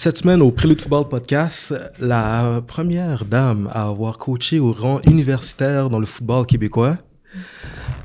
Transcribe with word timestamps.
Cette 0.00 0.18
semaine, 0.18 0.42
au 0.42 0.52
Prélude 0.52 0.80
Football 0.80 1.08
Podcast, 1.08 1.74
la 1.98 2.62
première 2.64 3.24
dame 3.24 3.68
à 3.72 3.88
avoir 3.88 4.16
coaché 4.16 4.60
au 4.60 4.70
rang 4.70 5.00
universitaire 5.04 5.90
dans 5.90 5.98
le 5.98 6.06
football 6.06 6.46
québécois, 6.46 6.98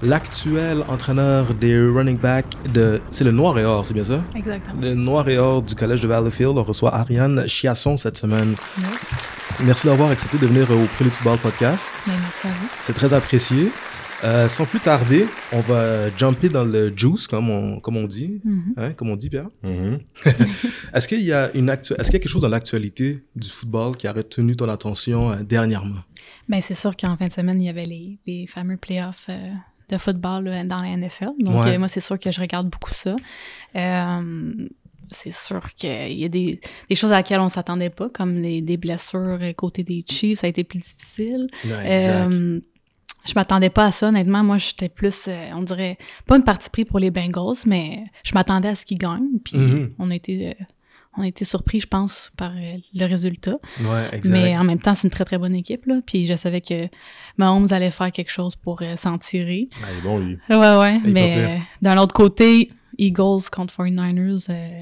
l'actuel 0.01 0.83
entraîneur 0.87 1.53
des 1.53 1.79
running 1.79 2.17
backs 2.17 2.57
de... 2.73 2.99
C'est 3.11 3.23
le 3.23 3.29
Noir 3.29 3.59
et 3.59 3.63
Or, 3.63 3.85
c'est 3.85 3.93
bien 3.93 4.01
ça? 4.01 4.23
Exactement. 4.35 4.81
Le 4.81 4.95
Noir 4.95 5.29
et 5.29 5.37
Or 5.37 5.61
du 5.61 5.75
Collège 5.75 6.01
de 6.01 6.07
Valleyfield. 6.07 6.57
On 6.57 6.63
reçoit 6.63 6.95
Ariane 6.95 7.45
Chiasson 7.45 7.95
cette 7.95 8.17
semaine. 8.17 8.55
Yes. 8.79 8.87
Merci 9.59 9.85
d'avoir 9.85 10.09
accepté 10.09 10.39
de 10.39 10.47
venir 10.47 10.71
au 10.71 10.87
Prélude 10.95 11.13
Football 11.13 11.37
Podcast. 11.37 11.93
Merci 12.07 12.47
à 12.47 12.49
vous. 12.49 12.69
C'est 12.81 12.93
très 12.93 13.13
apprécié. 13.13 13.71
Euh, 14.23 14.47
sans 14.47 14.65
plus 14.65 14.79
tarder, 14.79 15.25
on 15.51 15.59
va 15.59 16.09
jumper 16.17 16.47
dans 16.47 16.63
le 16.63 16.93
juice, 16.95 17.27
comme 17.27 17.49
on, 17.49 17.79
comme 17.81 17.97
on 17.97 18.05
dit. 18.07 18.39
Mhm. 18.45 18.73
Hein, 18.77 18.93
comme 18.93 19.09
on 19.09 19.15
dit, 19.17 19.29
Pierre. 19.29 19.49
Mhm. 19.63 19.97
Est-ce 20.93 21.07
qu'il 21.09 21.21
y 21.21 21.33
a 21.33 21.51
une 21.55 21.69
actu- 21.69 21.93
Est-ce 21.93 22.03
qu'il 22.09 22.13
y 22.13 22.15
a 22.15 22.19
quelque 22.19 22.29
chose 22.29 22.41
dans 22.41 22.47
l'actualité 22.47 23.23
du 23.35 23.49
football 23.49 23.97
qui 23.97 24.07
a 24.07 24.13
retenu 24.13 24.55
ton 24.55 24.69
attention 24.69 25.31
euh, 25.31 25.43
dernièrement? 25.43 25.99
Ben, 26.47 26.61
c'est 26.61 26.73
sûr 26.73 26.95
qu'en 26.95 27.17
fin 27.17 27.27
de 27.27 27.33
semaine, 27.33 27.61
il 27.61 27.65
y 27.65 27.69
avait 27.69 27.85
les, 27.85 28.17
les 28.25 28.47
fameux 28.47 28.77
playoffs 28.77 29.25
euh, 29.29 29.49
de 29.89 29.97
football 29.97 30.45
là, 30.45 30.63
dans 30.63 30.81
la 30.81 30.95
NFL. 30.95 31.31
Donc, 31.39 31.55
Ouais. 31.65 31.75
euh, 31.75 31.79
moi, 31.79 31.89
c'est 31.89 31.99
sûr 32.01 32.17
que 32.17 32.31
je 32.31 32.39
regarde 32.39 32.69
beaucoup 32.69 32.93
ça. 32.93 33.15
Euh, 33.75 34.53
c'est 35.11 35.33
sûr 35.33 35.73
qu'il 35.75 36.13
y 36.17 36.23
a 36.23 36.29
des, 36.29 36.61
des 36.89 36.95
choses 36.95 37.11
à 37.11 37.15
laquelle 37.15 37.41
on 37.41 37.49
s'attendait 37.49 37.89
pas, 37.89 38.09
comme 38.09 38.41
les, 38.41 38.61
des 38.61 38.77
blessures 38.77 39.37
côté 39.57 39.83
des 39.83 40.03
Chiefs. 40.09 40.39
Ça 40.39 40.47
a 40.47 40.49
été 40.49 40.63
plus 40.63 40.79
difficile. 40.79 41.47
Euh, 41.67 42.59
je 43.25 43.33
m'attendais 43.35 43.69
pas 43.69 43.85
à 43.85 43.91
ça, 43.91 44.07
honnêtement. 44.09 44.43
Moi, 44.43 44.57
j'étais 44.57 44.89
plus, 44.89 45.25
euh, 45.27 45.49
on 45.55 45.61
dirait, 45.61 45.97
pas 46.25 46.35
une 46.37 46.43
partie 46.43 46.69
pris 46.69 46.85
pour 46.85 46.99
les 46.99 47.11
Bengals, 47.11 47.57
mais 47.65 48.03
je 48.23 48.33
m'attendais 48.33 48.69
à 48.69 48.75
ce 48.75 48.85
qu'ils 48.85 48.97
gagnent. 48.97 49.39
Puis 49.43 49.57
Mhm. 49.57 49.93
on 49.99 50.11
a 50.11 50.15
été, 50.15 50.49
euh, 50.49 50.53
on 51.17 51.21
a 51.21 51.27
été 51.27 51.45
surpris, 51.45 51.79
je 51.79 51.87
pense, 51.87 52.31
par 52.37 52.51
euh, 52.51 52.77
le 52.93 53.05
résultat. 53.05 53.57
Ouais, 53.81 54.09
exact. 54.11 54.33
Mais 54.33 54.57
en 54.57 54.63
même 54.63 54.79
temps, 54.79 54.95
c'est 54.95 55.07
une 55.07 55.11
très 55.11 55.25
très 55.25 55.37
bonne 55.37 55.55
équipe. 55.55 55.85
Là. 55.85 56.01
Puis 56.05 56.25
je 56.27 56.35
savais 56.35 56.61
que 56.61 56.87
Mahomes 57.37 57.67
allait 57.71 57.91
faire 57.91 58.11
quelque 58.11 58.31
chose 58.31 58.55
pour 58.55 58.81
euh, 58.81 58.95
s'en 58.95 59.17
tirer. 59.17 59.69
Ah, 59.83 59.87
il 59.91 59.97
est 59.99 60.01
bon, 60.01 60.17
lui. 60.19 60.37
Ouais, 60.49 60.57
ouais. 60.57 60.99
Il 61.05 61.11
mais 61.13 61.59
d'un 61.81 61.97
autre 61.97 62.13
côté, 62.15 62.71
Eagles 62.97 63.49
contre 63.51 63.73
49ers, 63.73 64.47
euh, 64.49 64.81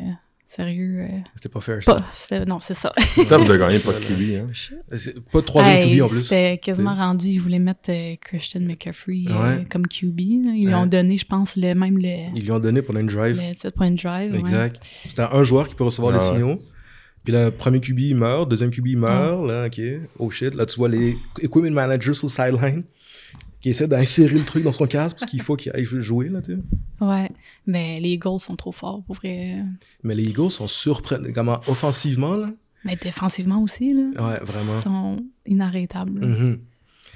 sérieux. 0.55 0.99
euh, 1.01 1.07
C'était 1.35 1.49
pas 1.49 1.59
fair, 1.59 1.81
ça. 1.83 2.03
pas, 2.29 2.45
non, 2.45 2.59
c'est 2.59 2.73
ça. 2.73 2.93
Top 3.29 3.45
de 3.47 3.57
gagner 3.57 3.79
pas 3.79 3.93
de 3.93 3.99
là. 3.99 4.05
QB, 4.05 4.21
hein. 4.49 4.93
Pas 5.31 5.39
de 5.41 5.45
troisième 5.45 5.75
Hey, 5.77 5.93
QB 5.97 6.03
en 6.03 6.07
plus. 6.09 6.23
C'était 6.23 6.57
quasiment 6.57 6.95
rendu, 6.95 7.27
ils 7.27 7.39
voulaient 7.39 7.59
mettre 7.59 7.89
euh, 7.89 8.15
Christian 8.21 8.61
McCaffrey 8.61 9.23
euh, 9.29 9.63
comme 9.69 9.87
QB. 9.87 10.19
là. 10.45 10.51
Ils 10.55 10.65
lui 10.67 10.73
ont 10.75 10.85
donné, 10.85 11.17
je 11.17 11.25
pense, 11.25 11.55
le, 11.55 11.73
même 11.73 11.97
le, 11.97 12.29
Ils 12.35 12.43
lui 12.43 12.51
ont 12.51 12.59
donné 12.59 12.81
pendant 12.81 12.99
une 12.99 13.07
drive. 13.07 13.41
le 13.41 13.53
7 13.57 13.73
point 13.75 13.91
drive. 13.91 14.33
ouais. 14.33 14.39
Exact. 14.39 14.79
C'était 15.07 15.21
un 15.23 15.43
joueur 15.43 15.67
qui 15.67 15.75
peut 15.75 15.83
recevoir 15.85 16.13
Ah 16.15 16.17
les 16.17 16.23
ouais. 16.25 16.31
signaux. 16.33 16.61
Puis 17.23 17.33
le 17.33 17.49
premier 17.51 17.79
QB, 17.79 17.99
il 17.99 18.15
meurt. 18.15 18.49
Deuxième 18.49 18.71
QB, 18.71 18.87
il 18.87 18.97
meurt. 18.97 19.45
Là, 19.47 19.67
OK. 19.67 19.79
Oh 20.19 20.31
shit. 20.31 20.55
Là, 20.55 20.65
tu 20.65 20.75
vois 20.77 20.89
les 20.89 21.15
equipment 21.41 21.69
managers 21.71 22.15
sur 22.15 22.25
le 22.27 22.31
sideline 22.31 22.83
qui 23.61 23.69
essaient 23.69 23.87
d'insérer 23.87 24.37
le 24.37 24.43
truc 24.45 24.63
dans 24.63 24.71
son 24.71 24.87
casque 24.87 25.17
parce 25.19 25.29
qu'il 25.29 25.41
faut 25.41 25.55
qu'il 25.55 25.71
aille 25.75 25.85
jouer, 25.85 26.29
là, 26.29 26.41
tu 26.41 26.53
sais. 26.55 26.59
Ouais. 27.05 27.29
Mais 27.67 27.99
les 27.99 28.09
Eagles 28.09 28.39
sont 28.39 28.55
trop 28.55 28.71
forts, 28.71 29.03
pour 29.03 29.15
vrai. 29.15 29.63
Mais 30.03 30.15
les 30.15 30.23
Eagles 30.23 30.49
sont 30.51 30.67
surprenants. 30.67 31.29
Comment, 31.33 31.59
offensivement, 31.67 32.35
là? 32.35 32.51
Mais 32.83 32.95
défensivement 32.95 33.61
aussi, 33.61 33.93
là. 33.93 34.01
Ouais, 34.15 34.39
vraiment. 34.43 34.79
Ils 34.79 34.83
sont 34.83 35.17
inarrêtables. 35.45 36.25
Mhm. 36.25 36.59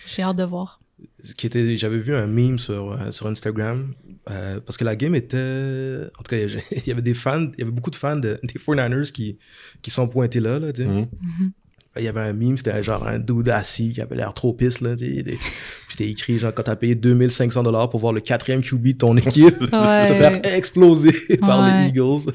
J'ai 0.08 0.22
hâte 0.22 0.38
de 0.38 0.44
voir. 0.44 0.80
Ce 1.22 1.34
qui 1.34 1.48
était, 1.48 1.76
j'avais 1.76 1.98
vu 1.98 2.16
un 2.16 2.28
meme 2.28 2.60
sur, 2.60 2.92
euh, 2.94 3.10
sur 3.12 3.28
Instagram 3.28 3.94
euh, 4.30 4.60
parce 4.62 4.78
que 4.78 4.86
la 4.86 4.96
game 4.96 5.14
était. 5.16 6.02
En 6.20 6.22
tout 6.24 6.30
cas, 6.30 6.38
il 6.38 6.88
y 6.88 6.92
avait- 6.92 7.02
des 7.02 7.14
fans, 7.16 7.48
il 7.54 7.60
y 7.60 7.62
avait 7.64 7.72
beaucoup 7.72 7.90
de 7.92 7.96
fans 7.96 8.16
de- 8.16 8.40
des 8.44 8.54
49ers 8.60 9.12
qui, 9.12 9.38
qui 9.82 9.90
sont 9.92 10.08
pointés 10.08 10.40
là, 10.40 10.60
là, 10.60 10.72
tu 10.72 10.84
sais. 10.84 10.88
Mhm. 10.88 11.08
Mhm. 11.22 11.52
Il 11.98 12.04
y 12.04 12.08
avait 12.08 12.22
un 12.22 12.34
meme, 12.34 12.58
c'était 12.58 12.84
genre 12.84 13.08
un 13.08 13.20
dude 13.20 13.48
assis 13.50 13.94
qui 13.94 14.02
avait 14.02 14.16
l'air 14.16 14.34
trop 14.34 14.54
pisse, 14.54 14.82
là, 14.82 14.96
des- 14.96 15.24
Puis 15.24 15.38
c'était 15.90 16.10
écrit, 16.10 16.38
genre, 16.38 16.54
quand 16.54 16.64
t'as 16.64 16.76
payé 16.76 16.94
2500 16.96 17.64
dollars 17.64 17.90
pour 17.90 18.00
voir 18.02 18.12
le 18.14 18.20
quatrième 18.22 18.62
QB 18.62 18.84
de 18.88 18.92
ton 18.94 19.16
équipe 19.18 19.56
Ouais. 19.62 20.02
se 20.02 20.14
faire 20.14 20.40
exploser 20.44 21.14
par 21.40 21.64
Ouais. 21.64 21.84
les 21.84 21.88
Eagles. 21.90 22.32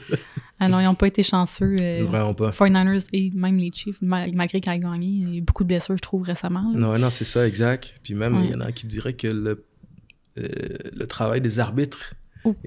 Ah 0.58 0.68
non, 0.68 0.78
ils 0.80 0.84
n'ont 0.84 0.94
pas 0.94 1.06
été 1.08 1.22
chanceux. 1.22 1.74
Euh, 1.80 2.04
Vraiment 2.06 2.34
pas. 2.34 2.50
49ers 2.50 3.06
et 3.12 3.30
même 3.34 3.56
les 3.58 3.70
Chiefs, 3.72 3.96
ma- 4.02 4.26
malgré 4.28 4.60
qu'ils 4.60 4.72
aient 4.72 4.78
gagné, 4.78 5.06
il 5.06 5.28
y 5.30 5.34
a 5.34 5.36
eu 5.38 5.40
beaucoup 5.42 5.62
de 5.64 5.68
blessures, 5.68 5.96
je 5.96 6.02
trouve, 6.02 6.22
récemment. 6.22 6.70
là. 6.74 6.78
Non, 6.78 6.98
non, 6.98 7.10
c'est 7.10 7.24
ça, 7.24 7.46
exact. 7.46 7.94
Puis 8.02 8.14
même, 8.14 8.40
il 8.44 8.50
y 8.50 8.54
en 8.54 8.60
a 8.60 8.70
qui 8.72 8.86
diraient 8.86 9.14
que 9.14 9.26
le, 9.28 9.64
euh, 10.38 10.48
le 10.94 11.06
travail 11.06 11.40
des 11.40 11.58
arbitres 11.60 12.14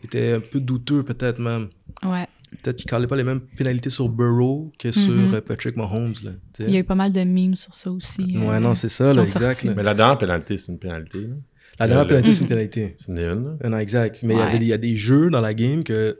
était 0.03 0.33
un 0.33 0.39
peu 0.39 0.59
douteux, 0.59 1.03
peut-être 1.03 1.39
même. 1.39 1.69
Ouais. 2.03 2.27
Peut-être 2.61 2.75
qu'ils 2.77 2.97
ne 2.99 3.05
pas 3.05 3.15
les 3.15 3.23
mêmes 3.23 3.41
pénalités 3.41 3.89
sur 3.89 4.09
Burrow 4.09 4.71
que 4.77 4.91
sur 4.91 5.11
Mhm. 5.13 5.33
euh, 5.35 5.41
Patrick 5.41 5.75
Mahomes. 5.75 6.13
Là. 6.23 6.31
Il 6.59 6.69
y 6.71 6.77
a 6.77 6.79
eu 6.79 6.83
pas 6.83 6.95
mal 6.95 7.11
de 7.11 7.23
memes 7.23 7.55
sur 7.55 7.73
ça 7.73 7.91
aussi. 7.91 8.37
Ouais, 8.37 8.55
euh, 8.55 8.59
non, 8.59 8.73
c'est 8.73 8.89
ça, 8.89 9.13
là, 9.13 9.23
exact. 9.23 9.63
là. 9.63 9.73
Mais 9.75 9.83
la 9.83 9.93
dernière 9.93 10.17
pénalité, 10.17 10.57
c'est 10.57 10.71
une 10.71 10.79
pénalité. 10.79 11.21
là. 11.21 11.35
La 11.79 11.87
dernière 11.87 12.03
le- 12.05 12.09
pénalité, 12.09 12.31
c'est 12.33 12.39
une 12.39 12.43
Mhm. 12.45 12.49
pénalité. 12.49 12.95
C'est 12.99 13.07
une 13.11 13.17
une, 13.19 13.43
là. 13.45 13.57
Euh, 13.63 13.69
Non, 13.69 13.77
exact. 13.79 14.21
Mais 14.23 14.33
il 14.35 14.37
y 14.37 14.39
Ouais. 14.39 14.45
avait 14.47 14.59
des- 14.59 14.65
il 14.65 14.69
y 14.69 14.73
a 14.73 14.77
des 14.77 14.95
jeux 14.95 15.29
dans 15.29 15.41
la 15.41 15.53
game 15.53 15.83
que 15.83 16.19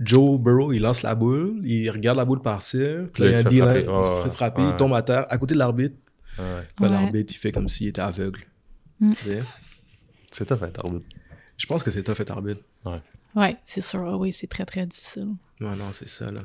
Joe 0.00 0.40
Burrow, 0.40 0.72
il 0.72 0.80
lance 0.80 1.02
la 1.02 1.14
boule, 1.14 1.60
il 1.64 1.88
regarde 1.90 2.16
la 2.18 2.24
boule 2.24 2.40
partir, 2.42 3.02
puis 3.12 3.22
là, 3.22 3.28
il 3.28 3.32
y 3.32 3.34
a 3.34 3.38
un 3.38 3.40
il 3.40 3.44
se 3.44 3.48
fait 3.48 3.48
D-line, 3.50 3.64
frapper. 3.64 3.80
il 3.80 3.84
se 4.04 4.18
Ouais, 4.18 4.24
fait 4.24 4.30
frapper, 4.30 4.62
il 4.68 4.76
tombe 4.76 4.94
à 4.94 5.02
terre, 5.02 5.26
à 5.28 5.38
côté 5.38 5.54
de 5.54 5.58
l'arbitre. 5.58 5.96
Ouais. 6.38 6.44
Ben, 6.80 6.86
Ouais. 6.86 6.92
L'arbitre, 6.92 7.32
il 7.34 7.38
fait 7.38 7.52
comme 7.52 7.68
s'il 7.68 7.88
était 7.88 8.00
aveugle. 8.00 8.40
Mm. 9.00 9.12
C'est 10.30 10.44
tough, 10.46 10.62
être 10.62 10.84
arbitre. 10.84 11.04
Je 11.56 11.66
pense 11.66 11.82
que 11.84 11.90
c'est 11.90 12.02
tough 12.02 12.18
être 12.20 12.30
arbitre. 12.32 12.60
Ouais, 13.36 13.56
c'est 13.64 13.80
sûr. 13.80 14.04
ah 14.06 14.16
Oui, 14.16 14.32
c'est 14.32 14.46
très, 14.48 14.64
très 14.64 14.86
difficile. 14.86 15.28
Ouais, 15.60 15.76
non, 15.76 15.92
c'est 15.92 16.08
ça, 16.08 16.30
là. 16.30 16.40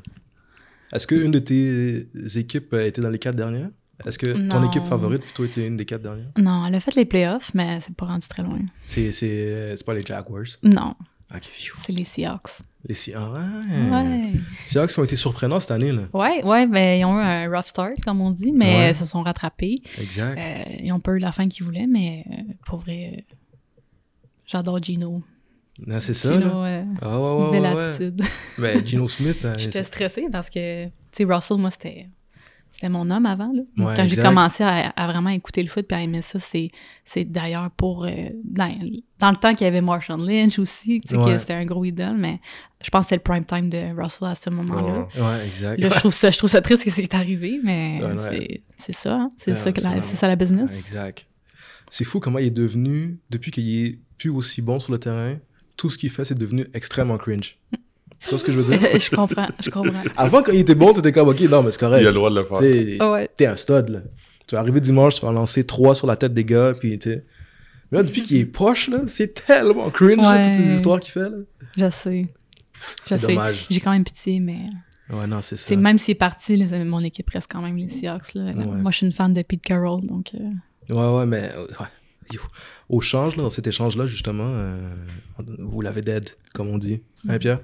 Est-ce 0.93 1.05
qu'une 1.07 1.31
de 1.31 1.39
tes 1.39 2.07
équipes 2.39 2.73
a 2.73 2.83
été 2.83 3.01
dans 3.01 3.09
les 3.09 3.19
quatre 3.19 3.35
dernières? 3.35 3.69
Est-ce 4.05 4.17
que 4.17 4.31
ton 4.49 4.59
Non. 4.61 4.67
équipe 4.69 4.85
favorite 4.85 5.21
plutôt 5.21 5.43
était 5.45 5.67
une 5.67 5.75
des 5.77 5.85
quatre 5.85 6.01
dernières? 6.01 6.31
Non, 6.37 6.65
elle 6.65 6.75
a 6.75 6.79
fait 6.79 6.95
les 6.95 7.05
playoffs, 7.05 7.51
mais 7.53 7.79
c'est 7.81 7.93
pas 7.95 8.05
rendu 8.05 8.25
très 8.27 8.43
loin. 8.43 8.59
C'est, 8.87 9.11
c'est, 9.11 9.75
c'est 9.75 9.85
pas 9.85 9.93
les 9.93 10.03
Jaguars? 10.05 10.45
Non, 10.63 10.95
Ok, 11.35 11.43
phew. 11.43 11.75
c'est 11.83 11.91
les 11.91 12.05
Seahawks. 12.05 12.49
Les 12.85 12.93
Se- 12.93 13.11
ah, 13.13 13.33
ouais. 13.33 14.31
Seahawks 14.65 14.97
ont 14.97 15.03
été 15.03 15.17
surprenants 15.17 15.59
cette 15.59 15.71
année, 15.71 15.91
là. 15.91 16.03
Ouais, 16.13 16.41
ouais, 16.45 16.65
ben, 16.65 16.97
ils 16.99 17.03
ont 17.05 17.19
eu 17.19 17.21
un 17.21 17.49
rough 17.53 17.65
start, 17.67 17.99
comme 18.05 18.21
on 18.21 18.31
dit, 18.31 18.53
mais 18.53 18.73
Ouais. 18.77 18.91
ils 18.91 18.95
se 18.95 19.05
sont 19.05 19.21
rattrapés. 19.21 19.75
Exact. 19.99 20.37
Euh, 20.39 20.75
ils 20.81 20.91
ont 20.93 21.01
pas 21.01 21.11
eu 21.11 21.19
la 21.19 21.33
fin 21.33 21.49
qu'ils 21.49 21.65
voulaient, 21.65 21.87
mais 21.87 22.23
euh, 22.31 22.53
pour 22.65 22.79
vrai, 22.79 23.15
euh, 23.17 23.35
j'adore 24.47 24.81
Gino. 24.81 25.21
Non, 25.85 25.99
c'est 25.99 26.13
ça, 26.13 26.33
Gino, 26.33 26.45
là? 26.63 26.65
euh, 26.67 26.83
Ah, 27.01 27.19
ouais, 27.19 27.43
ouais, 27.45 27.51
belle 27.51 27.61
ouais, 27.61 27.75
ouais. 27.75 27.83
attitude. 27.89 28.21
Ben, 28.57 28.85
Gino 28.85 29.07
Smith, 29.07 29.37
hein, 29.45 29.53
J'étais 29.57 29.83
stressée 29.83 30.25
parce 30.31 30.49
que, 30.49 30.85
tu 30.85 30.91
sais, 31.11 31.23
Russell, 31.23 31.57
moi, 31.57 31.71
c'était. 31.71 32.07
C'était 32.71 32.89
mon 32.89 33.09
homme 33.09 33.25
avant. 33.25 33.51
Là. 33.51 33.63
Ouais, 33.83 33.93
Quand 33.95 34.07
j'ai 34.07 34.21
commencé 34.21 34.63
à, 34.63 34.89
à 34.89 35.07
vraiment 35.11 35.31
écouter 35.31 35.63
le 35.63 35.69
foot 35.69 35.91
et 35.91 35.95
à 35.95 36.01
aimer 36.03 36.21
ça, 36.21 36.39
c'est, 36.39 36.69
c'est 37.03 37.25
d'ailleurs 37.25 37.71
pour. 37.71 38.05
euh, 38.05 38.11
dans, 38.45 38.67
dans 39.17 39.31
le 39.31 39.35
temps 39.37 39.53
qu'il 39.55 39.65
y 39.65 39.67
avait 39.67 39.81
Marshall 39.81 40.21
Lynch 40.21 40.59
aussi, 40.59 41.01
tu 41.01 41.07
sais, 41.09 41.17
Ouais. 41.17 41.33
que 41.33 41.39
c'était 41.39 41.53
un 41.55 41.65
gros 41.65 41.83
idole, 41.83 42.15
mais 42.17 42.39
je 42.83 42.89
pense 42.91 43.05
que 43.05 43.09
c'était 43.09 43.15
le 43.15 43.23
prime 43.23 43.43
time 43.43 43.69
de 43.71 43.99
Russell 43.99 44.27
à 44.29 44.35
ce 44.35 44.51
moment-là. 44.51 45.07
Ouais. 45.15 45.21
Ouais, 45.21 45.47
exact. 45.47 45.81
Là, 45.81 45.89
je 45.89 45.95
trouve, 45.99 46.13
ça, 46.13 46.29
je 46.29 46.37
trouve 46.37 46.49
ça 46.49 46.61
triste 46.61 46.83
que 46.85 46.91
c'est 46.91 47.13
arrivé, 47.15 47.59
mais 47.63 47.99
Ouais, 48.03 48.11
ouais. 48.13 48.17
c'est, 48.29 48.61
c'est 48.77 48.93
ça. 48.95 49.15
hein. 49.15 49.31
C'est, 49.37 49.51
Ouais, 49.53 49.57
ça 49.57 49.71
que 49.71 49.81
la, 49.81 50.01
c'est 50.03 50.15
ça 50.15 50.27
la 50.27 50.35
business. 50.35 50.69
Ouais, 50.69 50.77
exact. 50.77 51.25
C'est 51.89 52.05
fou 52.05 52.19
comment 52.19 52.37
il 52.37 52.47
est 52.47 52.51
devenu, 52.55 53.19
depuis 53.31 53.49
qu'il 53.49 53.67
est 53.85 53.99
plus 54.19 54.29
aussi 54.29 54.61
bon 54.61 54.79
sur 54.79 54.91
le 54.93 54.99
terrain, 54.99 55.37
tout 55.79 55.89
ce 55.89 55.97
qu'il 55.97 56.09
fait, 56.09 56.25
c'est 56.25 56.37
devenu 56.37 56.67
extrêmement 56.73 57.17
cringe. 57.17 57.57
Tu 57.71 58.29
vois 58.29 58.37
ce 58.37 58.43
que 58.43 58.51
je 58.51 58.59
veux 58.59 58.77
dire? 58.77 58.99
je 58.99 59.09
comprends, 59.09 59.47
je 59.63 59.69
comprends. 59.69 60.03
Avant, 60.17 60.43
quand 60.43 60.51
il 60.51 60.59
était 60.59 60.75
bon, 60.75 60.91
t'étais 60.91 61.13
comme, 61.13 61.29
ok, 61.29 61.39
non, 61.43 61.63
mais 61.63 61.71
c'est 61.71 61.79
correct. 61.79 62.01
Il 62.01 62.05
a 62.05 62.09
le 62.09 62.15
droit 62.15 62.29
de 62.29 62.35
le 62.35 62.43
faire. 62.43 63.09
Ouais. 63.09 63.29
T'es 63.37 63.45
un 63.45 63.55
stud, 63.55 63.87
là. 63.87 64.01
Tu 64.45 64.55
vas 64.55 64.59
arriver 64.61 64.81
dimanche, 64.81 65.21
tu 65.21 65.25
vas 65.25 65.31
lancer 65.31 65.63
trois 65.63 65.95
sur 65.95 66.05
la 66.05 66.17
tête 66.17 66.33
des 66.33 66.43
gars, 66.43 66.73
puis 66.77 66.99
tu 66.99 67.11
sais. 67.11 67.25
Mais 67.91 67.99
là, 67.99 68.03
depuis 68.03 68.21
qu'il 68.23 68.37
est 68.37 68.45
poche, 68.45 68.89
là, 68.89 69.03
c'est 69.07 69.45
tellement 69.45 69.89
cringe, 69.89 70.17
là, 70.17 70.31
Ouais. 70.31 70.41
toutes 70.43 70.55
ces 70.55 70.75
histoires 70.75 70.99
qu'il 70.99 71.13
fait, 71.13 71.29
là. 71.29 71.37
Je 71.77 71.89
sais. 71.89 72.25
C'est 73.07 73.21
dommage. 73.21 73.65
J'ai 73.69 73.79
quand 73.79 73.91
même 73.91 74.03
pitié, 74.03 74.41
mais. 74.41 74.59
Ouais, 75.09 75.27
non, 75.27 75.39
c'est 75.41 75.55
ça. 75.55 75.73
Même 75.77 75.97
s'il 75.97 76.11
est 76.11 76.15
parti, 76.15 76.57
là, 76.57 76.83
mon 76.83 76.99
équipe 77.05 77.29
reste 77.29 77.49
quand 77.49 77.61
même 77.61 77.77
les 77.77 77.87
Seahawks. 77.87 78.33
Là. 78.33 78.51
Ouais. 78.51 78.65
Moi, 78.65 78.91
je 78.91 78.97
suis 78.97 79.05
une 79.05 79.13
fan 79.13 79.33
de 79.33 79.41
Pete 79.43 79.61
Carroll, 79.61 80.05
donc 80.05 80.31
euh, 80.35 80.93
Ouais, 80.93 81.17
ouais, 81.19 81.25
mais 81.25 81.51
ouais. 81.55 81.85
Yo. 82.33 82.41
au 82.89 83.01
change, 83.01 83.35
là, 83.37 83.43
dans 83.43 83.49
cet 83.49 83.65
échange-là, 83.67 84.05
justement, 84.05 84.51
euh, 84.55 84.77
vous 85.59 85.81
l'avez 85.81 86.01
dead, 86.01 86.29
comme 86.53 86.67
on 86.69 86.77
dit. 86.77 87.01
Hein, 87.27 87.37
Pierre? 87.39 87.59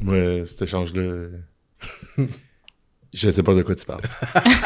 Moi, 0.00 0.44
cet 0.44 0.62
échange-là. 0.62 1.26
Je 3.14 3.30
sais 3.30 3.42
pas 3.42 3.54
de 3.54 3.62
quoi 3.62 3.74
tu 3.74 3.86
parles. 3.86 4.02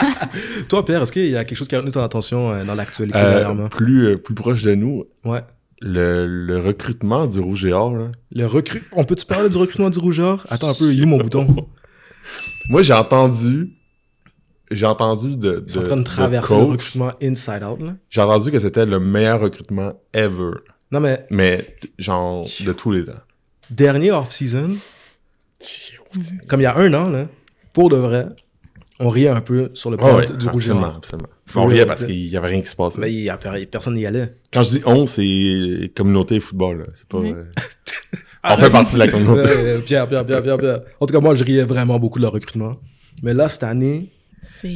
Toi, 0.68 0.84
Pierre, 0.84 1.02
est-ce 1.02 1.12
qu'il 1.12 1.26
y 1.30 1.36
a 1.36 1.44
quelque 1.44 1.56
chose 1.56 1.68
qui 1.68 1.76
a 1.76 1.78
retenu 1.78 1.92
ton 1.92 2.02
attention 2.02 2.50
euh, 2.52 2.64
dans 2.64 2.74
l'actualité 2.74 3.18
Euh, 3.20 3.30
dernièrement? 3.38 3.68
plus, 3.68 4.06
euh, 4.08 4.16
plus 4.18 4.34
proche 4.34 4.62
de 4.62 4.74
nous, 4.74 5.04
Ouais. 5.24 5.40
le, 5.80 6.26
le 6.26 6.58
recrutement 6.58 7.26
du 7.28 7.38
Rouge 7.38 7.64
et 7.66 7.72
Or, 7.72 7.94
là. 7.96 8.10
Le 8.32 8.44
recrut... 8.46 8.82
On 8.92 9.04
peut-tu 9.04 9.26
parler 9.26 9.48
du 9.48 9.56
recrutement 9.58 9.90
du 9.90 10.00
rougeur? 10.00 10.44
Attends 10.50 10.70
un 10.70 10.74
peu, 10.74 10.92
il 10.92 11.00
est 11.00 11.04
où 11.04 11.06
mon 11.06 11.18
bouton? 11.18 11.46
Moi, 12.68 12.82
j'ai 12.82 12.92
entendu. 12.94 13.70
J'ai 14.72 14.86
entendu 14.86 15.36
de. 15.36 15.64
Ils 15.66 15.72
sont 15.72 15.80
en 15.80 15.84
train 15.84 15.96
de 15.96 16.02
traverser 16.02 16.54
le 16.54 16.60
coach, 16.60 16.70
recrutement 16.70 17.10
inside 17.22 17.62
out, 17.62 17.80
là. 17.80 17.94
J'ai 18.10 18.20
entendu 18.20 18.50
que 18.50 18.58
c'était 18.58 18.86
le 18.86 19.00
meilleur 19.00 19.40
recrutement 19.40 19.94
ever. 20.12 20.52
Non, 20.90 21.00
mais 21.00 21.26
Mais, 21.30 21.76
genre, 21.98 22.46
de 22.60 22.72
tous 22.72 22.90
les 22.92 23.04
temps. 23.04 23.12
dernier 23.70 24.10
off-season, 24.12 24.76
comme 26.48 26.60
il 26.60 26.64
y 26.64 26.66
a 26.66 26.76
un 26.76 26.92
an, 26.94 27.08
là, 27.08 27.28
pour 27.72 27.88
de 27.88 27.96
vrai, 27.96 28.26
on 29.00 29.08
riait 29.08 29.28
un 29.28 29.40
peu 29.40 29.70
sur 29.74 29.90
le 29.90 29.96
ouais, 29.96 30.26
du 30.26 30.48
Rouge 30.48 30.68
et 30.68 30.72
absolument, 30.72 31.28
On 31.56 31.66
riait 31.66 31.86
parce 31.86 32.04
qu'il 32.04 32.28
y 32.28 32.36
avait 32.36 32.48
rien 32.48 32.60
qui 32.60 32.68
se 32.68 32.76
passait. 32.76 33.00
Mais 33.00 33.12
il 33.12 33.20
y 33.20 33.30
a, 33.30 33.36
personne 33.36 33.94
n'y 33.94 34.06
allait. 34.06 34.34
Quand 34.52 34.62
je 34.62 34.78
dis 34.78 34.82
on, 34.84 35.06
c'est 35.06 35.90
communauté 35.96 36.40
football. 36.40 36.84
C'est 36.94 37.08
pas. 37.08 37.18
Euh, 37.18 37.44
on 38.44 38.56
fait 38.56 38.70
partie 38.70 38.94
de 38.94 38.98
la 38.98 39.08
communauté. 39.08 39.80
Pierre, 39.86 40.08
Pierre, 40.08 40.26
Pierre, 40.26 40.42
Pierre, 40.42 40.58
Pierre. 40.58 40.80
En 41.00 41.06
tout 41.06 41.14
cas, 41.14 41.20
moi, 41.20 41.34
je 41.34 41.44
riais 41.44 41.64
vraiment 41.64 41.98
beaucoup 41.98 42.18
de 42.18 42.24
leur 42.24 42.32
recrutement. 42.32 42.72
Mais 43.22 43.34
là, 43.34 43.48
cette 43.48 43.62
année, 43.62 44.10
C'est 44.42 44.74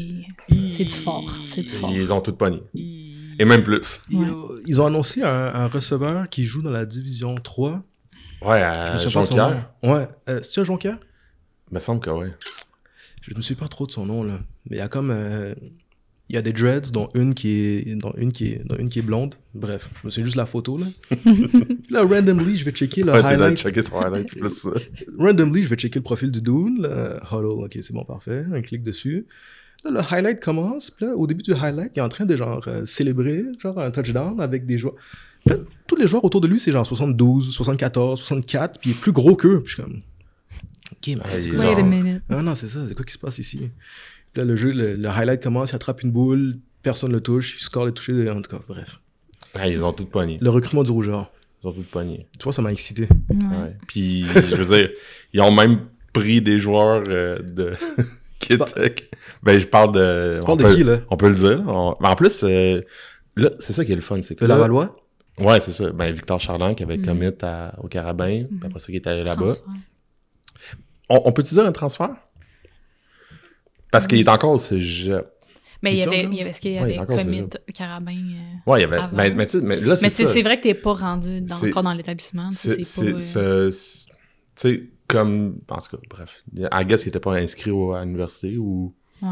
c'est 0.49 0.85
du 0.85 0.91
fort. 0.91 1.37
C'est 1.53 1.63
du 1.63 1.69
fort. 1.69 1.91
Ils 1.93 2.13
ont 2.13 2.21
tout 2.21 2.33
pogné. 2.33 2.63
Et 3.39 3.45
même 3.45 3.63
plus. 3.63 4.01
ils- 4.11 4.17
Ouais. 4.19 4.27
ils 4.67 4.81
ont 4.81 4.87
annoncé 4.87 5.23
un, 5.23 5.29
un 5.29 5.67
receveur 5.67 6.29
qui 6.29 6.45
joue 6.45 6.63
dans 6.63 6.71
la 6.71 6.87
division 6.87 7.35
3. 7.35 7.83
Ouais, 8.43 8.59
Je 8.61 8.63
à 8.63 8.93
me 8.93 8.99
souviens 8.99 9.21
pas 9.21 9.23
de 9.23 9.27
son 9.27 9.37
Jonquière. 9.37 9.71
nom. 9.83 9.93
Ouais. 9.95 10.09
Euh, 10.29 10.41
C'est-tu 10.43 10.61
un 10.61 10.65
Jonquière? 10.65 10.99
Il 11.71 11.75
me 11.75 11.81
semble 11.81 12.01
que 12.01 12.11
oui. 12.11 12.29
Je 13.23 13.35
me 13.35 13.41
souviens 13.41 13.57
pas 13.65 13.69
trop 13.69 13.87
de 13.87 13.91
son 13.91 14.07
nom, 14.07 14.23
là. 14.23 14.39
Mais 14.71 14.77
il 14.77 14.79
y 14.79 14.83
a 14.83 14.89
comme... 14.89 15.11
euh, 15.11 15.55
Il 16.29 16.35
y 16.35 16.39
a 16.39 16.43
des 16.43 16.53
dreads, 16.53 16.91
dont 16.93 17.09
une 17.15 17.35
qui 17.35 17.51
est, 17.51 17.95
dont 17.97 18.13
une 18.17 18.31
qui 18.33 18.49
est, 18.53 18.63
dont 18.65 18.77
une 18.77 18.89
qui 18.89 18.99
est 19.01 19.03
blonde. 19.03 19.35
Bref, 19.55 19.91
je 20.01 20.07
me 20.07 20.11
souviens 20.11 20.25
juste 20.25 20.37
de 20.37 20.41
la 20.43 20.47
photo, 20.47 20.79
là. 20.79 20.87
Puis 21.11 21.87
là, 21.91 22.03
randomly, 22.03 22.57
je 22.57 22.65
vais 22.65 22.73
checker 22.73 23.03
le 23.03 23.13
Ouais, 23.13 23.21
highlight. 23.25 23.59
checker 23.59 23.83
son 23.83 23.99
highlight, 23.99 24.29
c'est 24.31 24.39
plus 24.39 24.49
ça. 24.55 24.71
Randomly, 25.19 25.63
je 25.63 25.69
vais 25.69 25.77
checker 25.77 25.99
le 25.99 26.05
profil 26.05 26.31
du 26.31 26.41
dude. 26.43 26.79
Là. 26.81 27.21
Huddle, 27.33 27.65
ok, 27.65 27.79
c'est 27.81 27.93
bon, 27.93 28.05
parfait. 28.05 28.45
Un 28.53 28.61
clic 28.63 28.83
dessus. 28.83 29.27
Là, 29.85 29.91
le 29.91 30.01
highlight 30.01 30.41
commence. 30.41 30.91
Puis 30.91 31.07
là, 31.07 31.15
au 31.15 31.27
début 31.27 31.43
du 31.43 31.53
highlight, 31.53 31.97
il 31.97 31.99
est 32.01 32.03
en 32.03 32.09
train 32.09 32.25
de 32.27 32.37
genre 32.37 32.63
euh, 32.67 32.85
célébrer 32.85 33.45
genre 33.61 33.79
un 33.79 33.91
touchdown 33.91 34.41
avec 34.41 34.67
des 34.67 34.79
joueurs. 34.79 34.95
Puis 35.45 35.55
là, 35.57 35.63
tous 35.87 35.97
les 35.97 36.07
joueurs 36.07 36.25
autour 36.25 36.41
de 36.41 36.49
lui, 36.49 36.59
c'est 36.59 36.73
genre 36.73 36.85
72, 36.87 37.53
74, 37.55 38.19
64, 38.19 38.81
puis 38.81 38.91
il 38.91 38.97
est 38.97 39.01
plus 39.01 39.13
gros 39.13 39.37
qu'eux. 39.37 39.61
Puis 39.63 39.71
je 39.71 39.75
suis 39.75 39.83
comme. 39.83 40.01
Ok, 40.93 41.07
mais 41.09 41.15
Ouais, 41.17 41.41
c'est 41.41 41.53
genre- 41.53 41.85
minute. 41.85 42.23
Ah 42.29 42.43
non, 42.43 42.55
c'est 42.55 42.69
ça, 42.69 42.87
c'est 42.87 42.95
quoi 42.95 43.05
qui 43.05 43.13
se 43.13 43.19
passe 43.19 43.39
ici? 43.39 43.59
Puis 44.33 44.41
là, 44.41 44.45
le 44.45 44.57
jeu, 44.57 44.73
le, 44.73 44.95
le 44.97 45.09
highlight 45.09 45.43
commence, 45.43 45.71
il 45.71 45.77
attrape 45.77 46.03
une 46.03 46.11
boule, 46.11 46.55
personne 46.83 47.13
le 47.13 47.21
touche, 47.21 47.57
il 47.59 47.63
score 47.63 47.87
le 47.87 47.93
toucher, 47.93 48.29
en 48.31 48.41
tout 48.43 48.51
cas, 48.51 48.63
bref. 48.69 49.01
Ils 49.65 49.83
ont 49.85 49.93
tout 49.93 50.05
pogné. 50.07 50.39
Le 50.41 50.51
recrutement 50.51 50.83
du 50.83 50.91
rougeur. 50.91 51.31
Ils 51.63 51.69
ont 51.69 51.73
tout 51.73 51.85
pogné. 51.91 52.27
Tu 52.39 52.45
vois, 52.45 52.53
ça 52.53 52.61
m'a 52.63 52.71
excité. 52.73 53.09
Ouais. 53.31 53.37
Ouais. 53.37 53.77
Puis, 53.89 54.25
je 54.35 54.55
veux 54.57 54.77
dire, 54.77 54.91
ils 55.33 55.41
ont 55.41 55.53
même 55.53 55.81
pris 56.13 56.41
des 56.43 56.59
joueurs 56.59 57.03
euh, 57.09 57.39
de. 57.43 57.73
Ben, 59.43 59.59
je 59.59 59.67
parle 59.67 59.93
de. 59.95 60.41
Tu 60.45 60.57
de 60.57 60.63
peut- 60.63 60.75
qui, 60.75 60.85
là? 60.85 60.99
On 61.11 61.17
peut 61.17 61.29
le 61.29 61.35
dire. 61.35 61.65
on- 61.67 61.97
Mais 62.01 62.09
en 62.09 62.15
plus, 62.17 62.43
euh, 62.45 62.81
là, 63.37 63.51
c'est 63.59 63.73
ça 63.73 63.85
qui 63.85 63.93
est 63.93 63.97
le 63.97 64.03
fun. 64.03 64.21
C'est 64.23 64.35
que 64.35 64.41
De 64.45 64.47
là- 64.49 64.55
Lavallois? 64.57 64.97
Ouais, 65.39 65.61
c'est 65.61 65.73
ça. 65.73 65.91
Ben, 65.91 66.13
Victor 66.13 66.41
Charland 66.41 66.75
qui 66.75 66.83
avait 66.83 66.97
Mm. 66.99 67.05
commit 67.07 67.31
à- 67.43 67.75
au 67.83 67.89
Carabin, 67.89 68.45
puis 68.45 68.61
après 68.65 68.79
ça, 68.79 68.87
qui 68.87 68.97
est 68.97 69.07
allé 69.07 69.23
là-bas. 69.25 69.55
On, 71.09 71.23
on 71.27 71.33
peut-tu 71.33 71.55
dire 71.55 71.65
un 71.67 71.73
transfert? 71.73 72.11
Parce 73.93 74.07
qu'il 74.07 74.19
est 74.19 74.29
encore 74.29 74.53
au 74.53 74.59
cégep. 74.59 75.27
Mais 75.83 75.93
il 75.95 75.99
y 76.03 76.07
avait, 76.07 76.25
il 76.25 76.35
y 76.35 76.41
avait 76.41 76.53
ce 76.53 76.61
qu'il 76.61 76.73
y 76.73 76.81
Ouais, 76.81 76.97
avait 76.99 77.07
commit 77.07 77.43
déjà. 77.43 77.59
Carabin. 77.75 78.13
euh, 78.13 78.71
Ouais, 78.71 78.79
il 78.81 78.83
y 78.83 78.85
avait. 78.85 78.99
Mais, 79.13 79.31
mais, 79.31 79.47
tu 79.47 79.59
sais, 79.59 79.65
mais 79.65 79.79
là, 79.81 79.95
c'est 79.95 80.07
Mais 80.07 80.11
c'est 80.11 80.25
ça. 80.25 80.33
c'est 80.33 80.43
vrai 80.43 80.57
que 80.59 80.63
t'es 80.63 80.75
pas 80.75 80.95
rendu 80.95 81.43
dans, 81.43 81.65
encore 81.65 81.83
dans 81.83 81.93
l'établissement. 81.93 82.49
C'est. 82.51 82.81
euh, 83.37 83.71
Tu 83.71 83.73
sais, 84.55 84.83
comme. 85.09 85.59
En 85.69 85.79
tout 85.79 85.97
cas, 85.97 86.03
bref. 86.11 86.43
I 86.57 86.85
guess 86.87 87.03
qu'il 87.03 87.09
était 87.11 87.21
pas 87.21 87.35
inscrit 87.35 87.71
au- 87.71 87.93
à 87.93 88.05
l'université 88.05 88.57
ou. 88.59 88.95
ouais. 89.23 89.29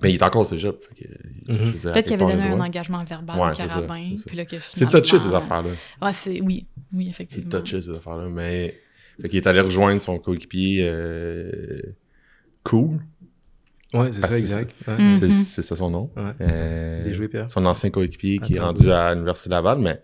Mais 0.00 0.12
il 0.12 0.14
est 0.14 0.22
encore 0.22 0.42
au 0.42 0.44
cégep. 0.44 0.80
fait 0.80 0.94
que, 0.94 1.08
je 1.48 1.54
veux 1.54 1.72
dire, 1.72 1.90
à 1.90 1.92
Peut-être 1.94 2.04
qu'il 2.06 2.14
avait 2.22 2.32
donné 2.32 2.46
il 2.46 2.52
un 2.52 2.60
engagement 2.60 3.02
verbal 3.02 3.36
Ouais, 3.40 3.50
au 3.50 3.54
c'est 3.54 3.66
Carabin. 3.66 4.06
c'est 4.10 4.16
ça. 4.16 4.24
Puis 4.28 4.36
là 4.36 4.44
que 4.44 4.56
C'est 4.60 4.74
finalement- 4.86 5.00
touché, 5.00 5.18
ces 5.18 5.34
affaires-là. 5.34 5.70
Ouais, 6.02 6.12
c'est. 6.12 6.40
Oui, 6.40 6.66
oui, 6.92 7.04
C'est 7.06 7.10
effectivement. 7.10 7.60
touché, 7.60 7.82
ces 7.82 7.90
affaires-là. 7.90 8.28
Mais. 8.28 8.78
Fait 9.20 9.28
qu'il 9.28 9.38
est 9.38 9.46
allé 9.48 9.60
rejoindre 9.60 10.00
son 10.00 10.18
coéquipier. 10.20 10.86
euh, 10.88 11.82
Cool. 12.62 13.00
Ouais, 13.94 14.12
c'est 14.12 14.20
ça, 14.20 14.28
c'est 14.28 14.38
exact. 14.38 14.74
Ouais. 14.86 14.98
Mm. 15.04 15.10
C'est 15.10 15.30
c'est 15.30 15.62
ça 15.62 15.74
son 15.74 15.90
nom. 15.90 16.10
Ouais. 16.16 16.32
Euh, 16.42 17.04
Bien 17.04 17.12
joué, 17.14 17.26
Pierre. 17.28 17.50
son 17.50 17.64
ancien 17.64 17.88
coéquipier 17.90 18.38
qui 18.38 18.54
est 18.56 18.60
rendu 18.60 18.92
à 18.92 19.14
l'Université 19.14 19.48
Laval, 19.50 19.78
mais 19.78 20.00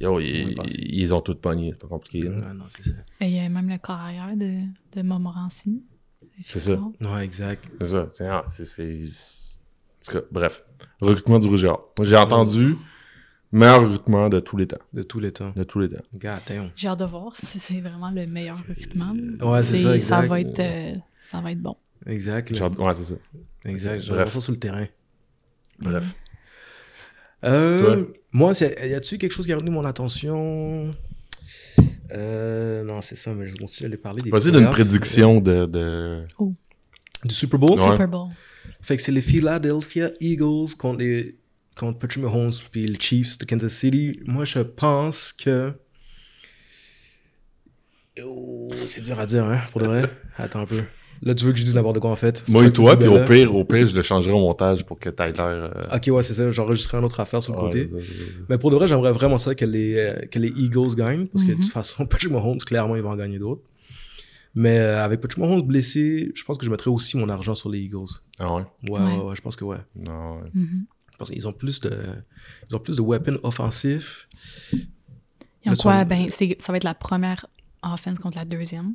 yo, 0.00 0.20
ils, 0.20 1.14
ont 1.14 1.20
tout 1.20 1.34
pogné, 1.36 1.70
c'est 1.72 1.78
pas 1.78 1.88
compliqué. 1.88 2.22
là. 2.28 2.36
Ouais, 2.36 2.54
non, 2.54 2.64
c'est 2.68 2.82
ça. 2.82 2.92
Et 3.20 3.26
il 3.26 3.32
y 3.32 3.38
a 3.38 3.48
même 3.48 3.68
le 3.68 3.78
carrière 3.78 4.36
de, 4.36 4.62
de 4.96 5.02
Montmorency. 5.02 5.82
C'est 6.44 6.60
ça. 6.60 6.78
Ouais, 7.00 7.24
exact. 7.24 7.64
C'est 7.80 7.86
ça. 7.86 8.08
c'est- 8.12 8.26
ah, 8.26 8.44
c'est- 8.50 8.64
c'est- 8.64 9.02
en 9.02 10.12
tout 10.12 10.18
cas, 10.18 10.24
bref. 10.30 10.64
Recrutement 11.00 11.38
du 11.38 11.48
Rouge 11.48 11.64
et 11.64 11.68
Or. 11.68 11.92
Moi, 11.96 12.06
j'ai 12.06 12.16
entendu 12.16 12.76
meilleur 13.52 13.82
recrutement 13.82 14.28
de 14.28 14.40
tous 14.40 14.56
les 14.56 14.66
temps. 14.66 14.78
De 14.92 15.02
tous 15.02 15.20
les 15.20 15.32
temps. 15.32 15.52
De 15.56 15.64
tous 15.64 15.80
les 15.80 15.88
temps. 15.88 16.02
God 16.14 16.38
damn. 16.46 16.70
J'ai 16.76 16.88
hâte 16.88 16.98
de 17.00 17.04
voir 17.04 17.34
si 17.34 17.58
c'est 17.58 17.80
vraiment 17.80 18.10
le 18.10 18.26
meilleur 18.26 18.58
recrutement. 18.68 19.12
Ouais, 19.40 19.62
c'est 19.62 19.76
ça, 19.76 19.94
exact. 19.94 20.22
Ça 20.22 20.26
va 20.26 20.40
être, 20.40 20.58
euh, 20.60 20.94
ça 21.30 21.40
va 21.40 21.52
être 21.52 21.60
bon. 21.60 21.76
Exact. 22.06 22.50
ouais, 22.50 22.94
c'est 22.94 23.02
ça. 23.04 23.14
Exact. 23.66 24.08
Bref. 24.08 24.32
ça 24.32 24.40
sur 24.40 24.52
le 24.52 24.58
terrain. 24.58 24.86
Bref. 25.80 26.14
Euh? 27.44 28.06
Moi, 28.32 28.52
y 28.60 28.94
a-tu 28.94 29.18
quelque 29.18 29.32
chose 29.32 29.46
qui 29.46 29.52
a 29.52 29.56
retenu 29.56 29.70
mon 29.70 29.84
attention? 29.84 30.90
Euh, 32.12 32.84
non, 32.84 33.00
c'est 33.00 33.16
ça, 33.16 33.32
mais 33.34 33.48
je 33.48 33.62
aussi 33.62 33.82
j'allais 33.82 33.96
parler 33.96 34.22
des 34.22 34.30
Vas-y 34.30 34.50
d'une 34.50 34.70
prédiction 34.70 35.40
de. 35.40 35.66
de... 35.66 35.78
euh, 35.78 36.22
du 37.24 37.34
Super 37.34 37.58
Bowl. 37.58 37.78
Ouais. 37.78 37.90
Super 37.90 38.08
Bowl. 38.08 38.28
Fait 38.80 38.96
que 38.96 39.02
c'est 39.02 39.12
les 39.12 39.20
Philadelphia 39.20 40.10
Eagles 40.20 40.74
contre 40.78 41.00
les 41.00 41.36
contre 41.76 41.98
Patrick 41.98 42.24
Mahomes 42.24 42.52
puis 42.72 42.84
les 42.84 42.98
Chiefs 42.98 43.38
de 43.38 43.44
Kansas 43.44 43.72
City. 43.72 44.20
Moi, 44.26 44.44
je 44.44 44.60
pense 44.60 45.32
que 45.32 45.72
Oh, 48.24 48.68
c'est 48.86 49.02
dur 49.02 49.18
à 49.20 49.26
dire, 49.26 49.44
hein, 49.44 49.60
pour 49.70 49.80
de 49.80 49.86
vrai. 49.86 50.02
Attends 50.36 50.62
un 50.62 50.66
peu. 50.66 50.82
Là, 51.22 51.34
tu 51.34 51.44
veux 51.44 51.52
que 51.52 51.58
je 51.58 51.64
dise 51.64 51.74
n'importe 51.74 51.98
quoi 51.98 52.10
en 52.10 52.16
fait? 52.16 52.44
Moi 52.48 52.64
et 52.66 52.72
toi, 52.72 52.96
puis 52.96 53.08
ben 53.08 53.22
au 53.22 53.26
pire, 53.26 53.54
au 53.54 53.64
pire, 53.64 53.86
je 53.86 53.94
le 53.96 54.02
changerai 54.02 54.32
au 54.32 54.38
montage 54.40 54.84
pour 54.86 54.98
que 55.00 55.08
l'air. 55.10 55.32
euh, 55.38 55.70
Ok, 55.94 56.08
ouais, 56.08 56.22
c'est 56.22 56.34
ça. 56.34 56.50
J'enregistrerai 56.50 56.98
une 56.98 57.04
autre 57.04 57.18
affaire 57.20 57.42
sur 57.42 57.54
le 57.54 57.58
ouais, 57.58 57.64
côté. 57.66 57.88
ça, 57.88 57.98
ça. 58.00 58.04
Mais 58.48 58.58
pour 58.58 58.70
de 58.70 58.76
vrai, 58.76 58.86
j'aimerais 58.86 59.12
vraiment 59.12 59.38
ça 59.38 59.54
que 59.54 59.64
les, 59.64 59.94
euh, 59.96 60.12
que 60.30 60.38
les 60.38 60.48
Eagles 60.48 60.94
gagnent. 60.96 61.26
Parce 61.26 61.44
que 61.44 61.50
de 61.50 61.54
Mhm. 61.56 61.62
toute 61.62 61.72
façon, 61.72 62.06
Patrick 62.06 62.30
Mahomes, 62.30 62.58
clairement, 62.58 62.94
il 62.96 63.02
va 63.02 63.08
en 63.10 63.16
gagner 63.16 63.38
d'autres. 63.38 63.62
Mais 64.54 64.78
euh, 64.78 65.04
avec 65.04 65.20
Patrick 65.20 65.38
Mahomes 65.38 65.62
blessé, 65.62 66.30
je 66.34 66.44
pense 66.44 66.56
que 66.58 66.64
je 66.64 66.70
mettrais 66.70 66.90
aussi 66.90 67.16
mon 67.16 67.28
argent 67.28 67.54
sur 67.54 67.68
les 67.68 67.80
Eagles. 67.80 68.04
Ah 68.38 68.54
ouais? 68.54 68.62
Ouais, 68.88 68.90
Ouais. 68.90 69.00
ouais, 69.18 69.24
ouais, 69.24 69.36
je 69.36 69.40
pense 69.42 69.56
que 69.56 69.64
ouais. 69.64 69.76
Non, 69.96 70.36
ouais. 70.36 70.50
Mhm. 70.54 70.86
Je 71.12 71.16
pense 71.18 71.30
qu'ils 71.30 71.48
ont 71.48 71.52
plus 71.52 71.80
de, 71.80 71.90
ils 72.70 72.76
ont 72.76 72.78
plus 72.78 72.96
de 72.96 73.02
weapons 73.02 73.38
offensifs. 73.42 74.28
Ils 74.72 75.72
ont 75.72 75.74
quoi? 75.74 76.00
sont- 76.02 76.06
Ben, 76.08 76.28
c'est- 76.30 76.60
ça 76.62 76.72
va 76.72 76.76
être 76.76 76.84
la 76.84 76.94
première 76.94 77.46
offense 77.82 78.18
contre 78.20 78.38
la 78.38 78.44
deuxième. 78.44 78.94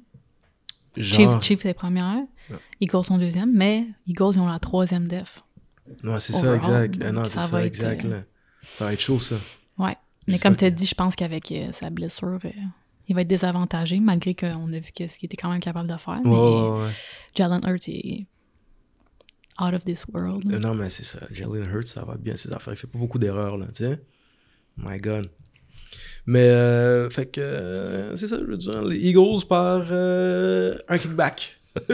Genre, 0.96 1.32
Chiefs, 1.34 1.44
Chiefs, 1.44 1.62
c'est 1.62 1.68
la 1.70 1.74
première. 1.74 2.18
Ouais. 2.50 2.58
Eagles 2.82 3.04
sont 3.04 3.18
deuxième, 3.18 3.52
mais 3.54 3.88
Eagles, 4.08 4.32
ils 4.36 4.40
ont 4.40 4.48
la 4.48 4.60
troisième 4.60 5.08
def. 5.08 5.44
ouais, 6.04 6.20
c'est 6.20 6.34
ça, 6.34 6.56
exact. 6.56 7.02
Euh, 7.02 7.12
non, 7.12 7.26
ça 7.26 7.42
c'est 7.42 7.52
va 7.52 7.60
ça, 7.60 7.66
être, 7.66 7.66
exact. 7.66 8.06
euh, 8.06 8.10
là. 8.10 8.24
Ça 8.74 8.86
va 8.86 8.94
être 8.94 9.00
chaud, 9.02 9.20
ça. 9.20 9.36
Ouais. 9.78 9.96
Mais 10.28 10.40
comme 10.40 10.56
tu 10.56 10.66
as 10.66 10.70
dit, 10.72 10.86
je 10.86 10.96
pense 10.96 11.16
qu'avec 11.16 11.52
euh, 11.52 11.72
sa 11.72 11.90
blessure, 11.90 12.40
euh, 12.46 12.50
il 13.08 13.16
va 13.16 13.22
être 13.22 13.28
désavantagé, 13.28 14.00
malgré 14.00 14.34
qu'on 14.34 14.72
a 14.72 14.80
vu 14.80 14.92
que 14.96 15.08
ce 15.08 15.18
qu'il 15.18 15.26
était 15.28 15.36
quand 15.38 15.50
même 15.52 15.60
capable 15.60 15.90
de 15.90 15.98
faire. 15.98 16.22
Ouais, 16.24 16.30
mais 16.30 16.32
ouais, 16.32 16.84
ouais. 16.84 16.92
Jalen 17.36 17.62
Hurts 17.66 17.90
est 17.90 18.26
out 19.60 19.74
of 19.74 19.84
this 19.86 20.06
world. 20.14 20.52
Euh, 20.54 20.60
Non, 20.60 20.74
mais 20.76 20.90
c'est 20.90 21.04
ça. 21.04 21.20
Jalen 21.32 21.66
Hurts, 21.66 21.88
ça 21.88 22.06
va 22.06 22.16
bien 22.16 22.36
ses 22.36 22.54
affaires. 22.54 22.74
Il 22.74 22.78
fait 22.78 22.88
pas 22.88 23.00
beaucoup 23.00 23.20
d'erreurs, 23.20 23.58
là, 23.58 23.66
tu 23.68 23.84
sais. 23.84 24.02
My 24.78 24.98
God. 24.98 25.28
Mais, 26.26 26.48
euh, 26.48 27.10
fait 27.10 27.26
que, 27.26 27.42
euh, 27.42 28.16
c'est 28.16 28.28
ça, 28.28 28.38
je 28.40 28.46
veux 28.46 28.56
dire. 28.58 28.82
Les 28.84 28.98
Eagles 28.98 29.46
par 29.50 29.86
euh, 29.92 30.78
un 30.88 30.98
kickback. 30.98 31.58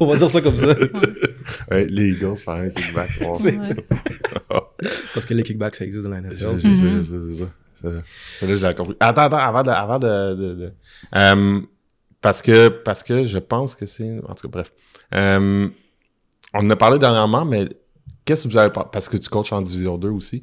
On 0.00 0.06
va 0.06 0.16
dire 0.16 0.30
ça 0.30 0.40
comme 0.40 0.56
ça. 0.56 0.74
Ouais, 1.70 1.86
les 1.86 2.10
Eagles 2.10 2.36
faire 2.38 2.54
un 2.54 2.68
kickback. 2.68 3.10
Parce 5.14 5.26
que 5.26 5.34
les 5.34 5.42
kickbacks, 5.42 5.76
ça 5.76 5.84
existe 5.84 6.04
dans 6.04 6.10
la 6.10 6.20
Je- 6.22 6.26
NFL. 6.46 6.52
Mhm. 6.52 6.58
c'est- 6.58 6.74
c'est- 6.74 7.02
c'est 7.02 7.32
ça. 7.42 7.44
C'est- 7.82 8.00
Celle-là, 8.40 8.56
je 8.56 8.66
l'ai 8.66 8.74
compris. 8.74 8.96
Attends, 9.00 9.22
attends, 9.22 9.38
avant 9.38 9.62
de. 9.62 9.70
Avant 9.70 9.98
de, 9.98 10.34
de- 10.34 10.54
de- 10.54 10.72
Euh, 11.16 11.60
parce, 12.20 12.42
que, 12.42 12.68
parce 12.68 13.02
que 13.02 13.24
je 13.24 13.38
pense 13.38 13.74
que 13.74 13.86
c'est. 13.86 14.18
En 14.28 14.34
tout 14.34 14.48
cas, 14.48 14.62
bref. 14.62 14.72
On 15.12 15.70
en 16.54 16.70
a 16.70 16.76
parlé 16.76 16.98
dernièrement, 16.98 17.44
mais 17.44 17.68
qu'est-ce 18.24 18.44
que 18.48 18.52
vous 18.52 18.58
avez. 18.58 18.70
Parce 18.70 19.08
que 19.08 19.16
tu 19.16 19.28
coaches 19.28 19.52
en 19.52 19.62
Division 19.62 19.96
2 19.98 20.08
aussi. 20.10 20.42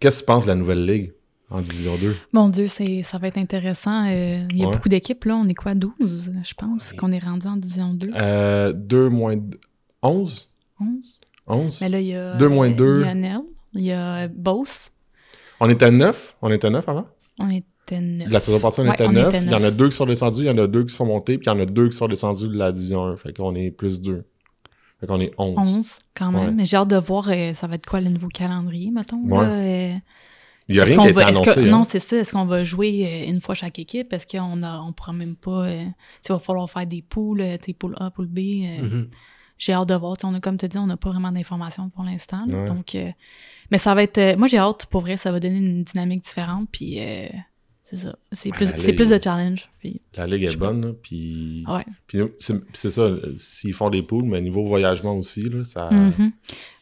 Qu'est-ce 0.00 0.18
que 0.20 0.24
tu 0.24 0.26
penses 0.26 0.44
de 0.44 0.48
la 0.50 0.54
nouvelle 0.54 0.84
ligue 0.84 1.12
en 1.50 1.60
Division 1.60 1.96
2 1.96 2.14
Mon 2.32 2.48
Dieu, 2.48 2.66
ça 2.68 3.18
va 3.18 3.28
être 3.28 3.38
intéressant. 3.38 4.06
Euh, 4.06 4.46
il 4.50 4.58
y 4.58 4.62
a 4.64 4.66
Ouais. 4.68 4.72
beaucoup 4.74 4.88
d'équipes, 4.88 5.24
là. 5.24 5.36
On 5.36 5.48
est 5.48 5.54
quoi, 5.54 5.74
12, 5.74 6.30
je 6.42 6.54
pense, 6.54 6.90
Ouais. 6.90 6.96
qu'on 6.96 7.12
est 7.12 7.18
rendu 7.18 7.46
en 7.46 7.56
Division 7.56 7.94
2. 7.94 8.10
euh, 8.16 8.72
2 8.72 9.08
moins 9.08 9.36
11 10.02 10.50
11. 10.80 11.20
11 11.46 11.80
Mais 11.80 11.88
là, 11.88 12.00
il 12.00 12.06
y 12.06 12.14
a... 12.14 12.36
Deux 12.36 12.48
moins 12.48 12.70
euh, 12.70 12.74
deux. 12.74 13.00
Il 13.00 13.06
y 13.06 13.08
a 13.10 13.14
Nell, 13.14 13.40
il 13.74 13.82
y 13.82 13.92
a 13.92 14.28
Beauce. 14.28 14.90
On 15.60 15.68
était 15.70 15.90
9 15.90 16.36
On 16.42 16.50
était 16.50 16.70
9 16.70 16.88
avant? 16.88 17.06
On 17.38 17.48
était 17.50 18.00
9. 18.00 18.28
La 18.30 18.40
saison 18.40 18.58
passée, 18.60 18.82
on 18.82 18.86
Ouais, 18.88 18.94
était 18.94 19.06
on 19.06 19.12
9. 19.12 19.28
était 19.34 19.44
Il 19.44 19.50
y 19.50 19.54
en 19.54 19.62
a 19.62 19.70
deux 19.70 19.88
qui 19.90 19.96
sont 19.96 20.06
descendus, 20.06 20.40
il 20.40 20.46
y 20.46 20.50
en 20.50 20.58
a 20.58 20.66
deux 20.66 20.84
qui 20.84 20.94
sont 20.94 21.06
montés, 21.06 21.38
puis 21.38 21.46
il 21.46 21.50
y 21.50 21.56
en 21.56 21.60
a 21.60 21.66
deux 21.66 21.88
qui 21.88 21.96
sont 21.96 22.08
descendus 22.08 22.48
de 22.48 22.56
la 22.56 22.72
Division 22.72 23.04
1. 23.04 23.16
Fait 23.16 23.32
qu'on 23.36 23.54
est 23.54 23.70
plus 23.70 24.00
2. 24.00 24.24
Fait 25.04 25.08
qu'on 25.08 25.20
est 25.20 25.32
11. 25.36 25.76
11, 25.76 25.98
quand 26.14 26.32
même. 26.32 26.44
Ouais. 26.44 26.50
Mais 26.50 26.64
j'ai 26.64 26.78
hâte 26.78 26.88
de 26.88 26.96
voir, 26.96 27.28
euh, 27.28 27.52
ça 27.52 27.66
va 27.66 27.74
être 27.74 27.84
quoi 27.84 28.00
le 28.00 28.08
nouveau 28.08 28.28
calendrier, 28.28 28.90
mettons. 28.90 29.22
Ouais. 29.24 29.44
là, 29.46 29.52
euh, 29.52 29.94
Il 30.68 30.76
n'y 30.76 30.80
a 30.80 30.84
rien 30.84 30.96
qui 30.96 31.06
a 31.06 31.10
été 31.10 31.22
annoncé. 31.22 31.60
Hein? 31.60 31.70
Non, 31.70 31.84
c'est 31.84 32.00
ça. 32.00 32.16
Est-ce 32.16 32.32
qu'on 32.32 32.46
va 32.46 32.64
jouer 32.64 33.06
euh, 33.06 33.30
une 33.30 33.42
fois 33.42 33.54
chaque 33.54 33.78
équipe? 33.78 34.14
Est-ce 34.14 34.26
qu'on 34.26 34.56
ne 34.56 34.66
on 34.66 34.94
pourra 34.94 35.12
même 35.12 35.36
pas... 35.36 35.66
Euh, 35.66 35.84
il 35.84 36.32
va 36.32 36.38
falloir 36.38 36.70
faire 36.70 36.86
des 36.86 37.02
poules, 37.02 37.44
poule 37.78 37.96
A, 38.00 38.10
poule 38.10 38.28
B. 38.28 38.38
Mm-hmm. 38.38 39.08
J'ai 39.58 39.74
hâte 39.74 39.90
de 39.90 39.94
voir. 39.94 40.16
on 40.24 40.34
a, 40.34 40.40
comme 40.40 40.56
tu 40.56 40.68
dis, 40.68 40.78
on 40.78 40.86
n'a 40.86 40.96
pas 40.96 41.10
vraiment 41.10 41.32
d'informations 41.32 41.90
pour 41.90 42.02
l'instant. 42.04 42.46
Donc, 42.46 42.96
mais 43.70 43.78
ça 43.78 43.94
va 43.94 44.02
être... 44.02 44.38
moi, 44.38 44.48
j'ai 44.48 44.58
hâte. 44.58 44.86
Pour 44.86 45.02
vrai, 45.02 45.18
ça 45.18 45.30
va 45.30 45.38
donner 45.38 45.58
une 45.58 45.84
dynamique 45.84 46.22
différente. 46.22 46.66
Puis 46.72 46.98
c'est 47.84 47.98
ça. 47.98 48.16
C'est 48.32 48.50
plus, 48.50 48.72
plus 48.72 49.10
de 49.10 49.20
challenge. 49.22 49.70
la 50.16 50.26
ligue 50.26 50.44
est 50.44 50.56
bonne. 50.56 50.94
puis, 51.02 51.64
puis 52.06 52.18
c'est 52.72 52.90
ça. 52.90 53.10
S'ils 53.36 53.74
font 53.74 53.90
des 53.90 54.02
poules, 54.02 54.24
mais 54.24 54.40
niveau 54.40 54.64
voyagement 54.64 55.16
aussi, 55.16 55.42
là, 55.42 55.64
ça... 55.64 55.90
Mm-hmm. 55.90 56.32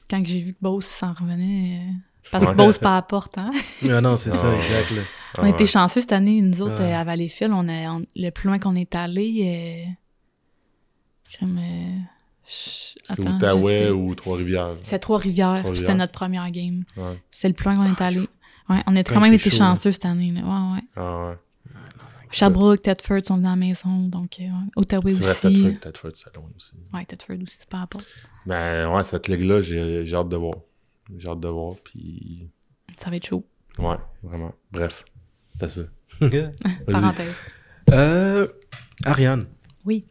Quand 0.09 0.25
j'ai 0.25 0.40
vu 0.40 0.52
que 0.52 0.59
Bose 0.61 0.85
s'en 0.85 1.12
revenait... 1.12 1.82
Parce 2.30 2.49
que 2.49 2.54
Bose 2.54 2.78
pas 2.78 2.97
à 2.97 3.02
porte, 3.02 3.37
hein? 3.37 3.50
Ah 3.90 4.00
non, 4.00 4.16
c'est 4.16 4.30
ça, 4.30 4.50
ah 4.50 4.56
exact. 4.56 4.92
On 5.38 5.42
a 5.42 5.49
été 5.49 5.66
chanceux 5.66 6.00
cette 6.00 6.12
année, 6.12 6.40
nous 6.40 6.62
autres, 6.62 6.80
à 6.80 7.02
Valleyfield. 7.02 7.52
On 7.52 7.68
a, 7.68 8.00
le 8.14 8.30
plus 8.30 8.47
loin 8.47 8.59
qu'on 8.59 8.76
est 8.76 8.94
allé, 8.94 9.90
euh, 11.42 11.44
euh, 11.44 11.99
c'est 12.44 13.21
Outaouais 13.21 13.90
ou 13.90 14.14
Trois-Rivières? 14.14 14.76
C'est 14.82 14.99
Trois-Rivières. 14.99 15.64
C'était 15.75 15.94
notre 15.94 16.12
première 16.12 16.50
game. 16.50 16.85
C'est 17.30 17.49
le 17.49 17.54
plus 17.54 17.64
loin 17.64 17.75
qu'on 17.75 17.92
est 17.92 18.00
allé. 18.00 18.28
Ouais, 18.69 18.83
on 18.87 18.97
a 18.97 19.04
quand 19.04 19.21
même 19.21 19.35
été 19.35 19.50
chanceux 19.50 19.92
cette 19.92 20.04
année. 20.04 20.33
Ouais, 20.33 20.40
ouais. 20.42 20.85
Ah 20.97 21.28
ouais. 21.28 21.37
Sherbrooke, 22.33 22.81
Tedford 22.81 23.25
sont 23.25 23.37
venus 23.37 23.49
à 23.49 23.50
la 23.50 23.57
maison, 23.57 24.09
donc 24.09 24.38
euh, 24.40 24.45
Ottawa 24.75 25.04
aussi. 25.04 25.23
C'est 25.23 25.50
vrai, 25.50 25.75
Tedford, 25.75 25.81
Tedford 25.81 26.11
c'est 26.14 26.35
loin 26.35 26.49
aussi. 26.57 26.75
Ouais, 26.92 27.04
Tedford 27.04 27.37
aussi, 27.42 27.57
c'est 27.59 27.69
pas 27.69 27.83
à 27.83 27.87
part. 27.87 28.00
Ben 28.47 28.90
ouais, 28.90 29.04
cette 29.04 29.28
ligue-là, 29.28 29.61
j'ai 29.61 30.14
hâte 30.14 30.28
de 30.28 30.37
voir. 30.37 30.54
J'ai 31.19 31.28
hâte 31.28 31.40
de 31.40 31.49
voir, 31.49 31.75
puis... 31.85 32.49
Ça 32.99 33.11
va 33.11 33.16
être 33.16 33.26
chaud. 33.26 33.47
Ouais, 33.78 33.97
vraiment. 34.23 34.54
Bref, 34.71 35.04
c'est 35.61 35.69
ça. 35.69 35.83
Parenthèse. 36.90 37.37
Euh, 37.90 38.49
Ariane. 39.04 39.47
Oui. 39.85 40.07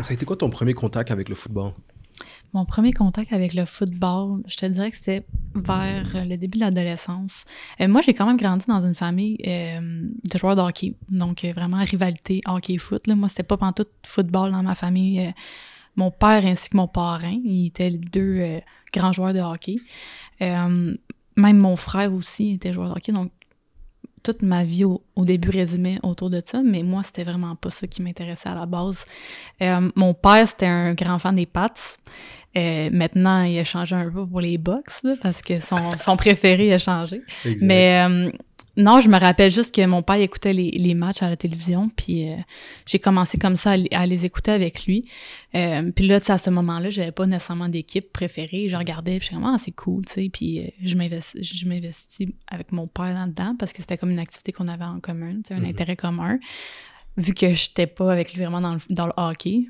Ça 0.00 0.10
a 0.10 0.14
été 0.14 0.26
quoi 0.26 0.36
ton 0.36 0.50
premier 0.50 0.74
contact 0.74 1.10
avec 1.10 1.28
le 1.28 1.34
football? 1.34 1.72
Mon 2.52 2.64
premier 2.64 2.92
contact 2.92 3.32
avec 3.32 3.54
le 3.54 3.64
football, 3.64 4.42
je 4.46 4.56
te 4.56 4.66
dirais 4.66 4.90
que 4.90 4.96
c'était 4.96 5.24
vers 5.54 6.26
le 6.26 6.36
début 6.36 6.58
de 6.58 6.64
l'adolescence. 6.64 7.44
Euh, 7.80 7.88
moi, 7.88 8.00
j'ai 8.00 8.14
quand 8.14 8.26
même 8.26 8.36
grandi 8.36 8.64
dans 8.66 8.84
une 8.84 8.94
famille 8.94 9.36
euh, 9.46 9.80
de 9.80 10.38
joueurs 10.38 10.56
de 10.56 10.60
hockey. 10.60 10.94
Donc, 11.08 11.44
vraiment 11.44 11.82
rivalité 11.84 12.40
hockey-foot. 12.46 13.06
Moi, 13.08 13.28
c'était 13.28 13.42
pas 13.42 13.56
tout 13.72 13.86
football 14.04 14.52
dans 14.52 14.62
ma 14.62 14.74
famille. 14.74 15.32
mon 15.96 16.10
père 16.10 16.44
ainsi 16.44 16.70
que 16.70 16.76
mon 16.76 16.88
parrain, 16.88 17.38
ils 17.44 17.66
étaient 17.66 17.90
deux 17.90 18.60
grands 18.92 19.12
joueurs 19.12 19.34
de 19.34 19.40
hockey. 19.40 19.76
même 20.40 20.98
mon 21.36 21.76
frère 21.76 22.12
aussi 22.12 22.52
était 22.52 22.72
joueur 22.72 22.88
de 22.88 22.92
hockey. 22.92 23.12
Toute 24.22 24.42
ma 24.42 24.64
vie 24.64 24.84
au, 24.84 25.02
début 25.16 25.50
résumait 25.50 25.98
autour 26.02 26.30
de 26.30 26.40
ça, 26.44 26.62
mais 26.62 26.82
moi, 26.82 27.02
c'était 27.02 27.24
vraiment 27.24 27.56
pas 27.56 27.70
ça 27.70 27.86
qui 27.86 28.02
m'intéressait 28.02 28.48
à 28.48 28.54
la 28.54 28.66
base. 28.66 29.04
Euh, 29.62 29.90
mon 29.94 30.14
père, 30.14 30.46
c'était 30.46 30.66
un 30.66 30.94
grand 30.94 31.18
fan 31.18 31.34
des 31.36 31.46
Pats. 31.46 31.74
Euh, 32.56 32.88
maintenant, 32.92 33.42
il 33.42 33.58
a 33.58 33.64
changé 33.64 33.94
un 33.94 34.10
peu 34.10 34.26
pour 34.26 34.40
les 34.40 34.58
box 34.58 35.02
parce 35.22 35.42
que 35.42 35.60
son, 35.60 35.76
son 35.98 36.16
préféré 36.16 36.72
a 36.72 36.78
changé. 36.78 37.22
Mais 37.60 38.04
euh, 38.06 38.30
non, 38.76 39.00
je 39.00 39.08
me 39.08 39.18
rappelle 39.18 39.52
juste 39.52 39.74
que 39.74 39.84
mon 39.86 40.02
père 40.02 40.16
écoutait 40.16 40.52
les, 40.52 40.70
les 40.70 40.94
matchs 40.94 41.22
à 41.22 41.28
la 41.28 41.36
télévision, 41.36 41.90
puis 41.94 42.26
j'ai 42.86 42.98
commencé 42.98 43.36
comme 43.36 43.56
ça 43.56 43.74
à, 43.92 44.06
les 44.06 44.24
écouter 44.24 44.52
avec 44.52 44.86
lui. 44.86 45.04
puis 45.52 46.06
là, 46.06 46.20
à 46.26 46.38
ce 46.38 46.50
moment-là, 46.50 46.90
j'avais 46.90 47.12
pas 47.12 47.26
nécessairement 47.26 47.68
d'équipe 47.68 48.12
préférée. 48.12 48.68
Je 48.68 48.76
regardais, 48.76 49.18
puis 49.18 49.28
je 49.30 49.34
suis 49.34 49.44
ah, 49.44 49.56
c'est 49.58 49.72
cool, 49.72 50.04
tu 50.06 50.12
sais. 50.12 50.30
Puis 50.32 50.72
je 50.82 50.96
m'investis 50.96 52.28
avec 52.46 52.72
mon 52.72 52.86
père 52.86 53.14
là-dedans 53.14 53.56
parce 53.58 53.72
que 53.72 53.82
c'était 53.82 53.98
comme 53.98 54.10
une 54.10 54.20
activité 54.20 54.52
qu'on 54.52 54.68
avait 54.68 54.84
en 54.84 55.00
commun, 55.00 55.40
un 55.50 55.60
mm-hmm. 55.60 55.68
intérêt 55.68 55.96
commun 55.96 56.38
vu 57.18 57.34
que 57.34 57.52
je 57.52 57.68
n'étais 57.68 57.86
pas 57.86 58.10
avec 58.10 58.32
lui 58.32 58.40
vraiment 58.40 58.60
dans 58.60 58.74
le, 58.74 58.80
dans 58.88 59.06
le 59.06 59.12
hockey. 59.16 59.66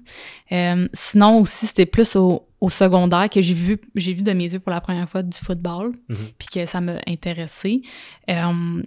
Euh, 0.52 0.87
sinon 0.93 1.40
aussi, 1.40 1.67
c'était 1.67 1.87
plus 1.87 2.14
au, 2.14 2.47
au, 2.61 2.69
secondaire 2.69 3.28
que 3.31 3.40
j'ai 3.40 3.55
vu, 3.55 3.81
j'ai 3.95 4.12
vu 4.12 4.23
de 4.23 4.33
mes 4.33 4.52
yeux 4.52 4.61
pour 4.61 4.71
la 4.71 4.81
première 4.81 5.09
fois 5.09 5.23
du 5.23 5.37
football, 5.37 5.95
mhm. 6.09 6.17
puis 6.38 6.49
que 6.52 6.67
ça 6.67 6.81
m'a 6.81 6.99
intéressé. 7.07 7.83
Euh, 8.31 8.83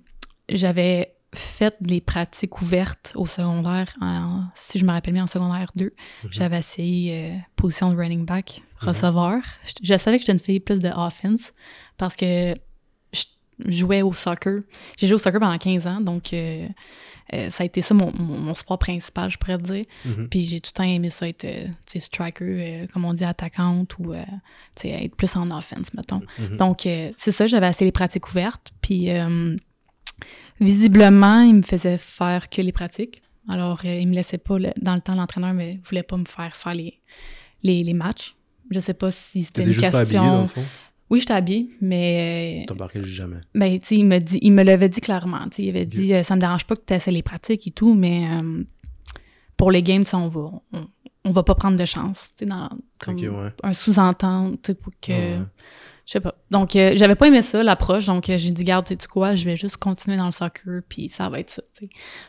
j'avais 0.47 1.13
fait 1.33 1.75
des 1.81 2.01
pratiques 2.01 2.61
ouvertes 2.61 3.13
au 3.15 3.25
secondaire, 3.25 3.95
si 4.53 4.79
je 4.79 4.85
me 4.85 4.91
rappelle 4.91 5.13
bien, 5.13 5.23
en 5.23 5.27
secondaire 5.27 5.71
2. 5.75 5.85
Mhm. 5.85 6.29
J'avais 6.31 6.59
essayé 6.59 7.31
euh, 7.31 7.37
position 7.55 7.91
de 7.91 7.97
running 7.97 8.25
back, 8.25 8.61
mhm. 8.81 8.89
receveur. 8.89 9.41
je, 9.81 9.97
savais 9.97 10.17
que 10.17 10.23
j'étais 10.23 10.33
une 10.33 10.39
fille 10.39 10.59
plus 10.59 10.79
de 10.79 10.89
offense 10.89 11.51
parce 11.97 12.15
que 12.15 12.53
je 13.13 13.23
jouais 13.71 14.01
au 14.01 14.13
soccer. 14.13 14.59
J'ai 14.97 15.07
joué 15.07 15.15
au 15.15 15.19
soccer 15.19 15.39
pendant 15.39 15.57
15 15.57 15.87
ans, 15.87 16.01
donc 16.01 16.33
euh, 16.33 16.67
ça 17.49 17.63
a 17.63 17.65
été 17.65 17.81
ça 17.81 17.93
mon, 17.93 18.11
mon, 18.13 18.53
sport 18.55 18.77
principal, 18.77 19.29
je 19.29 19.37
pourrais 19.37 19.57
dire. 19.57 19.85
Mhm. 20.05 20.27
Puis 20.29 20.45
j'ai 20.45 20.59
tout 20.59 20.71
le 20.73 20.77
temps 20.77 20.83
aimé 20.83 21.09
ça 21.09 21.27
être 21.27 21.45
euh, 21.45 21.67
striker, 21.85 22.43
euh, 22.43 22.87
comme 22.93 23.05
on 23.05 23.13
dit, 23.13 23.23
attaquante 23.23 23.95
ou 23.99 24.13
être 24.13 25.15
plus 25.15 25.35
en 25.35 25.49
offense, 25.51 25.93
mettons. 25.93 26.21
Mhm. 26.39 26.57
Donc, 26.57 26.81
c'est 26.81 27.31
ça, 27.31 27.47
j'avais 27.47 27.67
assez 27.67 27.85
les 27.85 27.91
pratiques 27.91 28.29
ouvertes. 28.29 28.71
Puis 28.81 29.09
visiblement, 30.59 31.41
il 31.41 31.55
me 31.55 31.61
faisait 31.61 31.97
faire 31.97 32.49
que 32.49 32.61
les 32.61 32.71
pratiques. 32.71 33.21
Alors, 33.49 33.85
il 33.85 34.07
me 34.07 34.13
laissait 34.13 34.37
pas, 34.37 34.57
dans 34.77 34.95
le 34.95 35.01
temps, 35.01 35.15
l'entraîneur 35.15 35.53
ne 35.53 35.75
voulait 35.83 36.03
pas 36.03 36.17
me 36.17 36.25
faire 36.25 36.55
faire 36.55 36.75
les, 36.75 36.99
les, 37.63 37.83
les 37.83 37.93
matchs. 37.93 38.35
Je 38.69 38.79
sais 38.79 38.93
pas 38.93 39.11
si 39.11 39.43
c'était 39.43 39.63
une 39.63 39.71
juste 39.71 39.81
question. 39.81 39.99
Pas 39.99 39.99
habillé, 39.99 40.31
dans 40.31 40.41
le 40.41 40.47
fond? 40.47 40.65
Oui, 41.11 41.19
j'étais 41.19 41.33
habillée, 41.33 41.69
mais. 41.81 42.63
T'embarquais 42.69 43.03
jamais. 43.03 43.41
Ben, 43.53 43.77
tu 43.79 43.85
sais, 43.85 43.95
il 43.97 44.05
me 44.05 44.19
dit, 44.19 44.39
il 44.41 44.53
me 44.53 44.63
l'avait 44.63 44.87
dit 44.87 45.01
clairement. 45.01 45.43
Tu 45.49 45.57
sais, 45.57 45.63
il 45.63 45.69
avait 45.69 45.85
dit, 45.85 46.13
euh, 46.13 46.23
ça 46.23 46.37
me 46.37 46.39
dérange 46.39 46.65
pas 46.65 46.77
que 46.77 46.83
tu 46.87 46.93
essaies 46.93 47.11
les 47.11 47.21
pratiques 47.21 47.67
et 47.67 47.71
tout, 47.71 47.93
mais 47.93 48.25
euh, 48.31 48.63
pour 49.57 49.71
les 49.71 49.83
games, 49.83 50.05
on 50.13 50.29
va, 50.29 50.51
on, 51.25 51.31
va 51.31 51.43
pas 51.43 51.53
prendre 51.53 51.77
de 51.77 51.83
chance. 51.83 52.29
Tu 52.37 52.39
sais, 52.39 52.45
dans 52.45 52.69
comme 52.97 53.17
un 53.61 53.73
sous-entente, 53.73 54.61
tu 54.61 54.73
pour 54.73 54.93
que. 55.01 55.39
Je 56.05 56.13
sais 56.13 56.21
pas. 56.21 56.33
Donc, 56.49 56.77
euh, 56.77 56.93
j'avais 56.95 57.15
pas 57.15 57.27
aimé 57.27 57.41
ça, 57.41 57.61
l'approche. 57.61 58.05
Donc, 58.05 58.25
j'ai 58.27 58.51
dit, 58.51 58.63
garde, 58.63 58.85
tu 58.85 58.95
sais 58.97 59.07
quoi, 59.07 59.35
je 59.35 59.43
vais 59.43 59.57
juste 59.57 59.77
continuer 59.77 60.15
dans 60.15 60.25
le 60.25 60.31
soccer, 60.31 60.81
puis 60.87 61.09
ça 61.09 61.27
va 61.27 61.39
être 61.41 61.49
ça. 61.49 61.61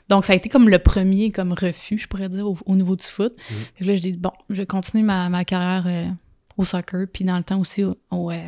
Donc, 0.08 0.24
ça 0.24 0.32
a 0.32 0.36
été 0.36 0.48
comme 0.48 0.68
le 0.68 0.80
premier 0.80 1.30
comme 1.30 1.52
refus, 1.52 1.98
je 1.98 2.08
pourrais 2.08 2.28
dire, 2.28 2.46
au, 2.46 2.76
niveau 2.76 2.96
du 2.96 3.06
foot. 3.06 3.32
Et 3.78 3.82
mm-hmm. 3.82 3.86
là, 3.86 3.94
je 3.94 4.00
dis, 4.00 4.12
bon, 4.12 4.32
je 4.50 4.56
vais 4.56 4.66
continuer 4.66 5.04
ma, 5.04 5.28
ma 5.28 5.44
carrière 5.44 6.12
au 6.56 6.64
soccer, 6.64 7.06
puis 7.12 7.24
dans 7.24 7.36
le 7.36 7.44
temps 7.44 7.60
aussi 7.60 7.84
au, 7.84 8.30
euh, 8.30 8.40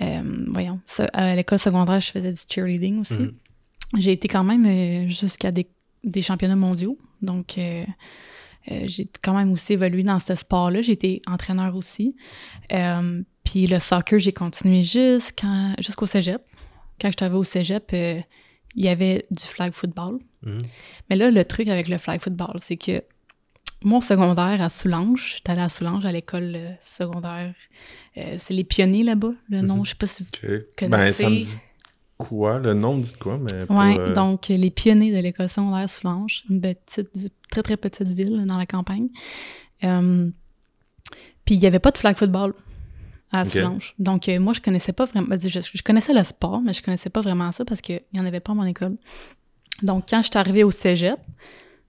euh, 0.00 0.44
voyons, 0.48 0.80
à 1.12 1.34
l'école 1.34 1.58
secondaire, 1.58 2.00
je 2.00 2.10
faisais 2.10 2.32
du 2.32 2.40
cheerleading 2.48 3.00
aussi. 3.00 3.22
Mhm. 3.22 3.34
J'ai 3.98 4.12
été 4.12 4.28
quand 4.28 4.44
même 4.44 4.64
euh, 4.64 5.08
jusqu'à 5.10 5.50
des, 5.50 5.68
championnats 6.22 6.56
mondiaux, 6.56 6.98
donc 7.20 7.58
j'ai 8.66 9.08
quand 9.22 9.34
même 9.34 9.52
aussi 9.52 9.74
évolué 9.74 10.02
dans 10.02 10.18
ce 10.18 10.34
sport-là. 10.34 10.80
J'ai 10.80 10.92
été 10.92 11.22
entraîneur 11.26 11.76
aussi. 11.76 12.16
puis 12.68 13.66
le 13.66 13.78
soccer, 13.78 14.18
j'ai 14.18 14.32
continué 14.32 14.82
jusqu'au 14.82 16.06
cégep. 16.06 16.42
Quand 17.00 17.10
je 17.10 17.16
travaillais 17.16 17.38
au 17.38 17.44
cégep, 17.44 17.92
il 17.92 18.84
y 18.84 18.88
avait 18.88 19.26
du 19.30 19.44
flag 19.44 19.72
football. 19.72 20.18
Mhm. 20.42 20.62
Mais 21.10 21.16
là, 21.16 21.30
le 21.30 21.44
truc 21.44 21.68
avec 21.68 21.88
le 21.88 21.98
flag 21.98 22.20
football, 22.20 22.56
c'est 22.58 22.76
que 22.76 23.02
mon 23.84 24.00
secondaire 24.00 24.60
à 24.60 24.68
Soulanges. 24.68 25.34
J'étais 25.36 25.52
allée 25.52 25.62
à 25.62 25.68
Soulanges 25.68 26.04
à 26.04 26.12
l'école 26.12 26.52
euh, 26.54 26.70
secondaire. 26.80 27.54
Euh, 28.16 28.34
c'est 28.38 28.54
les 28.54 28.64
pionniers 28.64 29.04
là-bas, 29.04 29.32
le 29.48 29.62
nom. 29.62 29.78
Mhm. 29.78 29.84
Je 29.84 29.90
sais 29.90 29.96
pas 29.96 30.06
si 30.06 30.22
vous 30.22 30.30
connaissez. 30.76 30.88
Ben, 30.88 31.12
ça 31.12 31.30
me 31.30 31.36
dit 31.36 31.58
quoi? 32.18 32.58
Le 32.58 32.74
nom 32.74 32.96
me 32.96 33.02
dit 33.02 33.14
quoi? 33.14 33.38
Mais 33.38 33.66
oui, 33.68 33.98
euh, 33.98 34.12
donc 34.12 34.48
les 34.48 34.70
pionniers 34.70 35.12
de 35.12 35.18
l'école 35.18 35.48
secondaire 35.48 35.88
Soulanges. 35.88 36.44
Une 36.50 36.60
petite, 36.60 37.10
très, 37.50 37.62
très 37.62 37.76
petite 37.76 38.08
ville 38.08 38.44
dans 38.46 38.58
la 38.58 38.66
campagne. 38.66 39.08
puis 39.80 41.54
il 41.54 41.58
n'y 41.58 41.66
avait 41.66 41.78
pas 41.78 41.90
de 41.90 41.98
flag 41.98 42.16
football 42.16 42.54
à 43.32 43.44
Soulanges. 43.44 43.94
Donc 43.98 44.28
moi, 44.28 44.52
je 44.52 44.60
connaissais 44.60 44.92
pas 44.92 45.06
vraiment... 45.06 45.36
Je, 45.40 45.60
je, 45.60 45.82
connaissais 45.82 46.12
le 46.12 46.22
sport, 46.24 46.60
mais 46.60 46.72
je 46.72 46.82
connaissais 46.82 47.10
pas 47.10 47.22
vraiment 47.22 47.50
ça 47.50 47.64
parce 47.64 47.80
qu'il 47.80 48.02
n'y 48.12 48.20
en 48.20 48.26
avait 48.26 48.40
pas 48.40 48.52
à 48.52 48.54
mon 48.54 48.64
école. 48.64 48.96
Donc 49.82 50.04
quand 50.08 50.22
je 50.22 50.28
suis 50.28 50.38
arrivée 50.38 50.64
au 50.64 50.70
cégep, 50.70 51.18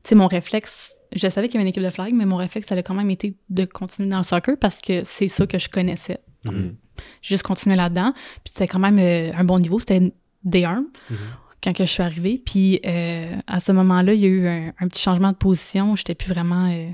tu 0.04 0.10
sais, 0.10 0.16
mon 0.16 0.28
réflexe 0.28 0.94
je 1.16 1.28
savais 1.30 1.48
qu'il 1.48 1.56
y 1.56 1.58
avait 1.58 1.64
une 1.64 1.70
équipe 1.70 1.84
de 1.84 1.90
flag, 1.90 2.14
mais 2.14 2.26
mon 2.26 2.38
réflexe, 2.38 2.68
ça 2.68 2.76
a 2.76 2.84
quand 2.84 2.94
même 2.94 3.10
été 3.10 3.36
de 3.50 3.66
continuer 3.66 4.10
dans 4.10 4.18
le 4.18 4.24
soccer 4.24 4.58
parce 4.60 4.82
que 4.82 5.04
c'est 5.06 5.28
ça 5.28 5.46
que 5.46 5.60
je 5.60 5.70
connaissais. 5.70 6.20
Mhm. 6.46 6.76
J'ai 7.22 7.36
juste 7.36 7.44
continué 7.44 7.76
là-dedans. 7.76 8.14
Puis 8.44 8.54
c'était 8.54 8.68
quand 8.68 8.80
même 8.80 9.00
euh, 9.00 9.32
un 9.36 9.44
bon 9.44 9.60
niveau. 9.60 9.80
C'était 9.80 10.14
D1 10.46 10.86
mhm. 11.10 11.18
quand 11.64 11.74
que 11.74 11.86
je 11.86 11.90
suis 11.90 12.04
arrivée. 12.04 12.42
Puis 12.44 12.80
euh, 12.86 13.36
à 13.48 13.60
ce 13.60 13.72
moment-là, 13.72 14.14
il 14.14 14.20
y 14.20 14.26
a 14.26 14.30
eu 14.30 14.48
un, 14.48 14.88
petit 14.88 15.02
changement 15.02 15.32
de 15.32 15.38
position. 15.38 15.96
J'étais 15.96 16.16
plus 16.16 16.30
vraiment 16.30 16.70
euh, 16.72 16.90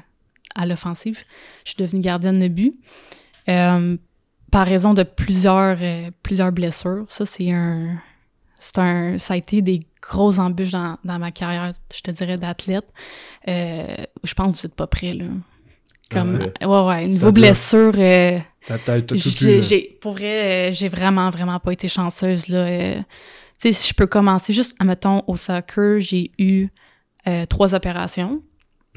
à 0.55 0.65
l'offensive. 0.65 1.19
Je 1.65 1.71
suis 1.71 1.77
devenue 1.77 2.01
gardienne 2.01 2.39
de 2.39 2.47
but. 2.47 2.75
par 3.45 4.65
raison 4.65 4.93
de 4.93 5.03
plusieurs, 5.03 5.77
plusieurs 6.23 6.51
blessures. 6.51 7.05
Ça, 7.07 7.25
c'est 7.25 7.51
un, 7.51 7.99
un. 8.77 9.17
Ça 9.17 9.33
a 9.33 9.37
été 9.37 9.61
des 9.61 9.81
grosses 10.01 10.39
embûches 10.39 10.71
dans, 10.71 10.97
ma 11.03 11.31
carrière, 11.31 11.73
je 11.93 12.01
te 12.01 12.11
dirais, 12.11 12.37
d'athlète. 12.37 12.85
Euh, 13.47 13.95
je 14.23 14.33
pense 14.33 14.55
que 14.55 14.61
vous 14.61 14.67
n'êtes 14.67 14.75
pas 14.75 14.87
prêt, 14.87 15.13
là. 15.13 15.25
Comme, 16.09 16.39
ouais, 16.61 16.85
ouais, 16.85 17.07
niveau 17.07 17.31
blessure, 17.31 17.93
euh, 17.95 18.39
j'ai, 19.13 19.97
pour 20.01 20.13
vrai, 20.13 20.71
euh, 20.71 20.73
j'ai 20.73 20.89
vraiment, 20.89 21.29
vraiment 21.29 21.59
pas 21.59 21.71
été 21.71 21.87
chanceuse, 21.87 22.47
là. 22.47 22.95
sais, 23.59 23.71
si 23.71 23.89
je 23.89 23.93
peux 23.93 24.07
commencer 24.07 24.51
juste, 24.51 24.75
admettons, 24.79 25.23
au 25.27 25.37
soccer, 25.37 25.99
j'ai 25.99 26.31
eu 26.39 26.69
euh, 27.27 27.45
trois 27.45 27.75
opérations. 27.75 28.41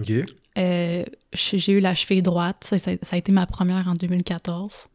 OK. 0.00 0.10
Euh, 0.58 1.04
j'ai 1.32 1.72
eu 1.72 1.80
la 1.80 1.94
cheville 1.94 2.22
droite. 2.22 2.64
Ça, 2.64 2.78
ça, 2.78 2.92
a 3.10 3.16
été 3.16 3.32
ma 3.32 3.46
première 3.46 3.88
en 3.88 3.94
2014. 3.94 4.86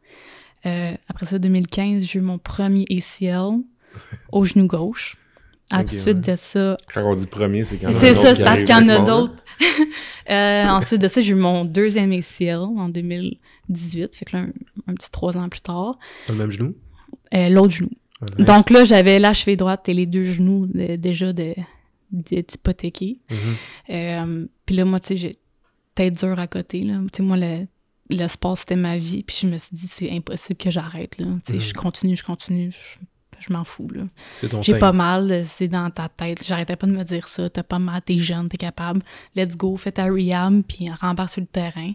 Euh, 0.65 0.93
après 1.07 1.25
ça, 1.25 1.39
2015, 1.39 2.03
j'ai 2.03 2.19
eu 2.19 2.21
mon 2.21 2.37
premier 2.37 2.85
ACL 2.89 3.61
au 4.31 4.45
genou 4.45 4.67
gauche. 4.67 5.17
Ensuite 5.71 6.21
de 6.21 6.35
ça. 6.35 6.77
Quand 6.93 7.03
on 7.11 7.15
dit 7.15 7.27
premier, 7.27 7.65
c'est 7.65 7.77
quand 7.77 7.91
C'est 7.91 8.13
ça, 8.13 8.35
c'est 8.35 8.43
parce 8.43 8.61
qu'il 8.61 8.69
y 8.69 8.73
en 8.73 8.87
a 8.87 8.99
d'autres. 8.99 9.43
euh, 10.29 10.65
ensuite 10.67 11.01
de 11.01 11.07
ça, 11.07 11.19
j'ai 11.19 11.31
eu 11.31 11.35
mon 11.35 11.65
deuxième 11.65 12.13
ACL 12.13 12.59
en 12.59 12.87
2018. 12.87 14.15
Fait 14.15 14.25
que 14.25 14.37
là, 14.37 14.45
un, 14.87 14.93
petit 14.93 15.11
trois 15.11 15.35
ans 15.35 15.49
plus 15.49 15.61
tard. 15.61 15.97
le 16.29 16.35
même 16.35 16.51
genou? 16.51 16.75
Euh, 17.33 17.49
L'autre 17.49 17.73
genou. 17.73 17.89
Ah, 18.21 18.43
Donc 18.43 18.69
là, 18.69 18.85
j'avais 18.85 19.19
la 19.19 19.33
cheville 19.33 19.57
droite 19.57 19.89
et 19.89 19.93
les 19.93 20.05
deux 20.05 20.23
genoux 20.23 20.67
déjà 20.67 21.33
de, 21.33 21.53
d'hypothéquer. 22.11 23.19
Mm 23.29 23.35
-hmm. 23.89 24.47
puis 24.65 24.75
là, 24.75 24.85
moi, 24.85 24.99
tu 25.01 25.07
sais, 25.07 25.17
j'ai 25.17 25.39
tête 25.95 26.17
dure 26.17 26.39
à 26.39 26.47
côté. 26.47 26.83
Là. 26.83 26.99
Tu 27.11 27.17
sais, 27.17 27.23
moi, 27.23 27.37
le, 27.37 27.67
le 28.09 28.27
sport, 28.27 28.57
c'était 28.57 28.75
ma 28.75 28.97
vie. 28.97 29.23
Puis 29.23 29.39
je 29.41 29.47
me 29.47 29.57
suis 29.57 29.75
dit, 29.75 29.87
c'est 29.87 30.11
impossible 30.11 30.57
que 30.57 30.71
j'arrête. 30.71 31.19
Là. 31.19 31.25
Tu 31.45 31.53
sais, 31.53 31.59
je 31.59 31.73
continue, 31.73 32.15
je 32.15 32.23
continue. 32.23 32.71
Je, 32.71 33.05
m'en 33.49 33.63
fous. 33.63 33.89
Là. 33.89 34.03
J'ai 34.61 34.77
pas 34.77 34.91
mal, 34.91 35.43
c'est 35.45 35.67
dans 35.67 35.89
ta 35.89 36.09
tête. 36.09 36.43
J'arrêtais 36.45 36.75
pas 36.75 36.87
de 36.87 36.91
me 36.91 37.03
dire 37.03 37.27
ça. 37.27 37.49
T'as 37.49 37.63
pas 37.63 37.79
mal, 37.79 38.01
t'es 38.01 38.17
jeune, 38.17 38.49
t'es 38.49 38.57
capable. 38.57 39.01
Let's 39.35 39.55
go, 39.55 39.77
fais 39.77 39.91
ta 39.91 40.05
rehab, 40.05 40.61
puis 40.67 40.89
rembarque 40.89 41.31
sur 41.31 41.41
le 41.41 41.47
terrain. 41.47 41.93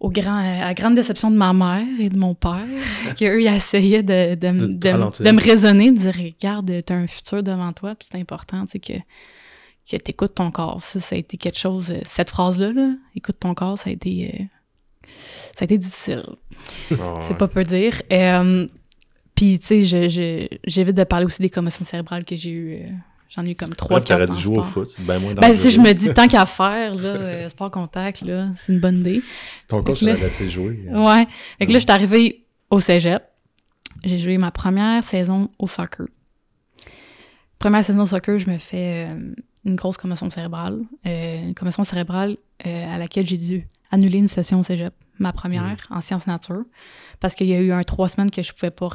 Au 0.00 0.10
grand, 0.10 0.38
à 0.38 0.64
la 0.64 0.74
grande 0.74 0.96
déception 0.96 1.30
de 1.30 1.36
ma 1.36 1.52
mère 1.52 1.86
et 2.00 2.08
de 2.08 2.18
mon 2.18 2.34
père, 2.34 2.66
qu'eux, 3.18 3.40
ils 3.40 3.46
essayaient 3.46 4.02
de, 4.02 4.34
de, 4.34 4.66
de, 4.66 5.30
me 5.30 5.40
raisonner, 5.40 5.92
de 5.92 5.98
dire 5.98 6.14
Regarde, 6.14 6.82
t'as 6.84 6.94
un 6.94 7.06
futur 7.06 7.42
devant 7.42 7.72
toi, 7.72 7.94
puis 7.94 8.08
c'est 8.10 8.18
important, 8.18 8.64
tu 8.66 8.72
sais, 8.72 8.78
que 8.80 8.94
que 9.90 9.96
t'écoutes 9.96 10.34
ton 10.34 10.50
corps. 10.50 10.82
Ça, 10.82 11.00
ça 11.00 11.14
a 11.14 11.18
été 11.18 11.36
quelque 11.36 11.58
chose. 11.58 11.90
Euh, 11.90 12.00
cette 12.04 12.30
phrase-là, 12.30 12.72
là, 12.72 12.94
écoute 13.14 13.36
ton 13.40 13.54
corps, 13.54 13.78
ça 13.78 13.90
a 13.90 13.92
été. 13.92 14.32
Euh, 14.34 14.44
ça 15.56 15.62
a 15.62 15.64
été 15.64 15.78
difficile. 15.78 16.24
Ah, 16.92 17.14
c'est 17.26 17.36
pas 17.36 17.48
peu 17.48 17.64
dire. 17.64 18.00
Euh, 18.12 18.66
puis, 19.34 19.58
tu 19.58 19.84
sais, 19.86 20.48
j'évite 20.64 20.96
de 20.96 21.04
parler 21.04 21.26
aussi 21.26 21.42
des 21.42 21.50
commotions 21.50 21.84
cérébrales 21.84 22.24
que 22.24 22.36
j'ai 22.36 22.50
eues. 22.50 22.82
J'en 23.28 23.46
ai 23.46 23.52
eu 23.52 23.54
comme 23.54 23.74
trois, 23.74 24.00
quatre. 24.00 24.34
dû 24.34 24.40
jouer 24.40 24.58
au 24.58 24.62
foot, 24.62 24.88
c'est 24.88 25.02
bien 25.02 25.18
moins 25.18 25.32
Ben, 25.32 25.54
si 25.54 25.70
je 25.70 25.80
me 25.80 25.92
dis 25.94 26.12
tant 26.12 26.28
qu'à 26.28 26.44
faire, 26.44 26.94
là, 26.94 27.48
sport 27.50 27.70
contact, 27.70 28.20
là, 28.20 28.48
c'est 28.56 28.74
une 28.74 28.80
bonne 28.80 29.00
idée. 29.00 29.22
Ton 29.68 29.82
coach 29.82 30.02
l'a 30.02 30.14
laissé 30.14 30.50
jouer. 30.50 30.84
Ouais. 30.90 31.26
Fait 31.58 31.66
que 31.66 31.72
là, 31.72 31.78
je 31.78 31.84
suis 31.84 31.90
arrivée 31.90 32.44
au 32.70 32.78
cégep. 32.78 33.22
J'ai 34.04 34.18
joué 34.18 34.36
ma 34.36 34.50
première 34.50 35.02
saison 35.02 35.48
au 35.58 35.66
soccer. 35.66 36.06
Première 37.58 37.84
saison 37.84 38.02
au 38.02 38.06
soccer, 38.06 38.38
je 38.38 38.50
me 38.50 38.58
fais 38.58 39.08
une 39.64 39.76
grosse 39.76 39.96
commotion 39.96 40.28
cérébrale. 40.28 40.82
Euh, 41.06 41.42
une 41.42 41.54
commotion 41.54 41.84
cérébrale 41.84 42.36
euh, 42.66 42.94
à 42.94 42.98
laquelle 42.98 43.26
j'ai 43.26 43.38
dû 43.38 43.66
annuler 43.92 44.18
une 44.18 44.28
session 44.28 44.58
au 44.60 44.64
cégep, 44.64 44.94
ma 45.20 45.32
première, 45.32 45.86
en 45.90 46.00
sciences 46.00 46.26
nature, 46.26 46.64
parce 47.20 47.36
qu'il 47.36 47.46
y 47.46 47.54
a 47.54 47.60
eu 47.60 47.70
un 47.70 47.82
trois 47.82 48.08
semaines 48.08 48.30
que 48.30 48.42
je 48.42 48.52
pouvais 48.52 48.72
pas 48.72 48.88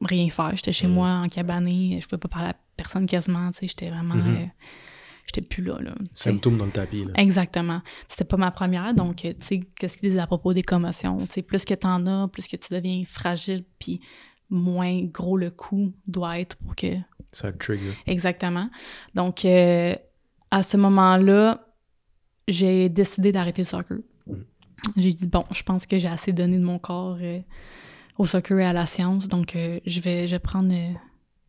rien 0.00 0.28
faire. 0.28 0.50
J'étais 0.56 0.72
chez 0.72 0.88
moi 0.88 1.08
en 1.24 1.28
cabané, 1.28 2.00
je 2.02 2.08
pouvais 2.08 2.18
pas 2.18 2.28
parler 2.28 2.48
à 2.48 2.56
personne 2.76 3.06
quasiment, 3.06 3.52
tu 3.52 3.58
sais, 3.60 3.68
j'étais 3.68 3.90
vraiment... 3.90 4.16
Mm-hmm. 4.16 4.42
Euh, 4.42 4.46
j'étais 5.26 5.42
plus 5.42 5.62
là, 5.62 5.78
là. 5.80 5.94
Symptômes 6.12 6.56
dans 6.56 6.64
le 6.64 6.72
tapis, 6.72 7.04
là. 7.04 7.12
Exactement. 7.16 7.82
C'était 8.08 8.24
pas 8.24 8.38
ma 8.38 8.50
première, 8.50 8.94
donc, 8.94 9.16
tu 9.16 9.34
sais, 9.40 9.60
qu'est-ce 9.78 9.98
qu'ils 9.98 10.10
disent 10.10 10.18
à 10.18 10.26
propos 10.26 10.54
des 10.54 10.62
commotions? 10.62 11.18
Tu 11.18 11.34
sais, 11.34 11.42
plus 11.42 11.64
que 11.64 11.74
t'en 11.74 12.06
as, 12.06 12.26
plus 12.28 12.48
que 12.48 12.56
tu 12.56 12.74
deviens 12.74 13.04
fragile, 13.06 13.64
puis 13.78 14.00
moins 14.48 15.04
gros 15.04 15.36
le 15.36 15.50
coup 15.50 15.92
doit 16.08 16.40
être 16.40 16.56
pour 16.56 16.74
que 16.74 16.96
ça 17.30 17.52
trigger. 17.52 17.92
Exactement. 18.06 18.68
Donc, 19.14 19.44
euh, 19.44 19.94
à 20.50 20.62
ce 20.62 20.76
moment-là, 20.76 21.66
j'ai 22.48 22.88
décidé 22.88 23.30
d'arrêter 23.30 23.62
le 23.62 23.66
soccer. 23.66 23.98
J'ai 24.96 25.12
dit, 25.12 25.26
bon, 25.26 25.44
je 25.50 25.62
pense 25.62 25.86
que 25.86 25.98
j'ai 25.98 26.08
assez 26.08 26.32
donné 26.32 26.58
de 26.58 26.64
mon 26.64 26.78
corps 26.78 27.18
euh, 27.20 27.40
au 28.18 28.24
soccer 28.24 28.58
et 28.58 28.64
à 28.64 28.72
la 28.72 28.86
science, 28.86 29.28
donc 29.28 29.56
euh, 29.56 29.80
je, 29.86 30.00
vais, 30.00 30.26
je 30.26 30.32
vais 30.32 30.38
prendre, 30.38 30.72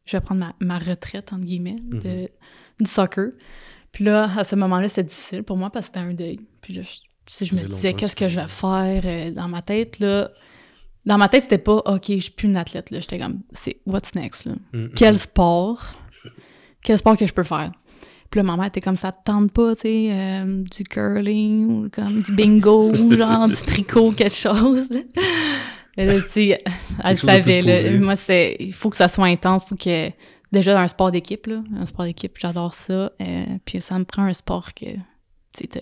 je 0.06 0.18
vais 0.18 0.22
prendre 0.22 0.54
ma, 0.60 0.80
retraite, 0.80 1.34
entre 1.34 1.46
guillemets, 1.46 1.78
de, 1.82 1.98
mm-hmm. 1.98 2.30
du 2.80 2.90
soccer. 2.90 3.32
Puis 3.92 4.06
là, 4.06 4.30
à 4.38 4.44
ce 4.44 4.56
moment-là, 4.56 4.88
c'était 4.90 5.04
difficile 5.04 5.44
pour 5.44 5.58
moi 5.58 5.70
parce 5.70 5.88
que 5.90 5.94
c'était 5.98 6.08
un 6.08 6.14
deuil. 6.14 6.40
Puis 6.62 6.74
là, 6.74 6.82
si 7.28 7.46
je 7.46 7.56
me 7.56 7.62
disais, 7.62 7.94
qu'est-ce 7.94 8.16
que 8.16 8.30
je 8.30 8.40
vais 8.40 8.48
faire 8.48 9.34
dans 9.34 9.48
ma 9.48 9.62
tête, 9.62 10.00
là, 10.00 10.32
dans 11.06 11.18
ma 11.18 11.28
tête, 11.30 11.44
c'était 11.44 11.58
pas 11.58 11.78
OK, 11.86 12.06
je 12.08 12.20
suis 12.20 12.32
plus 12.32 12.48
une 12.48 12.58
athlète. 12.58 12.92
Là. 12.92 13.00
J'étais 13.00 13.20
comme 13.20 13.42
c'est 13.52 13.78
what's 13.86 14.14
next? 14.14 14.46
Là? 14.46 14.54
Mm, 14.74 14.78
mm, 14.78 14.90
Quel 14.96 15.14
mm. 15.16 15.18
sport? 15.18 15.84
Quel 16.84 16.98
sport 16.98 17.18
que 17.18 17.28
je 17.28 17.34
peux 17.34 17.44
faire? 17.44 17.72
Puis 18.32 18.40
là, 18.40 18.44
ma 18.44 18.56
mère 18.56 18.68
était 18.68 18.82
comme 18.82 18.98
ça, 18.98 19.12
te 19.12 19.24
tente 19.26 19.52
pas, 19.52 19.76
tu 19.76 19.82
sais, 19.82 20.08
euh, 20.12 20.64
du 20.64 20.84
curling 20.84 21.66
ou 21.68 21.90
comme 21.90 22.22
du 22.22 22.32
bingo, 22.34 22.92
ou 22.92 23.12
genre 23.18 23.48
du 23.48 23.62
tricot, 23.62 24.14
quelque 24.14 24.34
chose. 24.34 24.88
Et 25.98 26.06
là, 26.06 26.22
tu 26.22 26.28
sais, 26.28 26.64
elle 27.04 27.18
savait, 27.18 27.62
là. 27.62 28.00
Moi, 28.00 28.16
c'est, 28.16 28.56
il 28.60 28.74
faut 28.74 28.90
que 28.90 28.96
ça 28.96 29.10
soit 29.10 29.26
intense, 29.26 29.64
il 29.66 29.68
faut 29.68 29.76
que, 29.76 30.12
déjà, 30.52 30.82
un 30.82 30.88
sport 30.88 31.12
d'équipe, 31.12 31.46
là, 31.46 31.62
un 31.78 31.86
sport 31.86 32.06
d'équipe, 32.06 32.38
j'adore 32.40 32.74
ça. 32.74 33.12
Euh, 33.22 33.46
puis 33.66 33.82
ça 33.82 34.00
me 34.00 34.06
prend 34.06 34.24
un 34.24 34.34
sport 34.34 34.74
que, 34.74 34.86
tu 34.96 35.00
sais, 35.54 35.68
t'as 35.68 35.82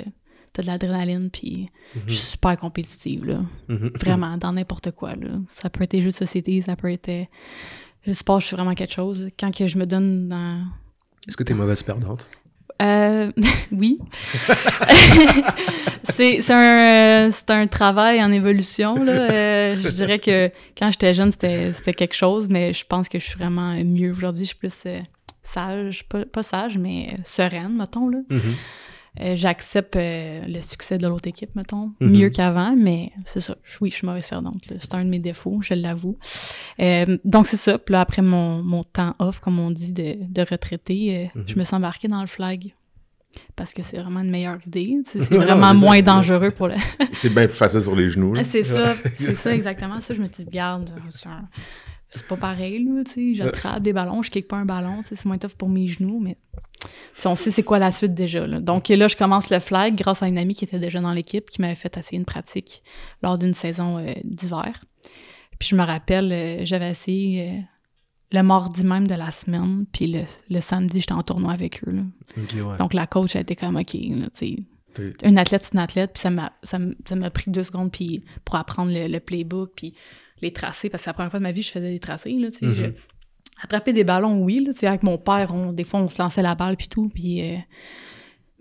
de 0.61 0.67
l'adrénaline, 0.67 1.29
puis 1.29 1.69
je 2.07 2.13
suis 2.13 2.25
mhm. 2.25 2.31
super 2.31 2.57
compétitive, 2.57 3.25
là. 3.25 3.41
Mhm. 3.67 3.91
Vraiment, 3.95 4.37
dans 4.37 4.51
n'importe 4.51 4.91
quoi, 4.91 5.15
là. 5.15 5.29
Ça 5.53 5.69
peut 5.69 5.83
être 5.83 5.91
des 5.91 6.01
jeux 6.01 6.11
de 6.11 6.15
société, 6.15 6.61
ça 6.61 6.75
peut 6.75 6.91
être... 6.91 7.09
Euh, 7.09 7.23
le 8.05 8.13
sport, 8.13 8.39
je 8.39 8.47
suis 8.47 8.55
vraiment 8.55 8.73
quelque 8.73 8.93
chose. 8.93 9.29
Quand 9.39 9.55
que 9.55 9.67
je 9.67 9.77
me 9.77 9.85
donne 9.85 10.29
dans... 10.29 10.65
Est-ce 11.27 11.37
que 11.37 11.43
t'es 11.43 11.53
mauvaise 11.53 11.83
perdante? 11.83 12.27
Euh, 12.81 13.31
oui. 13.71 13.99
c'est 16.13 16.49
un, 16.51 17.27
euh, 17.27 17.31
un 17.49 17.67
travail 17.67 18.23
en 18.23 18.31
évolution. 18.31 19.03
Là. 19.03 19.11
Euh, 19.11 19.75
je 19.75 19.89
dirais 19.89 20.19
que 20.19 20.49
quand 20.77 20.91
j'étais 20.91 21.13
jeune, 21.13 21.31
c'était 21.31 21.93
quelque 21.93 22.15
chose, 22.15 22.47
mais 22.49 22.73
je 22.73 22.85
pense 22.85 23.09
que 23.09 23.19
je 23.19 23.25
suis 23.25 23.37
vraiment 23.37 23.73
mieux 23.83 24.11
aujourd'hui. 24.11 24.45
Je 24.45 24.49
suis 24.49 24.57
plus 24.57 24.85
sage, 25.43 26.07
pas, 26.07 26.25
pas, 26.25 26.43
sage, 26.43 26.77
mais 26.77 27.15
sereine, 27.25 27.75
mettons. 27.77 28.07
Là. 28.07 28.19
Mm-hmm. 28.29 28.55
Euh, 29.19 29.35
j'accepte 29.35 29.95
euh, 29.95 30.41
le 30.47 30.61
succès 30.61 30.97
de 30.97 31.07
l'autre 31.07 31.27
équipe, 31.27 31.55
mettons, 31.55 31.91
mhm. 31.99 32.11
mieux 32.11 32.29
qu'avant, 32.29 32.75
mais 32.75 33.11
c'est 33.25 33.39
ça. 33.39 33.57
Oui, 33.81 33.89
je 33.89 33.97
suis 33.97 34.07
mauvaise 34.07 34.27
perdante. 34.27 34.63
C'est 34.79 34.93
un 34.93 35.03
de 35.03 35.09
mes 35.09 35.19
défauts, 35.19 35.59
je 35.61 35.73
l'avoue. 35.73 36.17
Euh, 36.79 37.17
donc, 37.25 37.47
c'est 37.47 37.57
ça. 37.57 37.77
Puis 37.77 37.93
là, 37.93 38.01
après 38.01 38.21
mon, 38.21 38.61
mon, 38.63 38.83
temps 38.83 39.15
off, 39.19 39.39
comme 39.39 39.59
on 39.59 39.71
dit, 39.71 39.91
de, 39.91 40.17
de 40.21 40.41
retraité, 40.49 41.31
je 41.35 41.53
mhm. 41.53 41.59
me 41.59 41.63
suis 41.63 41.75
embarquée 41.75 42.07
dans 42.07 42.21
le 42.21 42.27
flag. 42.27 42.73
Parce 43.55 43.73
que 43.73 43.83
c'est 43.83 43.97
vraiment 43.97 44.21
une 44.21 44.31
meilleure 44.31 44.57
idée. 44.65 44.97
C'est 45.05 45.19
vraiment 45.31 45.73
moins 45.73 46.01
dangereux 46.01 46.51
pour 46.51 46.67
le. 46.67 46.75
c'est 47.11 47.29
bien 47.29 47.45
plus 47.45 47.55
facile 47.55 47.81
sur 47.81 47.95
les 47.95 48.09
genoux. 48.09 48.35
C'est 48.43 48.63
ça, 48.63 48.95
c'est 49.15 49.35
ça, 49.35 49.53
exactement. 49.53 50.01
Ça, 50.01 50.13
je 50.13 50.21
me 50.21 50.27
dis, 50.27 50.45
garde, 50.45 50.91
c'est 51.09 51.29
pas 52.27 52.37
pareil, 52.37 52.83
là, 52.83 53.03
tu 53.05 53.11
sais. 53.11 53.35
J'attrape 53.35 53.83
des 53.83 53.93
ballons, 53.93 54.21
je 54.23 54.31
kick 54.31 54.47
pas 54.47 54.57
un 54.57 54.65
ballon, 54.65 55.03
c'est 55.05 55.23
moins 55.25 55.37
tough 55.37 55.55
pour 55.57 55.69
mes 55.69 55.87
genoux, 55.87 56.19
mais 56.19 56.37
on 57.25 57.35
sait 57.35 57.51
c'est 57.51 57.63
quoi 57.63 57.79
la 57.79 57.91
suite 57.91 58.13
déjà. 58.13 58.47
Donc 58.47 58.89
là, 58.89 59.07
je 59.07 59.15
commence 59.15 59.49
le 59.49 59.59
flag 59.59 59.95
grâce 59.95 60.23
à 60.23 60.27
une 60.27 60.37
amie 60.37 60.55
qui 60.55 60.65
était 60.65 60.79
déjà 60.79 60.99
dans 61.01 61.13
l'équipe, 61.13 61.49
qui 61.49 61.61
m'avait 61.61 61.75
fait 61.75 61.95
essayer 61.97 62.17
une 62.17 62.25
pratique 62.25 62.81
lors 63.21 63.37
d'une 63.37 63.53
saison 63.53 63.97
euh, 63.97 64.13
d'hiver. 64.23 64.83
Puis 65.59 65.69
je 65.69 65.75
me 65.75 65.83
rappelle, 65.83 66.31
euh, 66.31 66.65
j'avais 66.65 66.89
essayé 66.89 67.49
euh, 67.49 67.59
le 68.31 68.43
mardi 68.43 68.85
même 68.85 69.07
de 69.07 69.15
la 69.15 69.31
semaine, 69.31 69.85
puis 69.91 70.25
le, 70.49 70.59
samedi, 70.61 71.01
j'étais 71.01 71.13
en 71.13 71.23
tournoi 71.23 71.51
avec 71.51 71.83
eux. 71.85 72.03
Donc 72.77 72.93
la 72.93 73.07
coach 73.07 73.35
a 73.35 73.41
été 73.41 73.55
comme, 73.55 73.75
OK, 73.75 73.93
une 73.93 75.37
athlète, 75.37 75.63
c'est 75.63 75.73
une 75.73 75.79
athlète, 75.79 76.13
puis 76.13 76.21
ça 76.21 76.29
m'a, 76.29 76.53
ça, 76.63 76.79
pris 77.31 77.51
deux 77.51 77.63
secondes 77.63 77.91
puis 77.91 78.23
pour 78.45 78.55
apprendre 78.55 78.91
le, 78.93 79.19
playbook, 79.19 79.71
puis 79.75 79.93
les 80.41 80.53
tracés, 80.53 80.89
parce 80.89 81.01
que 81.01 81.05
c'est 81.05 81.09
la 81.09 81.13
première 81.13 81.31
fois 81.31 81.39
de 81.39 81.43
ma 81.43 81.51
vie 81.51 81.61
que 81.61 81.67
je 81.67 81.71
faisais 81.71 81.91
des 81.91 81.99
tracés. 81.99 82.31
Là, 82.31 82.49
mm-hmm. 82.49 82.93
Attraper 83.61 83.93
des 83.93 84.03
ballons, 84.03 84.41
oui. 84.41 84.63
Là, 84.65 84.89
avec 84.89 85.03
mon 85.03 85.17
père, 85.17 85.53
on, 85.53 85.73
des 85.73 85.83
fois, 85.83 85.99
on 85.99 86.07
se 86.07 86.21
lançait 86.21 86.41
la 86.41 86.55
balle 86.55 86.77
puis 86.77 86.87
tout. 86.87 87.09
Puis, 87.09 87.41
euh, 87.41 87.57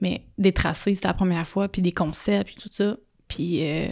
mais 0.01 0.27
des 0.39 0.53
tracés, 0.53 0.95
c'était 0.95 1.09
la 1.09 1.15
première 1.15 1.47
fois. 1.47 1.69
Puis 1.69 1.83
des 1.83 1.93
concepts, 1.93 2.47
puis 2.47 2.57
tout 2.61 2.69
ça. 2.73 2.97
Puis 3.29 3.67
euh, 3.67 3.89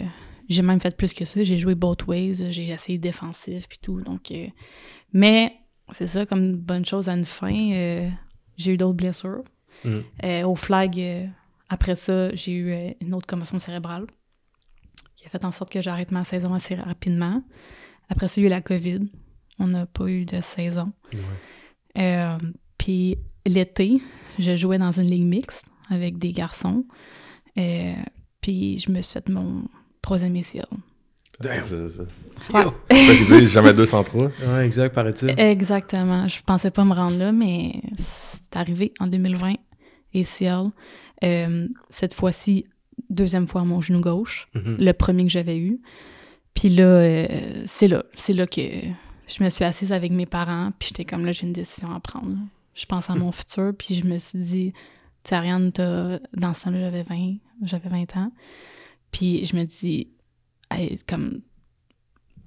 j'ai 0.49 0.61
même 0.61 0.81
fait 0.81 0.95
plus 0.95 1.13
que 1.13 1.23
ça. 1.23 1.43
J'ai 1.43 1.57
joué 1.57 1.75
both 1.75 2.07
ways. 2.07 2.51
J'ai 2.51 2.69
essayé 2.69 2.97
défensif, 2.97 3.67
puis 3.69 3.79
tout. 3.81 4.01
Donc, 4.01 4.31
euh, 4.31 4.47
mais 5.13 5.53
c'est 5.91 6.07
ça, 6.07 6.25
comme 6.25 6.39
une 6.39 6.57
bonne 6.57 6.85
chose 6.85 7.07
à 7.07 7.13
une 7.13 7.25
fin. 7.25 8.09
j'ai 8.57 8.73
eu 8.73 8.77
d'autres 8.77 8.97
blessures. 8.97 9.43
Mm. 9.85 10.43
au 10.43 10.55
flag, 10.55 11.29
après 11.69 11.95
ça, 11.95 12.33
j'ai 12.33 12.51
eu 12.51 12.95
une 12.99 13.13
autre 13.13 13.27
commotion 13.27 13.59
cérébrale 13.59 14.07
qui 15.29 15.35
a 15.35 15.39
fait 15.39 15.45
en 15.45 15.51
sorte 15.51 15.71
que 15.71 15.81
j'arrête 15.81 16.11
ma 16.11 16.23
saison 16.23 16.53
assez 16.53 16.75
rapidement. 16.75 17.43
Après 18.09 18.27
ça, 18.27 18.39
il 18.39 18.43
y 18.43 18.45
a 18.45 18.47
eu 18.47 18.49
la 18.49 18.61
COVID. 18.61 18.99
On 19.59 19.67
n'a 19.67 19.85
pas 19.85 20.07
eu 20.07 20.25
de 20.25 20.39
saison. 20.39 20.91
Euh, 21.97 22.37
puis 22.77 23.17
l'été, 23.45 23.97
je 24.39 24.55
jouais 24.55 24.77
dans 24.77 24.91
une 24.91 25.07
ligue 25.07 25.25
mixte 25.25 25.65
avec 25.89 26.17
des 26.17 26.31
garçons. 26.31 26.85
Euh, 27.57 27.93
puis 28.41 28.77
je 28.77 28.91
me 28.91 29.01
suis 29.01 29.13
fait 29.13 29.29
mon 29.29 29.63
troisième 30.01 30.35
essai. 30.35 30.61
Damn. 31.39 31.63
C'est 31.63 31.89
ça. 31.89 32.03
Ouais. 32.53 33.45
jamais 33.47 33.73
203. 33.73 34.23
Ouais, 34.25 34.65
exact, 34.65 34.93
paraît-il. 34.93 35.39
Exactement. 35.39 36.27
Je 36.27 36.41
pensais 36.41 36.71
pas 36.71 36.83
me 36.83 36.93
rendre 36.93 37.17
là, 37.17 37.31
mais 37.31 37.81
c'est 37.97 38.55
arrivé 38.55 38.93
en 38.99 39.07
2020, 39.07 39.55
ACL. 40.15 40.71
Euh, 41.23 41.67
cette 41.89 42.13
fois-ci, 42.13 42.65
deuxième 43.09 43.47
fois 43.47 43.63
mon 43.63 43.81
genou 43.81 44.01
gauche, 44.01 44.47
mm-hmm. 44.55 44.83
le 44.83 44.93
premier 44.93 45.23
que 45.23 45.31
j'avais 45.31 45.57
eu. 45.57 45.79
Puis 46.53 46.69
là, 46.69 46.85
euh, 46.85 47.63
c'est 47.65 47.87
là, 47.87 48.03
c'est 48.15 48.33
là 48.33 48.47
que 48.47 48.61
je 48.61 49.43
me 49.43 49.49
suis 49.49 49.63
assise 49.63 49.91
avec 49.91 50.11
mes 50.11 50.25
parents, 50.25 50.71
puis 50.79 50.89
j'étais 50.89 51.05
comme 51.05 51.25
là, 51.25 51.31
j'ai 51.31 51.45
une 51.45 51.53
décision 51.53 51.93
à 51.93 51.99
prendre. 51.99 52.35
Je 52.73 52.85
pense 52.85 53.09
à 53.09 53.15
mm. 53.15 53.19
mon 53.19 53.31
futur, 53.31 53.73
puis 53.77 53.95
je 53.95 54.05
me 54.05 54.17
suis 54.17 54.39
dit, 54.39 54.73
tu 55.23 55.29
sais, 55.29 55.35
Ariane, 55.35 55.71
dans 55.71 56.53
ce 56.53 56.63
temps-là, 56.63 56.79
j'avais 56.79 57.03
20, 57.03 57.35
j'avais 57.63 57.89
20 57.89 58.17
ans. 58.17 58.31
Puis 59.11 59.45
je 59.45 59.55
me 59.55 59.65
dis, 59.65 60.09
comme 61.07 61.41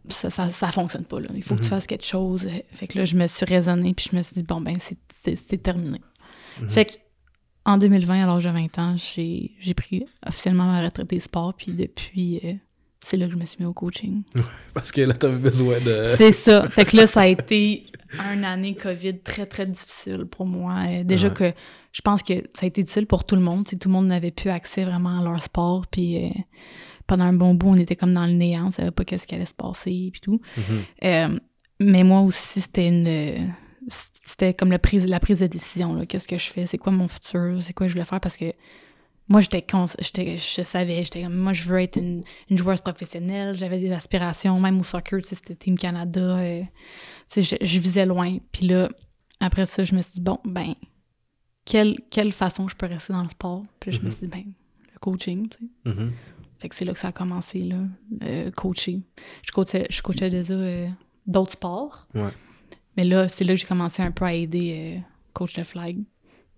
ça, 0.09 0.31
ça, 0.31 0.49
ça, 0.51 0.73
fonctionne 0.73 1.05
pas, 1.05 1.21
là. 1.21 1.29
Il 1.35 1.43
faut 1.43 1.55
que 1.55 1.61
tu 1.61 1.67
mm-hmm. 1.67 1.71
fasses 1.71 1.87
quelque 1.87 2.07
chose. 2.07 2.49
Fait 2.73 2.87
que 2.87 2.99
là, 2.99 3.05
je 3.05 3.17
me 3.17 3.27
suis 3.27 3.47
raisonnée, 3.47 3.95
puis 3.95 4.09
je 4.11 4.17
me 4.17 4.23
suis 4.23 4.35
dit, 4.35 4.43
bon, 4.43 4.61
ben, 4.61 4.75
c'est 4.79 5.63
terminé. 5.63 6.01
Fait 6.69 6.85
que 6.85 6.93
en 7.65 7.79
2020, 7.79 8.23
à 8.23 8.27
l'âge 8.27 8.45
de 8.45 8.51
20 8.51 8.79
ans, 8.79 8.95
j'ai 8.97 9.75
pris 9.77 10.07
officiellement 10.27 10.65
ma 10.65 10.83
retraite 10.83 11.09
des 11.11 11.21
sports, 11.21 11.55
puis 11.55 11.73
depuis, 11.73 12.41
euh, 12.45 12.55
c'est 13.01 13.17
là 13.17 13.27
que 13.27 13.33
je 13.33 13.39
me 13.39 13.45
suis 13.45 13.59
mis 13.61 13.67
au 13.67 13.73
coaching. 13.73 14.23
Parce 14.75 14.93
que 14.93 15.03
là, 15.03 15.15
t'avais 15.15 15.39
besoin 15.39 15.79
de... 15.81 16.07
c'est 16.17 16.33
ça. 16.33 16.69
Fait 16.71 16.85
que 16.85 16.97
là, 16.97 17.07
ça 17.07 17.23
a 17.23 17.27
été 17.27 17.87
une 18.33 18.45
année 18.45 18.75
COVID 18.75 19.21
très, 19.21 19.47
très 19.47 19.67
difficile 19.67 20.25
pour 20.25 20.47
moi. 20.47 20.75
Euh, 20.89 21.05
déjà 21.05 21.31
que 21.31 21.53
je 21.93 22.01
pense 22.01 22.23
que 22.23 22.35
ça 22.55 22.65
a 22.65 22.67
été 22.67 22.83
difficile 22.83 23.07
pour 23.07 23.25
tout 23.25 23.37
le 23.37 23.43
monde. 23.43 23.67
tout 23.67 23.77
le 23.89 23.93
monde 23.93 24.07
n'avait 24.07 24.31
plus 24.31 24.51
accès 24.51 24.85
vraiment 24.85 25.21
à 25.21 25.25
leur 25.25 25.43
sport, 25.43 25.87
puis... 25.87 26.25
Euh, 26.25 26.31
pendant 27.07 27.25
un 27.25 27.33
bon 27.33 27.55
bout, 27.55 27.71
on 27.71 27.77
était 27.77 27.97
comme 27.97 28.13
dans 28.13 28.25
le 28.25 28.35
néant, 28.35 28.69
on 28.69 28.71
savait 28.71 28.93
pas 28.93 29.05
qu'est-ce 29.05 29.27
qui 29.27 29.35
allait 29.35 29.45
se 29.45 29.55
passer, 29.55 30.11
puis 30.13 30.21
tout. 30.21 30.41
Mm-hmm. 31.03 31.41
mais 31.81 32.05
moi 32.05 32.21
aussi, 32.21 32.61
c'était 32.61 32.87
une 32.87 33.53
c'était 34.41 34.55
comme 34.55 34.71
la 34.71 34.79
prise, 34.79 35.07
la 35.07 35.21
prise 35.21 35.41
de 35.41 35.47
décision. 35.47 36.05
Qu'est-ce 36.07 36.27
que 36.27 36.39
je 36.39 36.51
fais? 36.51 36.65
C'est 36.67 36.79
quoi 36.79 36.93
mon 36.93 37.09
futur? 37.09 37.63
C'est 37.63 37.75
quoi 37.75 37.89
je 37.89 37.93
voulais 37.93 38.07
faire? 38.07 38.21
Parce 38.21 38.37
que 38.37 38.53
moi, 39.29 39.41
j'étais 39.43 39.65
je 40.39 40.63
savais, 40.63 41.05
j'étais 41.05 41.29
moi, 41.29 41.53
je 41.53 41.65
veux 41.65 41.79
être 41.81 41.99
une, 41.99 42.25
joueuse 42.51 42.81
professionnelle. 42.81 43.55
J'avais 43.55 43.79
des 43.79 43.93
aspirations, 43.93 44.59
même 44.59 44.81
au 44.81 44.85
soccer, 44.85 45.25
c'était 45.25 45.55
Team 45.55 45.77
Canada. 45.77 46.39
Euh, 46.39 46.63
je, 47.37 47.55
je, 47.61 47.79
visais 47.79 48.07
loin. 48.07 48.39
Puis 48.51 48.67
là, 48.67 48.89
après 49.41 49.67
ça, 49.67 49.85
je 49.85 49.95
me 49.95 50.01
suis 50.01 50.15
dit, 50.15 50.21
bon, 50.23 50.39
ben, 50.45 50.75
quelle, 51.67 52.01
quelle 52.11 52.33
façon 52.33 52.67
je 52.67 52.77
peux 52.77 52.87
rester 52.87 53.13
dans 53.13 53.23
le 53.23 53.29
sport? 53.29 53.65
Puis 53.79 53.93
je 53.93 54.01
me 54.01 54.07
mm-hmm. 54.07 54.11
suis 54.11 54.27
dit, 54.27 54.33
ben, 54.33 54.45
le 54.93 54.99
coaching, 55.01 55.49
tu 55.49 55.59
sais. 55.59 55.91
Mm-hmm. 55.91 56.11
Fait 56.59 56.69
que 56.69 56.75
c'est 56.75 56.85
là 56.85 56.93
que 56.95 56.99
ça 56.99 57.09
a 57.09 57.13
commencé, 57.13 57.61
là, 57.61 57.77
euh, 58.23 58.51
coacher. 58.51 59.01
Je 59.43 59.53
coachais, 59.53 59.87
je 59.91 60.01
coachais 60.03 60.31
déjà 60.31 60.55
euh, 60.55 60.89
d'autres 61.27 61.53
sports. 61.53 62.07
Ouais. 62.15 62.33
Mais 62.97 63.05
là, 63.05 63.29
c'est 63.29 63.45
là 63.45 63.55
que 63.55 63.61
j'ai 63.61 63.67
commencé 63.67 64.03
un 64.03 64.11
peu 64.11 64.25
à 64.25 64.35
aider 64.35 64.97
euh, 64.97 65.01
coach 65.33 65.57
de 65.57 65.63
flag. 65.63 65.99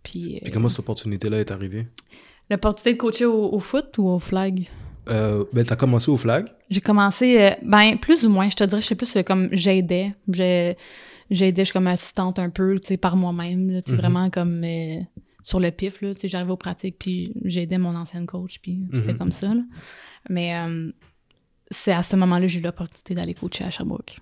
Puis, 0.03 0.41
Puis 0.43 0.53
comment 0.53 0.69
cette 0.69 0.81
opportunité-là 0.81 1.41
est 1.41 1.51
arrivée? 1.51 1.87
L'opportunité 2.51 2.95
de 2.95 2.99
coacher 2.99 3.27
au, 3.27 3.59
foot 3.61 3.97
ou 3.99 4.09
au 4.09 4.19
flag? 4.19 4.69
Euh, 5.09 5.45
ben, 5.53 5.65
t'as 5.65 5.77
commencé 5.77 6.11
au 6.11 6.17
flag? 6.17 6.49
J'ai 6.71 6.81
commencé, 6.81 7.41
euh, 7.41 7.51
ben, 7.63 7.97
plus 7.99 8.25
ou 8.25 8.31
moins, 8.31 8.51
je 8.51 8.57
te 8.57 8.65
dirais, 8.65 8.81
je 8.81 8.87
sais 8.89 8.95
plus, 8.95 9.17
comme 9.25 9.49
j'aidais. 9.53 10.15
J'aidais, 10.29 10.77
je 11.31 11.65
suis 11.65 11.73
comme 11.73 11.87
assistante 11.87 12.39
un 12.39 12.51
peu, 12.51 12.79
tu 12.79 12.89
sais, 12.89 12.97
par 12.97 13.17
moi-même, 13.17 13.83
tu 13.83 13.91
sais, 13.91 13.93
mhm. 13.93 13.99
vraiment 13.99 14.31
comme 14.31 14.67
sur 15.45 15.61
le 15.61 15.71
pif, 15.71 15.99
tu 16.01 16.13
sais, 16.17 16.29
j'arrivais 16.29 16.53
aux 16.53 16.57
pratiques, 16.57 16.97
puis 16.99 17.33
j'aidais 17.45 17.79
mon 17.79 17.95
ancienne 17.95 18.27
coach, 18.27 18.59
puis 18.61 18.87
c'était 18.93 19.13
mhm. 19.13 19.19
comme 19.19 19.33
ça, 19.33 19.55
là. 19.55 19.63
Mais 20.29 20.55
c'est 21.71 21.93
à 21.93 22.03
ce 22.03 22.17
moment-là 22.17 22.43
que 22.43 22.49
j'ai 22.49 22.61
eu 22.61 22.63
l'opportunité 22.63 23.15
d'aller 23.15 23.35
coacher 23.35 23.65
à 23.65 23.71
Sherbrooke. 23.71 24.17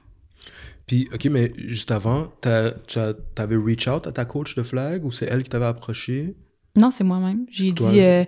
Puis, 0.90 1.08
OK, 1.14 1.26
mais 1.26 1.52
juste 1.56 1.92
avant, 1.92 2.32
t'avais 2.40 3.54
reach 3.54 3.86
out 3.86 4.08
à 4.08 4.10
ta 4.10 4.24
coach 4.24 4.56
de 4.56 4.64
flag 4.64 5.04
ou 5.04 5.12
c'est 5.12 5.26
elle 5.26 5.44
qui 5.44 5.48
t'avait 5.48 5.66
approché? 5.66 6.34
Non, 6.74 6.90
c'est 6.90 7.04
moi-même. 7.04 7.46
J'ai 7.48 7.70
dit, 7.70 8.00
euh, 8.00 8.24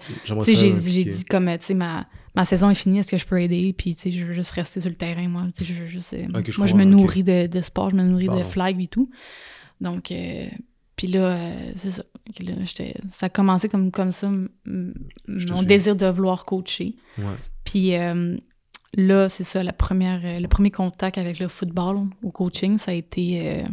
j'ai 0.46 0.72
dit 0.72 1.24
comme, 1.24 1.46
tu 1.58 1.66
sais, 1.66 1.74
ma, 1.74 2.06
ma 2.36 2.44
saison 2.44 2.70
est 2.70 2.76
finie, 2.76 3.00
est-ce 3.00 3.10
que 3.10 3.18
je 3.18 3.26
peux 3.26 3.42
aider? 3.42 3.74
Puis, 3.76 3.96
tu 3.96 4.02
sais, 4.02 4.12
je 4.12 4.24
veux 4.24 4.34
juste 4.34 4.52
rester 4.52 4.80
sur 4.80 4.90
le 4.90 4.94
terrain, 4.94 5.26
moi. 5.26 5.46
Tu 5.56 5.64
sais, 5.64 5.74
je 5.74 5.80
veux 5.80 5.88
juste... 5.88 6.12
Euh, 6.12 6.28
moi, 6.56 6.68
je 6.68 6.76
me 6.76 6.84
nourris 6.84 7.24
de, 7.24 7.48
de, 7.48 7.60
sport, 7.62 7.90
je 7.90 7.96
me 7.96 8.04
nourris 8.04 8.28
de 8.28 8.44
flag 8.44 8.80
et 8.80 8.86
tout. 8.86 9.10
Donc, 9.80 10.12
euh, 10.12 10.46
puis 10.94 11.08
là, 11.08 11.50
c'est 11.74 11.90
ça. 11.90 12.04
Là, 12.38 12.52
ça 13.10 13.26
a 13.26 13.28
commencé 13.28 13.68
comme, 13.68 13.90
comme 13.90 14.12
ça, 14.12 14.30
mon 14.64 15.62
désir 15.64 15.96
de 15.96 16.06
vouloir 16.06 16.44
coacher. 16.44 16.94
Ouais. 17.18 17.24
Puis 17.64 17.96
là, 18.94 19.28
c'est 19.28 19.44
ça, 19.44 19.62
la 19.62 19.72
première, 19.72 20.20
euh, 20.24 20.40
le 20.40 20.48
premier 20.48 20.70
contact 20.70 21.18
avec 21.18 21.38
le 21.38 21.48
football 21.48 22.08
au 22.22 22.30
coaching, 22.30 22.78
ça 22.78 22.90
a 22.90 22.94
été 22.94 23.48
euh, 23.48 23.66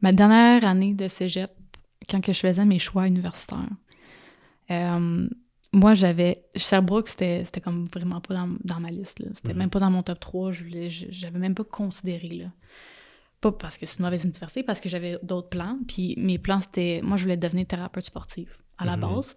ma 0.00 0.12
dernière 0.12 0.64
année 0.64 0.94
de 0.94 1.08
cégep, 1.08 1.50
quand 2.08 2.20
que 2.20 2.32
je 2.32 2.40
faisais 2.40 2.64
mes 2.64 2.78
choix 2.78 3.06
universitaires. 3.06 3.68
Euh, 4.70 5.28
moi, 5.72 5.94
j'avais. 5.94 6.44
Sherbrooke, 6.56 7.08
c'était 7.08 7.60
comme 7.62 7.84
vraiment 7.92 8.20
pas 8.20 8.46
dans, 8.64 8.80
ma 8.80 8.90
liste. 8.90 9.22
C'était 9.36 9.52
mhm. 9.52 9.58
même 9.58 9.70
pas 9.70 9.80
dans 9.80 9.90
mon 9.90 10.02
top 10.02 10.18
3. 10.20 10.52
Je 10.52 10.64
j'avais 11.10 11.38
même 11.38 11.54
pas 11.54 11.64
considéré. 11.64 12.28
Là. 12.28 12.46
Pas 13.40 13.52
parce 13.52 13.76
que 13.76 13.86
c'est 13.86 13.98
une 13.98 14.04
mauvaise 14.04 14.24
université, 14.24 14.62
parce 14.62 14.80
que 14.80 14.88
j'avais 14.88 15.18
d'autres 15.22 15.50
plans. 15.50 15.78
Puis 15.86 16.14
mes 16.16 16.38
plans, 16.38 16.60
c'était. 16.60 17.00
Moi, 17.02 17.16
je 17.18 17.24
voulais 17.24 17.36
devenir 17.36 17.66
thérapeute 17.66 18.04
sportif 18.04 18.58
à 18.78 18.86
la 18.86 18.96
mhm. 18.96 19.02
base. 19.02 19.36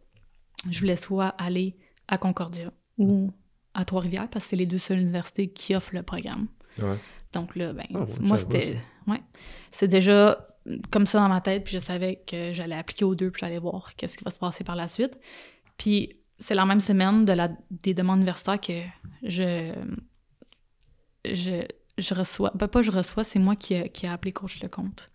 Je 0.69 0.79
voulais 0.79 0.97
soit 0.97 1.27
aller 1.27 1.75
à 2.07 2.17
Concordia 2.17 2.71
ou 2.97 3.31
à 3.73 3.85
Trois-Rivières 3.85 4.29
parce 4.29 4.45
que 4.45 4.49
c'est 4.51 4.55
les 4.55 4.65
deux 4.65 4.77
seules 4.77 4.99
universités 4.99 5.49
qui 5.49 5.75
offrent 5.75 5.93
le 5.95 6.03
programme. 6.03 6.47
Donc 7.33 7.55
là, 7.55 7.73
ben, 7.73 7.85
ah, 7.93 8.05
moi, 8.19 8.37
c'était. 8.37 8.77
Ouais. 9.07 9.21
C'est 9.71 9.87
déjà 9.87 10.47
comme 10.91 11.05
ça 11.05 11.19
dans 11.19 11.29
ma 11.29 11.41
tête, 11.41 11.63
puis 11.63 11.73
je 11.73 11.79
savais 11.79 12.21
que 12.27 12.53
j'allais 12.53 12.75
appliquer 12.75 13.05
aux 13.05 13.15
deux, 13.15 13.31
puis 13.31 13.39
j'allais 13.41 13.57
voir 13.57 13.95
qu'est-ce 13.95 14.17
qui 14.17 14.23
va 14.23 14.31
se 14.31 14.39
passer 14.39 14.63
par 14.63 14.75
la 14.75 14.87
suite. 14.87 15.17
Puis 15.77 16.17
c'est 16.39 16.55
la 16.55 16.65
même 16.65 16.81
semaine 16.81 17.25
de 17.25 17.33
la, 17.33 17.49
des 17.69 17.93
demandes 17.93 18.17
universitaires 18.17 18.59
que 18.59 18.81
je. 19.23 19.73
Je, 21.23 21.65
je 21.97 22.13
reçois. 22.15 22.51
Ben, 22.55 22.67
pas 22.67 22.81
je 22.81 22.91
reçois, 22.91 23.23
c'est 23.23 23.39
moi 23.39 23.55
qui, 23.55 23.81
qui 23.89 24.07
a 24.07 24.13
appelé 24.13 24.31
Coach 24.31 24.61
Lecomte. 24.61 25.09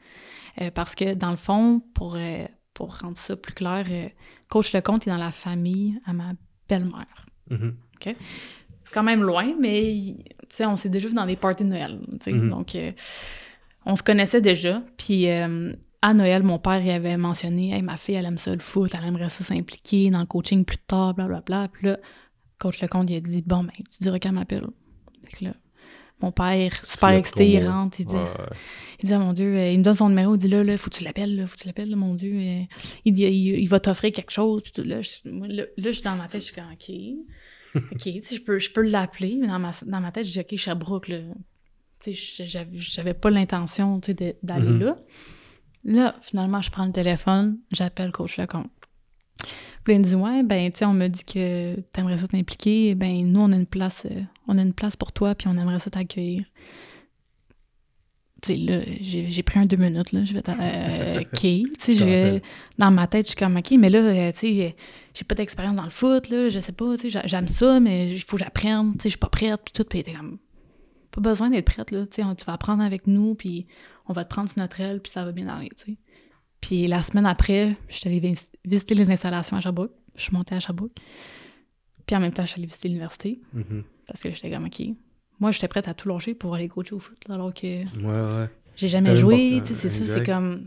Euh, 0.60 0.70
parce 0.70 0.94
que 0.94 1.14
dans 1.14 1.30
le 1.30 1.36
fond, 1.36 1.80
pour, 1.94 2.14
euh, 2.16 2.46
pour 2.74 2.98
rendre 2.98 3.16
ça 3.16 3.36
plus 3.36 3.52
clair, 3.52 3.86
euh, 3.90 4.08
Coach 4.48 4.72
Lecomte 4.72 5.06
est 5.06 5.10
dans 5.10 5.16
la 5.16 5.32
famille 5.32 6.00
à 6.06 6.12
ma 6.12 6.32
belle-mère. 6.68 7.26
Mm-hmm. 7.50 7.74
OK? 7.96 8.14
Quand 8.92 9.02
même 9.02 9.22
loin, 9.22 9.54
mais 9.60 10.14
on 10.60 10.76
s'est 10.76 10.88
déjà 10.88 11.08
vu 11.08 11.14
dans 11.14 11.26
des 11.26 11.36
parties 11.36 11.64
de 11.64 11.70
Noël. 11.70 11.98
Mm-hmm. 12.12 12.48
Donc, 12.48 12.74
euh, 12.74 12.92
on 13.84 13.96
se 13.96 14.02
connaissait 14.02 14.40
déjà. 14.40 14.82
Puis, 14.96 15.28
euh, 15.28 15.72
à 16.02 16.14
Noël, 16.14 16.42
mon 16.42 16.58
père 16.58 16.80
il 16.80 16.90
avait 16.90 17.16
mentionné 17.16 17.80
Ma 17.82 17.96
fille, 17.96 18.14
elle 18.14 18.26
aime 18.26 18.38
ça 18.38 18.54
le 18.54 18.60
foot, 18.60 18.92
elle 18.96 19.06
aimerait 19.06 19.30
ça 19.30 19.44
s'impliquer 19.44 20.10
dans 20.10 20.20
le 20.20 20.26
coaching 20.26 20.64
plus 20.64 20.78
tard, 20.78 21.14
blablabla. 21.14 21.42
Bla, 21.42 21.58
bla. 21.58 21.68
Puis 21.68 21.86
là, 21.86 21.98
coach 22.58 22.80
Lecomte, 22.80 23.10
il 23.10 23.16
a 23.16 23.20
dit 23.20 23.42
Bon, 23.44 23.64
ben, 23.64 23.72
tu 23.76 24.02
diras 24.02 24.18
qu'elle 24.18 24.32
m'appelle. 24.32 24.66
là, 25.40 25.54
mon 26.20 26.32
père, 26.32 26.72
super 26.84 27.10
excité, 27.10 27.50
il 27.50 27.68
rentre, 27.68 28.00
il 28.00 28.06
dit, 28.06 28.14
il 29.02 29.08
dit 29.08 29.14
oh, 29.14 29.18
mon 29.18 29.34
Dieu, 29.34 29.54
euh, 29.54 29.70
il 29.72 29.78
me 29.78 29.84
donne 29.84 29.94
son 29.94 30.08
numéro, 30.08 30.34
il 30.34 30.38
dit 30.38 30.48
là, 30.48 30.64
là, 30.64 30.78
faut 30.78 30.88
que 30.88 30.96
tu 30.96 31.04
l'appelles, 31.04 31.44
faut 31.46 31.54
que 31.56 31.60
tu 31.60 31.66
l'appelles, 31.66 31.94
mon 31.94 32.14
Dieu. 32.14 32.32
il, 33.04 33.18
il, 33.18 33.68
va 33.68 33.80
t'offrir 33.80 34.12
quelque 34.12 34.30
chose. 34.30 34.62
Puis 34.62 34.82
là, 34.82 35.02
je, 35.02 35.18
là, 35.24 35.64
je 35.76 35.90
suis 35.90 36.02
dans 36.02 36.16
ma 36.16 36.28
tête, 36.28 36.40
je 36.40 36.46
suis 36.46 36.54
comme, 36.54 36.72
OK. 36.72 36.90
OK, 37.92 38.02
tu 38.02 38.22
sais, 38.22 38.36
je 38.36 38.42
peux, 38.42 38.58
je 38.58 38.70
peux 38.70 38.82
l'appeler, 38.82 39.36
mais 39.40 39.46
dans 39.46 39.58
ma, 39.58 39.70
dans 39.84 40.00
ma 40.00 40.12
tête, 40.12 40.26
je 40.26 40.32
dis, 40.32 40.40
OK, 40.40 40.56
Sherbrooke, 40.56 41.08
là. 41.08 41.18
Tu 42.00 42.14
sais, 42.14 42.44
j'avais 42.46 43.14
pas 43.14 43.30
l'intention, 43.30 44.00
tu 44.00 44.14
sais, 44.16 44.36
d'aller 44.42 44.68
mm-hmm. 44.68 44.78
là. 44.78 44.96
Là, 45.84 46.14
finalement, 46.20 46.60
je 46.60 46.70
prends 46.70 46.84
le 46.84 46.92
téléphone, 46.92 47.58
j'appelle 47.72 48.10
Coach 48.12 48.38
Lecomte. 48.38 48.70
Puis 49.84 49.94
il 49.94 50.00
me 50.00 50.04
dit, 50.04 50.14
ouais, 50.16 50.42
ben, 50.42 50.70
tu 50.72 50.78
sais, 50.78 50.84
on 50.84 50.92
m'a 50.92 51.08
dit 51.08 51.24
que 51.24 51.78
t'aimerais 51.92 52.18
ça 52.18 52.26
t'impliquer, 52.26 52.96
ben, 52.96 53.24
nous, 53.24 53.40
on 53.40 53.52
a 53.52 53.56
une 53.56 53.66
place, 53.66 54.04
euh, 54.10 54.20
on 54.48 54.58
a 54.58 54.62
une 54.62 54.72
place 54.72 54.96
pour 54.96 55.12
toi, 55.12 55.36
puis 55.36 55.46
on 55.46 55.56
aimerait 55.56 55.78
ça 55.78 55.90
t'accueillir. 55.90 56.44
Là, 58.48 58.80
j'ai 59.00 59.42
pris 59.42 59.58
un 59.58 59.64
deux 59.64 59.78
minutes, 59.78 60.12
là, 60.12 60.24
je 60.24 60.34
vais 60.34 60.42
euh, 60.46 61.20
OK, 61.20 61.40
tu 61.40 61.68
sais, 61.78 62.42
dans 62.78 62.90
ma 62.90 63.06
tête, 63.06 63.26
je 63.26 63.30
suis 63.30 63.36
comme, 63.36 63.56
OK, 63.56 63.72
mais 63.72 63.88
là, 63.88 63.98
euh, 63.98 64.32
tu 64.32 64.38
sais, 64.38 64.76
j'ai 65.14 65.24
pas 65.24 65.34
d'expérience 65.34 65.74
dans 65.74 65.84
le 65.84 65.90
foot, 65.90 66.28
là, 66.28 66.50
je 66.50 66.60
sais 66.60 66.72
pas, 66.72 66.96
tu 66.98 67.10
sais, 67.10 67.22
j'aime 67.24 67.48
ça, 67.48 67.80
mais 67.80 68.12
il 68.12 68.20
faut 68.20 68.36
que 68.36 68.44
j'apprenne, 68.44 68.92
tu 68.92 68.98
sais, 68.98 69.08
je 69.08 69.14
suis 69.14 69.18
pas 69.18 69.30
prête, 69.30 69.60
puis 69.64 69.72
tout, 69.72 69.84
puis 69.84 70.02
t'es 70.02 70.12
comme, 70.12 70.38
pas 71.10 71.20
besoin 71.22 71.48
d'être 71.48 71.64
prête, 71.64 71.90
là, 71.90 72.06
tu 72.06 72.22
sais, 72.22 72.34
tu 72.36 72.44
vas 72.44 72.52
apprendre 72.52 72.82
avec 72.82 73.06
nous, 73.06 73.34
puis 73.34 73.66
on 74.06 74.12
va 74.12 74.24
te 74.24 74.28
prendre 74.28 74.50
sur 74.50 74.58
notre 74.58 74.80
aile, 74.80 75.00
puis 75.00 75.10
ça 75.10 75.24
va 75.24 75.32
bien 75.32 75.48
aller, 75.48 75.70
tu 75.70 75.92
sais. 75.92 75.98
Puis 76.60 76.86
la 76.86 77.02
semaine 77.02 77.26
après, 77.26 77.74
je 77.88 77.96
suis 77.96 78.08
allée 78.08 78.32
visiter 78.64 78.94
les 78.94 79.10
installations 79.10 79.56
à 79.56 79.60
Sherbrooke, 79.60 79.92
je 80.14 80.22
suis 80.22 80.36
montée 80.36 80.54
à 80.54 80.60
Sherbrooke, 80.60 80.92
puis 82.06 82.14
en 82.14 82.20
même 82.20 82.32
temps, 82.32 82.44
je 82.44 82.50
suis 82.50 82.60
allée 82.60 82.68
visiter 82.68 82.88
l'université, 82.88 83.40
mm-hmm. 83.56 83.82
parce 84.06 84.22
que 84.22 84.30
j'étais 84.30 84.50
comme, 84.50 84.66
OK, 84.66 84.82
moi, 85.40 85.50
j'étais 85.50 85.68
prête 85.68 85.88
à 85.88 85.94
tout 85.94 86.08
lâcher 86.08 86.34
pour 86.34 86.54
aller 86.54 86.68
coacher 86.68 86.94
au 86.94 86.98
foot, 86.98 87.18
alors 87.28 87.52
que... 87.52 87.84
Ouais, 88.00 88.40
ouais. 88.40 88.48
J'ai 88.76 88.88
jamais 88.88 89.16
joué, 89.16 89.62
tu 89.64 89.74
sais, 89.74 89.88
c'est 89.88 90.04
ça, 90.04 90.14
c'est 90.14 90.26
comme 90.26 90.66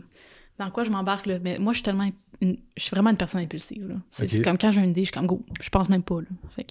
dans 0.60 0.70
quoi 0.70 0.84
je 0.84 0.90
m'embarque 0.90 1.26
là. 1.26 1.38
Mais 1.42 1.58
moi, 1.58 1.72
je 1.72 1.78
suis 1.78 1.82
tellement. 1.82 2.08
je 2.40 2.56
suis 2.76 2.90
vraiment 2.90 3.10
une 3.10 3.16
personne 3.16 3.40
impulsive. 3.40 3.98
C'est 4.12 4.42
comme 4.42 4.58
quand 4.58 4.70
j'ai 4.70 4.80
une 4.80 4.90
idée, 4.90 5.02
je 5.02 5.06
suis 5.06 5.12
comme 5.12 5.26
go. 5.26 5.44
Je 5.60 5.68
pense 5.70 5.88
même 5.88 6.02
pas. 6.02 6.20
Là. 6.20 6.26
Fait 6.54 6.66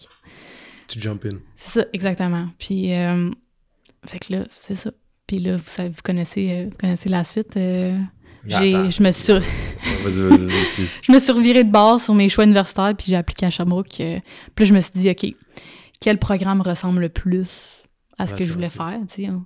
Tu 0.88 1.02
jump 1.02 1.26
in. 1.26 1.38
C'est 1.56 1.82
ça, 1.82 1.88
exactement. 1.92 2.48
Puis, 2.58 2.94
euh, 2.94 3.32
fait 4.06 4.20
que 4.20 4.34
là, 4.34 4.44
c'est 4.50 4.76
ça. 4.76 4.92
Puis 5.28 5.40
là, 5.40 5.58
vous, 5.58 5.64
savez, 5.66 5.90
vous, 5.90 6.02
connaissez, 6.04 6.52
euh, 6.52 6.66
vous 6.70 6.78
connaissez 6.78 7.10
la 7.10 7.24
suite. 7.24 7.58
Euh, 7.58 7.98
j'ai, 8.46 8.72
je 8.72 9.04
me 9.04 9.12
suis 9.12 9.34
vas-y, 10.04 10.22
vas-y, 10.22 10.48
vas-y, 10.48 10.88
je 11.02 11.12
me 11.12 11.20
suis 11.20 11.32
revirée 11.32 11.64
de 11.64 11.72
base 11.72 12.04
sur 12.04 12.16
mes 12.16 12.30
choix 12.30 12.46
universitaires, 12.46 12.94
puis 12.98 13.08
j'ai 13.10 13.16
appliqué 13.16 13.46
à 13.46 13.50
Sherbrooke. 13.50 14.00
Euh, 14.00 14.20
puis 14.56 14.66
là, 14.66 14.70
je 14.70 14.74
me 14.74 14.82
suis 14.82 14.92
dit, 14.94 15.10
OK, 15.10 15.36
quel 16.00 16.18
programme 16.18 16.62
ressemble 16.62 17.02
le 17.02 17.10
plus 17.10 17.79
à 18.19 18.27
ce 18.27 18.36
que 18.36 18.43
je 18.43 18.53
voulais 18.53 18.69
faire, 18.69 18.99
tu 19.08 19.23
sais. 19.23 19.25
Hein? 19.25 19.45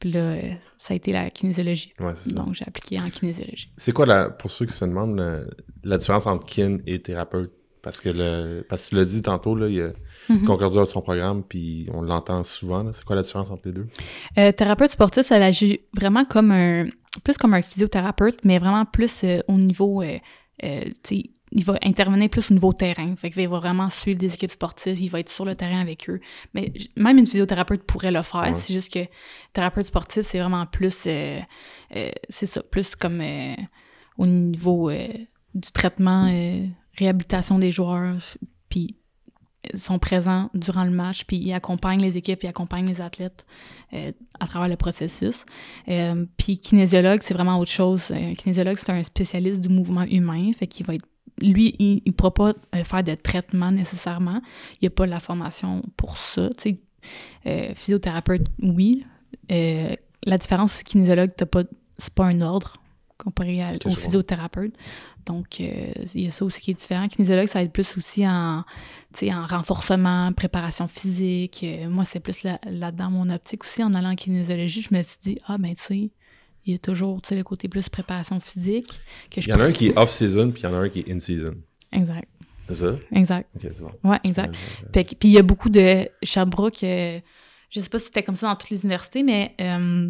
Puis 0.00 0.10
là, 0.12 0.36
ça 0.78 0.94
a 0.94 0.96
été 0.96 1.12
la 1.12 1.30
kinésiologie. 1.30 1.88
Ouais, 2.00 2.12
c'est 2.14 2.30
ça. 2.30 2.36
Donc, 2.36 2.54
j'ai 2.54 2.64
appliqué 2.66 2.98
en 3.00 3.10
kinésiologie. 3.10 3.70
C'est 3.76 3.92
quoi, 3.92 4.06
la, 4.06 4.30
pour 4.30 4.50
ceux 4.50 4.66
qui 4.66 4.72
se 4.72 4.84
demandent, 4.84 5.16
la, 5.16 5.40
la 5.82 5.98
différence 5.98 6.26
entre 6.26 6.46
kin 6.46 6.78
et 6.86 7.00
thérapeute? 7.00 7.52
Parce 7.82 8.00
que, 8.00 8.08
le, 8.08 8.64
parce 8.66 8.84
que 8.84 8.88
tu 8.90 8.96
l'as 8.96 9.04
dit 9.04 9.20
tantôt, 9.20 9.54
là, 9.54 9.68
il 9.68 9.74
y 9.74 9.80
a 9.82 9.90
Mhm. 10.30 10.46
Concordia 10.46 10.80
a 10.80 10.86
son 10.86 11.02
programme, 11.02 11.42
puis 11.42 11.86
on 11.92 12.00
l'entend 12.00 12.42
souvent. 12.44 12.90
C'est 12.94 13.04
quoi 13.04 13.14
la 13.14 13.20
différence 13.20 13.50
entre 13.50 13.66
les 13.66 13.72
deux? 13.72 13.86
Euh, 14.38 14.52
thérapeute 14.52 14.88
sportif, 14.88 15.26
ça 15.26 15.34
agit 15.36 15.80
vraiment 15.94 16.24
comme 16.24 16.50
un... 16.50 16.86
plus 17.24 17.36
comme 17.36 17.52
un 17.52 17.60
physiothérapeute, 17.60 18.38
mais 18.42 18.58
vraiment 18.58 18.86
plus 18.86 19.22
euh, 19.24 19.40
au 19.48 19.58
niveau... 19.58 20.00
euh, 20.02 20.16
euh, 20.62 20.84
tu 21.02 21.16
sais, 21.16 21.30
il 21.54 21.64
va 21.64 21.78
intervenir 21.82 22.28
plus 22.28 22.50
au 22.50 22.54
niveau 22.54 22.72
terrain. 22.72 23.14
Fait 23.16 23.30
qu'il 23.30 23.48
va 23.48 23.58
vraiment 23.58 23.88
suivre 23.88 24.18
des 24.18 24.34
équipes 24.34 24.50
sportives, 24.50 25.00
il 25.00 25.08
va 25.08 25.20
être 25.20 25.28
sur 25.28 25.44
le 25.44 25.54
terrain 25.54 25.80
avec 25.80 26.10
eux. 26.10 26.20
Mais 26.52 26.72
même 26.96 27.16
une 27.18 27.26
physiothérapeute 27.26 27.84
pourrait 27.84 28.10
le 28.10 28.22
faire. 28.22 28.42
Ouais. 28.42 28.54
C'est 28.54 28.74
juste 28.74 28.92
que 28.92 29.06
thérapeute 29.52 29.86
sportif, 29.86 30.22
c'est 30.22 30.40
vraiment 30.40 30.66
plus... 30.66 31.06
euh, 31.06 31.40
euh, 31.96 32.10
c'est 32.28 32.46
ça, 32.46 32.62
plus 32.62 32.96
comme 32.96 33.20
euh, 33.20 33.54
au 34.18 34.26
niveau 34.26 34.90
du 34.90 35.72
traitement, 35.72 36.30
réhabilitation 36.98 37.58
des 37.58 37.70
joueurs, 37.70 38.16
puis 38.68 38.96
ils 39.72 39.78
sont 39.78 39.98
présents 39.98 40.50
durant 40.52 40.84
le 40.84 40.90
match, 40.90 41.24
puis 41.24 41.36
ils 41.36 41.52
accompagnent 41.52 42.02
les 42.02 42.16
équipes, 42.16 42.42
ils 42.42 42.48
accompagnent 42.48 42.86
les 42.86 43.00
athlètes 43.00 43.46
euh, 43.92 44.12
à 44.38 44.46
travers 44.46 44.68
le 44.68 44.76
processus. 44.76 45.46
Euh, 45.88 46.26
puis 46.36 46.58
kinésiologue, 46.58 47.22
c'est 47.22 47.34
vraiment 47.34 47.58
autre 47.58 47.70
chose. 47.70 48.10
Un 48.10 48.34
kinésiologue, 48.34 48.76
c'est 48.76 48.92
un 48.92 49.02
spécialiste 49.02 49.60
du 49.62 49.68
mouvement 49.68 50.02
humain, 50.02 50.52
fait 50.52 50.66
qu'il 50.66 50.84
va 50.84 50.94
être 50.94 51.06
lui, 51.40 51.74
il 51.78 52.02
ne 52.06 52.12
pourra 52.12 52.32
pas 52.34 52.54
euh, 52.74 52.84
faire 52.84 53.02
de 53.02 53.14
traitement 53.14 53.70
nécessairement. 53.70 54.40
Il 54.74 54.78
n'y 54.82 54.88
a 54.88 54.90
pas 54.90 55.06
la 55.06 55.20
formation 55.20 55.82
pour 55.96 56.16
ça. 56.18 56.50
Euh, 57.46 57.72
physiothérapeute, 57.74 58.46
oui. 58.62 59.04
Euh, 59.52 59.94
la 60.24 60.38
différence, 60.38 60.72
c'est 60.72 60.84
que 60.84 60.90
kinésiologue, 60.90 61.32
t'as 61.36 61.46
pas, 61.46 61.64
c'est 61.98 62.14
pas 62.14 62.24
un 62.26 62.40
ordre 62.40 62.76
comparé 63.18 63.62
à- 63.62 63.72
au 63.84 63.90
physiothérapeute. 64.00 64.74
Donc, 65.26 65.60
euh, 65.60 65.92
il 66.14 66.22
y 66.22 66.26
a 66.26 66.30
ça 66.30 66.44
aussi 66.44 66.60
qui 66.60 66.70
est 66.70 66.74
différent. 66.74 67.08
Kinésiologue, 67.08 67.46
ça 67.46 67.58
va 67.58 67.64
être 67.64 67.72
plus 67.72 67.96
aussi 67.96 68.26
en, 68.26 68.64
en 69.22 69.46
renforcement, 69.46 70.32
préparation 70.32 70.86
physique. 70.88 71.64
Moi, 71.88 72.04
c'est 72.04 72.20
plus 72.20 72.42
là- 72.42 72.58
là-dedans 72.66 73.10
mon 73.10 73.28
optique 73.30 73.64
aussi. 73.64 73.82
En 73.82 73.94
allant 73.94 74.10
en 74.12 74.14
kinésiologie, 74.16 74.82
je 74.82 74.94
me 74.94 75.02
suis 75.02 75.18
dit, 75.22 75.38
ah, 75.46 75.56
ben, 75.58 75.74
tu 75.74 75.82
sais, 75.82 76.10
il 76.66 76.72
y 76.72 76.76
a 76.76 76.78
toujours 76.78 77.20
tu 77.22 77.28
sais, 77.30 77.36
le 77.36 77.44
côté 77.44 77.68
plus 77.68 77.88
préparation 77.88 78.40
physique. 78.40 79.00
Que 79.30 79.40
je 79.40 79.48
Il 79.48 79.50
y 79.50 79.54
en 79.54 79.60
a 79.60 79.64
un 79.64 79.72
qui 79.72 79.88
est 79.88 79.98
off-season, 79.98 80.50
puis 80.50 80.62
il 80.62 80.64
y 80.64 80.68
en 80.68 80.74
a 80.74 80.78
un 80.78 80.88
qui 80.88 81.00
est 81.00 81.10
in-season. 81.12 81.54
Exact, 81.92 82.28
C'est 82.68 82.74
ça? 82.74 82.96
exact. 83.12 83.48
Ok, 83.56 83.62
c'est 83.62 83.80
bon. 83.80 83.92
Ouais, 84.10 84.18
exact. 84.24 84.56
Puis 84.92 85.28
il 85.28 85.32
y 85.32 85.38
a 85.38 85.42
beaucoup 85.42 85.70
de 85.70 86.08
Sherbrooke, 86.22 86.82
euh, 86.82 87.20
je 87.70 87.80
sais 87.80 87.88
pas 87.88 87.98
si 87.98 88.06
c'était 88.06 88.22
comme 88.22 88.36
ça 88.36 88.48
dans 88.48 88.56
toutes 88.56 88.70
les 88.70 88.80
universités, 88.82 89.22
mais 89.22 89.54
euh, 89.60 90.08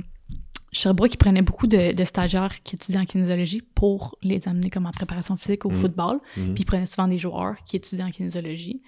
Sherbrooke, 0.72 1.14
ils 1.14 1.18
prenaient 1.18 1.42
beaucoup 1.42 1.68
de, 1.68 1.92
de 1.92 2.04
stagiaires 2.04 2.60
qui 2.64 2.74
étudiaient 2.74 3.00
en 3.00 3.04
kinésiologie 3.04 3.62
pour 3.76 4.18
les 4.22 4.48
amener 4.48 4.70
comme 4.70 4.86
en 4.86 4.90
préparation 4.90 5.36
physique 5.36 5.64
au 5.66 5.70
Mhm. 5.70 5.76
football. 5.76 6.20
Mhm. 6.36 6.54
Puis 6.54 6.62
ils 6.62 6.66
prenaient 6.66 6.86
souvent 6.86 7.06
des 7.06 7.18
joueurs 7.18 7.54
qui 7.64 7.76
étudiaient 7.76 8.02
en 8.04 8.10
kinésiologie. 8.10 8.82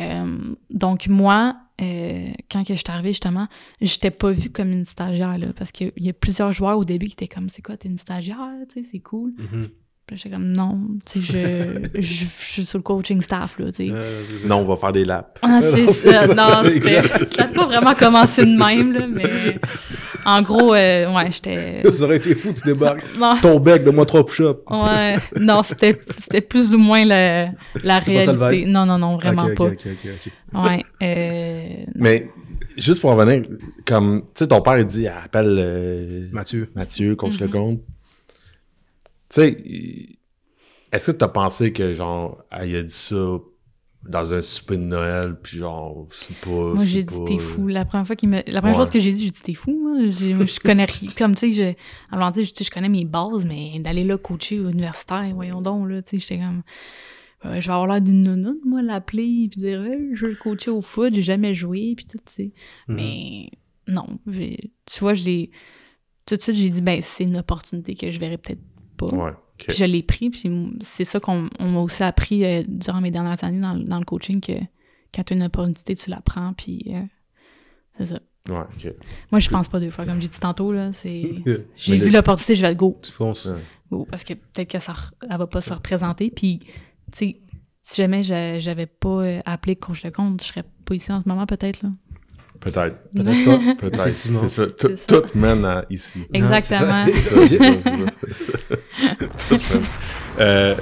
Euh, 0.00 0.54
donc 0.70 1.06
moi, 1.06 1.56
euh, 1.80 2.26
quand 2.50 2.64
que 2.64 2.74
je 2.74 2.78
suis 2.80 2.90
arrivée, 2.90 3.10
justement, 3.10 3.46
j'étais 3.80 4.10
pas 4.10 4.32
vue 4.32 4.50
comme 4.50 4.72
une 4.72 4.84
stagiaire, 4.84 5.38
là, 5.38 5.52
parce 5.56 5.70
qu'il 5.70 5.92
y 5.98 6.08
a 6.08 6.12
plusieurs 6.12 6.50
joueurs 6.52 6.76
au 6.78 6.84
début 6.84 7.06
qui 7.06 7.12
étaient 7.12 7.28
comme, 7.28 7.48
c'est 7.48 7.62
quoi, 7.62 7.76
t'es 7.76 7.88
une 7.88 7.98
stagiaire, 7.98 8.38
tu 8.72 8.82
sais, 8.82 8.88
c'est 8.90 8.98
cool. 9.00 9.32
Mhm. 9.38 9.68
Puis 10.10 10.18
j'étais 10.18 10.30
comme, 10.34 10.48
non, 10.52 10.76
tu 11.06 11.22
sais, 11.22 11.32
je, 11.94 12.00
je, 12.00 12.00
je 12.00 12.24
suis 12.44 12.64
sur 12.64 12.78
le 12.78 12.82
coaching 12.82 13.20
staff, 13.20 13.56
là, 13.60 13.70
tu 13.70 13.86
sais. 13.86 13.92
Euh. 13.94 14.22
Non, 14.44 14.56
on 14.56 14.64
va 14.64 14.74
faire 14.74 14.90
des 14.92 15.04
laps. 15.04 15.30
Ah, 15.40 15.60
c'est 15.74 15.92
ça. 15.92 16.26
ça, 16.26 16.34
Non, 16.34 16.64
ça 17.30 17.42
n'a 17.44 17.48
pas 17.48 17.66
vraiment 17.66 17.94
commencé 17.94 18.42
de 18.44 18.56
même, 18.58 18.92
là, 18.92 19.06
mais 19.06 19.58
en 20.24 20.42
gros, 20.42 20.74
euh, 20.74 21.06
ouais, 21.14 21.30
j'étais. 21.30 21.82
Ça 21.92 22.04
aurait 22.04 22.16
été 22.16 22.34
fou, 22.34 22.52
tu 22.52 22.62
débarques. 22.64 23.04
Non, 23.18 23.36
Ton 23.40 23.58
bec, 23.60 23.84
donne-moi 23.84 24.04
trois 24.04 24.26
push-ups. 24.26 24.58
ouais, 24.68 25.16
non, 25.40 25.62
c'était 25.62 25.98
c'était 26.18 26.40
plus 26.42 26.74
ou 26.74 26.78
moins 26.78 27.04
le- 27.04 27.46
la 27.84 28.00
C'était 28.00 28.16
pas 28.16 28.22
ça 28.22 28.32
le 28.32 28.38
réalité. 28.38 28.70
Non, 28.70 28.84
non, 28.84 28.98
non, 28.98 29.16
vraiment 29.16 29.46
pas. 29.56 29.64
ok, 29.64 29.78
ok, 29.86 29.86
ok, 29.86 30.10
ok. 30.26 30.64
Ouais. 30.66 30.84
Euh, 31.02 31.84
Mais 31.94 32.28
juste 32.76 33.00
pour 33.00 33.12
revenir, 33.14 33.44
comme, 33.86 34.22
tu 34.22 34.28
sais, 34.34 34.48
ton 34.48 34.60
père, 34.60 34.76
il 34.78 34.84
dit, 34.84 35.06
appelle 35.08 35.56
euh, 35.58 36.28
Mathieu. 36.32 36.68
Mathieu, 36.74 37.14
coach 37.16 37.40
Mhm. 37.40 37.46
Lecomte. 37.46 37.78
Tu 37.80 37.99
sais, 39.30 39.60
il- 39.64 40.18
est-ce 40.92 41.10
que 41.12 41.16
tu 41.16 41.24
as 41.24 41.28
pensé 41.28 41.72
que, 41.72 41.94
genre, 41.94 42.42
ah, 42.50 42.66
il 42.66 42.74
a 42.76 42.82
dit 42.82 42.92
ça 42.92 43.38
dans 44.08 44.32
un 44.32 44.40
souper 44.40 44.76
de 44.78 44.82
Noël, 44.82 45.36
puis 45.42 45.58
genre, 45.58 46.08
c'est 46.10 46.34
pas. 46.40 46.48
moi, 46.50 46.82
j'ai 46.84 47.04
dit 47.04 47.14
t'es 47.26 47.38
fou. 47.38 47.68
La 47.68 47.84
première 47.84 48.06
fois 48.06 48.16
qu'il 48.16 48.30
me. 48.30 48.36
La 48.46 48.60
première 48.62 48.78
Ouais. 48.78 48.84
chose 48.84 48.90
que 48.90 48.98
j'ai 48.98 49.12
dit, 49.12 49.24
j'ai 49.24 49.30
dit 49.30 49.42
t'es 49.42 49.52
fou. 49.54 49.72
Moi, 49.78 50.08
J'ai- 50.08 50.32
je 50.46 50.58
connais 50.60 50.86
rien. 50.86 51.10
Comme, 51.18 51.34
tu 51.34 51.52
sais, 51.52 51.76
je. 52.10 52.16
En 52.16 52.32
je 52.32 52.40
tu 52.40 52.46
sais, 52.54 52.64
je 52.64 52.70
connais 52.70 52.88
mes 52.88 53.04
bases, 53.04 53.44
mais 53.44 53.78
d'aller 53.78 54.04
là 54.04 54.16
coacher 54.16 54.58
au 54.58 54.70
universitaire, 54.70 55.30
voyons 55.34 55.60
donc, 55.60 55.88
là, 55.88 56.00
tu 56.02 56.18
sais, 56.18 56.18
j'étais 56.18 56.38
comme. 56.42 56.62
euh, 57.44 57.60
je 57.60 57.66
vais 57.66 57.72
avoir 57.72 57.86
l'air 57.86 58.00
d'une 58.00 58.22
nounoune, 58.22 58.58
moi, 58.64 58.80
l'appeler, 58.82 59.48
puis 59.50 59.60
dire, 59.60 59.84
Hey, 59.84 60.10
je 60.14 60.24
veux 60.24 60.30
le 60.32 60.36
coacher 60.36 60.70
au 60.70 60.80
foot, 60.82 61.14
j'ai 61.14 61.22
jamais 61.22 61.54
joué, 61.54 61.92
puis 61.94 62.06
tout, 62.06 62.18
tu 62.18 62.32
sais. 62.32 62.52
Mhm. 62.88 62.96
Mais 62.96 63.50
non, 63.86 64.06
j'ai- 64.26 64.70
tu 64.86 65.00
vois, 65.00 65.12
je 65.14 65.24
l'ai- 65.24 65.50
tout 66.26 66.36
de 66.36 66.40
suite, 66.40 66.56
j'ai 66.56 66.70
dit, 66.70 66.80
ben, 66.82 67.00
c'est 67.02 67.24
une 67.24 67.36
opportunité 67.36 67.94
que 67.94 68.10
je 68.10 68.18
verrai 68.18 68.38
peut-être 68.38 68.60
pas. 69.08 69.14
Ouais, 69.16 69.32
Puis 69.58 69.76
je 69.76 69.84
l'ai 69.84 70.02
pris, 70.02 70.30
puis 70.30 70.50
c'est 70.80 71.04
ça 71.04 71.20
qu'on 71.20 71.48
on 71.58 71.70
m'a 71.70 71.80
aussi 71.80 72.02
appris 72.02 72.44
euh, 72.44 72.62
durant 72.66 73.00
mes 73.00 73.10
dernières 73.10 73.42
années 73.44 73.60
dans, 73.60 73.74
le- 73.74 73.84
dans 73.84 73.98
le 73.98 74.04
coaching, 74.04 74.40
que 74.40 74.52
quand 75.14 75.22
tu 75.24 75.32
as 75.32 75.36
une 75.36 75.42
opportunité, 75.42 75.94
tu 75.94 76.10
la 76.10 76.20
prends, 76.20 76.52
puis 76.52 76.84
euh, 76.88 77.02
c'est 77.98 78.06
ça. 78.06 78.20
Ouais. 78.48 78.94
Moi, 79.30 79.38
je 79.38 79.50
pense 79.50 79.68
pas 79.68 79.80
deux 79.80 79.90
fois, 79.90 80.06
comme 80.06 80.20
j'ai 80.20 80.28
dit 80.28 80.38
tantôt, 80.40 80.72
là, 80.72 80.92
c'est... 80.92 81.34
J'ai 81.76 81.96
vu 81.96 82.06
le- 82.06 82.12
l'opportunité, 82.12 82.54
je 82.54 82.62
vais 82.66 82.74
go, 82.74 82.98
Tu 83.02 83.10
fonces. 83.12 83.44
Ouais. 83.46 83.60
go, 83.90 84.06
parce 84.10 84.24
que 84.24 84.32
peut-être 84.34 84.70
que 84.70 84.78
ça 84.78 84.92
re- 84.92 85.12
elle 85.28 85.36
va 85.36 85.46
pas 85.46 85.60
se 85.60 85.72
représenter, 85.74 86.30
puis, 86.30 86.60
tu 86.60 86.70
sais, 87.12 87.40
si 87.82 87.96
jamais 88.00 88.22
j'a- 88.22 88.58
j'avais 88.58 88.86
pas 88.86 89.08
euh, 89.24 89.40
appelé 89.44 89.76
coach 89.76 90.04
le 90.04 90.10
compte, 90.10 90.42
je 90.42 90.46
serais 90.48 90.64
pas 90.84 90.94
ici 90.94 91.12
en 91.12 91.22
ce 91.22 91.28
moment, 91.28 91.44
peut-être, 91.46 91.82
là. 91.82 91.90
Peut-être. 92.60 92.98
Peut-être 93.14 93.44
pas. 93.44 93.74
Peut-être. 93.88 94.14
C'est 94.16 94.48
ça. 94.48 94.66
Tout, 94.66 94.90
tout 95.06 95.22
mène 95.38 95.64
à 95.64 95.84
ici. 95.90 96.26
Exactement. 96.32 97.06
Tout 99.48 99.56
mène. 99.72 99.82
Euh, 100.40 100.74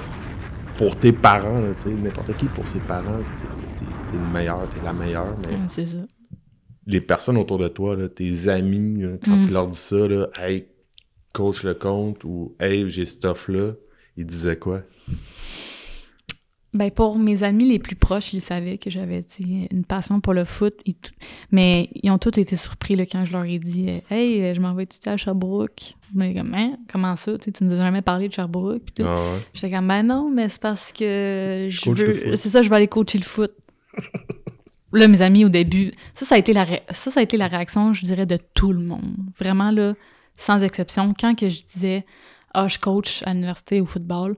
pour 0.76 0.96
tes 0.96 1.12
parents, 1.12 1.60
tu 1.72 1.80
sais, 1.80 1.90
n'importe 1.90 2.36
qui, 2.36 2.46
pour 2.46 2.66
ses 2.66 2.78
parents, 2.80 3.20
t'es, 3.38 4.16
le 4.16 4.32
meilleur, 4.32 4.68
t'es 4.68 4.84
la 4.84 4.92
meilleure, 4.92 5.36
mais 5.40 5.48
Ouais, 5.54 5.60
c'est 5.70 5.86
ça. 5.86 5.96
les 6.86 7.00
personnes 7.00 7.36
autour 7.36 7.58
de 7.58 7.68
toi, 7.68 7.96
là, 7.96 8.08
tes 8.08 8.48
amis, 8.48 9.02
là, 9.02 9.08
quand 9.24 9.36
Mm. 9.36 9.46
tu 9.46 9.50
leur 9.52 9.68
dis 9.68 9.78
ça, 9.78 10.06
là, 10.08 10.28
hey, 10.38 10.66
coach 11.32 11.62
le 11.64 11.74
compte 11.74 12.24
ou 12.24 12.54
hey, 12.60 12.88
j'ai 12.88 13.04
cette 13.06 13.24
offre-là, 13.24 13.72
ils 14.16 14.26
disaient 14.26 14.56
quoi? 14.56 14.82
Ben 16.74 16.90
pour 16.90 17.18
mes 17.18 17.44
amis 17.44 17.66
les 17.66 17.78
plus 17.78 17.96
proches, 17.96 18.34
ils 18.34 18.42
savaient 18.42 18.76
que 18.76 18.90
j'avais 18.90 19.20
une 19.70 19.84
passion 19.84 20.20
pour 20.20 20.34
le 20.34 20.44
foot. 20.44 20.74
et 20.84 20.92
tout. 20.92 21.12
Mais 21.50 21.88
ils 21.94 22.10
ont 22.10 22.18
tous 22.18 22.38
été 22.38 22.56
surpris 22.56 22.94
là, 22.94 23.06
quand 23.06 23.24
je 23.24 23.32
leur 23.32 23.44
ai 23.44 23.58
dit 23.58 23.86
euh, 23.88 24.00
Hey, 24.14 24.42
euh, 24.42 24.54
je 24.54 24.60
m'en 24.60 24.74
vais 24.74 24.82
étudier 24.82 25.12
à 25.12 25.16
Sherbrooke. 25.16 25.94
Mais 26.14 26.34
comme, 26.34 26.52
hein, 26.54 26.76
comment 26.92 27.16
ça? 27.16 27.38
Tu 27.38 27.50
tu 27.52 27.64
nous 27.64 27.72
as 27.72 27.78
jamais 27.78 28.02
parlé 28.02 28.28
de 28.28 28.34
Sherbrooke. 28.34 28.82
Ah 29.00 29.02
ouais. 29.14 29.18
J'étais 29.54 29.70
comme, 29.74 29.88
ben 29.88 30.02
non, 30.02 30.30
mais 30.30 30.48
c'est 30.50 30.60
parce 30.60 30.92
que 30.92 31.66
je 31.68 31.90
veux. 31.90 32.36
C'est 32.36 32.50
ça, 32.50 32.60
je 32.62 32.68
vais 32.68 32.76
aller 32.76 32.88
coacher 32.88 33.18
le 33.18 33.24
foot. 33.24 33.52
là, 34.92 35.08
mes 35.08 35.22
amis, 35.22 35.44
au 35.44 35.48
début, 35.48 35.92
ça, 36.14 36.24
ça 36.26 36.34
a 36.34 36.38
été 36.38 36.52
la, 36.52 36.64
ré- 36.64 36.82
ça, 36.90 37.10
ça 37.10 37.20
a 37.20 37.22
été 37.22 37.36
la 37.36 37.48
réaction, 37.48 37.92
je 37.94 38.04
dirais, 38.04 38.26
de 38.26 38.38
tout 38.54 38.72
le 38.72 38.80
monde. 38.80 39.16
Vraiment, 39.38 39.70
là, 39.70 39.94
sans 40.36 40.62
exception. 40.62 41.14
Quand 41.18 41.34
que 41.34 41.48
je 41.48 41.62
disais, 41.64 42.04
ah, 42.54 42.68
je 42.68 42.78
coach 42.78 43.22
à 43.24 43.32
l'université 43.32 43.80
au 43.80 43.86
football, 43.86 44.36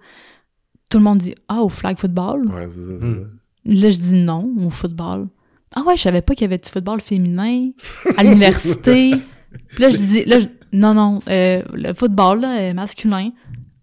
tout 0.91 0.99
le 0.99 1.05
monde 1.05 1.19
dit, 1.19 1.35
ah, 1.49 1.63
au 1.63 1.69
flag 1.71 1.97
football? 1.99 2.47
Ouais, 2.49 2.69
c'est 2.71 2.79
ça. 2.79 2.93
c'est 3.01 3.07
Mm. 3.07 3.15
ça. 3.23 3.73
Là, 3.83 3.91
je 3.91 3.99
dis 3.99 4.15
non 4.15 4.51
au 4.67 4.71
football. 4.71 5.29
Ah 5.75 5.83
ouais, 5.87 5.97
je 5.97 6.03
savais 6.03 6.21
pas 6.23 6.35
qu'il 6.35 6.43
y 6.43 6.47
avait 6.47 6.59
du 6.59 6.69
football 6.69 7.01
féminin 7.01 7.71
à 8.17 8.23
l'université. 8.25 9.13
Puis 9.69 9.83
là, 9.83 9.91
je 9.91 9.97
dis, 9.97 10.25
là, 10.25 10.41
je- 10.41 10.47
non, 10.73 10.95
non, 10.95 11.21
euh, 11.29 11.63
le 11.73 11.93
football, 11.95 12.41
là, 12.41 12.61
est 12.61 12.75
masculin. 12.75 13.31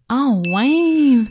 Ah 0.09 0.31
ouais! 0.53 1.21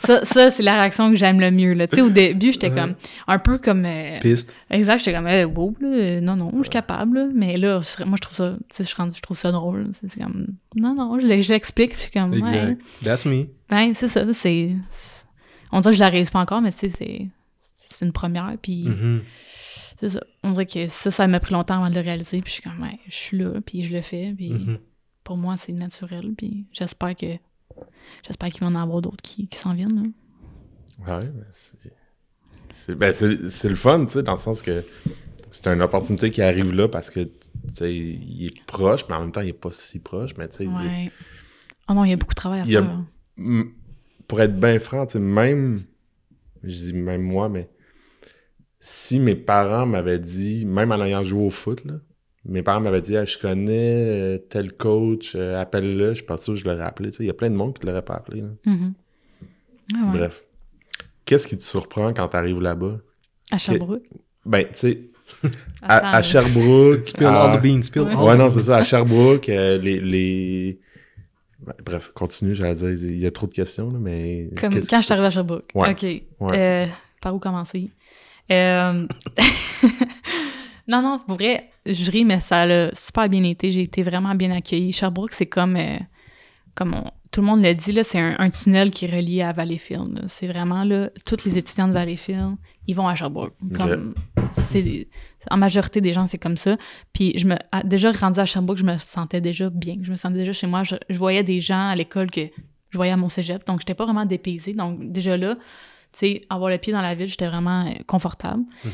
Ça, 0.00 0.24
ça 0.24 0.50
c'est 0.50 0.62
la 0.62 0.74
réaction 0.74 1.10
que 1.10 1.16
j'aime 1.16 1.40
le 1.40 1.50
mieux. 1.50 1.72
Là. 1.72 1.86
Tu 1.88 1.96
sais, 1.96 2.02
au 2.02 2.10
début, 2.10 2.52
j'étais 2.52 2.70
comme 2.70 2.94
un 3.26 3.38
peu 3.38 3.58
comme. 3.58 3.84
euh, 3.86 4.18
Piste. 4.20 4.54
exact, 4.70 4.98
j'étais 4.98 5.14
comme, 5.14 5.26
eh, 5.28 5.44
wow, 5.44 5.74
là, 5.80 5.88
euh, 5.88 6.20
non, 6.20 6.36
non, 6.36 6.50
je 6.58 6.62
suis 6.62 6.70
capable. 6.70 7.18
là. 7.18 7.28
Mais 7.34 7.56
là, 7.56 7.80
moi, 8.06 8.16
je 8.16 8.20
trouve 8.22 8.36
ça, 8.36 8.56
tu 8.68 8.84
sais, 8.84 8.84
je, 8.84 9.20
trouve 9.22 9.36
ça 9.36 9.50
drôle. 9.52 9.88
C'est 9.92 10.20
comme, 10.20 10.48
non, 10.76 10.94
non, 10.94 11.18
je 11.18 11.26
l'explique. 11.26 11.94
Je 11.94 11.98
suis 11.98 12.10
comme, 12.10 12.30
ouais. 12.32 12.38
Exact. 12.38 12.80
That's 13.02 13.24
me. 13.24 13.46
Ben, 13.70 13.92
c'est 13.94 14.08
ça, 14.08 14.24
c'est... 14.32 14.76
On 15.72 15.80
dirait 15.80 15.92
que 15.92 15.96
je 15.98 16.02
la 16.02 16.08
réalise 16.08 16.30
pas 16.30 16.40
encore, 16.40 16.60
mais 16.62 16.72
tu 16.72 16.78
sais, 16.78 16.88
c'est... 16.90 17.26
C'est 17.88 18.04
une 18.04 18.12
première, 18.12 18.54
puis... 18.62 18.84
Mhm. 18.84 19.22
c'est 19.98 20.10
ça. 20.10 20.20
On 20.44 20.50
dirait 20.52 20.66
que 20.66 20.86
ça, 20.86 21.10
ça 21.10 21.26
m'a 21.26 21.40
pris 21.40 21.52
longtemps 21.52 21.76
avant 21.76 21.90
de 21.90 21.94
le 21.96 22.00
réaliser. 22.02 22.40
Puis 22.42 22.50
je 22.50 22.54
suis 22.54 22.62
comme, 22.62 22.80
ouais, 22.82 22.98
je 23.08 23.14
suis 23.14 23.38
là, 23.38 23.50
puis 23.64 23.82
je 23.82 23.92
le 23.94 24.02
fais. 24.02 24.32
Puis 24.36 24.50
Mhm. 24.52 24.78
pour 25.24 25.36
moi, 25.36 25.56
c'est 25.56 25.72
naturel. 25.72 26.32
Puis 26.36 26.66
j'espère 26.72 27.16
que. 27.16 27.26
J'espère 28.26 28.48
qu'il 28.50 28.60
va 28.60 28.66
en 28.66 28.74
avoir 28.74 29.00
d'autres 29.02 29.22
qui, 29.22 29.46
qui 29.48 29.58
s'en 29.58 29.74
viennent. 29.74 30.12
là. 31.06 31.18
Ouais, 31.18 31.26
mais 31.34 31.44
c'est. 31.50 32.94
Ben, 32.94 33.12
le 33.20 33.74
fun, 33.74 34.04
tu 34.06 34.12
sais, 34.12 34.22
dans 34.22 34.32
le 34.32 34.38
sens 34.38 34.62
que 34.62 34.84
c'est 35.50 35.66
une 35.68 35.82
opportunité 35.82 36.30
qui 36.30 36.42
arrive 36.42 36.72
là 36.74 36.88
parce 36.88 37.10
que, 37.10 37.20
tu 37.20 37.30
sais, 37.72 37.94
il 37.94 38.46
est 38.46 38.64
proche, 38.66 39.04
mais 39.08 39.14
en 39.16 39.20
même 39.20 39.32
temps, 39.32 39.40
il 39.40 39.48
est 39.48 39.52
pas 39.52 39.72
si 39.72 39.98
proche, 39.98 40.36
mais 40.36 40.48
tu 40.48 40.58
sais, 40.58 40.64
il-. 40.64 41.10
Oh 41.88 41.94
non, 41.94 42.04
il 42.04 42.10
y 42.10 42.12
a 42.12 42.16
beaucoup 42.16 42.34
de 42.34 42.40
travail 42.40 42.60
à 42.60 42.64
Il 42.64 42.70
y 42.70 42.76
a- 42.76 42.82
faire. 42.82 43.64
Pour 44.26 44.40
être 44.40 44.58
bien 44.58 44.78
franc, 44.78 45.06
tu 45.06 45.12
sais, 45.12 45.18
même, 45.18 45.84
je 46.62 46.74
dis 46.74 46.92
même 46.92 47.22
moi, 47.22 47.48
mais 47.48 47.68
si 48.80 49.18
mes 49.20 49.34
parents 49.34 49.86
m'avaient 49.86 50.18
dit, 50.18 50.64
même 50.66 50.92
en 50.92 51.02
ayant 51.02 51.22
joué 51.22 51.46
au 51.46 51.50
foot, 51.50 51.84
là, 51.84 51.94
mes 52.48 52.62
parents 52.62 52.80
m'avaient 52.80 53.00
dit, 53.00 53.16
Ah, 53.16 53.24
je 53.24 53.38
connais 53.38 54.36
euh, 54.36 54.38
tel 54.38 54.72
coach, 54.72 55.32
euh, 55.36 55.60
appelle-le, 55.60 56.10
je 56.10 56.14
suis 56.16 56.24
pas 56.24 56.36
sûr 56.38 56.54
que 56.54 56.60
je 56.60 56.64
l'aurais 56.64 56.82
appelé. 56.84 57.10
Il 57.20 57.26
y 57.26 57.30
a 57.30 57.34
plein 57.34 57.50
de 57.50 57.54
monde 57.56 57.78
qui 57.78 57.84
ne 57.86 57.90
l'aurait 57.90 58.04
pas 58.04 58.14
appelé. 58.14 58.42
Mhm. 58.66 58.92
Ah 59.94 59.98
ouais. 60.12 60.18
Bref. 60.18 60.42
Qu'est-ce 61.24 61.46
qui 61.46 61.56
te 61.56 61.62
surprend 61.62 62.12
quand 62.14 62.28
tu 62.28 62.36
arrives 62.36 62.60
là-bas? 62.60 62.98
À 63.50 63.58
Sherbrooke? 63.58 64.02
Ben, 64.46 64.64
tu 64.64 64.70
sais, 64.74 65.00
à, 65.82 66.16
à 66.16 66.22
Sherbrooke. 66.22 67.06
Spill 67.06 67.26
à- 67.26 67.42
all 67.42 67.58
the 67.58 67.62
beans, 67.62 67.82
spill 67.82 68.02
Ouais. 68.02 68.12
all 68.14 68.24
Ouais, 68.28 68.36
non, 68.36 68.50
c'est 68.50 68.62
ça, 68.62 68.78
à 68.78 68.82
Sherbrooke, 68.84 69.48
euh, 69.50 69.76
les. 69.78 70.00
les... 70.00 70.78
Ben, 71.60 71.74
bref, 71.84 72.12
continue, 72.14 72.54
j'allais 72.54 72.74
dire, 72.76 72.90
il 72.90 73.18
y 73.18 73.26
a 73.26 73.30
trop 73.30 73.46
de 73.46 73.52
questions, 73.52 73.88
là, 73.90 73.98
mais. 74.00 74.48
Comme 74.58 74.72
qu'est-ce 74.72 74.88
quand 74.88 75.00
je 75.00 75.04
suis 75.04 75.12
arrivée 75.12 75.26
à 75.26 75.30
Sherbrooke. 75.30 75.68
Ouais. 75.74 75.90
OK. 75.90 76.02
Ouais. 76.02 76.58
Euh, 76.58 76.86
par 77.20 77.34
où 77.34 77.38
commencer? 77.38 77.90
Euh, 78.50 79.06
non, 80.88 81.02
non, 81.02 81.18
pour 81.18 81.34
vrai, 81.36 81.68
je 81.92 82.10
ris, 82.10 82.24
mais 82.24 82.40
ça 82.40 82.62
a 82.62 82.94
super 82.94 83.28
bien 83.28 83.42
été. 83.44 83.70
J'ai 83.70 83.82
été 83.82 84.02
vraiment 84.02 84.34
bien 84.34 84.50
accueillie. 84.50 84.92
Sherbrooke, 84.92 85.32
c'est 85.32 85.46
comme, 85.46 85.76
euh, 85.76 85.98
comme 86.74 86.94
on- 86.94 87.10
tout 87.30 87.40
le 87.42 87.46
monde 87.46 87.62
le 87.62 87.74
dit, 87.74 87.94
c'est 88.04 88.18
un, 88.18 88.36
un 88.38 88.48
tunnel 88.50 88.90
qui 88.90 89.04
est 89.04 89.14
relié 89.14 89.42
à 89.42 89.52
Valleyfield. 89.52 90.24
C'est 90.28 90.46
vraiment, 90.46 90.82
là, 90.84 91.10
tous 91.26 91.44
les 91.44 91.58
étudiants 91.58 91.86
de 91.88 91.92
Valleyfield, 91.92 92.54
ils 92.86 92.94
vont 92.96 93.06
à 93.06 93.14
Sherbrooke. 93.14 93.52
Comme, 93.76 94.14
en 95.50 95.56
majorité 95.58 96.00
des 96.00 96.12
gens, 96.14 96.26
c'est 96.26 96.38
comme 96.38 96.56
ça. 96.56 96.76
Puis 97.12 97.34
je 97.36 97.46
me, 97.46 97.56
déjà 97.84 98.12
rendu 98.12 98.40
à 98.40 98.46
Sherbrooke, 98.46 98.78
je 98.78 98.84
me 98.84 98.96
sentais 98.96 99.40
déjà 99.42 99.68
bien. 99.68 99.96
Je 100.02 100.10
me 100.10 100.16
sentais 100.16 100.38
déjà 100.38 100.52
chez 100.54 100.66
moi. 100.66 100.84
Je, 100.84 100.96
je 101.10 101.18
voyais 101.18 101.42
des 101.42 101.60
gens 101.60 101.88
à 101.90 101.94
l'école 101.96 102.30
que 102.30 102.40
je 102.90 102.96
voyais 102.96 103.12
à 103.12 103.16
mon 103.18 103.28
cégep. 103.28 103.66
Donc, 103.66 103.80
j'étais 103.80 103.94
pas 103.94 104.04
vraiment 104.06 104.24
dépaysée. 104.24 104.72
Donc, 104.72 105.12
déjà 105.12 105.36
là, 105.36 105.54
tu 105.54 105.60
sais, 106.20 106.42
avoir 106.48 106.70
le 106.70 106.78
pied 106.78 106.94
dans 106.94 107.02
la 107.02 107.14
ville, 107.14 107.26
j'étais 107.26 107.46
vraiment 107.48 107.86
euh, 107.86 107.92
confortable. 108.06 108.62
Mhm. 108.84 108.90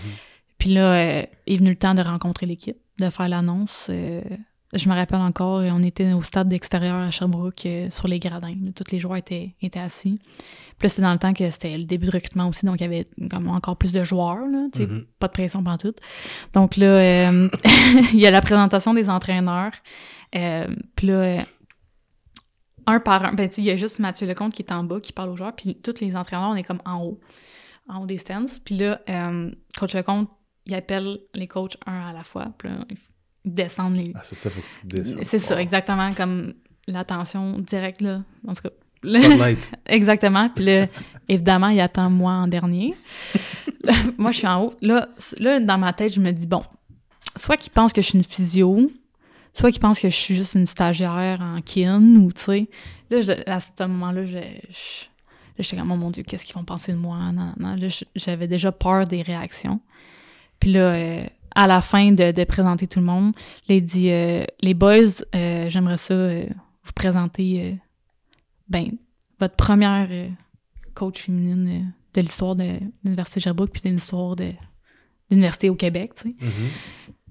Puis 0.59 0.75
là, 0.75 0.95
euh, 0.95 1.23
est 1.47 1.57
venu 1.57 1.71
le 1.71 1.77
temps 1.77 1.95
de 1.95 2.03
rencontrer 2.03 2.47
l'équipe, 2.47 2.77
de 2.99 3.11
faire 3.11 3.29
l'annonce. 3.29 3.89
euh, 3.91 4.23
je 4.73 4.89
me 4.89 4.95
rappelle 4.95 5.21
encore, 5.21 5.61
on 5.63 5.83
était 5.85 6.13
au 6.15 6.23
stade 6.23 6.49
d'extérieur 6.49 6.97
à 6.97 7.11
Sherbrooke 7.13 7.65
euh, 7.67 7.89
sur 7.91 8.09
les 8.09 8.19
gradins. 8.19 8.53
Tous 8.75 8.91
les 8.91 8.99
joueurs 8.99 9.17
étaient, 9.19 9.55
étaient 9.63 9.79
assis. 9.79 10.19
Puis 10.79 10.87
là, 10.87 10.89
c'était 10.89 11.03
dans 11.03 11.13
le 11.13 11.19
temps 11.21 11.33
que 11.33 11.49
c'était 11.51 11.79
le 11.79 11.85
début 11.85 12.07
de 12.07 12.11
recrutement 12.11 12.49
aussi, 12.49 12.67
donc 12.67 12.81
il 12.81 12.83
y 12.83 12.87
avait 12.87 13.07
comme 13.31 13.49
encore 13.49 13.77
plus 13.77 13.93
de 13.93 14.03
joueurs, 14.03 14.45
là, 14.49 14.67
Mhm. 14.77 15.07
pas 15.21 15.29
de 15.29 15.33
pression 15.33 15.63
pendant 15.63 15.79
tout. 15.79 15.95
Donc 16.55 16.77
là, 16.77 16.87
euh, 16.87 17.49
il 18.13 18.19
y 18.19 18.27
a 18.27 18.33
la 18.33 18.41
présentation 18.41 18.93
des 18.95 19.09
entraîneurs. 19.09 19.71
Puis 20.33 21.07
là, 21.07 21.45
un 22.87 22.99
par 23.01 23.25
un, 23.25 23.33
ben, 23.33 23.49
il 23.57 23.65
y 23.65 23.71
a 23.71 23.77
juste 23.77 24.01
Mathieu 24.01 24.27
Lecomte 24.27 24.53
qui 24.53 24.63
est 24.63 24.73
en 24.73 24.83
bas, 24.83 24.99
qui 25.01 25.13
parle 25.13 25.31
aux 25.31 25.37
joueurs, 25.37 25.55
puis 25.55 25.77
tous 25.77 26.01
les 26.01 26.17
entraîneurs, 26.17 26.51
on 26.51 26.57
est 26.57 26.65
comme 26.65 26.83
en 26.85 27.01
haut, 27.03 27.21
en 27.89 28.03
haut 28.03 28.07
des 28.07 28.19
stands. 28.19 28.45
Puis 28.65 28.77
là, 28.77 29.01
coach 29.79 29.95
Lecomte, 29.95 30.29
il 30.67 30.75
appelle 30.75 31.19
les 31.35 31.47
coachs 31.47 31.77
un 31.87 32.09
à 32.09 32.13
la 32.13 32.23
fois, 32.25 32.47
puis 32.59 32.69
là, 32.69 32.77
ils 32.91 32.97
descendent 33.53 33.97
les... 33.97 34.13
Ah, 34.15 34.21
c'est 34.23 34.35
ça, 34.35 34.51
faut 34.51 34.61
que 34.61 34.67
tu 34.67 34.87
descendes. 34.87 35.23
C'est 35.25 35.39
ça, 35.39 35.61
exactement, 35.61 36.13
comme 36.13 36.55
l'attention 36.87 37.59
directe, 37.59 38.01
là. 38.01 38.23
En 38.47 38.55
tout 38.55 38.63
cas. 38.63 38.71
Spotlight. 39.07 39.71
Exactement. 39.87 40.49
Puis 40.49 40.65
là, 40.65 40.87
évidemment, 41.29 41.69
il 41.69 41.79
attend 41.81 42.09
moi 42.09 42.33
en 42.33 42.47
dernier. 42.49 42.95
Là, 43.83 43.93
moi, 44.19 44.31
je 44.33 44.39
suis 44.39 44.47
en 44.47 44.63
haut. 44.65 44.75
Là, 44.81 45.09
là, 45.39 45.61
dans 45.61 45.77
ma 45.77 45.93
tête, 45.93 46.15
je 46.15 46.21
me 46.21 46.31
dis, 46.33 46.47
bon, 46.47 46.63
soit 47.37 47.59
qu'il 47.59 47.71
pense 47.73 47.93
que 47.93 48.01
je 48.01 48.07
suis 48.09 48.17
une 48.19 48.25
physio, 48.25 48.91
soit 49.53 49.71
qu'il 49.73 49.81
pense 49.83 50.01
que 50.01 50.09
je 50.09 50.17
suis 50.17 50.35
juste 50.35 50.55
une 50.55 50.67
stagiaire 50.67 51.43
en 51.43 51.61
kin, 51.61 52.01
ou 52.17 52.33
tu 52.33 52.43
sais. 52.43 52.69
Là, 53.11 53.21
je- 53.21 53.51
à 53.51 53.61
ce 53.61 53.67
moment-là, 53.87 54.25
je, 54.25 54.31
je, 54.39 54.39
là, 54.39 54.47
j'étais 55.59 55.77
comme, 55.77 55.91
oh 55.93 55.97
mon 55.97 56.11
Dieu, 56.11 56.23
qu'est-ce 56.23 56.47
qu'ils 56.47 56.55
vont 56.57 56.65
penser 56.65 56.93
de 56.93 56.97
moi? 56.99 57.19
Non, 57.31 57.53
non. 57.59 57.77
Là, 57.77 57.89
j'avais 58.17 58.49
déjà 58.49 58.73
peur 58.73 59.05
des 59.07 59.21
réactions. 59.21 59.81
Puis 60.61 60.73
là, 60.73 60.95
euh, 60.95 61.27
à 61.55 61.67
la 61.67 61.81
fin 61.81 62.13
de, 62.13 62.33
de 62.33 62.45
présenter 62.45 62.87
tout 62.87 63.01
le 63.01 63.07
monde, 63.07 63.33
là, 63.69 63.75
il 63.75 63.85
dit, 63.85 64.11
euh, 64.11 64.45
les 64.61 64.75
boys, 64.75 65.23
euh, 65.35 65.69
j'aimerais 65.69 65.97
ça 65.97 66.15
euh, 66.15 66.47
vous 66.83 66.93
présenter, 66.93 67.63
euh, 67.63 67.75
ben, 68.69 68.93
votre 69.41 69.57
première 69.57 70.09
euh, 70.11 70.29
coach 70.95 71.23
féminine 71.23 71.69
euh, 71.69 71.85
de 72.15 72.21
l'histoire 72.21 72.57
de 72.57 72.79
l'Université 73.05 73.41
Sherbrooke 73.41 73.71
puis 73.71 73.83
de 73.83 73.91
l'histoire 73.91 74.37
de 74.37 74.53
l'université 75.31 75.71
au 75.71 75.75
Québec, 75.75 76.13
tu 76.15 76.31
sais. 76.31 76.37
Mhm. 76.41 76.71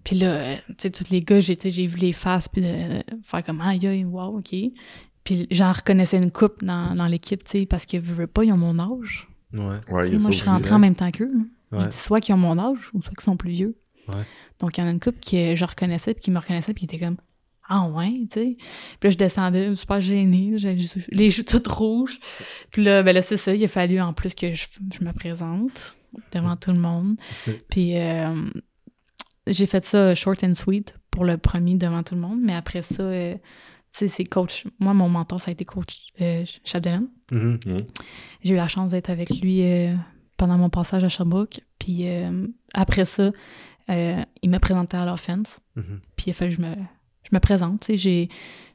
Puis 0.03 0.17
là, 0.17 0.27
euh, 0.27 0.55
tu 0.67 0.73
sais, 0.79 0.91
tous 0.91 1.09
les 1.09 1.21
gars, 1.21 1.39
j'ai 1.39 1.57
j'ai 1.63 1.87
vu 1.87 1.97
les 1.97 2.13
faces, 2.13 2.49
puis 2.49 2.61
de 2.61 2.67
euh, 2.67 3.01
faire 3.23 3.43
comme 3.43 3.61
«Aïe, 3.61 3.87
aïe, 3.87 4.03
wow, 4.03 4.37
OK». 4.37 4.53
Puis 5.23 5.47
j'en 5.51 5.71
reconnaissais 5.71 6.17
une 6.17 6.31
coupe 6.31 6.63
dans, 6.63 6.93
dans 6.95 7.07
l'équipe, 7.07 7.43
tu 7.45 7.59
sais, 7.59 7.65
parce 7.65 7.85
que, 7.85 7.95
veux, 7.97 8.13
veux 8.13 8.27
pas, 8.27 8.43
ils 8.43 8.51
ont 8.51 8.57
mon 8.57 8.77
âge. 8.79 9.29
Ouais. 9.53 9.61
Ouais, 9.89 10.11
moi, 10.19 10.31
je 10.31 10.37
suis 10.37 10.49
rentrée 10.49 10.73
en 10.73 10.79
même 10.79 10.95
temps 10.95 11.11
qu'eux. 11.11 11.31
Ouais. 11.73 11.83
J'ai 11.83 11.89
dit 11.89 11.97
soit 11.97 12.21
qu'ils 12.21 12.35
ont 12.35 12.37
mon 12.37 12.57
âge, 12.57 12.89
ou 12.93 13.01
soit 13.01 13.13
qu'ils 13.13 13.23
sont 13.23 13.37
plus 13.37 13.51
vieux. 13.51 13.77
Ouais. 14.07 14.23
Donc, 14.59 14.77
il 14.77 14.81
y 14.81 14.83
en 14.83 14.87
a 14.87 14.91
une 14.91 14.99
couple 14.99 15.19
que 15.19 15.55
je 15.55 15.65
reconnaissais, 15.65 16.13
puis 16.13 16.23
qui 16.23 16.31
me 16.31 16.39
reconnaissait, 16.39 16.73
puis 16.73 16.87
qui 16.87 16.95
était 16.95 17.03
comme 17.05 17.17
«Ah 17.69 17.87
ouais, 17.87 18.11
tu 18.23 18.27
sais». 18.31 18.57
Puis 18.99 19.07
là, 19.07 19.09
je 19.09 19.17
descendais 19.17 19.73
super 19.75 20.01
gênée, 20.01 20.55
les 20.57 20.81
joues- 20.81 20.99
les 21.09 21.29
joues 21.29 21.43
toutes 21.43 21.67
rouges. 21.67 22.19
Puis 22.71 22.83
là, 22.83 23.03
ben 23.03 23.13
là, 23.13 23.21
c'est 23.21 23.37
ça, 23.37 23.53
il 23.55 23.63
a 23.63 23.67
fallu 23.67 23.99
en 24.01 24.13
plus 24.13 24.35
que 24.35 24.53
je, 24.53 24.67
je 24.99 25.03
me 25.05 25.11
présente 25.13 25.95
devant 26.33 26.55
tout 26.57 26.71
le 26.71 26.79
monde. 26.79 27.15
Puis 27.69 27.97
euh, 27.97 28.35
j'ai 29.47 29.65
fait 29.65 29.83
ça 29.83 30.13
short 30.15 30.43
and 30.43 30.53
sweet 30.53 30.95
pour 31.09 31.25
le 31.25 31.37
premier 31.37 31.75
devant 31.75 32.03
tout 32.03 32.15
le 32.15 32.21
monde, 32.21 32.39
mais 32.41 32.53
après 32.55 32.81
ça, 32.81 33.03
euh, 33.03 33.33
tu 33.35 33.39
sais, 33.99 34.07
c'est 34.07 34.23
coach. 34.25 34.65
Moi, 34.79 34.93
mon 34.93 35.07
mentor, 35.09 35.39
ça 35.39 35.49
a 35.49 35.53
été 35.53 35.65
coach 35.65 36.07
euh, 36.21 36.43
Chapdelaine. 36.65 37.07
Mhm. 37.31 37.59
J'ai 38.43 38.53
eu 38.53 38.57
la 38.57 38.67
chance 38.67 38.91
d'être 38.91 39.09
avec 39.09 39.29
lui 39.29 39.61
euh, 39.63 39.93
pendant 40.43 40.57
mon 40.57 40.69
passage 40.69 41.05
à 41.05 41.07
Sherbrooke. 41.07 41.61
Puis 41.79 42.09
euh, 42.09 42.47
après 42.73 43.05
ça, 43.05 43.31
euh, 43.89 44.23
il 44.41 44.49
m'a 44.49 44.59
présenté 44.59 44.97
à 44.97 45.05
l'offense. 45.05 45.61
Mhm. 45.77 46.01
Puis 46.17 46.25
il 46.27 46.29
a 46.31 46.33
fallu 46.33 46.51
que 46.57 46.61
je 46.61 46.67
me, 46.67 46.75
je 46.75 47.29
me 47.31 47.39
présente. 47.39 47.85
J'ai, 47.93 48.27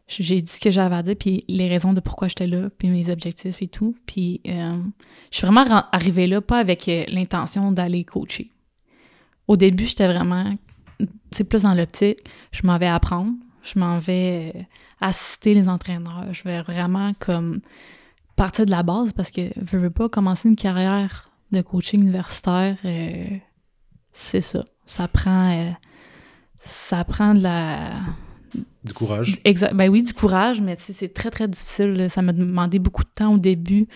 j'ai 0.07 0.41
dit 0.41 0.51
ce 0.51 0.61
que 0.61 0.71
j'avais 0.71 0.95
à 0.95 1.03
dire, 1.03 1.15
puis 1.15 1.45
les 1.47 1.69
raisons 1.69 1.93
de 1.93 2.01
pourquoi 2.01 2.29
j'étais 2.29 2.47
là, 2.47 2.71
puis 2.79 2.89
mes 2.89 3.11
objectifs 3.11 3.61
et 3.61 3.69
tout. 3.69 3.95
Puis 4.07 4.41
euh, 4.49 4.81
je 5.31 5.37
suis 5.37 5.47
vraiment 5.47 5.85
arrivée 5.93 6.27
là, 6.27 6.41
pas 6.41 6.59
avec 6.59 6.87
l'intention 6.87 7.71
d'aller 7.71 8.03
coacher. 8.03 8.51
Au 9.47 9.59
début, 9.59 9.89
j'étais 9.89 10.07
vraiment, 10.07 10.55
plus 11.51 11.63
dans 11.65 11.75
l'optique, 11.75 12.21
je 12.51 12.67
m'en 12.67 12.79
vais 12.79 12.87
apprendre, 12.87 13.35
je 13.63 13.79
m'en 13.79 13.99
vais 13.99 14.67
assister 15.03 15.53
les 15.53 15.69
entraîneurs, 15.69 16.33
je 16.33 16.45
vais 16.45 16.63
vraiment 16.63 17.13
comme 17.19 17.61
partir 18.37 18.65
de 18.65 18.71
la 18.71 18.83
base 18.83 19.13
parce 19.13 19.31
que 19.31 19.51
je 19.61 19.77
veux 19.77 19.91
pas 19.91 20.09
commencer 20.09 20.49
une 20.49 20.57
carrière 20.57 21.28
de 21.53 21.61
coaching 21.63 22.01
universitaire, 22.03 22.77
euh, 22.85 23.25
c'est 24.13 24.41
ça. 24.41 24.65
Ça 24.87 25.09
prend, 25.09 25.51
euh, 25.51 25.71
ça 26.61 27.05
prend 27.05 27.35
de 27.35 27.43
la, 27.43 27.93
Du 28.85 28.93
courage. 28.93 29.37
Exact. 29.45 29.75
Ben 29.75 29.89
oui, 29.91 30.03
du 30.03 30.13
courage, 30.13 30.61
mais 30.61 30.77
c'est 30.79 31.13
très, 31.13 31.31
très 31.31 31.49
difficile. 31.49 32.09
Ça 32.11 32.23
m'a 32.23 32.33
demandé 32.33 32.79
beaucoup 32.79 33.05
de 33.05 33.11
temps 33.15 33.35
au 33.35 33.39
début 33.39 33.87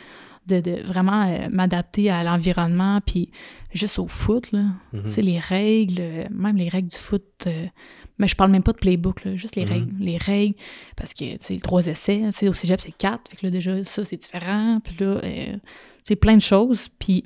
de, 0.46 0.60
de 0.60 0.82
vraiment 0.86 1.22
euh, 1.28 1.48
m'adapter 1.50 2.10
à 2.10 2.24
l'environnement, 2.24 3.00
puis 3.06 3.30
juste 3.72 3.98
au 3.98 4.08
foot, 4.08 4.50
là. 4.52 4.64
Mhm. 4.92 5.08
Sais, 5.08 5.22
les 5.22 5.38
règles, 5.38 6.28
même 6.30 6.56
les 6.56 6.68
règles 6.68 6.88
du 6.88 6.96
foot, 6.96 7.46
mais 8.18 8.28
je 8.28 8.34
parle 8.34 8.50
même 8.50 8.62
pas 8.64 8.72
de 8.72 8.78
playbook, 8.78 9.24
là, 9.24 9.36
juste 9.36 9.56
les 9.56 9.64
Mhm. 9.64 9.70
règles. 9.70 9.92
Les 10.00 10.16
règles, 10.16 10.54
parce 10.96 11.14
que, 11.14 11.32
tu 11.32 11.36
sais, 11.40 11.56
trois 11.58 11.86
essais, 11.86 12.24
au 12.48 12.52
cégep, 12.52 12.80
c'est 12.80 12.92
quatre, 12.92 13.30
fait 13.30 13.36
que 13.36 13.46
là, 13.46 13.50
déjà, 13.50 13.84
ça, 13.84 14.02
c'est 14.04 14.16
différent, 14.16 14.80
puis 14.82 14.96
là, 15.04 15.20
c'est 16.02 16.16
plein 16.16 16.36
de 16.36 16.42
choses, 16.42 16.88
puis 16.98 17.24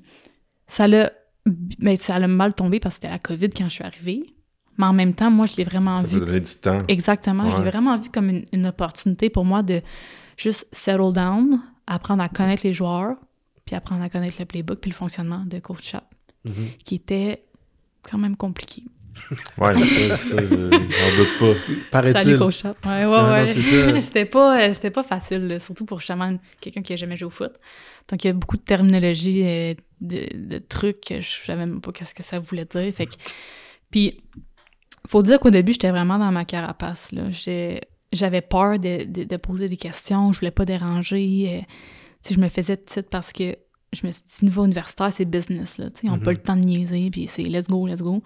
ça 0.66 0.87
l'a, 0.87 1.12
ben, 1.47 1.97
ça 1.97 2.18
l'a 2.18 2.29
mal 2.29 2.55
tombé 2.55 2.81
parce 2.81 2.95
que 2.97 3.03
c'était 3.03 3.12
la 3.12 3.18
COVID 3.18 3.51
quand 3.51 3.64
je 3.68 3.74
suis 3.74 3.85
arrivée, 3.85 4.35
mais 4.79 4.87
en 4.87 4.93
même 4.93 5.14
temps, 5.14 5.31
moi, 5.31 5.47
je 5.47 5.57
l'ai 5.57 5.64
vraiment 5.64 5.97
Ça 5.97 6.03
vu 6.03 6.20
donner 6.20 6.41
du 6.41 6.55
temps. 6.61 6.81
Exactement. 6.89 7.51
Je 7.51 7.57
l'ai 7.62 7.70
vraiment 7.70 7.97
vu 7.99 8.11
comme 8.11 8.29
une, 8.29 8.45
une 8.53 8.66
opportunité 8.66 9.31
pour 9.31 9.45
moi 9.45 9.62
de 9.62 9.81
juste 10.37 10.66
settle 10.72 11.12
down, 11.12 11.61
apprendre 11.87 12.22
à 12.22 12.29
connaître 12.29 12.66
les 12.66 12.74
joueurs, 12.74 13.16
puis 13.64 13.74
apprendre 13.74 14.03
à 14.03 14.09
connaître 14.11 14.37
le 14.39 14.45
playbook 14.45 14.81
puis 14.81 14.91
le 14.91 14.97
fonctionnement 14.97 15.45
de 15.47 15.59
Coach 15.61 15.91
Shop, 15.93 15.99
Mhm. 16.45 16.68
qui 16.85 16.95
était 16.97 17.45
quand 18.09 18.18
même 18.18 18.37
compliqué. 18.37 18.85
Ouais, 19.59 19.75
ça, 19.75 20.17
ça, 20.17 20.37
je- 20.37 20.71
j'en 20.71 21.17
doute 21.17 21.39
pas. 21.41 21.73
Paraît-il. 21.91 22.14
Ouais, 22.85 22.91
ouais, 22.91 23.07
Non, 23.07 23.33
ouais. 23.33 23.47
c'était 24.01 24.25
pas, 24.25 24.61
euh, 24.69 24.75
c'était 24.75 24.91
pas 24.91 25.03
facile, 25.03 25.47
là, 25.49 25.59
surtout 25.61 25.85
pour 25.85 26.01
justement 26.01 26.37
quelqu'un 26.61 26.83
qui 26.83 26.93
a 26.93 26.97
jamais 26.97 27.17
joué 27.17 27.27
au 27.27 27.31
foot. 27.31 27.53
Donc 28.09 28.23
il 28.25 28.29
y 28.29 28.31
a 28.31 28.33
beaucoup 28.35 28.57
de 28.57 28.62
terminologie, 28.62 29.43
euh, 29.45 29.75
de, 30.01 30.29
de 30.35 30.59
trucs 30.59 31.01
que 31.01 31.21
je 31.21 31.29
savais 31.45 31.67
même 31.67 31.81
pas 31.81 31.93
qu'est-ce 31.93 32.14
que 32.14 32.23
ça 32.23 32.39
voulait 32.39 32.67
dire. 32.67 32.93
Fait 32.95 33.07
que 33.07 33.14
Puis, 33.91 34.21
faut 35.09 35.23
dire 35.23 35.39
qu'au 35.41 35.51
début, 35.51 35.73
j'étais 35.73 35.91
vraiment 35.91 36.19
dans 36.19 36.31
ma 36.33 36.45
carapace. 36.45 37.11
Là. 37.12 37.23
J'avais 38.12 38.41
peur 38.41 38.79
de, 38.79 39.05
de, 39.25 39.37
poser 39.37 39.69
des 39.69 39.77
questions, 39.77 40.33
je 40.33 40.39
voulais 40.39 40.51
pas 40.53 40.64
déranger. 40.64 41.64
Euh, 41.64 42.33
je 42.33 42.39
me 42.39 42.49
faisais 42.49 42.77
petite 42.77 43.11
parce 43.11 43.33
que 43.33 43.57
je 43.97 44.07
me 44.07 44.12
suis 44.12 44.22
dit, 44.22 44.44
niveau 44.44 44.64
universitaire, 44.64 45.12
c'est 45.12 45.24
business. 45.24 45.78
Là, 45.78 45.90
on 46.05 46.12
n'a 46.12 46.18
pas 46.18 46.32
le 46.32 46.38
mhm. 46.38 46.42
temps 46.42 46.57
de 46.57 46.66
niaiser, 46.66 47.11
puis 47.11 47.26
c'est 47.26 47.42
let's 47.42 47.68
go, 47.68 47.86
let's 47.86 48.03
go. 48.03 48.22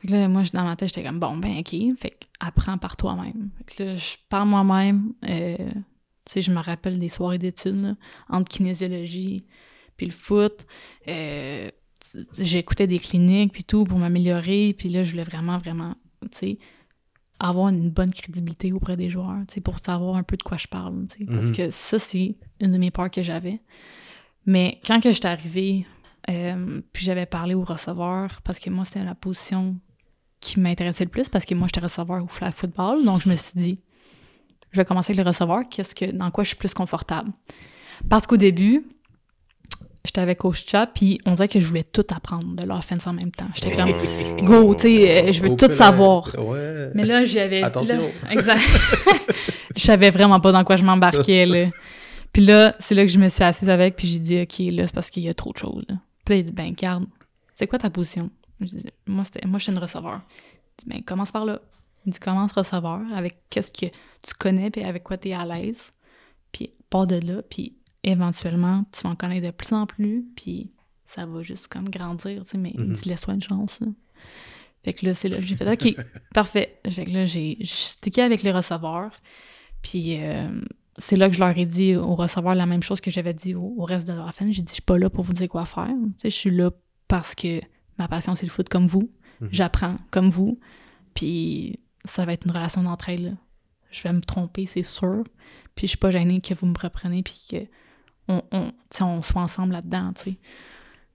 Fait 0.00 0.08
que 0.08 0.12
là, 0.12 0.28
moi, 0.28 0.42
dans 0.52 0.64
ma 0.64 0.76
tête, 0.76 0.88
j'étais 0.88 1.04
comme, 1.04 1.20
bon, 1.20 1.36
ben, 1.36 1.58
OK. 1.58 1.74
Fait 1.98 2.10
que 2.10 2.26
apprends 2.40 2.78
par 2.78 2.96
toi-même. 2.96 3.50
Fait 3.58 3.76
que 3.76 3.82
là, 3.82 3.96
je 3.96 4.16
pars 4.28 4.46
moi-même. 4.46 5.12
Euh, 5.28 5.56
tu 5.56 6.32
sais, 6.32 6.40
je 6.42 6.50
me 6.50 6.60
rappelle 6.60 6.98
des 6.98 7.08
soirées 7.08 7.38
d'études, 7.38 7.96
entre 8.28 8.48
kinésiologie 8.48 9.44
puis 9.96 10.06
le 10.06 10.12
foot. 10.12 10.66
Euh, 11.08 11.70
j'écoutais 12.38 12.86
des 12.86 12.98
cliniques, 12.98 13.52
puis 13.52 13.64
tout, 13.64 13.84
pour 13.84 13.98
m'améliorer. 13.98 14.74
Puis 14.76 14.88
là, 14.88 15.04
je 15.04 15.12
voulais 15.12 15.24
vraiment, 15.24 15.58
vraiment, 15.58 15.94
tu 16.22 16.28
sais, 16.32 16.58
avoir 17.38 17.68
une 17.68 17.90
bonne 17.90 18.12
crédibilité 18.12 18.72
auprès 18.72 18.96
des 18.96 19.10
joueurs, 19.10 19.38
tu 19.48 19.54
sais, 19.54 19.60
pour 19.60 19.78
savoir 19.78 20.16
un 20.16 20.22
peu 20.22 20.36
de 20.36 20.42
quoi 20.42 20.56
je 20.56 20.68
parle, 20.68 21.06
tu 21.08 21.18
sais. 21.18 21.24
Parce 21.24 21.46
mhm. 21.46 21.56
que 21.56 21.70
ça, 21.70 21.98
c'est 21.98 22.36
une 22.60 22.72
de 22.72 22.78
mes 22.78 22.90
peurs 22.90 23.10
que 23.10 23.22
j'avais. 23.22 23.60
Mais 24.46 24.80
quand 24.86 25.00
que 25.00 25.12
j'étais 25.12 25.28
arrivée, 25.28 25.86
euh, 26.30 26.80
puis 26.92 27.04
j'avais 27.04 27.26
parlé 27.26 27.54
au 27.54 27.64
receveur, 27.64 28.40
parce 28.44 28.58
que 28.58 28.70
moi, 28.70 28.84
c'était 28.84 29.04
la 29.04 29.14
position 29.14 29.76
qui 30.40 30.60
m'intéressait 30.60 31.04
le 31.04 31.10
plus, 31.10 31.28
parce 31.28 31.44
que 31.44 31.54
moi, 31.54 31.68
j'étais 31.68 31.80
receveur 31.80 32.22
au 32.22 32.28
flag 32.28 32.52
football. 32.54 33.04
Donc, 33.04 33.22
je 33.22 33.28
me 33.28 33.36
suis 33.36 33.52
dit, 33.54 33.80
je 34.70 34.80
vais 34.80 34.84
commencer 34.84 35.12
avec 35.12 35.24
le 35.24 35.28
receveur, 35.28 35.62
qu'est-ce 35.70 35.94
que, 35.94 36.06
dans 36.06 36.30
quoi 36.30 36.44
je 36.44 36.48
suis 36.48 36.56
plus 36.56 36.74
confortable? 36.74 37.30
Parce 38.10 38.26
qu'au 38.26 38.36
début, 38.36 38.84
j'étais 40.04 40.20
avec 40.20 40.38
Coach 40.38 40.64
Chat, 40.66 40.88
puis 40.88 41.20
on 41.24 41.34
dirait 41.34 41.48
que 41.48 41.60
je 41.60 41.66
voulais 41.66 41.84
tout 41.84 42.04
apprendre 42.14 42.54
de 42.54 42.64
l'offense 42.64 43.06
en 43.06 43.12
même 43.12 43.30
temps. 43.30 43.48
J'étais 43.54 43.74
comme, 43.74 43.88
oh. 43.88 44.44
go, 44.44 44.74
tu 44.74 44.82
sais, 44.82 45.28
euh, 45.28 45.32
je 45.32 45.40
veux 45.40 45.56
tout 45.56 45.70
savoir. 45.70 46.30
Mais 46.94 47.04
là, 47.04 47.24
j'avais... 47.24 47.62
Attention! 47.62 48.10
exact. 48.30 48.60
je 49.76 49.82
savais 49.82 50.10
vraiment 50.10 50.40
pas 50.40 50.52
dans 50.52 50.64
quoi 50.64 50.76
je 50.76 50.82
m'embarquais, 50.82 51.46
là. 51.46 51.66
Puis 52.34 52.44
là, 52.44 52.74
c'est 52.80 52.96
là 52.96 53.02
que 53.02 53.12
je 53.12 53.18
me 53.18 53.28
suis 53.28 53.44
assise 53.44 53.70
avec, 53.70 53.94
puis 53.94 54.08
j'ai 54.08 54.18
dit, 54.18 54.42
OK, 54.42 54.58
là, 54.74 54.86
c'est 54.88 54.92
parce 54.92 55.08
qu'il 55.08 55.22
y 55.22 55.28
a 55.28 55.34
trop 55.34 55.52
de 55.52 55.56
choses, 55.56 55.84
là. 55.88 55.94
Puis 56.24 56.34
là, 56.34 56.38
il 56.40 56.44
dit, 56.44 56.52
ben, 56.52 56.72
garde, 56.72 57.06
c'est 57.54 57.68
quoi 57.68 57.78
ta 57.78 57.90
position? 57.90 58.28
Je 58.60 58.66
dis, 58.66 58.86
moi, 59.06 59.22
moi, 59.46 59.58
je 59.58 59.62
suis 59.62 59.72
une 59.72 59.78
receveur. 59.78 60.20
Il 60.26 60.84
dit, 60.84 60.90
ben, 60.90 61.02
commence 61.04 61.30
par 61.30 61.44
là. 61.44 61.60
Il 62.04 62.12
dit, 62.12 62.18
commence 62.18 62.50
receveur 62.50 63.02
avec 63.14 63.38
qu'est-ce 63.50 63.70
que 63.70 63.86
tu 63.86 64.34
connais, 64.36 64.70
puis 64.70 64.82
avec 64.82 65.04
quoi 65.04 65.16
tu 65.16 65.28
es 65.28 65.32
à 65.32 65.46
l'aise. 65.46 65.92
Puis, 66.50 66.70
pars 66.90 67.06
de 67.06 67.16
là, 67.16 67.42
puis 67.48 67.76
éventuellement, 68.02 68.84
tu 68.90 69.02
vas 69.02 69.10
en 69.10 69.16
connaître 69.16 69.46
de 69.46 69.52
plus 69.52 69.72
en 69.72 69.86
plus, 69.86 70.24
puis 70.34 70.72
ça 71.06 71.26
va 71.26 71.42
juste 71.42 71.68
comme 71.68 71.88
grandir, 71.88 72.44
tu 72.44 72.50
sais, 72.50 72.58
mais 72.58 72.74
mm 72.76 72.94
laisse-toi 73.06 73.34
une 73.34 73.42
chance. 73.42 73.80
Fait 74.82 74.92
que 74.92 75.06
là, 75.06 75.14
c'est 75.14 75.28
là, 75.28 75.40
j'ai 75.40 75.54
fait 75.54 75.70
OK, 75.70 76.04
parfait. 76.34 76.80
Fait 76.90 77.04
que 77.04 77.10
là, 77.10 77.26
j'ai 77.26 77.58
stické 77.62 78.22
avec 78.22 78.42
les 78.42 78.50
receveurs, 78.50 79.12
puis 79.82 80.16
euh, 80.20 80.60
c'est 80.98 81.16
là 81.16 81.28
que 81.28 81.34
je 81.34 81.40
leur 81.40 81.56
ai 81.56 81.66
dit 81.66 81.96
aux 81.96 82.14
receveurs 82.14 82.54
la 82.54 82.66
même 82.66 82.82
chose 82.82 83.00
que 83.00 83.10
j'avais 83.10 83.34
dit 83.34 83.54
au, 83.54 83.82
reste 83.82 84.06
de 84.06 84.12
la 84.12 84.30
fin. 84.32 84.50
J'ai 84.50 84.62
dit, 84.62 84.68
je 84.68 84.74
suis 84.74 84.82
pas 84.82 84.98
là 84.98 85.10
pour 85.10 85.24
vous 85.24 85.32
dire 85.32 85.48
quoi 85.48 85.66
faire. 85.66 85.90
Je 86.22 86.28
suis 86.28 86.50
là 86.50 86.70
parce 87.08 87.34
que 87.34 87.60
ma 87.98 88.08
passion, 88.08 88.34
c'est 88.34 88.46
le 88.46 88.50
foot 88.50 88.68
comme 88.68 88.86
vous. 88.86 89.10
Mhm. 89.40 89.48
J'apprends 89.52 89.96
comme 90.10 90.30
vous. 90.30 90.60
Puis 91.14 91.80
ça 92.04 92.24
va 92.24 92.32
être 92.32 92.46
une 92.46 92.52
relation 92.52 92.82
d'entraide. 92.82 93.36
Je 93.90 94.02
vais 94.02 94.12
me 94.12 94.20
tromper, 94.20 94.66
c'est 94.66 94.82
sûr. 94.82 95.24
Puis 95.74 95.86
je 95.86 95.90
suis 95.90 95.98
pas 95.98 96.10
gênée 96.10 96.40
que 96.40 96.54
vous 96.54 96.66
me 96.66 96.78
repreniez 96.78 97.22
puis 97.22 97.40
que 97.50 97.56
on, 98.28 98.42
on, 98.52 98.72
on 99.00 99.22
soit 99.22 99.42
ensemble 99.42 99.72
là-dedans. 99.72 100.12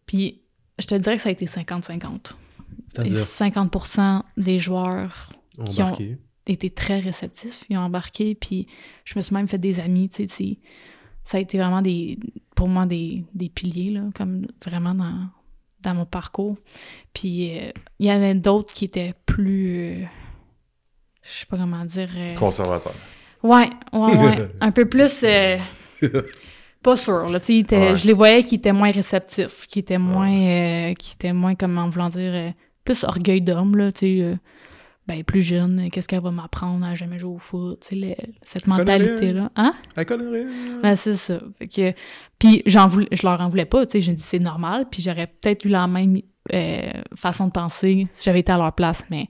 Puis 0.06 0.42
je 0.78 0.86
te 0.86 0.96
dirais 0.96 1.16
que 1.18 1.22
ça 1.22 1.30
a 1.30 1.32
été 1.32 1.46
50-50. 1.46 2.34
C'est-à-dire? 2.88 3.18
50% 3.18 4.24
des 4.38 4.60
joueurs 4.60 5.30
qui 5.66 5.82
ont 5.82 5.98
été 6.54 6.70
très 6.70 7.00
réceptifs, 7.00 7.64
ils 7.70 7.78
ont 7.78 7.82
embarqué, 7.82 8.36
puis 8.36 8.68
je 9.06 9.18
me 9.18 9.22
suis 9.22 9.34
même 9.34 9.48
fait 9.48 9.58
des 9.58 9.80
amis, 9.80 10.10
tu 10.10 10.28
sais, 10.28 10.58
ça 11.30 11.38
a 11.38 11.42
été 11.42 11.58
vraiment 11.60 11.82
des, 11.82 12.18
pour 12.56 12.68
moi 12.68 12.86
des, 12.86 13.24
des 13.36 13.50
piliers, 13.50 13.92
là, 13.92 14.02
comme 14.16 14.48
vraiment 14.66 14.96
dans, 14.96 15.28
dans 15.82 15.94
mon 15.94 16.06
parcours. 16.06 16.58
Puis 17.14 17.58
euh, 17.58 17.72
il 18.00 18.08
y 18.08 18.12
en 18.12 18.16
avait 18.16 18.34
d'autres 18.34 18.74
qui 18.74 18.86
étaient 18.86 19.14
plus, 19.26 19.78
euh, 19.78 20.06
je 21.22 21.40
sais 21.40 21.46
pas 21.46 21.58
comment 21.58 21.86
dire... 21.86 22.10
Euh, 22.18 22.34
Conservateurs. 22.36 22.96
Ouais, 23.44 23.70
ouais, 23.94 24.18
ouais. 24.18 24.52
un 24.62 24.72
peu 24.72 24.86
plus... 24.90 25.24
pas 26.82 26.98
sûr. 26.98 27.30
Là, 27.30 27.40
Je 27.46 28.08
les 28.08 28.14
voyais 28.14 28.44
qui 28.44 28.56
étaient 28.56 28.74
moins 28.74 28.92
réceptifs, 28.92 29.68
qui 29.68 29.80
étaient 29.80 29.98
moins, 30.00 30.94
qui 30.96 31.14
étaient 31.14 31.34
moins, 31.34 31.56
comment 31.56 31.90
voulant 31.90 32.10
dire, 32.10 32.54
plus 32.84 33.04
orgueil 33.04 33.42
d'homme, 33.42 33.78
là, 33.78 33.92
tu 33.92 34.20
sais, 34.20 34.38
ben, 35.10 35.24
plus 35.24 35.42
jeune, 35.42 35.90
qu'est-ce 35.92 36.08
qu'elle 36.08 36.22
va 36.22 36.32
m'apprendre 36.32 36.86
à 36.86 36.96
jamais 36.96 37.20
jouer 37.20 37.34
au 37.34 37.38
foot, 37.38 37.84
sais, 37.84 38.18
cette 38.44 38.68
mentalité-là. 38.68 39.52
Hein? 39.56 39.74
Elle 39.96 40.06
connaît 40.06 40.30
rien. 40.30 40.80
Ben, 40.82 40.96
c'est 40.96 41.16
ça. 41.16 41.40
Que, 41.60 41.94
puis 42.38 42.64
j'en 42.66 42.88
voulais, 42.88 43.08
je 43.12 43.26
leur 43.26 43.42
en 43.42 43.50
voulais 43.50 43.66
pas, 43.66 43.86
tu 43.86 43.94
sais, 43.94 44.02
j'ai 44.02 44.14
dit 44.14 44.22
c'est 44.22 44.40
normal, 44.40 44.88
puis 44.90 45.02
j'aurais 45.02 45.28
peut-être 45.28 45.66
eu 45.66 45.70
la 45.70 45.88
même 45.88 46.22
façon 47.16 47.48
de 47.48 47.52
penser 47.52 48.08
si 48.14 48.24
j'avais 48.26 48.40
été 48.40 48.52
à 48.52 48.58
leur 48.58 48.74
place, 48.74 49.04
mais... 49.10 49.28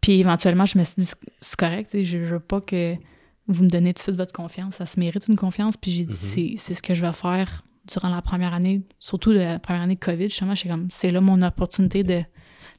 Puis 0.00 0.20
éventuellement, 0.20 0.64
je 0.64 0.78
me 0.78 0.84
suis 0.84 1.02
dit, 1.02 1.10
c'est 1.40 1.58
correct, 1.58 1.90
sais, 1.90 2.04
je 2.04 2.16
veux 2.16 2.40
pas 2.40 2.62
que 2.62 2.96
vous 3.50 3.64
me 3.64 3.68
donnez 3.68 3.92
tout 3.92 3.98
de 3.98 4.02
suite 4.02 4.16
votre 4.16 4.32
confiance. 4.32 4.76
Ça 4.76 4.86
se 4.86 4.98
mérite 4.98 5.28
une 5.28 5.36
confiance. 5.36 5.76
Puis 5.76 5.90
j'ai 5.90 6.04
dit, 6.04 6.52
mhm. 6.52 6.56
c'est 6.56 6.74
ce 6.74 6.82
que 6.82 6.94
je 6.94 7.04
vais 7.04 7.12
faire 7.12 7.62
durant 7.86 8.08
la 8.08 8.22
première 8.22 8.54
année, 8.54 8.82
surtout 8.98 9.32
la 9.32 9.58
première 9.58 9.82
année 9.82 9.96
de 9.96 10.00
COVID. 10.00 10.28
Justement, 10.28 10.54
c'est 10.54 10.68
comme, 10.68 10.88
c'est 10.90 11.10
là 11.10 11.20
mon 11.20 11.42
opportunité 11.42 12.02
de 12.04 12.22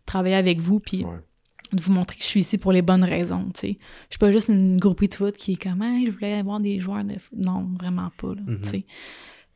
travailler 0.05 0.36
avec 0.36 0.59
vous. 0.59 0.79
Puis 0.79 1.05
de 1.74 1.82
vous 1.82 1.91
montrer 1.91 2.17
que 2.17 2.24
je 2.24 2.28
suis 2.28 2.41
ici 2.41 2.57
pour 2.57 2.72
les 2.72 2.82
bonnes 2.82 3.03
raisons. 3.03 3.45
Tu 3.53 3.59
sais. 3.59 3.78
Je 4.09 4.13
suis 4.13 4.19
pas 4.19 4.32
juste 4.32 4.49
une 4.49 4.78
groupie 4.78 5.07
de 5.07 5.13
foot 5.13 5.36
qui 5.36 5.53
est 5.53 5.61
comme, 5.61 5.84
je 6.05 6.11
voulais 6.11 6.34
avoir 6.34 6.59
des 6.59 6.80
joueurs 6.80 7.03
de 7.03 7.17
foot. 7.17 7.38
Non, 7.38 7.69
vraiment 7.80 8.11
pas. 8.17 8.36
Là, 8.36 8.41
tu 8.63 8.69
sais. 8.69 8.78
Mhm. 8.78 8.84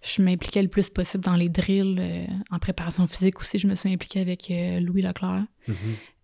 Je 0.05 0.22
m'impliquais 0.22 0.61
le 0.61 0.68
plus 0.68 0.89
possible 0.89 1.24
dans 1.24 1.36
les 1.36 1.49
drills, 1.49 1.97
euh, 1.99 2.26
en 2.51 2.59
préparation 2.59 3.07
physique 3.07 3.39
aussi. 3.39 3.57
Je 3.57 3.68
me 3.68 3.74
suis 3.74 3.91
impliquée 3.91 4.20
avec 4.20 4.51
euh, 4.51 4.80
Louis 4.80 5.01
Leclerc. 5.01 5.45
Mhm. 5.68 5.76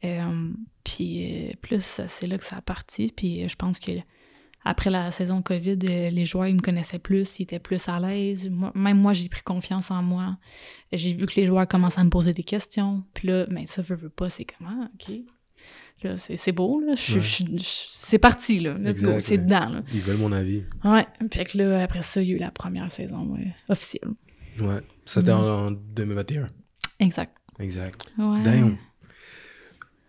Euh, 0.04 0.52
puis 0.84 1.56
plus, 1.62 2.02
c'est 2.08 2.28
là 2.28 2.38
que 2.38 2.44
ça 2.44 2.58
a 2.58 2.62
parti. 2.62 3.12
Puis 3.16 3.50
je 3.50 3.56
pense 3.56 3.80
que 3.80 3.92
après 4.64 4.92
la 4.92 5.10
saison 5.10 5.42
COVID, 5.42 5.78
les 5.78 6.26
joueurs, 6.26 6.48
ils 6.48 6.56
me 6.56 6.62
connaissaient 6.62 7.00
plus, 7.00 7.40
ils 7.40 7.44
étaient 7.44 7.60
plus 7.60 7.88
à 7.90 8.00
l'aise. 8.00 8.52
même 8.76 9.00
moi, 9.00 9.14
j'ai 9.14 9.28
pris 9.28 9.42
confiance 9.42 9.90
en 9.90 10.04
moi. 10.04 10.38
J'ai 10.92 11.14
vu 11.14 11.26
que 11.26 11.40
les 11.40 11.48
joueurs 11.48 11.68
commençaient 11.68 12.02
à 12.02 12.04
me 12.04 12.12
poser 12.12 12.34
des 12.34 12.44
questions. 12.44 13.04
Puis 13.16 13.28
là, 13.28 13.48
mais 13.50 13.62
ben, 13.62 13.68
ça 13.68 13.82
veut, 13.82 13.96
veut 13.96 14.10
pas, 14.10 14.30
c'est 14.30 14.46
comment, 14.46 14.88
OK. 14.94 15.16
Là, 16.04 16.16
c'est 16.18 16.52
beau, 16.52 16.82
là. 16.82 16.94
c'est 16.98 18.18
parti, 18.18 18.60
là. 18.60 18.78
C'est 19.20 19.38
dedans, 19.38 19.70
là. 19.70 19.84
Ils 19.94 20.02
veulent 20.02 20.18
mon 20.18 20.32
avis. 20.32 20.64
Ouais. 20.84 21.06
Puis 21.30 21.44
que 21.44 21.58
là, 21.58 21.84
après 21.84 22.02
ça, 22.02 22.22
il 22.22 22.30
y 22.30 22.34
a 22.34 22.36
eu 22.36 22.40
la 22.40 22.52
première 22.52 22.90
saison 22.92 23.38
officielle. 23.70 24.10
Ouais. 24.60 24.80
Ça, 25.06 25.20
c'était 25.22 25.32
en, 25.32 25.72
2021. 25.72 26.48
Exact. 27.00 27.36
Exact. 27.60 28.06
Ouais. 28.18 28.42
Damn. 28.44 28.78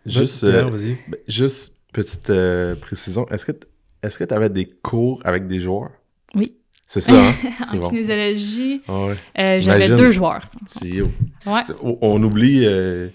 Juste, 0.05 0.43
euh, 0.43 0.69
ben, 0.69 1.19
juste 1.27 1.77
petite 1.93 2.29
euh, 2.29 2.75
précision. 2.75 3.27
Est-ce 3.29 3.45
que 3.45 3.53
est-ce 4.01 4.19
que 4.19 4.25
tu 4.25 4.33
avais 4.33 4.49
des 4.49 4.65
cours 4.65 5.21
avec 5.23 5.47
des 5.47 5.59
joueurs? 5.59 5.91
Oui. 6.35 6.57
C'est 6.85 6.99
ça, 7.01 7.13
hein? 7.15 7.33
en 7.71 7.89
kinésiologie, 7.89 8.81
ah 8.87 9.07
euh, 9.39 9.61
j'avais 9.61 9.87
deux 9.87 10.11
joueurs. 10.11 10.51
Ouais. 10.83 11.61
On, 11.81 12.21
oublie 12.21 12.65
euh, 12.65 13.07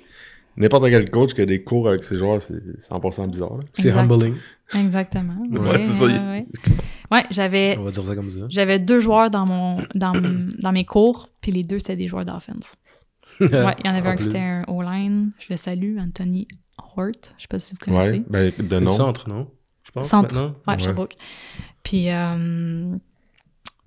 n'importe 0.59 0.91
quel 0.91 1.11
coach 1.11 1.35
qui 1.35 1.41
a 1.41 1.47
des 1.47 1.63
cours 1.63 1.89
avec 1.89 2.05
ses 2.05 2.17
joueurs, 2.17 2.43
c'est 2.43 2.55
100% 2.91 3.31
bizarre. 3.31 3.61
C'est 3.75 3.91
humbling. 3.91 4.35
Exactement. 4.75 5.37
Ouais, 5.51 5.83
c'est 5.83 5.99
ça. 5.99 6.07
Ouais, 7.11 7.25
j'avais. 7.31 7.77
On 7.79 7.85
va 7.85 7.91
dire 7.91 8.05
ça 8.05 8.15
comme 8.15 8.31
ça. 8.31 8.41
J'avais 8.51 8.79
deux 8.79 9.01
joueurs 9.01 9.31
dans, 9.31 9.47
mon, 9.47 9.83
dans, 9.95 10.13
dans 10.59 10.73
mes 10.73 10.85
cours, 10.85 11.31
puis 11.41 11.53
les 11.53 11.63
deux, 11.63 11.79
c'était 11.79 11.97
des 11.97 12.09
joueurs 12.09 12.25
d'offense. 12.25 12.75
ouais, 13.41 13.49
il 13.79 13.87
y 13.87 13.89
en 13.89 13.95
avait 13.95 14.09
un 14.09 14.17
qui 14.17 14.27
était 14.27 14.39
un 14.39 14.65
O-line, 14.67 15.31
je 15.39 15.47
le 15.51 15.57
salue, 15.57 15.97
Anthony 15.99 16.49
Hort. 16.97 17.13
Je 17.37 17.43
sais 17.43 17.49
pas 17.49 17.61
si 17.61 17.73
vous 17.73 17.79
connaissez. 17.79 18.23
Ouais, 18.29 18.53
ben, 18.59 18.69
de 18.69 18.81
nom. 18.81 18.91
centre, 18.91 19.29
non? 19.29 19.49
je 19.85 19.93
pense, 19.93 20.09
Centre. 20.09 20.35
maintenant. 20.35 20.55
Ouais, 20.67 20.79
Sherbrooke. 20.79 21.15
Puis, 21.83 22.11
euh, 22.11 22.97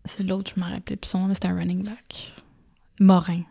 c'est 0.05 0.23
l'autre, 0.23 0.51
je 0.55 0.59
m'en 0.59 0.67
rappelais 0.69 0.95
plus 0.95 1.09
son 1.09 1.27
nom, 1.27 1.33
c'était 1.33 1.49
un 1.49 1.55
running 1.55 1.83
back. 1.83 2.33
Morin. 2.99 3.43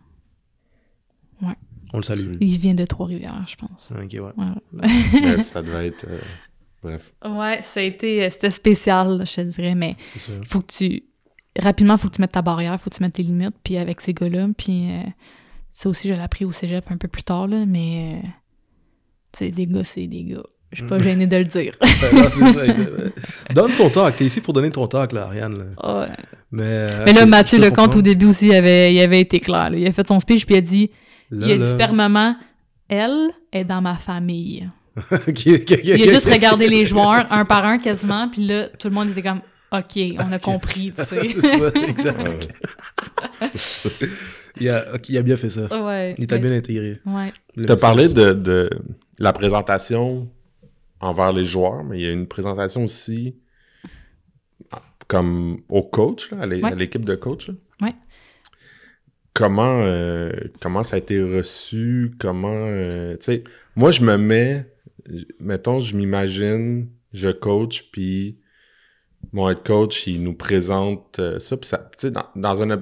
Ouais. 1.92 1.94
On 1.94 1.96
le 1.98 2.02
salue. 2.02 2.36
Il 2.40 2.58
vient 2.58 2.74
de 2.74 2.84
Trois-Rivières, 2.84 3.46
je 3.48 3.56
pense. 3.56 3.92
Ok, 3.92 4.12
ouais. 4.12 4.82
ouais. 4.82 5.38
ça 5.42 5.62
devait 5.62 5.88
être. 5.88 6.06
Euh, 6.08 6.18
bref. 6.82 7.12
Ouais, 7.24 7.60
ça 7.62 7.80
a 7.80 7.82
été. 7.82 8.24
Euh, 8.24 8.30
c'était 8.30 8.50
spécial, 8.50 9.24
je 9.26 9.34
te 9.34 9.40
dirais, 9.42 9.74
mais. 9.74 9.96
C'est 10.06 10.18
sûr. 10.18 10.40
Faut 10.46 10.60
que 10.60 10.72
tu. 10.72 11.04
Rapidement, 11.58 11.96
faut 11.96 12.08
que 12.08 12.14
tu 12.14 12.20
mettes 12.20 12.32
ta 12.32 12.42
barrière, 12.42 12.80
faut 12.80 12.90
que 12.90 12.96
tu 12.96 13.02
mettes 13.02 13.14
tes 13.14 13.22
limites, 13.22 13.56
puis 13.64 13.76
avec 13.76 14.00
ces 14.00 14.14
gars-là, 14.14 14.48
puis. 14.56 14.88
ça 15.70 15.88
aussi, 15.88 16.08
je 16.08 16.14
l'ai 16.14 16.20
appris 16.20 16.44
au 16.44 16.52
cégep 16.52 16.90
un 16.90 16.96
peu 16.96 17.08
plus 17.08 17.24
tard, 17.24 17.48
là, 17.48 17.66
mais. 17.66 18.22
tu 19.32 19.38
sais, 19.38 19.50
des 19.50 19.66
gars, 19.66 19.84
c'est 19.84 20.06
des 20.06 20.24
gars. 20.24 20.42
Je 20.72 20.78
suis 20.78 20.86
pas 20.86 20.98
mm. 20.98 21.02
gêné 21.02 21.26
de 21.26 21.36
le 21.36 21.44
dire. 21.44 21.76
Donne 23.54 23.74
ton 23.74 23.90
talk. 23.90 24.16
T'es 24.16 24.24
ici 24.24 24.40
pour 24.40 24.52
donner 24.52 24.70
ton 24.70 24.86
talk, 24.86 25.12
là, 25.12 25.24
Ariane. 25.24 25.74
Mais, 26.52 26.62
euh, 26.64 27.02
Mais 27.06 27.12
là, 27.12 27.26
Mathieu 27.26 27.58
Lecomte, 27.58 27.96
au 27.96 28.02
début 28.02 28.26
aussi, 28.26 28.46
il 28.46 28.54
avait, 28.54 28.94
il 28.94 29.00
avait 29.00 29.20
été 29.20 29.40
clair. 29.40 29.70
Il 29.74 29.86
a 29.86 29.92
fait 29.92 30.06
son 30.06 30.20
speech, 30.20 30.46
puis 30.46 30.54
il 30.54 30.58
a 30.58 30.60
dit, 30.60 30.90
il 31.32 31.50
a 31.52 31.58
dit 31.58 31.76
fermement, 31.76 32.36
elle 32.88 33.30
est 33.52 33.64
dans 33.64 33.80
ma 33.80 33.94
famille. 33.96 34.68
Il 35.46 35.92
a 35.92 35.96
juste 36.12 36.28
regardé 36.28 36.68
les 36.68 36.84
joueurs 36.92 37.26
un 37.32 37.44
par 37.44 37.64
un 37.64 37.78
quasiment, 37.78 38.28
puis 38.28 38.46
là, 38.46 38.68
tout 38.68 38.88
le 38.88 38.94
monde 38.94 39.10
était 39.10 39.22
comme 39.22 39.40
OK, 39.72 39.98
on 40.18 40.32
a 40.32 40.38
compris, 40.40 40.92
tu 40.92 41.04
sais. 41.04 41.28
C'est 41.40 41.58
ça, 41.58 41.80
exact. 41.86 42.48
Il 44.60 44.68
a, 44.68 44.84
il 45.08 45.16
a 45.18 45.22
bien 45.22 45.36
fait 45.36 45.48
ça. 45.48 45.84
ouais. 45.86 46.14
Il 46.18 46.26
t'a 46.26 46.38
bien 46.38 46.52
intégré. 46.52 46.98
Ouais. 47.06 47.32
Tu 47.56 47.70
as 47.70 47.76
parlé 47.76 48.08
de, 48.08 48.32
de 48.32 48.68
la 49.20 49.32
présentation 49.32 50.28
envers 51.00 51.32
les 51.32 51.44
joueurs, 51.44 51.84
mais 51.84 52.00
il 52.00 52.02
y 52.02 52.08
a 52.08 52.12
une 52.12 52.26
présentation 52.26 52.84
aussi 52.84 53.36
comme 55.06 55.60
au 55.68 55.82
coach, 55.82 56.30
là, 56.32 56.38
à 56.42 56.46
Ouais. 56.46 56.74
l'équipe 56.76 57.04
de 57.04 57.14
coach. 57.14 57.48
là. 57.48 57.54
Comment, 59.34 59.80
euh, 59.82 60.32
comment 60.60 60.82
ça 60.82 60.96
a 60.96 60.98
été 60.98 61.22
reçu? 61.22 62.12
Comment. 62.18 62.48
euh, 62.66 63.14
tu 63.16 63.24
sais, 63.24 63.44
moi, 63.76 63.90
je 63.90 64.02
me 64.02 64.16
mets. 64.16 64.66
Mettons, 65.38 65.78
je 65.78 65.96
m'imagine, 65.96 66.88
je 67.12 67.30
coach, 67.30 67.90
puis 67.90 68.38
mon 69.32 69.48
head 69.48 69.62
coach, 69.64 70.06
il 70.06 70.22
nous 70.22 70.34
présente 70.34 71.18
euh, 71.18 71.38
ça. 71.38 71.56
Puis 71.56 71.68
ça, 71.68 71.78
tu 71.78 72.06
sais, 72.06 72.10
dans, 72.10 72.26
dans 72.36 72.62
un. 72.62 72.66
là, 72.66 72.78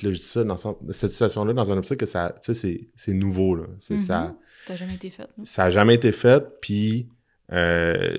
je 0.00 0.08
dis 0.08 0.18
ça, 0.18 0.44
dans 0.44 0.56
ce- 0.56 0.68
cette 0.90 1.10
situation-là, 1.10 1.52
dans 1.52 1.70
un 1.70 1.78
optique 1.78 1.98
que 1.98 2.06
ça, 2.06 2.34
tu 2.42 2.46
sais, 2.46 2.54
c'est- 2.54 2.88
c'est 2.96 3.12
nouveau, 3.14 3.54
là. 3.54 3.64
C'est 3.78 3.98
ça 3.98 4.34
Ça 4.66 4.72
n'a 4.72 4.76
jamais 4.76 4.94
été 4.94 5.10
fait. 5.10 5.22
là. 5.22 5.28
ça 5.44 5.64
a 5.64 5.70
jamais 5.70 5.94
été 5.94 6.12
fait, 6.12 6.44
puis 6.60 7.08
euh, 7.52 8.18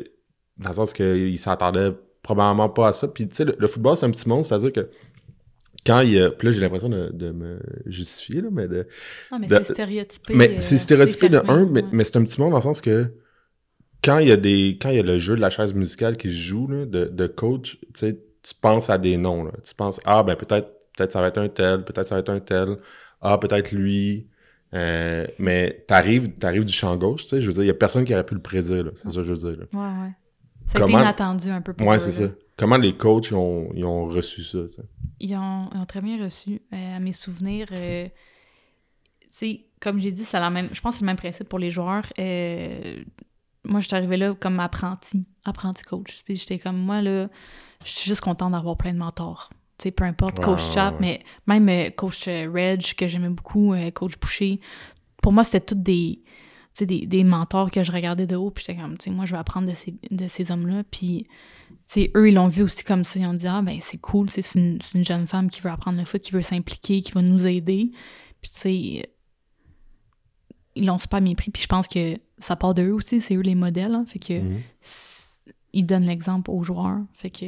dans 0.57 0.69
le 0.69 0.75
sens 0.75 0.93
qu'il 0.93 1.37
s'attendait 1.39 1.91
probablement 2.21 2.69
pas 2.69 2.89
à 2.89 2.93
ça. 2.93 3.07
Puis 3.07 3.27
tu 3.27 3.35
sais, 3.35 3.45
le, 3.45 3.55
le 3.57 3.67
football, 3.67 3.97
c'est 3.97 4.05
un 4.05 4.11
petit 4.11 4.29
monde, 4.29 4.43
c'est-à-dire 4.45 4.71
que 4.71 4.89
quand 5.85 5.99
il 6.01 6.11
y 6.11 6.19
a... 6.19 6.29
Puis 6.29 6.47
là, 6.47 6.51
j'ai 6.51 6.61
l'impression 6.61 6.89
de, 6.89 7.09
de 7.11 7.31
me 7.31 7.59
justifier, 7.85 8.41
là, 8.41 8.49
mais 8.51 8.67
de... 8.67 8.87
Non, 9.31 9.39
mais 9.39 9.47
c'est 9.49 9.63
stéréotypé. 9.63 10.33
Mais 10.33 10.49
euh, 10.51 10.59
c'est 10.59 10.77
stéréotypé 10.77 11.29
de 11.29 11.41
un, 11.47 11.65
mais, 11.65 11.81
ouais. 11.83 11.89
mais 11.91 12.03
c'est 12.03 12.17
un 12.17 12.23
petit 12.23 12.39
monde 12.39 12.51
dans 12.51 12.57
le 12.57 12.63
sens 12.63 12.79
que 12.81 13.11
quand 14.03 14.19
il 14.19 14.27
y 14.27 14.31
a 14.31 14.37
des 14.37 14.77
quand 14.81 14.89
il 14.89 14.95
y 14.97 14.99
a 14.99 15.03
le 15.03 15.17
jeu 15.17 15.35
de 15.35 15.41
la 15.41 15.49
chaise 15.49 15.73
musicale 15.73 16.17
qui 16.17 16.27
se 16.29 16.35
joue 16.35 16.67
là, 16.67 16.85
de, 16.85 17.05
de 17.05 17.27
coach, 17.27 17.77
tu 17.81 17.87
sais, 17.95 18.19
tu 18.41 18.53
penses 18.61 18.89
à 18.89 18.97
des 18.97 19.15
noms. 19.17 19.43
Là. 19.45 19.51
Tu 19.65 19.73
penses 19.75 19.99
ah 20.03 20.23
ben 20.23 20.35
peut-être 20.35 20.69
peut-être 20.95 21.11
ça 21.13 21.21
va 21.21 21.27
être 21.27 21.37
un 21.37 21.47
tel, 21.49 21.83
peut-être 21.85 22.07
ça 22.07 22.15
va 22.15 22.19
être 22.19 22.29
un 22.29 22.39
tel, 22.41 22.77
ah 23.21 23.37
peut-être 23.37 23.71
lui. 23.71 24.27
Euh, 24.73 25.27
mais 25.37 25.85
t'arrives 25.87 26.33
t'arrives 26.33 26.65
du 26.65 26.73
champ 26.73 26.95
gauche, 26.97 27.23
tu 27.23 27.29
sais, 27.29 27.41
je 27.41 27.47
veux 27.47 27.53
dire, 27.53 27.63
il 27.63 27.67
y 27.67 27.69
a 27.69 27.75
personne 27.75 28.03
qui 28.05 28.13
aurait 28.13 28.25
pu 28.25 28.33
le 28.33 28.41
prédire, 28.41 28.83
là, 28.85 28.91
c'est 28.95 29.09
ça 29.09 29.17
que 29.17 29.23
je 29.23 29.33
veux 29.33 29.37
dire. 29.51 29.59
là. 29.59 29.65
Ouais, 29.71 30.03
ouais. 30.03 30.11
Ça 30.65 30.79
a 30.79 30.81
été 30.81 30.91
Comment- 30.91 30.99
inattendu 31.01 31.49
un 31.49 31.61
peu 31.61 31.73
pour 31.73 31.87
Ouais, 31.87 31.99
c'est 31.99 32.11
ça. 32.11 32.23
Comment 32.57 32.77
les 32.77 32.95
coachs 32.95 33.29
ils 33.31 33.35
ont, 33.35 33.69
ils 33.73 33.85
ont 33.85 34.05
reçu 34.05 34.43
ça? 34.43 34.59
Ils 35.19 35.35
ont, 35.35 35.69
ils 35.73 35.79
ont 35.79 35.85
très 35.85 36.01
bien 36.01 36.23
reçu. 36.23 36.61
Euh, 36.71 36.97
à 36.97 36.99
mes 36.99 37.13
souvenirs, 37.13 37.67
euh, 37.71 38.07
tu 39.21 39.27
sais, 39.29 39.65
comme 39.81 39.99
j'ai 39.99 40.11
dit, 40.11 40.23
c'est 40.23 40.39
la 40.39 40.49
même. 40.49 40.69
Je 40.71 40.79
pense 40.81 40.95
que 40.95 40.99
c'est 40.99 41.05
le 41.05 41.07
même 41.07 41.17
principe 41.17 41.49
pour 41.49 41.59
les 41.59 41.71
joueurs. 41.71 42.05
Euh, 42.19 43.03
moi, 43.63 43.79
je 43.79 43.87
suis 43.87 43.95
arrivée 43.95 44.17
là 44.17 44.35
comme 44.35 44.59
apprenti, 44.59 45.25
apprenti 45.45 45.83
coach. 45.83 46.21
Puis 46.25 46.35
j'étais 46.35 46.59
comme, 46.59 46.77
moi, 46.77 47.01
là, 47.01 47.27
je 47.83 47.91
suis 47.91 48.09
juste 48.09 48.21
contente 48.21 48.51
d'avoir 48.51 48.77
plein 48.77 48.93
de 48.93 48.99
mentors. 48.99 49.49
Peu 49.97 50.05
importe, 50.05 50.39
Ouais, 50.39 50.45
coach 50.45 50.71
Chap, 50.71 50.93
ouais. 50.93 50.99
mais 51.01 51.23
même 51.45 51.67
euh, 51.67 51.89
coach 51.89 52.27
Reg, 52.27 52.93
que 52.95 53.07
j'aimais 53.07 53.29
beaucoup, 53.29 53.73
coach 53.93 54.17
Boucher. 54.17 54.61
Pour 55.21 55.33
moi, 55.33 55.43
c'était 55.43 55.59
tous 55.59 55.75
des, 55.75 56.21
sais, 56.79 56.85
des, 56.85 57.05
des 57.05 57.23
mentors 57.23 57.69
que 57.71 57.83
je 57.83 57.91
regardais 57.91 58.27
de 58.27 58.35
haut. 58.35 58.49
Puis 58.51 58.63
j'étais 58.67 58.79
comme, 58.81 58.97
tu 58.97 59.05
sais, 59.05 59.09
moi, 59.11 59.25
je 59.25 59.31
vais 59.33 59.37
apprendre 59.39 59.67
de 59.69 59.73
ces, 59.73 59.93
de 60.11 60.27
ces 60.27 60.51
hommes-là. 60.51 60.83
Puis, 60.91 61.27
tu 61.69 61.75
sais, 61.87 62.11
eux, 62.15 62.29
ils 62.29 62.33
l'ont 62.35 62.47
vu 62.47 62.63
aussi 62.63 62.83
comme 62.83 63.03
ça. 63.03 63.19
Ils 63.19 63.25
ont 63.27 63.33
dit, 63.33 63.47
ah, 63.47 63.61
ben, 63.61 63.77
c'est 63.81 63.97
cool, 63.99 64.29
c'est 64.29 64.55
une, 64.55 64.79
une 64.95 65.03
jeune 65.05 65.27
femme 65.27 65.49
qui 65.49 65.61
veut 65.61 65.69
apprendre 65.69 65.97
le 65.99 66.05
foot, 66.05 66.21
qui 66.21 66.31
veut 66.31 66.41
s'impliquer, 66.41 67.01
qui 67.01 67.11
va 67.11 67.21
nous 67.21 67.45
aider. 67.45 67.91
Puis, 68.41 68.51
tu 68.51 68.59
sais, 68.59 69.03
ils 70.75 70.85
l'ont 70.85 70.97
super 70.97 71.21
bien 71.21 71.35
pris. 71.35 71.51
Puis, 71.51 71.61
je 71.63 71.67
pense 71.67 71.87
que 71.87 72.17
ça 72.39 72.55
part 72.55 72.73
de 72.73 72.83
eux 72.83 72.93
aussi. 72.93 73.21
C'est 73.21 73.35
eux 73.35 73.41
les 73.41 73.55
modèles. 73.55 73.93
hein. 73.93 74.05
fait 74.07 74.19
que 74.19 74.39
Mhm. 74.39 74.59
ils 75.73 75.85
donnent 75.85 76.05
l'exemple 76.05 76.49
aux 76.51 76.63
joueurs. 76.63 76.99
Fait 77.13 77.29
que 77.29 77.45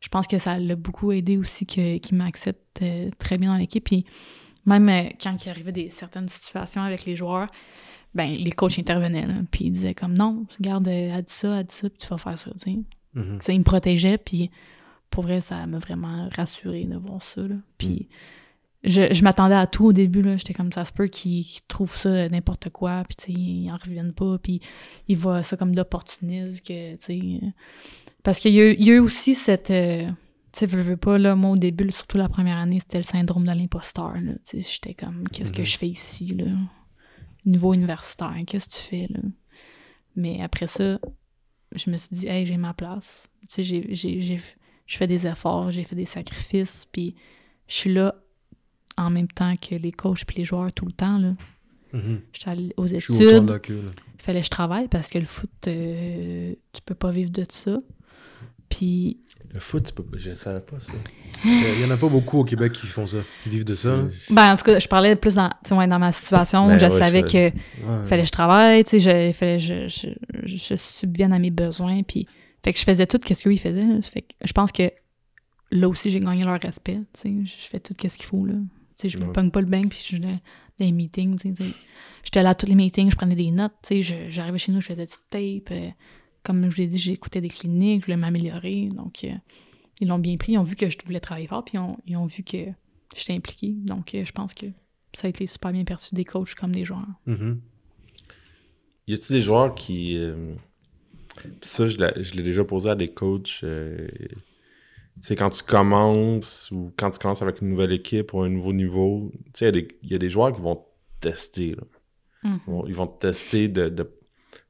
je 0.00 0.08
pense 0.08 0.26
que 0.26 0.38
ça 0.38 0.58
l'a 0.58 0.76
beaucoup 0.76 1.12
aidé 1.12 1.36
aussi 1.36 1.66
qu'ils 1.66 2.00
m'acceptent 2.12 2.80
euh, 2.82 3.10
très 3.18 3.38
bien 3.38 3.52
dans 3.52 3.58
l'équipe. 3.58 3.84
Puis 3.84 4.04
même 4.66 4.88
euh, 4.88 5.08
quand 5.22 5.44
il 5.44 5.48
arrivait 5.50 5.72
des 5.72 5.90
certaines 5.90 6.28
situations 6.28 6.82
avec 6.82 7.04
les 7.04 7.16
joueurs, 7.16 7.48
ben 8.14 8.30
les 8.36 8.52
coachs 8.52 8.78
intervenaient. 8.78 9.26
là. 9.26 9.34
puis 9.50 9.66
ils 9.66 9.72
disaient 9.72 9.94
comme 9.94 10.14
non, 10.16 10.46
regarde, 10.58 10.86
elle 10.88 11.22
dit 11.22 11.32
ça, 11.32 11.60
elle 11.60 11.66
dit 11.66 11.74
ça, 11.74 11.88
puis 11.88 11.98
tu 11.98 12.06
vas 12.08 12.18
faire 12.18 12.38
ça. 12.38 12.50
tu 12.52 12.58
sais. 12.58 12.78
Mhm. 13.14 13.38
Tu 13.38 13.44
sais, 13.44 13.54
ils 13.54 13.58
me 13.58 13.64
protégeaient, 13.64 14.18
puis 14.18 14.50
pour 15.10 15.24
vrai, 15.24 15.40
ça 15.40 15.66
m'a 15.66 15.78
vraiment 15.78 16.28
rassuré 16.36 16.84
de 16.84 16.96
voir 16.96 17.22
ça. 17.22 17.42
Là. 17.42 17.56
Puis 17.78 18.08
je, 18.84 19.12
je 19.12 19.22
m'attendais 19.24 19.54
à 19.56 19.66
tout 19.66 19.86
au 19.86 19.92
début. 19.92 20.22
là. 20.22 20.36
J'étais 20.36 20.54
comme 20.54 20.72
ça 20.72 20.84
se 20.84 20.92
peut 20.92 21.08
qu'ils 21.08 21.44
trouvent 21.68 21.96
ça 21.96 22.28
n'importe 22.28 22.70
quoi, 22.70 23.02
puis 23.08 23.16
tu 23.16 23.24
sais, 23.26 23.32
ils 23.32 23.70
en 23.70 23.76
reviennent 23.76 24.12
pas, 24.12 24.38
puis 24.38 24.60
ils 25.08 25.16
voient 25.16 25.42
ça 25.42 25.56
comme 25.56 25.72
de 25.72 25.76
l'opportunisme. 25.76 26.56
Que, 26.64 26.92
tu 26.96 26.98
sais, 27.00 27.40
parce 28.22 28.38
qu'il 28.38 28.52
y, 28.54 28.60
a 28.60 28.70
eu- 28.70 28.76
il 28.78 28.86
y 28.86 28.90
a 28.90 28.94
eu 28.94 28.98
aussi 29.00 29.34
cette. 29.34 29.70
euh, 29.70 30.06
tu 30.52 30.58
sais, 30.60 30.66
veux, 30.66 30.82
veux 30.82 30.96
pas, 30.96 31.16
là, 31.18 31.36
moi, 31.36 31.50
au 31.50 31.56
début, 31.56 31.90
surtout 31.92 32.16
la 32.16 32.28
première 32.28 32.56
année, 32.58 32.80
c'était 32.80 32.98
le 32.98 33.04
syndrome 33.04 33.44
de 33.46 33.52
l'imposteur. 33.52 34.14
là. 34.14 34.32
Tu 34.48 34.60
sais, 34.62 34.68
J'étais 34.72 34.94
comme, 34.94 35.24
qu'est-ce 35.28 35.52
que 35.52 35.60
Mhm. 35.60 35.66
je 35.66 35.78
fais 35.78 35.88
ici, 35.88 36.34
là? 36.34 36.46
Niveau 37.46 37.72
universitaire, 37.74 38.34
qu'est-ce 38.46 38.68
que 38.68 38.74
tu 38.74 38.80
fais, 38.80 39.06
là? 39.10 39.20
Mais 40.16 40.42
après 40.42 40.66
ça, 40.66 40.98
je 41.74 41.90
me 41.90 41.96
suis 41.96 42.10
dit, 42.14 42.26
hey, 42.28 42.44
j'ai 42.46 42.56
ma 42.56 42.74
place. 42.74 43.28
Tu 43.42 43.46
sais, 43.48 43.62
j'ai- 43.62 43.94
j'ai- 43.94 44.20
j'ai- 44.20 44.40
je 44.86 44.96
fais 44.96 45.06
des 45.06 45.26
efforts, 45.26 45.70
j'ai 45.70 45.84
fait 45.84 45.96
des 45.96 46.04
sacrifices, 46.04 46.86
puis 46.90 47.14
je 47.68 47.74
suis 47.74 47.92
là 47.94 48.14
en 48.96 49.08
même 49.10 49.28
temps 49.28 49.54
que 49.56 49.74
les 49.76 49.92
coachs 49.92 50.24
puis 50.26 50.38
les 50.38 50.44
joueurs 50.44 50.72
tout 50.72 50.84
le 50.84 50.92
temps, 50.92 51.18
là. 51.18 51.34
Mhm. 51.92 52.20
J'étais 52.32 52.50
allée 52.50 52.74
aux 52.76 52.86
Je 52.86 52.98
suis 52.98 53.14
autant 53.14 53.22
études, 53.36 53.46
il 54.18 54.22
fallait 54.22 54.40
que 54.40 54.46
je 54.46 54.50
travaille 54.50 54.88
parce 54.88 55.08
que 55.08 55.18
le 55.18 55.24
foot, 55.24 55.50
euh, 55.66 56.54
tu 56.72 56.82
peux 56.82 56.94
pas 56.94 57.10
vivre 57.10 57.30
de 57.30 57.44
ça. 57.48 57.78
Puis, 58.70 59.18
Le 59.52 59.58
foot, 59.60 59.84
tu 59.84 59.92
peux 59.92 60.04
pas- 60.04 60.16
je 60.16 60.32
savais 60.34 60.60
pas 60.60 60.78
ça. 60.80 60.92
Il 61.44 61.80
y 61.80 61.84
en 61.84 61.90
a 61.90 61.96
pas 61.96 62.08
beaucoup 62.08 62.38
au 62.38 62.44
Québec 62.44 62.72
qui 62.72 62.86
font 62.86 63.04
ça, 63.06 63.18
vivent 63.46 63.64
de 63.64 63.74
ça. 63.74 64.04
Ben, 64.30 64.52
en 64.52 64.56
tout 64.56 64.64
cas, 64.64 64.78
je 64.78 64.86
parlais 64.86 65.16
plus 65.16 65.34
dans, 65.34 65.50
tu 65.64 65.74
ouais, 65.74 65.88
dans 65.88 65.98
ma 65.98 66.12
situation. 66.12 66.66
Ben 66.68 66.78
je 66.78 66.86
ouais, 66.86 66.98
savais 66.98 67.20
je- 67.26 67.32
que 67.32 67.38
Ouais. 67.84 68.06
fallait 68.06 68.22
que 68.22 68.28
je 68.28 68.32
travaille, 68.32 68.84
tu 68.84 68.90
sais, 68.90 69.00
je, 69.00 69.32
fallait 69.36 69.58
que 69.58 69.64
je, 69.64 69.88
je, 69.88 70.56
je 70.56 70.74
subvienne 70.76 71.32
à 71.32 71.38
mes 71.40 71.50
besoins, 71.50 72.02
puis 72.04 72.26
fait 72.64 72.72
que 72.72 72.78
je 72.78 72.84
faisais 72.84 73.06
tout 73.06 73.18
ce 73.26 73.42
qu'eux, 73.42 73.52
ils 73.52 73.58
faisaient. 73.58 73.80
là. 73.82 74.00
Fait 74.02 74.22
que 74.22 74.28
je 74.44 74.52
pense 74.52 74.70
que 74.70 74.90
là 75.72 75.88
aussi, 75.88 76.10
j'ai 76.10 76.20
gagné 76.20 76.44
leur 76.44 76.58
respect, 76.60 77.00
tu 77.14 77.20
sais, 77.20 77.34
je 77.44 77.68
fais 77.68 77.80
tout 77.80 77.94
ce 78.00 78.16
qu'il 78.16 78.26
faut, 78.26 78.44
là. 78.46 78.54
Tu 78.54 78.60
sais, 78.96 79.08
je 79.08 79.18
me 79.18 79.24
Ouais. 79.26 79.32
pogne 79.32 79.50
pas 79.50 79.60
le 79.62 79.66
bain, 79.66 79.82
puis 79.82 79.98
je 79.98 80.04
suis 80.04 80.20
dans 80.20 80.38
les 80.78 80.92
meetings, 80.92 81.36
tu 81.38 81.48
sais, 81.48 81.54
tu 81.54 81.64
sais. 81.64 81.74
J'étais 82.22 82.42
là 82.42 82.50
à 82.50 82.54
tous 82.54 82.66
les 82.66 82.74
meetings, 82.76 83.10
je 83.10 83.16
prenais 83.16 83.34
des 83.34 83.50
notes, 83.50 83.72
tu 83.82 84.02
sais, 84.02 84.28
j'arrivais 84.30 84.58
chez 84.58 84.70
nous, 84.72 84.80
je 84.80 84.86
faisais 84.86 84.96
des 84.96 85.06
petites 85.06 85.20
tapes, 85.30 85.72
euh, 85.72 85.88
comme 86.42 86.70
je 86.70 86.76
vous 86.76 86.82
l'ai 86.82 86.86
dit, 86.88 86.98
j'écoutais 86.98 87.40
des 87.40 87.48
cliniques, 87.48 88.00
je 88.02 88.06
voulais 88.06 88.16
m'améliorer, 88.16 88.88
donc 88.88 89.24
euh, 89.24 89.32
ils 90.00 90.08
l'ont 90.08 90.18
bien 90.18 90.36
pris, 90.36 90.52
ils 90.52 90.58
ont 90.58 90.62
vu 90.62 90.76
que 90.76 90.88
je 90.88 90.96
voulais 91.04 91.20
travailler 91.20 91.46
fort, 91.46 91.64
puis 91.64 91.74
ils 91.76 91.80
ont, 91.80 91.96
ils 92.06 92.16
ont 92.16 92.26
vu 92.26 92.42
que 92.42 92.58
j'étais 93.16 93.34
impliquée, 93.34 93.72
donc 93.72 94.14
euh, 94.14 94.24
je 94.24 94.32
pense 94.32 94.54
que 94.54 94.66
ça 95.14 95.26
a 95.26 95.30
été 95.30 95.46
super 95.46 95.72
bien 95.72 95.84
perçu 95.84 96.14
des 96.14 96.24
coachs 96.24 96.54
comme 96.54 96.72
des 96.72 96.84
joueurs. 96.84 97.06
Mhm. 97.26 97.60
Y 99.06 99.14
a-t-il 99.14 99.32
des 99.36 99.40
joueurs 99.40 99.74
qui. 99.74 100.16
euh, 100.16 100.54
ça, 101.62 101.88
je 101.88 101.96
l'ai 102.34 102.42
déjà 102.42 102.64
posé 102.64 102.90
à 102.90 102.94
des 102.94 103.08
coachs. 103.08 103.58
tu 103.60 104.28
sais, 105.20 105.36
quand 105.36 105.50
tu 105.50 105.62
commences 105.64 106.70
ou 106.70 106.92
quand 106.96 107.10
tu 107.10 107.18
commences 107.18 107.42
avec 107.42 107.60
une 107.60 107.68
nouvelle 107.70 107.92
équipe 107.92 108.32
ou 108.34 108.40
un 108.42 108.48
nouveau 108.48 108.72
niveau, 108.72 109.32
tu 109.46 109.50
sais, 109.54 109.64
il 109.64 109.66
y 109.66 109.68
a 109.68 109.72
des- 109.72 109.88
il 110.02 110.12
y, 110.12 110.14
a 110.14 110.18
des 110.18 110.30
joueurs 110.30 110.54
qui 110.54 110.60
vont 110.60 110.76
te 110.76 111.28
tester. 111.28 111.72
là. 111.74 111.82
Mhm. 112.44 112.60
Ils 112.66 112.70
vont- 112.72 112.84
Ils 112.86 112.94
vont 112.94 113.06
te 113.06 113.26
tester 113.26 113.68
de, 113.68 113.88
de, 113.88 114.10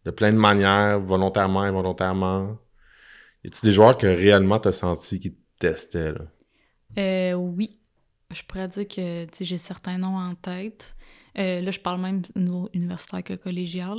de 0.04 0.10
plein 0.10 0.32
de 0.32 0.38
manières, 0.38 1.00
volontairement, 1.00 1.62
involontairement. 1.62 2.58
Y 3.44 3.48
a-t-il 3.48 3.66
des 3.66 3.72
joueurs 3.72 3.96
que 3.96 4.06
réellement 4.06 4.58
t'as 4.58 4.72
senti 4.72 5.20
qui 5.20 5.32
te 5.32 5.40
testaient? 5.58 6.12
Là? 6.12 6.20
Euh, 6.98 7.34
oui. 7.34 7.78
Je 8.32 8.42
pourrais 8.44 8.68
dire 8.68 8.86
que 8.86 9.26
j'ai 9.40 9.58
certains 9.58 9.98
noms 9.98 10.16
en 10.16 10.34
tête. 10.34 10.94
Euh, 11.38 11.60
là, 11.60 11.70
je 11.70 11.80
parle 11.80 12.00
même 12.00 12.22
au 12.36 12.40
niveau 12.40 12.70
universitaire 12.74 13.24
que 13.24 13.34
collégial. 13.34 13.98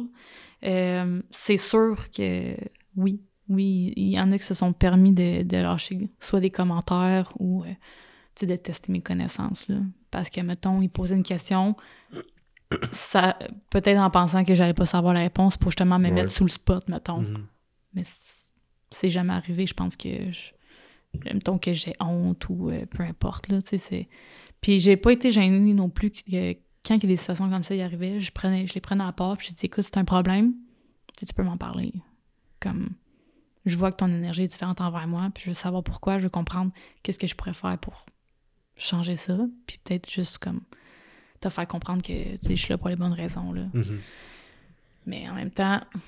Euh, 0.64 1.22
c'est 1.32 1.58
sûr 1.58 2.10
que 2.12 2.56
oui, 2.96 3.22
oui, 3.50 3.94
il 3.96 4.10
y 4.10 4.20
en 4.20 4.32
a 4.32 4.38
qui 4.38 4.46
se 4.46 4.54
sont 4.54 4.74
permis 4.74 5.12
de, 5.12 5.58
lâcher 5.58 6.10
soit 6.20 6.40
des 6.40 6.50
commentaires 6.50 7.34
ou 7.40 7.64
euh, 7.64 8.46
de 8.46 8.56
tester 8.56 8.92
mes 8.92 9.02
connaissances. 9.02 9.68
Là. 9.68 9.78
Parce 10.12 10.30
que, 10.30 10.42
mettons, 10.42 10.82
ils 10.82 10.90
posaient 10.90 11.16
une 11.16 11.24
question, 11.24 11.76
ça 12.92 13.38
peut-être 13.70 13.98
en 14.00 14.10
pensant 14.10 14.44
que 14.44 14.56
j'allais 14.56 14.74
pas 14.74 14.86
savoir 14.86 15.14
la 15.14 15.22
réponse 15.22 15.58
pour 15.58 15.72
justement 15.72 15.98
me 15.98 16.06
Ouais. 16.06 16.12
mettre 16.12 16.32
sous 16.32 16.44
le 16.46 16.50
spot, 16.50 16.88
mettons. 16.90 17.22
Mhm. 17.22 17.46
Mais 17.94 18.04
c- 18.04 18.48
c'est 18.92 19.10
jamais 19.10 19.34
arrivé. 19.34 19.66
Je 19.68 19.74
pense 19.74 19.96
que 19.96 20.10
je... 20.32 20.52
mettons 21.34 21.58
que 21.58 21.74
j'ai 21.74 21.94
honte 22.00 22.48
ou 22.50 22.70
euh, 22.70 22.86
peu 22.86 23.04
importe 23.04 23.48
là, 23.50 23.62
tu 23.62 23.70
sais, 23.72 23.78
c'est 23.78 24.10
puis 24.62 24.80
j'ai 24.80 24.96
pas 24.96 25.12
été 25.12 25.32
gênée 25.32 25.74
non 25.74 25.90
plus 25.90 26.12
que, 26.12 26.22
quand 26.86 26.96
il 26.96 27.04
y 27.04 27.06
a 27.06 27.08
des 27.08 27.16
situations 27.16 27.50
comme 27.50 27.64
ça 27.64 27.74
y 27.76 27.82
arrivaient, 27.82 28.20
je 28.20 28.32
prenais 28.32 28.68
je 28.68 28.74
les 28.76 28.82
prenais 28.82 29.04
à 29.04 29.12
part, 29.12 29.38
puis 29.38 29.48
j'ai 29.50 29.54
dit 29.54 29.66
écoute, 29.66 29.84
c'est 29.84 29.98
un 29.98 30.06
problème, 30.06 30.54
tu 31.16 31.22
sais, 31.22 31.26
tu 31.26 31.34
peux 31.34 31.44
m'en 31.44 31.58
parler. 31.58 31.94
Comme 32.60 32.90
je 33.66 33.76
vois 33.76 33.92
que 33.92 33.98
ton 33.98 34.08
énergie 34.08 34.44
est 34.44 34.48
différente 34.48 34.80
envers 34.82 35.08
moi, 35.08 35.30
puis 35.34 35.44
je 35.46 35.50
veux 35.50 35.56
savoir 35.56 35.84
pourquoi, 35.84 36.18
je 36.20 36.24
veux 36.24 36.30
comprendre 36.30 36.72
qu'est-ce 37.04 37.18
que 37.20 37.28
je 37.28 37.36
pourrais 37.36 37.54
faire 37.54 37.78
pour 37.80 38.06
changer 38.78 39.16
ça, 39.16 39.38
puis 39.68 39.80
peut-être 39.84 40.10
juste 40.10 40.38
comme 40.38 40.62
te 41.42 41.50
faire 41.50 41.68
comprendre 41.68 42.02
que 42.02 42.14
tu 42.14 42.40
sais, 42.44 42.56
je 42.56 42.62
suis 42.62 42.70
là 42.70 42.78
pour 42.78 42.90
les 42.90 42.96
bonnes 42.96 43.14
raisons 43.14 43.52
là. 43.52 43.64
Mhm. 43.74 44.00
Mais 45.06 45.28
en 45.30 45.34
même 45.34 45.52
temps, 45.52 45.82
tu 45.94 46.00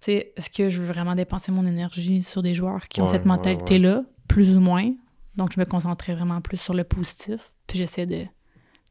sais, 0.00 0.32
est-ce 0.36 0.48
que 0.48 0.70
je 0.70 0.80
veux 0.80 0.86
vraiment 0.86 1.14
dépenser 1.14 1.50
mon 1.50 1.66
énergie 1.66 2.22
sur 2.22 2.42
des 2.42 2.54
joueurs 2.54 2.88
qui 2.88 3.00
ont 3.00 3.06
cette 3.08 3.26
mentalité-là, 3.26 4.04
plus 4.28 4.56
ou 4.56 4.60
moins? 4.60 4.92
Donc, 5.36 5.52
je 5.52 5.60
me 5.60 5.64
concentrais 5.64 6.14
vraiment 6.14 6.40
plus 6.40 6.56
sur 6.56 6.74
le 6.74 6.84
positif. 6.84 7.52
Puis 7.66 7.78
j'essaie 7.78 8.06
de, 8.06 8.24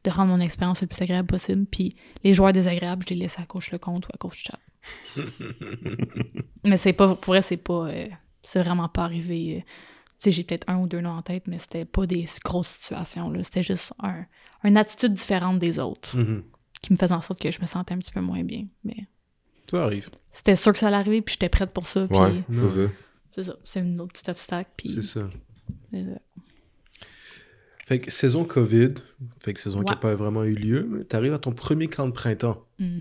de 0.04 0.10
rendre 0.10 0.30
mon 0.32 0.40
expérience 0.40 0.82
le 0.82 0.86
plus 0.86 1.00
agréable 1.00 1.28
possible. 1.28 1.66
Puis 1.66 1.96
les 2.24 2.34
joueurs 2.34 2.52
désagréables, 2.52 3.04
je 3.08 3.14
les 3.14 3.20
laisse 3.20 3.38
à 3.38 3.44
coach 3.44 3.70
le 3.70 3.78
compte 3.78 4.06
ou 4.06 4.10
à 4.12 4.18
coach 4.18 4.44
chat. 4.44 4.58
mais 6.64 6.76
c'est 6.76 6.92
pas, 6.92 7.14
pour 7.14 7.32
vrai, 7.32 7.42
c'est 7.42 7.56
pas, 7.56 7.88
euh, 7.88 8.08
c'est 8.42 8.62
vraiment 8.62 8.88
pas 8.88 9.04
arrivé. 9.04 9.58
Euh, 9.58 9.60
tu 9.60 9.64
sais, 10.18 10.30
j'ai 10.30 10.44
peut-être 10.44 10.68
un 10.68 10.78
ou 10.78 10.86
deux 10.86 11.00
noms 11.00 11.10
en 11.10 11.22
tête, 11.22 11.46
mais 11.46 11.58
c'était 11.58 11.84
pas 11.84 12.06
des 12.06 12.26
grosses 12.44 12.68
situations. 12.68 13.30
Là. 13.30 13.42
C'était 13.44 13.62
juste 13.62 13.92
un, 14.02 14.24
une 14.64 14.76
attitude 14.76 15.14
différente 15.14 15.58
des 15.58 15.78
autres 15.78 16.16
mm-hmm. 16.16 16.42
qui 16.82 16.92
me 16.92 16.98
faisait 16.98 17.14
en 17.14 17.20
sorte 17.20 17.40
que 17.40 17.50
je 17.50 17.60
me 17.60 17.66
sentais 17.66 17.94
un 17.94 17.98
petit 17.98 18.12
peu 18.12 18.20
moins 18.20 18.42
bien. 18.42 18.66
Mais 18.84 19.06
ça 19.70 19.84
arrive. 19.84 20.10
C'était 20.32 20.56
sûr 20.56 20.72
que 20.72 20.78
ça 20.78 20.88
allait 20.88 20.96
arriver, 20.96 21.22
puis 21.22 21.34
j'étais 21.34 21.48
prête 21.48 21.70
pour 21.70 21.86
ça. 21.86 22.06
Puis 22.08 22.18
Ouais, 22.18 22.44
c'est 22.48 22.70
ça. 22.70 22.90
c'est 23.32 23.44
ça. 23.44 23.56
C'est 23.64 23.80
une 23.80 24.00
autre 24.00 24.12
petit 24.12 24.30
obstacle. 24.30 24.70
Puis 24.76 24.90
C'est 24.90 25.02
ça. 25.02 25.28
c'est 25.92 26.04
ça. 26.04 26.20
Fait 27.86 27.98
que 28.00 28.10
saison 28.10 28.44
COVID, 28.44 28.94
fait 29.40 29.54
que 29.54 29.60
saison 29.60 29.82
qui 29.82 29.90
n'a 29.90 29.96
pas 29.96 30.14
vraiment 30.14 30.44
eu 30.44 30.52
lieu, 30.52 30.86
mais 30.90 31.04
t'arrives 31.04 31.32
à 31.32 31.38
ton 31.38 31.52
premier 31.52 31.88
camp 31.88 32.06
de 32.06 32.12
printemps. 32.12 32.66
Mhm. 32.78 33.00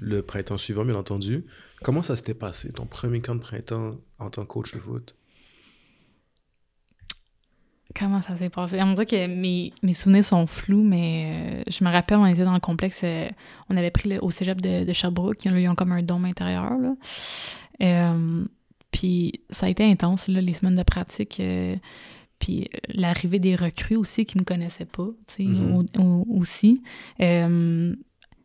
Le 0.00 0.22
printemps 0.22 0.56
suivant, 0.56 0.84
bien 0.84 0.94
entendu. 0.94 1.44
Comment 1.82 2.02
ça 2.02 2.14
s'était 2.14 2.34
passé, 2.34 2.70
ton 2.72 2.86
premier 2.86 3.20
camp 3.20 3.34
de 3.34 3.40
printemps 3.40 3.96
en 4.20 4.30
tant 4.30 4.42
que 4.42 4.48
coach 4.48 4.72
de 4.74 4.78
foot? 4.78 5.16
Comment 7.98 8.22
ça 8.22 8.36
s'est 8.36 8.48
passé? 8.48 8.80
On 8.82 8.92
dirait 8.92 9.06
que 9.06 9.26
mes, 9.26 9.72
mes 9.82 9.92
souvenirs 9.92 10.24
sont 10.24 10.46
flous, 10.46 10.82
mais 10.82 11.60
euh, 11.66 11.70
je 11.70 11.84
me 11.84 11.90
rappelle, 11.90 12.18
on 12.18 12.26
était 12.26 12.44
dans 12.44 12.54
le 12.54 12.60
complexe, 12.60 13.02
euh, 13.04 13.28
on 13.68 13.76
avait 13.76 13.90
pris 13.90 14.08
le, 14.08 14.18
au 14.24 14.30
cégep 14.30 14.60
de, 14.60 14.84
de 14.84 14.92
Sherbrooke, 14.92 15.44
ils 15.44 15.68
ont, 15.68 15.74
comme 15.74 15.92
un 15.92 16.02
dôme 16.02 16.24
intérieur, 16.24 16.72
là. 16.78 16.94
Euh, 17.82 18.44
puis 18.90 19.40
ça 19.50 19.66
a 19.66 19.68
été 19.68 19.84
intense, 19.84 20.28
là, 20.28 20.40
les 20.40 20.52
semaines 20.52 20.76
de 20.76 20.82
pratique. 20.82 21.40
puis 22.38 22.68
l'arrivée 22.88 23.38
des 23.38 23.54
recrues 23.56 23.96
aussi 23.96 24.24
qui 24.24 24.36
me 24.38 24.42
connaissaient 24.44 24.84
pas, 24.84 25.08
tu 25.28 25.34
sais, 25.34 25.44
Mhm. 25.44 25.74
au- 25.76 26.00
au- 26.02 26.26
aussi. 26.40 26.82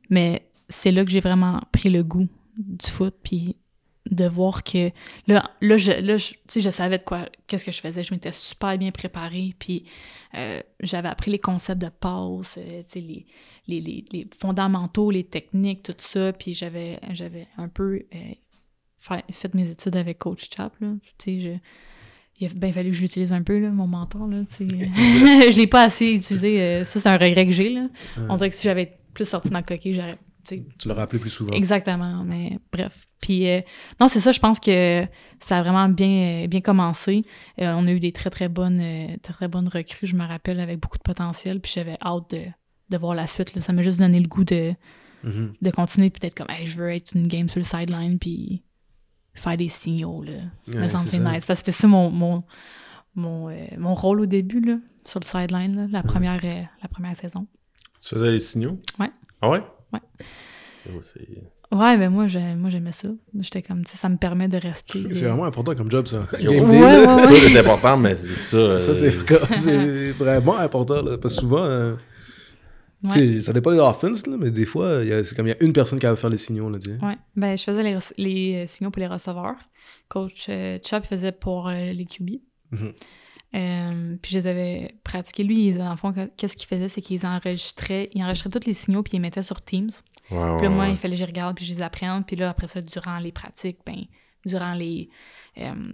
Mais 0.10 0.48
c'est 0.70 0.92
là 0.92 1.04
que 1.06 1.12
j'ai 1.12 1.20
vraiment 1.20 1.62
pris 1.72 1.90
le 1.90 2.04
goût 2.04 2.28
du 2.58 2.88
foot, 2.88 3.16
puis 3.24 3.56
de 4.12 4.28
voir 4.28 4.64
que 4.64 4.92
là, 5.28 5.52
là, 5.62 5.78
je, 5.78 5.92
là, 5.92 6.18
je, 6.18 6.34
je 6.60 6.70
savais 6.70 6.98
de 6.98 7.04
quoi, 7.04 7.28
qu'est-ce 7.48 7.66
que 7.66 7.72
je 7.72 7.82
faisais. 7.82 8.04
Je 8.04 8.14
m'étais 8.14 8.32
super 8.32 8.78
bien 8.78 8.92
préparée, 8.92 9.54
puis 9.58 9.86
euh, 10.36 10.62
j'avais 10.82 11.10
appris 11.10 11.32
les 11.32 11.40
concepts 11.40 11.82
de 11.82 11.90
passe, 11.90 12.58
euh, 12.58 12.84
les, 12.96 13.26
les, 13.68 13.82
les, 13.82 14.06
les 14.12 14.28
fondamentaux, 14.40 15.12
les 15.12 15.24
techniques, 15.24 15.84
tout 15.84 15.96
ça, 15.98 16.34
puis 16.34 16.54
j'avais, 16.54 17.00
j'avais 17.12 17.48
un 17.58 17.68
peu 17.68 18.04
euh, 18.14 18.18
fait, 19.00 19.24
fait 19.32 19.54
mes 19.54 19.70
études 19.70 19.96
avec 19.96 20.20
Coach 20.20 20.50
Chap, 20.56 20.74
là, 20.80 20.90
je... 21.26 21.58
Il 22.40 22.46
a 22.46 22.54
bien 22.54 22.72
fallu 22.72 22.92
que 22.92 22.96
je 22.98 23.02
l'utilise 23.02 23.34
un 23.34 23.42
peu, 23.42 23.58
là, 23.58 23.72
mon 23.72 23.88
mentor. 23.88 24.28
Là, 24.28 24.44
je 24.60 25.58
l'ai 25.58 25.66
pas 25.66 25.82
assez 25.82 26.12
utilisé. 26.12 26.84
ça, 26.84 27.00
c'est 27.00 27.10
un 27.10 27.18
regret 27.18 27.48
que 27.48 27.52
j'ai. 27.52 27.72
Là. 27.72 27.88
On 28.30 28.36
dirait 28.36 28.50
que 28.50 28.56
si 28.56 28.62
j'avais 28.62 28.96
plus 29.16 29.28
sorti 29.28 29.50
ma 29.50 29.64
coquille, 29.64 29.96
j'aurais 29.96 30.20
tu 30.78 30.88
l'auras 30.88 31.04
appelé 31.04 31.20
plus 31.20 31.30
souvent. 31.30 31.54
Exactement, 31.54 32.24
mais 32.24 32.60
bref. 32.72 33.08
Puis, 33.22 33.50
euh, 33.50 33.62
non, 34.00 34.08
c'est 34.08 34.20
ça, 34.20 34.32
je 34.32 34.40
pense 34.40 34.60
que 34.60 35.06
ça 35.40 35.58
a 35.58 35.62
vraiment 35.62 35.90
bien, 35.90 36.44
euh, 36.44 36.48
bien 36.48 36.62
commencé. 36.62 37.24
Euh, 37.60 37.74
on 37.76 37.88
a 37.88 37.92
eu 37.92 38.00
des 38.00 38.12
très, 38.12 38.30
très 38.30 38.48
bonnes, 38.50 38.78
très, 39.22 39.34
très 39.34 39.48
bonnes 39.48 39.68
recrues, 39.68 40.08
je 40.08 40.16
me 40.16 40.26
rappelle, 40.26 40.60
avec 40.60 40.80
beaucoup 40.80 40.98
de 40.98 41.04
potentiel. 41.04 41.60
Puis 41.60 41.72
j'avais 41.76 41.98
hâte 42.02 42.32
de, 42.32 42.44
de 42.90 42.98
voir 42.98 43.16
la 43.16 43.28
suite. 43.28 43.54
là. 43.56 43.62
Ça 43.62 43.74
m'a 43.74 43.82
juste 43.82 44.00
donné 44.00 44.20
le 44.20 44.28
goût 44.28 44.44
de, 44.44 44.74
Mhm. 45.24 45.54
de 45.62 45.72
continuer, 45.72 46.10
puis 46.12 46.20
d'être 46.20 46.36
comme, 46.38 46.50
hey, 46.50 46.68
je 46.68 46.78
veux 46.78 46.92
être 46.92 47.14
une 47.16 47.28
game 47.28 47.50
sur 47.50 47.60
le 47.60 47.64
sideline, 47.66 48.20
puis 48.20 48.64
faire 49.34 49.58
des 49.58 49.68
signaux, 49.68 50.22
là. 50.24 50.32
Ouais, 50.68 50.76
me 50.76 50.82
c'est 50.88 50.90
sentir 50.90 51.12
ça. 51.24 51.32
nice. 51.34 51.46
Parce 51.46 51.60
que 51.62 51.66
c'était 51.66 51.72
ça 51.72 51.88
mon, 51.88 52.12
mon, 52.12 52.44
mon, 53.16 53.50
euh, 53.50 53.66
mon 53.78 53.96
rôle 53.96 54.22
au 54.22 54.26
début, 54.28 54.62
là, 54.62 54.78
sur 55.04 55.20
le 55.20 55.26
sideline, 55.26 55.76
là, 55.76 55.88
la, 55.90 56.04
première, 56.04 56.40
la 56.44 56.88
première 56.88 57.16
saison. 57.18 57.48
Tu 58.00 58.10
faisais 58.10 58.32
les 58.32 58.40
signaux? 58.40 58.80
Ouais. 59.00 59.10
Ah 59.42 59.50
ouais? 59.50 59.64
Ouais. 60.88 61.00
C'est... 61.02 61.28
Ouais, 61.76 61.98
ben 61.98 62.10
moi, 62.10 62.28
j'ai- 62.28 62.56
moi 62.56 62.70
j'aimais 62.70 62.94
ça. 62.94 63.10
J'étais 63.42 63.62
comme, 63.62 63.84
tu 63.84 63.92
sais, 63.92 63.98
ça 63.98 64.08
me 64.08 64.16
permet 64.18 64.48
de 64.48 64.58
rester. 64.58 65.04
C'est 65.12 65.26
vraiment 65.26 65.44
important 65.46 65.76
comme 65.76 65.92
job, 65.92 66.08
ça. 66.08 66.22
Ouais, 66.32 66.44
Game 66.44 66.70
Ouais, 66.70 66.80
day, 66.80 66.82
ouais, 66.82 67.14
ouais. 67.16 67.28
Tout 67.28 67.34
est 67.34 67.60
important, 67.60 67.98
mais 67.98 68.16
c'est 68.16 68.36
ça. 68.36 68.58
euh, 68.58 68.80
Ça, 68.80 68.96
c'est 68.96 69.12
c'est 69.58 70.12
vraiment 70.12 70.58
important. 70.58 71.02
Là, 71.02 71.18
parce 71.18 71.36
que 71.36 71.42
souvent, 71.42 71.64
euh, 71.66 71.94
Ouais. 73.04 73.10
tu 73.12 73.36
sais, 73.36 73.42
ça 73.42 73.54
dépend 73.54 73.72
des 73.72 73.78
offense, 73.80 74.26
là, 74.26 74.38
mais 74.40 74.50
des 74.50 74.66
fois, 74.66 75.00
il 75.04 75.10
y 75.10 75.14
a- 75.14 75.24
c'est 75.24 75.36
comme 75.36 75.46
il 75.48 75.52
y 75.52 75.54
a 75.54 75.64
une 75.64 75.74
personne 75.74 76.00
qui 76.00 76.06
va 76.08 76.16
faire 76.16 76.30
les 76.32 76.38
signaux. 76.38 76.70
Là, 76.70 76.80
tu 76.80 76.90
sais. 76.90 77.06
Ouais, 77.06 77.16
ben 77.36 77.56
je 77.58 77.64
faisais 77.64 77.84
les, 77.84 77.98
les 78.18 78.64
euh, 78.64 78.66
signaux 78.66 78.90
pour 78.90 79.00
les 79.02 79.08
receveurs. 79.08 79.56
Coach 80.10 80.48
euh, 80.50 80.80
Chop 80.84 81.06
faisait 81.06 81.32
pour 81.34 81.68
euh, 81.68 81.92
les 81.92 82.06
QB. 82.06 82.30
Mhm. 82.72 82.94
Euh, 83.56 84.18
puis 84.22 84.34
je 84.34 84.40
les 84.40 84.48
avais 84.48 84.96
pratiqués. 85.04 85.44
Lui, 85.44 85.68
ils, 85.68 85.82
en 85.82 85.96
fond, 85.96 86.14
qu'est-ce 86.36 86.58
qu'il 86.58 86.68
faisait, 86.68 86.90
c'est 86.90 87.02
qu'ils 87.02 87.26
enregistraient, 87.26 88.10
il 88.14 88.24
enregistrait 88.24 88.50
tous 88.50 88.68
les 88.68 88.74
signaux 88.74 89.04
puis 89.04 89.12
ils 89.14 89.16
les 89.18 89.22
mettait 89.22 89.44
sur 89.44 89.62
Teams. 89.62 89.90
Puis 90.28 90.36
là, 90.38 90.70
moi, 90.70 90.86
ouais. 90.86 90.92
il 90.92 90.98
fallait 90.98 91.16
que 91.16 91.22
je 91.22 91.26
regarde 91.26 91.56
puis 91.56 91.66
je 91.66 91.74
les 91.74 91.82
apprenne. 91.82 92.24
Puis 92.26 92.36
là, 92.36 92.50
après 92.50 92.68
ça, 92.68 92.82
durant 92.82 93.20
les 93.20 93.32
pratiques, 93.32 93.80
ben, 93.86 94.04
durant 94.46 94.74
les, 94.74 95.10
euh, 95.60 95.92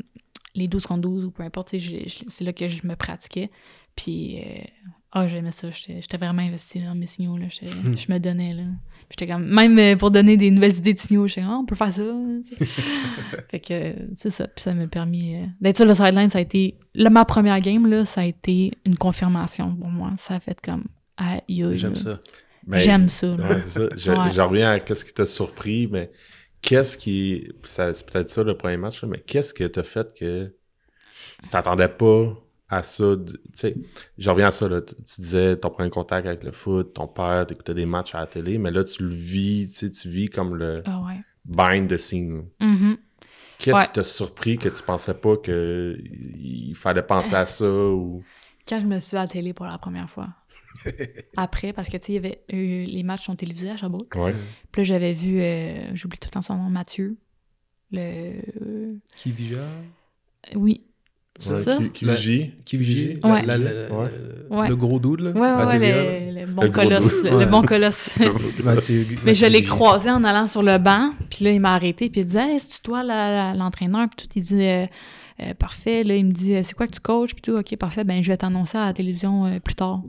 les 0.56 0.68
12 0.68 0.86
contre 0.86 1.02
12 1.02 1.26
ou 1.26 1.32
peu 1.32 1.44
importe, 1.44 1.76
c'est 1.78 2.44
là 2.44 2.54
que 2.54 2.68
je 2.70 2.86
me 2.88 2.96
pratiquais. 2.96 3.52
Puis, 3.96 4.42
euh, 4.42 4.64
ah, 5.16 5.28
j'aimais 5.28 5.52
ça. 5.52 5.70
J'étais 5.70 6.18
vraiment 6.18 6.42
investie 6.42 6.82
dans 6.82 6.96
mes 6.96 7.06
signaux. 7.06 7.38
Là. 7.38 7.46
Hmm. 7.62 7.96
Je 7.96 8.12
me 8.12 8.18
donnais. 8.18 8.54
Là. 8.56 8.64
J'étais 9.12 9.28
comme, 9.32 9.46
même 9.46 9.78
euh, 9.78 9.96
pour 9.96 10.10
donner 10.10 10.38
des 10.38 10.50
nouvelles 10.50 10.76
idées 10.76 10.96
de 10.96 11.00
signaux, 11.00 11.28
j'étais 11.28 11.44
Ah, 11.46 11.60
on 11.62 11.66
peut 11.66 11.76
faire 11.76 11.92
ça. 11.92 12.02
fait 13.52 13.60
que 13.60 13.94
c'est 14.16 14.32
ça. 14.32 14.48
Puis 14.48 14.64
ça 14.64 14.74
m'a 14.74 14.88
permis 14.88 15.36
euh, 15.36 15.46
d'être 15.62 15.78
sur 15.78 15.86
le 15.86 15.94
sideline. 15.94 16.32
Ça 16.32 16.40
a 16.40 16.42
été, 16.42 16.80
là, 16.96 17.12
ma 17.12 17.26
première 17.26 17.60
game, 17.60 17.86
là, 17.86 18.06
ça 18.06 18.22
a 18.22 18.26
été 18.26 18.72
une 18.86 18.98
confirmation 18.98 19.76
pour 19.76 19.90
moi. 19.90 20.12
Ça 20.18 20.36
a 20.36 20.40
fait 20.40 20.60
comme, 20.60 20.86
aïe, 21.18 21.42
aïe, 21.48 21.78
J'aime 21.78 21.96
ça. 21.96 22.20
J'aime 22.72 23.08
ça. 23.10 23.36
Ouais, 23.36 23.62
ça. 23.68 24.46
Reviens 24.46 24.72
à 24.72 24.80
qu'est-ce 24.80 25.06
qui 25.06 25.14
t'a 25.14 25.28
surpris, 25.28 25.88
mais 25.92 26.10
qu'est-ce 26.62 26.98
qui. 26.98 27.50
ça- 27.62 27.94
C'est 27.94 28.10
peut-être 28.10 28.30
ça 28.30 28.42
le 28.44 28.58
premier 28.58 28.78
match, 28.78 29.04
mais 29.04 29.20
qu'est-ce 29.20 29.54
que 29.54 29.66
t'as 29.66 29.84
fait 29.84 30.12
que 30.18 30.56
tu 31.44 31.50
t'attendais 31.50 31.90
pas 31.90 32.36
à 32.76 32.84
ça? 32.84 33.16
Tu 33.26 33.34
sais, 33.54 33.76
je 34.18 34.30
reviens 34.30 34.48
à 34.48 34.52
ça, 34.52 34.68
là. 34.68 34.82
Tu, 34.82 34.96
tu 34.96 35.22
disais 35.22 35.58
ton 35.58 35.70
premier 35.70 35.90
contact 35.90 36.28
avec 36.28 36.44
le 36.44 36.52
foot, 36.52 36.94
ton 36.94 37.08
père, 37.08 37.46
t'écoutais 37.48 37.74
des 37.74 37.86
matchs 37.86 38.16
à 38.16 38.20
la 38.22 38.28
télé, 38.28 38.58
mais 38.58 38.72
là, 38.72 38.84
tu 38.84 39.04
le 39.04 39.10
vis, 39.10 39.68
tu 39.68 39.74
sais, 39.74 39.90
tu 39.90 40.10
vis 40.10 40.30
comme 40.30 40.56
le 40.56 40.82
Ah 40.86 41.02
ouais. 41.06 41.20
behind 41.46 41.90
the 41.90 41.98
scene. 41.98 42.46
Mhm. 42.60 42.98
Qu'est-ce 43.60 43.78
Ouais. 43.78 43.86
qui 43.86 43.92
t'a 43.94 44.04
surpris 44.04 44.58
que 44.58 44.68
tu 44.70 44.84
pensais 44.84 45.14
pas 45.14 45.38
que 45.38 45.98
il 46.04 46.74
fallait 46.76 47.04
penser 47.04 47.36
à 47.36 47.46
ça 47.46 47.66
ou? 47.70 48.24
Quand 48.68 48.80
je 48.80 48.86
me 48.86 49.00
suis 49.00 49.16
à 49.18 49.22
la 49.22 49.28
télé 49.28 49.54
pour 49.54 49.66
la 49.66 49.78
première 49.78 50.10
fois. 50.10 50.30
Après, 51.38 51.72
parce 51.72 51.88
que, 51.90 51.98
tu 51.98 52.06
sais, 52.08 52.12
il 52.14 52.16
y 52.16 52.18
avait 52.18 52.44
eu 52.52 52.86
les 52.86 53.04
matchs 53.04 53.26
sont 53.26 53.36
télévisés 53.36 53.70
à 53.70 53.78
Sherbrooke. 53.78 54.16
Ouais. 54.16 54.34
Puis 54.72 54.82
là, 54.82 54.84
j'avais 54.84 55.14
vu, 55.14 55.40
euh, 55.40 55.96
j'oublie 55.96 56.18
tout 56.18 56.28
le 56.30 56.32
temps 56.32 56.42
son 56.42 56.56
nom, 56.56 56.70
Mathieu. 56.70 57.18
Le... 57.92 58.42
Qui 59.16 59.32
déjà? 59.34 59.64
Oui, 60.56 60.84
c'est 61.40 61.54
Ouais, 61.54 61.60
ça? 61.62 61.78
Qui, 61.78 61.90
qui 61.92 62.06
La- 62.06 62.14
vigie. 62.16 62.52
Qui 62.66 62.78
vigie 62.78 63.14
Ouais. 63.24 63.46
La- 63.46 63.58
la- 63.58 63.74
la- 63.74 63.92
Ouais. 63.92 64.10
Ouais. 64.50 64.68
Le 64.70 64.76
gros 64.76 65.00
dude, 65.00 65.22
là 65.22 65.32
Ouais, 65.32 65.80
le, 65.80 66.42
le 66.42 66.46
bon 66.52 66.62
Le 66.62 66.70
colosse. 66.70 67.24
Le, 67.24 67.46
bon 67.46 67.62
colosse. 67.64 68.18
Mathieu- 68.64 69.06
Mais 69.26 69.34
je 69.34 69.46
l'ai 69.48 69.64
croisé 69.64 70.10
en 70.12 70.24
allant 70.24 70.46
sur 70.48 70.62
le 70.64 70.78
banc, 70.78 71.12
puis 71.30 71.46
là, 71.46 71.52
il 71.52 71.60
m'a 71.60 71.74
arrêté, 71.74 72.10
puis 72.10 72.22
il 72.22 72.26
disait 72.28 72.54
Hey, 72.54 72.60
c'est 72.60 72.82
toi 72.84 73.04
la- 73.04 73.52
la- 73.52 73.56
l'entraîneur? 73.56 74.08
Puis 74.16 74.28
tout, 74.28 74.34
il 74.38 74.44
dit 74.44 74.62
euh, 74.64 74.86
Euh, 75.42 75.54
Parfait. 75.56 76.04
Là, 76.04 76.16
il 76.16 76.26
me 76.28 76.32
dit 76.32 76.54
C'est 76.64 76.76
quoi 76.76 76.86
que 76.86 76.94
tu 76.94 77.00
coaches? 77.00 77.34
Puis 77.34 77.42
tout, 77.42 77.58
ok, 77.58 77.76
parfait. 77.78 78.04
Ben, 78.04 78.22
je 78.22 78.28
vais 78.32 78.38
t'annoncer 78.38 78.78
à 78.78 78.86
la 78.86 78.94
télévision 78.94 79.46
euh, 79.48 79.60
plus 79.60 79.74
tard. 79.74 80.04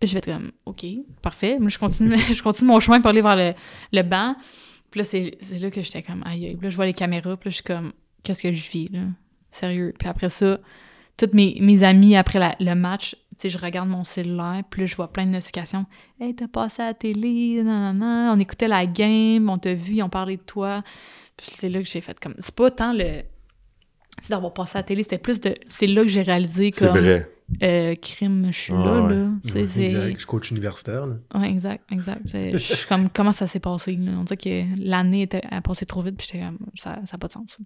Je 0.00 0.12
vais 0.12 0.18
être 0.18 0.26
comme 0.26 0.52
Ok, 0.66 0.84
parfait. 1.20 1.58
Moi, 1.58 1.68
je 1.68 1.78
continue, 1.78 2.16
je 2.32 2.42
continue 2.42 2.68
mon 2.68 2.78
chemin 2.80 3.00
pour 3.00 3.10
aller 3.10 3.22
vers 3.22 3.34
le, 3.36 3.52
le 3.92 4.02
banc. 4.02 4.36
Puis 4.90 4.98
là, 5.00 5.04
c'est 5.04 5.36
c'est 5.40 5.58
là 5.58 5.70
que 5.70 5.82
j'étais 5.82 6.02
comme 6.02 6.22
Aïe, 6.24 6.46
aïe. 6.46 6.54
Puis 6.56 6.64
là, 6.66 6.70
je 6.70 6.76
vois 6.76 6.86
les 6.86 6.92
caméras, 6.92 7.36
puis 7.36 7.48
là, 7.48 7.50
je 7.50 7.54
suis 7.56 7.64
comme 7.64 7.92
Qu'est-ce 8.22 8.42
que 8.42 8.52
je 8.52 8.70
vis, 8.70 8.88
là? 8.92 9.00
Sérieux. 9.52 9.94
Puis 9.96 10.08
après 10.08 10.28
ça, 10.30 10.58
toutes 11.16 11.34
mes, 11.34 11.56
mes 11.60 11.84
amis, 11.84 12.16
après 12.16 12.40
la- 12.40 12.56
le 12.58 12.74
match, 12.74 13.10
tu 13.14 13.18
sais, 13.36 13.48
je 13.50 13.58
regarde 13.58 13.88
mon 13.88 14.02
cellulaire, 14.02 14.62
puis 14.68 14.80
là, 14.80 14.86
je 14.86 14.96
vois 14.96 15.12
plein 15.12 15.26
de 15.26 15.30
notifications. 15.30 15.86
Hey, 16.20 16.34
t'as 16.34 16.48
passé 16.48 16.82
à 16.82 16.86
la 16.86 16.94
télé, 16.94 17.62
nanana, 17.62 18.32
on 18.34 18.40
écoutait 18.40 18.66
la 18.68 18.84
game, 18.86 19.48
on 19.48 19.58
t'a 19.58 19.74
vu, 19.74 19.94
ils 19.94 20.02
ont 20.02 20.08
parlé 20.08 20.36
de 20.38 20.42
toi. 20.42 20.82
Puis 21.36 21.48
c'est 21.52 21.68
là 21.68 21.80
que 21.80 21.88
j'ai 21.88 22.00
fait 22.00 22.18
comme. 22.18 22.34
C'est 22.38 22.54
pas 22.54 22.70
tant 22.72 22.92
le. 22.92 23.22
C'est 24.20 24.30
d'avoir 24.30 24.52
passé 24.52 24.76
à 24.76 24.80
la 24.80 24.84
télé, 24.84 25.02
c'était 25.02 25.18
plus 25.18 25.40
de. 25.40 25.54
C'est 25.68 25.86
là 25.86 26.02
que 26.02 26.08
j'ai 26.08 26.22
réalisé 26.22 26.70
C'est 26.72 26.86
comme. 26.88 26.98
vrai. 26.98 27.28
euh, 27.62 27.94
crime, 27.96 28.46
je 28.50 28.58
suis 28.58 28.72
Ah 28.74 28.84
là, 28.84 29.02
ouais. 29.02 29.14
là. 29.14 29.28
C'est- 29.44 29.82
exact. 29.84 30.20
Je 30.20 30.26
coach 30.26 30.50
universitaire. 30.50 31.02
Là. 31.06 31.16
Ouais, 31.40 31.50
exact, 31.50 31.84
exact. 31.92 32.20
C'est- 32.26 32.52
Je 32.54 32.58
suis 32.58 32.86
comme, 32.86 33.08
comment 33.10 33.32
ça 33.32 33.46
s'est 33.46 33.60
passé? 33.60 33.96
là? 33.96 34.12
On 34.18 34.24
dirait 34.24 34.36
que 34.38 34.64
l'année 34.78 35.22
était- 35.22 35.42
a 35.50 35.60
passé 35.60 35.84
trop 35.86 36.02
vite, 36.02 36.16
puis 36.16 36.26
j'étais 36.30 36.44
comme, 36.44 36.58
ça 36.76 37.00
n'a 37.10 37.18
pas 37.18 37.26
de 37.28 37.32
sens. 37.32 37.58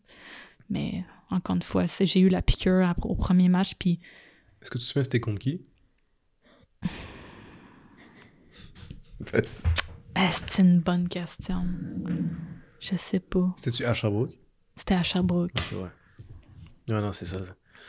Mais 0.70 1.04
encore 1.30 1.56
une 1.56 1.62
fois, 1.62 1.84
j'ai 1.86 2.20
eu 2.20 2.28
la 2.28 2.42
piqûre 2.42 2.94
au 3.02 3.14
premier 3.14 3.48
match, 3.48 3.74
puis 3.78 4.00
Est-ce 4.62 4.70
que 4.70 4.78
tu 4.78 4.84
te 4.84 4.88
souviens 4.88 5.04
c'était 5.04 5.20
contre 5.20 5.38
qui? 5.40 5.62
Ah, 10.14 10.30
c'est 10.32 10.62
une 10.62 10.80
bonne 10.80 11.08
question. 11.08 11.62
Je 12.80 12.96
sais 12.96 13.20
pas. 13.20 13.52
C'était-tu 13.56 13.84
à 13.84 13.94
Sherbrooke? 13.94 14.38
C'était 14.76 14.94
à 14.94 15.02
Sherbrooke. 15.02 15.50
Ok, 15.72 15.78
ouais. 15.82 15.88
Non, 16.88 17.00
non, 17.00 17.12
c'est 17.12 17.24
ça. 17.24 17.38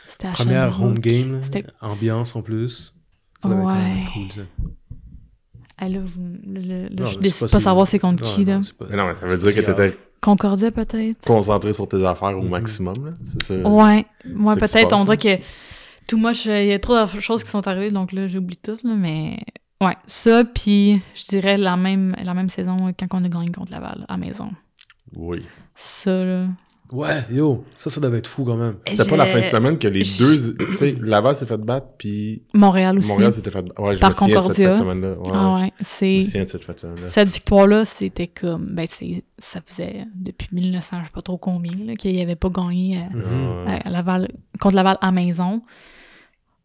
C'était 0.06 0.26
à 0.28 0.32
Première 0.32 0.70
Sherbrooke. 0.70 0.88
home 0.90 0.98
game, 0.98 1.40
ambiance 1.80 2.34
en 2.36 2.42
plus. 2.42 2.94
Ça 3.40 3.48
devait 3.48 3.60
être 3.60 3.68
quand 3.68 3.74
même 3.74 3.98
Ouais. 3.98 4.10
cool, 4.12 4.32
ça. 4.32 4.40
Ah, 5.76 5.88
là, 5.88 6.00
vous- 6.00 6.20
le- 6.44 6.60
le- 6.60 6.82
là, 6.88 6.88
Non, 6.90 7.06
je 7.06 7.14
c'est 7.14 7.20
décide 7.20 7.40
pas 7.40 7.46
pas 7.52 7.58
si- 7.58 7.64
savoir 7.64 7.86
c'est 7.86 7.98
contre 8.00 8.24
Ouais, 8.24 8.34
qui, 8.34 8.44
non, 8.44 8.60
pas- 8.78 8.86
Mais 8.90 8.96
non, 8.96 9.06
mais 9.06 9.14
ça 9.14 9.26
veut 9.26 9.38
dire 9.38 9.54
que 9.54 9.60
t'étais 9.60 9.96
Concordia, 10.20 10.70
peut-être? 10.70 11.26
concentré 11.26 11.72
sur 11.72 11.88
tes 11.88 12.04
affaires 12.04 12.36
au 12.36 12.42
Mhm. 12.42 12.48
maximum, 12.50 13.06
là. 13.06 13.12
C'est 13.22 13.42
ça. 13.42 13.54
Ouais, 13.68 14.04
moi 14.34 14.54
se 14.54 14.60
peut-être, 14.60 14.96
on 14.96 15.04
dirait 15.04 15.16
que 15.16 15.42
tout 16.08 16.16
moi, 16.18 16.32
il 16.46 16.66
y 16.66 16.72
a 16.72 16.78
trop 16.78 16.94
de 17.04 17.20
choses 17.20 17.44
qui 17.44 17.50
sont 17.50 17.66
arrivées, 17.68 17.90
donc 17.90 18.12
là, 18.12 18.26
j'oublie 18.28 18.56
tout, 18.56 18.78
là, 18.82 18.94
mais 18.96 19.38
ouais, 19.80 19.96
ça, 20.06 20.44
puis 20.44 21.00
je 21.14 21.24
dirais 21.28 21.56
la 21.56 21.76
même, 21.76 22.16
la 22.22 22.34
même 22.34 22.48
saison 22.48 22.92
quand 22.98 23.06
on 23.20 23.24
a 23.24 23.28
gagné 23.28 23.52
contre 23.52 23.72
Laval, 23.72 24.04
à 24.08 24.12
la 24.14 24.16
maison. 24.18 24.50
Oui. 25.14 25.42
Ça, 25.74 26.24
là. 26.24 26.46
Ouais, 26.90 27.24
yo, 27.30 27.64
ça, 27.76 27.90
ça 27.90 28.00
devait 28.00 28.18
être 28.18 28.26
fou 28.26 28.44
quand 28.44 28.56
même. 28.56 28.76
C'était 28.86 29.08
pas 29.08 29.16
la 29.16 29.26
fin 29.26 29.40
de 29.40 29.44
semaine 29.46 29.76
que 29.76 29.88
les 29.88 30.04
je- 30.04 30.18
deux. 30.18 30.56
Tu 30.70 30.76
sais, 30.76 30.92
Laval 31.00 31.36
s'est 31.36 31.44
fait 31.44 31.58
battre, 31.58 31.88
puis 31.98 32.42
Montréal 32.54 32.96
aussi. 32.98 33.08
Montréal 33.08 33.32
s'était 33.32 33.50
fait 33.50 33.60
battre. 33.60 33.78
Ouais, 33.82 33.94
je 33.94 34.00
Par 34.00 34.10
me 34.10 34.14
souviens 34.14 34.42
cette 34.42 34.56
fin 34.56 34.70
de 34.72 34.74
semaine-là. 34.76 35.10
Ouais, 35.18 35.30
ah 35.34 35.54
ouais. 35.56 35.72
c'est... 35.82 36.22
cette 36.22 36.64
fin 36.64 36.72
de 36.72 36.78
semaine-là. 36.78 37.08
Cette 37.08 37.30
victoire-là, 37.32 37.84
c'était 37.84 38.28
comme... 38.28 38.74
Ben, 38.74 38.86
c'est, 38.90 39.22
ça 39.38 39.60
faisait 39.66 40.06
depuis 40.14 40.48
1900, 40.52 40.98
je 41.00 41.04
sais 41.06 41.10
pas 41.12 41.20
trop 41.20 41.36
combien, 41.36 41.94
qu'il 41.96 42.14
n'y 42.14 42.22
avait 42.22 42.36
pas 42.36 42.48
gagné 42.48 42.98
à. 42.98 43.08
Ouais. 43.14 43.80
à 43.84 43.90
Laval, 43.90 44.28
contre 44.58 44.76
Laval 44.76 44.96
à 45.02 45.12
maison. 45.12 45.62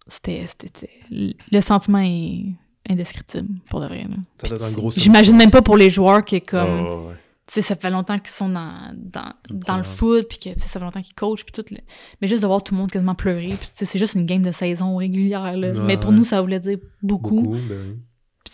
C'était, 0.08 0.46
Le 1.52 1.62
sentiment 1.62 2.00
est 2.00 2.46
indescriptible, 2.90 3.48
pour 3.70 3.82
de 3.82 3.88
vrai. 3.88 4.06
J'imagine 4.98 5.36
même 5.38 5.52
pas 5.52 5.62
pour 5.62 5.76
les 5.78 5.90
joueurs 5.90 6.24
que 6.24 6.38
comme... 6.50 6.82
Ouais, 6.82 6.90
ouais, 6.90 6.96
ouais. 7.08 7.14
Tu 7.16 7.23
sais, 7.54 7.62
ça 7.62 7.76
fait 7.76 7.90
longtemps 7.90 8.18
qu'ils 8.18 8.30
sont 8.30 8.50
dans, 8.50 8.94
dans, 8.96 9.34
dans 9.50 9.78
le 9.78 9.84
foot, 9.84 10.28
puis 10.30 10.38
que 10.40 10.60
ça 10.60 10.68
fait 10.68 10.80
longtemps 10.80 11.02
qu'ils 11.02 11.16
coachent, 11.16 11.46
puis 11.46 11.52
tout. 11.54 11.66
le- 11.74 11.82
Mais 12.22 12.28
juste 12.28 12.42
de 12.42 12.48
voir 12.48 12.64
tout 12.64 12.74
le 12.74 12.80
monde 12.80 12.92
quasiment 12.92 13.16
pleurer, 13.16 13.56
puis 13.60 13.70
c'est 13.74 14.00
juste 14.00 14.16
une 14.16 14.26
game 14.26 14.42
de 14.44 14.52
saison 14.52 14.96
régulière. 14.98 15.56
Là. 15.58 15.72
Ouais, 15.72 15.80
Mais 15.86 15.98
pour 15.98 16.10
ouais. 16.12 16.16
nous, 16.18 16.24
ça 16.24 16.42
voulait 16.42 16.60
dire 16.60 16.78
beaucoup. 17.02 17.42
Beaucoup, 17.42 17.58
ben. 17.70 17.98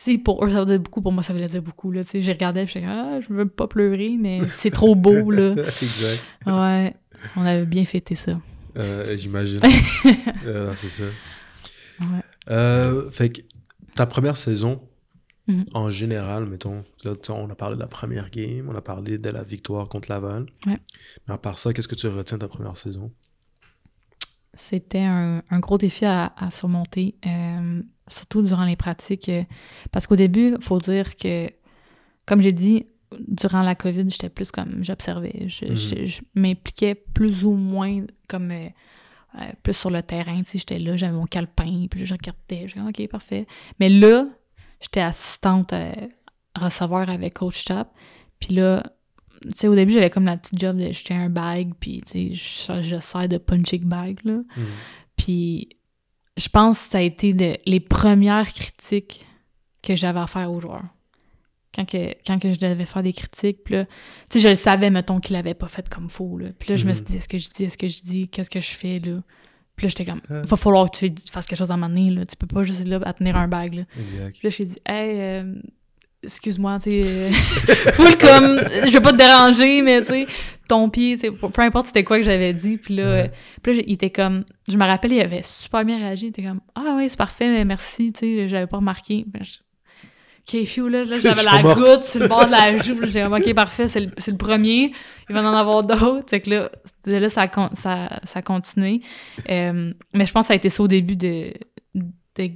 Puis 0.06 0.18
pour 0.18 0.44
eux, 0.46 0.50
ça 0.50 0.64
voulait 0.64 0.78
dire 0.78 0.80
beaucoup. 0.84 1.02
Pour 1.02 1.12
moi, 1.12 1.24
ça 1.24 1.34
voulait 1.34 1.48
dire 1.48 1.62
beaucoup. 1.62 1.92
Là. 1.92 2.04
Tu 2.04 2.10
sais, 2.12 2.22
j'ai 2.22 2.32
regardé, 2.34 2.66
puis 2.66 2.80
ah, 2.86 3.20
je 3.28 3.34
veux 3.34 3.48
pas 3.48 3.68
pleurer, 3.68 4.16
mais 4.20 4.42
c'est 4.56 4.72
trop 4.72 4.96
beau. 4.96 5.30
là. 5.32 5.52
exact. 5.58 6.24
Ouais, 6.46 6.96
on 7.36 7.42
avait 7.46 7.66
bien 7.66 7.86
fêté 7.86 8.16
ça. 8.16 8.40
Euh, 8.78 9.18
J'imagine. 9.18 9.60
Euh, 10.46 10.74
c'est 10.76 10.90
ça. 10.90 11.04
Ouais. 12.00 12.06
Euh, 12.50 13.12
fait 13.12 13.30
que 13.30 13.42
ta 13.96 14.06
première 14.06 14.38
saison, 14.38 14.82
Mhm. 15.50 15.66
en 15.74 15.90
général, 15.90 16.46
mettons, 16.46 16.84
là, 17.04 17.14
on 17.30 17.50
a 17.50 17.56
parlé 17.56 17.76
de 17.76 17.82
la 17.82 17.88
première 17.88 18.30
game, 18.30 18.70
on 18.70 18.76
a 18.76 18.82
parlé 18.82 19.18
de 19.18 19.30
la 19.30 19.44
victoire 19.44 19.90
contre 19.90 20.10
Laval. 20.12 20.46
Ouais. 20.68 20.78
Mais 21.28 21.34
à 21.34 21.38
part 21.38 21.58
ça, 21.60 21.74
qu'est-ce 21.74 21.88
que 21.88 21.96
tu 21.96 22.08
retiens 22.08 22.38
de 22.38 22.42
ta 22.42 22.48
première 22.48 22.78
saison? 22.78 23.12
C'était 24.54 25.00
un, 25.04 25.42
un 25.50 25.60
gros 25.60 25.78
défi 25.78 26.06
à, 26.06 26.34
à 26.36 26.50
surmonter, 26.52 27.16
euh, 27.26 27.82
surtout 28.08 28.42
durant 28.42 28.66
les 28.66 28.76
pratiques. 28.76 29.30
euh, 29.30 29.44
parce 29.92 30.06
qu'au 30.08 30.16
début, 30.16 30.56
il 30.60 30.64
faut 30.64 30.80
dire 30.80 31.16
que, 31.18 31.48
comme 32.26 32.42
j'ai 32.42 32.52
dit, 32.52 32.88
durant 33.28 33.62
la 33.62 33.76
COVID, 33.76 34.10
j'étais 34.10 34.30
plus 34.30 34.52
comme 34.52 34.84
j'observais. 34.84 35.48
Je, 35.48 35.66
Mhm. 35.66 35.76
je- 35.76 36.06
je 36.06 36.22
m'impliquais 36.36 36.96
plus 36.96 37.44
ou 37.46 37.52
moins 37.54 38.06
comme 38.28 38.52
euh, 38.52 38.68
euh, 39.40 39.52
plus 39.64 39.74
sur 39.78 39.90
le 39.92 40.02
terrain. 40.04 40.34
Tu 40.44 40.46
sais, 40.52 40.58
j'étais 40.60 40.80
là, 40.80 40.98
j'avais 40.98 41.14
mon 41.14 41.26
calepin, 41.26 41.86
puis 41.90 42.06
je 42.06 42.14
regardais. 42.14 42.68
Je 42.68 42.74
disais, 42.76 42.88
OK, 42.88 43.10
parfait. 43.10 43.48
Mais 43.80 43.90
là, 43.90 44.28
j'étais 44.82 45.02
assistante 45.02 45.74
à 45.74 45.94
receveur 46.56 47.10
avec 47.10 47.36
Coach 47.36 47.66
Tap. 47.66 47.92
Puis 48.40 48.54
là, 48.56 48.84
tu 49.44 49.52
sais, 49.56 49.68
au 49.68 49.76
début, 49.76 49.94
j'avais 49.94 50.10
comme 50.10 50.26
la 50.26 50.38
petite 50.38 50.60
job 50.60 50.78
de 50.78 50.92
jeter 50.92 51.14
un 51.14 51.30
bag, 51.30 51.72
puis 51.80 52.02
tu 52.06 52.34
sais, 52.34 52.34
je, 52.34 52.82
je 52.84 53.00
sers 53.00 53.28
de 53.30 53.38
punching 53.38 53.84
bag, 53.86 54.20
là. 54.24 54.34
Mhm. 54.58 54.66
Puis 55.16 55.70
je 56.38 56.48
pense 56.50 56.80
que 56.86 56.92
ça 56.92 56.98
a 57.00 57.02
été 57.02 57.34
de- 57.34 57.58
les 57.66 57.80
premières 57.80 58.52
critiques 58.54 59.26
que 59.82 59.96
j'avais 59.96 60.20
à 60.20 60.28
faire 60.28 60.52
aux 60.52 60.60
joueurs. 60.60 60.86
Quand, 61.76 61.86
que, 61.86 62.16
quand 62.26 62.40
que 62.40 62.52
je 62.52 62.60
devais 62.60 62.86
faire 62.86 63.04
des 63.04 63.14
critiques, 63.14 63.64
puis 63.64 63.76
là, 63.76 63.86
tu 63.86 63.92
sais, 64.32 64.40
je 64.40 64.50
le 64.50 64.56
savais, 64.56 64.90
mettons, 64.90 65.20
qu'il 65.20 65.34
l'avait 65.34 65.54
pas 65.54 65.68
fait 65.68 65.88
comme 65.88 66.10
faux, 66.10 66.38
là. 66.38 66.48
Puis 66.58 66.70
là, 66.72 66.76
je 66.76 66.86
me 66.86 66.94
suis 66.94 67.04
Mhm. 67.04 67.08
dit, 67.10 67.18
est-ce 67.18 67.28
que 67.30 67.38
je 67.38 67.50
dis, 67.50 67.64
est-ce 67.66 67.78
que 67.78 67.88
je 67.88 68.02
dis, 68.02 68.28
qu'est-ce 68.28 68.50
que 68.50 68.60
je 68.60 68.72
fais, 68.72 69.00
là? 69.00 69.22
Puis 69.80 69.86
là, 69.88 69.90
j'étais 69.96 70.04
comme, 70.04 70.20
il 70.30 70.46
va 70.46 70.58
falloir 70.58 70.92
que 70.92 70.98
tu 71.08 71.14
fasses 71.32 71.46
quelque 71.48 71.58
chose 71.58 71.72
à 71.72 71.76
un 71.76 71.78
moment 71.78 71.88
donné, 71.96 72.12
là. 72.12 72.26
Tu 72.26 72.36
peux 72.36 72.48
pas 72.48 72.64
juste 72.64 72.82
être 72.82 72.88
là 72.90 73.00
à 73.06 73.14
tenir 73.14 73.38
un 73.38 73.48
bag, 73.48 73.74
là. 73.76 73.84
Exact. 73.98 74.32
Puis 74.38 74.42
là, 74.44 74.50
j'ai 74.50 74.66
dit, 74.66 74.78
hey, 74.86 75.12
euh, 75.22 75.54
excuse-moi, 76.22 76.80
tu 76.80 76.92
sais, 76.92 77.04
euh, 77.06 77.32
full 77.94 78.18
comme, 78.18 78.60
je 78.86 78.92
vais 78.92 79.00
pas 79.00 79.12
te 79.12 79.18
déranger, 79.18 79.82
mais 79.82 80.02
tu 80.02 80.08
sais, 80.08 80.28
ton 80.68 80.90
pied, 80.90 81.16
tu 81.16 81.28
sais, 81.28 81.32
peu 81.32 81.62
importe 81.62 81.88
c'était 81.88 82.04
quoi 82.04 82.18
que 82.18 82.24
j'avais 82.26 82.54
dit. 82.54 82.78
Puis 82.78 82.96
là, 82.98 83.04
Ouais. 83.04 83.24
euh, 83.24 83.28
puis 83.64 83.74
là, 83.78 83.84
il 83.88 83.94
était 83.94 84.10
comme, 84.10 84.44
je 84.68 84.76
me 84.76 84.84
rappelle, 84.86 85.14
il 85.14 85.22
avait 85.22 85.42
super 85.44 85.86
bien 85.86 85.98
réagi. 85.98 86.26
Il 86.26 86.30
était 86.30 86.44
comme, 86.44 86.60
ah 86.76 86.96
oui, 86.98 87.10
c'est 87.10 87.18
parfait, 87.18 87.48
mais 87.48 87.64
merci, 87.64 88.12
tu 88.12 88.20
sais, 88.20 88.50
j'avais 88.50 88.68
pas 88.68 88.78
remarqué. 88.78 89.24
Ben, 89.28 89.44
je- 89.44 89.60
Ok, 90.52 90.66
few, 90.66 90.88
là, 90.88 91.06
là 91.06 91.20
j'avais 91.20 91.44
la 91.44 91.62
morte. 91.62 91.78
goutte 91.78 92.06
sur 92.06 92.20
le 92.22 92.28
bord 92.28 92.46
de 92.46 92.52
la 92.52 92.78
joue. 92.82 92.98
J'ai 93.08 93.22
comme, 93.24 93.34
ok, 93.34 93.54
parfait, 93.54 93.88
c'est 93.88 94.00
le, 94.00 94.12
le 94.28 94.38
premier. 94.38 94.92
Il 95.30 95.36
va 95.36 95.42
en 95.42 95.54
avoir 95.54 95.84
d'autres. 95.84 96.30
Fait 96.30 96.42
que 96.42 96.50
là, 96.50 96.72
de 97.06 97.16
là, 97.16 97.30
ça 97.30 97.42
a, 97.42 97.76
ça, 97.76 98.20
ça 98.24 98.40
a 98.40 98.42
continué. 98.42 99.02
Euh, 99.50 99.94
mais 100.14 100.26
je 100.26 100.32
pense 100.34 100.44
que 100.44 100.48
ça 100.48 100.54
a 100.54 100.58
été 100.58 100.70
ça 100.70 100.82
au 100.84 100.88
début 100.88 101.16
de, 101.16 101.54
de 101.94 102.52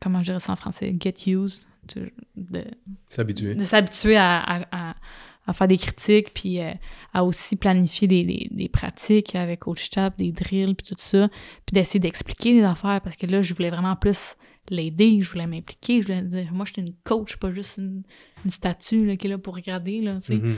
comment 0.00 0.20
je 0.20 0.24
dirais 0.26 0.40
ça 0.40 0.52
en 0.52 0.56
français, 0.56 0.94
get 0.98 1.14
used, 1.26 1.64
de, 2.36 2.64
habitué. 3.16 3.54
de 3.54 3.64
s'habituer 3.64 4.16
à, 4.16 4.38
à, 4.40 4.90
à- 4.90 4.94
à 5.48 5.52
faire 5.54 5.66
des 5.66 5.78
critiques, 5.78 6.32
puis 6.34 6.60
euh, 6.60 6.72
à 7.14 7.24
aussi 7.24 7.56
planifier 7.56 8.06
des, 8.06 8.22
des, 8.22 8.48
des 8.50 8.68
pratiques 8.68 9.34
avec 9.34 9.60
Coach 9.60 9.88
Tap, 9.90 10.16
des 10.18 10.30
drills, 10.30 10.74
puis 10.74 10.86
tout 10.86 10.94
ça, 10.98 11.28
puis 11.66 11.72
d'essayer 11.72 11.98
d'expliquer 11.98 12.52
des 12.54 12.62
affaires, 12.62 13.00
parce 13.00 13.16
que 13.16 13.26
là, 13.26 13.40
je 13.42 13.54
voulais 13.54 13.70
vraiment 13.70 13.96
plus 13.96 14.36
l'aider, 14.70 15.20
je 15.22 15.30
voulais 15.30 15.46
m'impliquer, 15.46 16.02
je 16.02 16.06
voulais 16.08 16.22
dire, 16.22 16.52
moi, 16.52 16.66
je 16.66 16.74
suis 16.74 16.82
une 16.82 16.92
coach, 17.02 17.36
pas 17.38 17.50
juste 17.50 17.78
une, 17.78 18.02
une 18.44 18.50
statue 18.50 19.06
là, 19.06 19.16
qui 19.16 19.26
est 19.26 19.30
là 19.30 19.38
pour 19.38 19.54
regarder, 19.54 20.02
là, 20.02 20.16
tu 20.20 20.26
sais. 20.26 20.34
Mhm. 20.36 20.54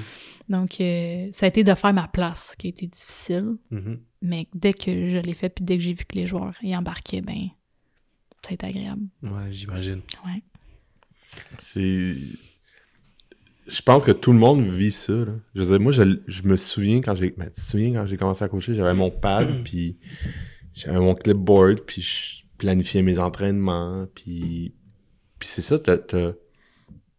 Donc, 0.48 0.80
euh, 0.80 1.28
ça 1.30 1.46
a 1.46 1.48
été 1.48 1.62
de 1.62 1.72
faire 1.74 1.92
ma 1.94 2.08
place 2.08 2.56
qui 2.58 2.66
a 2.66 2.70
été 2.70 2.88
difficile, 2.88 3.54
Mhm. 3.70 4.00
mais 4.22 4.48
dès 4.52 4.72
que 4.72 5.08
je 5.08 5.18
l'ai 5.18 5.34
fait, 5.34 5.50
puis 5.50 5.64
dès 5.64 5.76
que 5.78 5.84
j'ai 5.84 5.92
vu 5.92 6.04
que 6.04 6.16
les 6.16 6.26
joueurs 6.26 6.54
y 6.62 6.76
embarquaient, 6.76 7.20
ben, 7.22 7.50
ça 8.42 8.50
a 8.50 8.54
été 8.54 8.66
agréable. 8.66 9.02
Ouais, 9.22 9.52
j'imagine. 9.52 10.00
Ouais. 10.26 10.42
C'est. 11.60 12.16
Je 13.70 13.82
pense 13.82 14.02
que 14.04 14.10
tout 14.12 14.32
le 14.32 14.38
monde 14.38 14.62
vit 14.62 14.90
ça. 14.90 15.12
là. 15.12 15.32
Je 15.54 15.60
veux 15.62 15.66
dire, 15.66 15.80
moi, 15.80 15.92
je, 15.92 16.02
je 16.26 16.42
me 16.42 16.56
souviens 16.56 17.00
quand 17.00 17.14
j'ai. 17.14 17.30
Ben, 17.36 17.44
tu 17.46 17.52
te 17.52 17.60
souviens 17.60 17.92
quand 17.92 18.06
j'ai 18.06 18.16
commencé 18.16 18.42
à 18.44 18.48
coacher, 18.48 18.74
j'avais 18.74 18.94
mon 18.94 19.10
pad, 19.10 19.46
puis 19.64 19.96
j'avais 20.74 20.98
mon 20.98 21.14
clipboard, 21.14 21.80
puis 21.80 22.02
je 22.02 22.42
planifiais 22.58 23.02
mes 23.02 23.18
entraînements, 23.18 24.06
puis. 24.14 24.74
Puis 25.38 25.48
c'est 25.48 25.62
ça, 25.62 25.78
t'as, 25.78 25.96
t'as, 25.98 26.32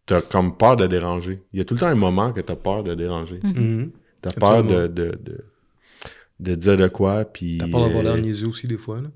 t'as 0.06 0.20
comme 0.20 0.56
peur 0.56 0.76
de 0.76 0.86
déranger. 0.86 1.42
Il 1.52 1.58
y 1.58 1.62
a 1.62 1.64
tout 1.64 1.74
le 1.74 1.80
temps 1.80 1.86
un 1.86 1.94
moment 1.96 2.32
que 2.32 2.40
t'as 2.40 2.54
peur 2.56 2.84
de 2.84 2.94
déranger. 2.94 3.40
Mhm. 3.42 3.52
Mhm. 3.56 3.90
T'as 4.20 4.30
peur 4.32 4.62
de, 4.62 4.86
de, 4.86 5.18
de, 5.20 5.44
de 6.38 6.54
dire 6.54 6.76
de 6.76 6.86
quoi, 6.88 7.24
puis. 7.24 7.58
T'as 7.58 7.66
peur 7.68 7.80
d'avoir 7.80 8.00
euh, 8.04 8.14
l'air 8.14 8.22
niaiseux 8.22 8.46
aussi 8.48 8.68
des 8.68 8.76
fois, 8.78 8.98
là. 8.98 9.08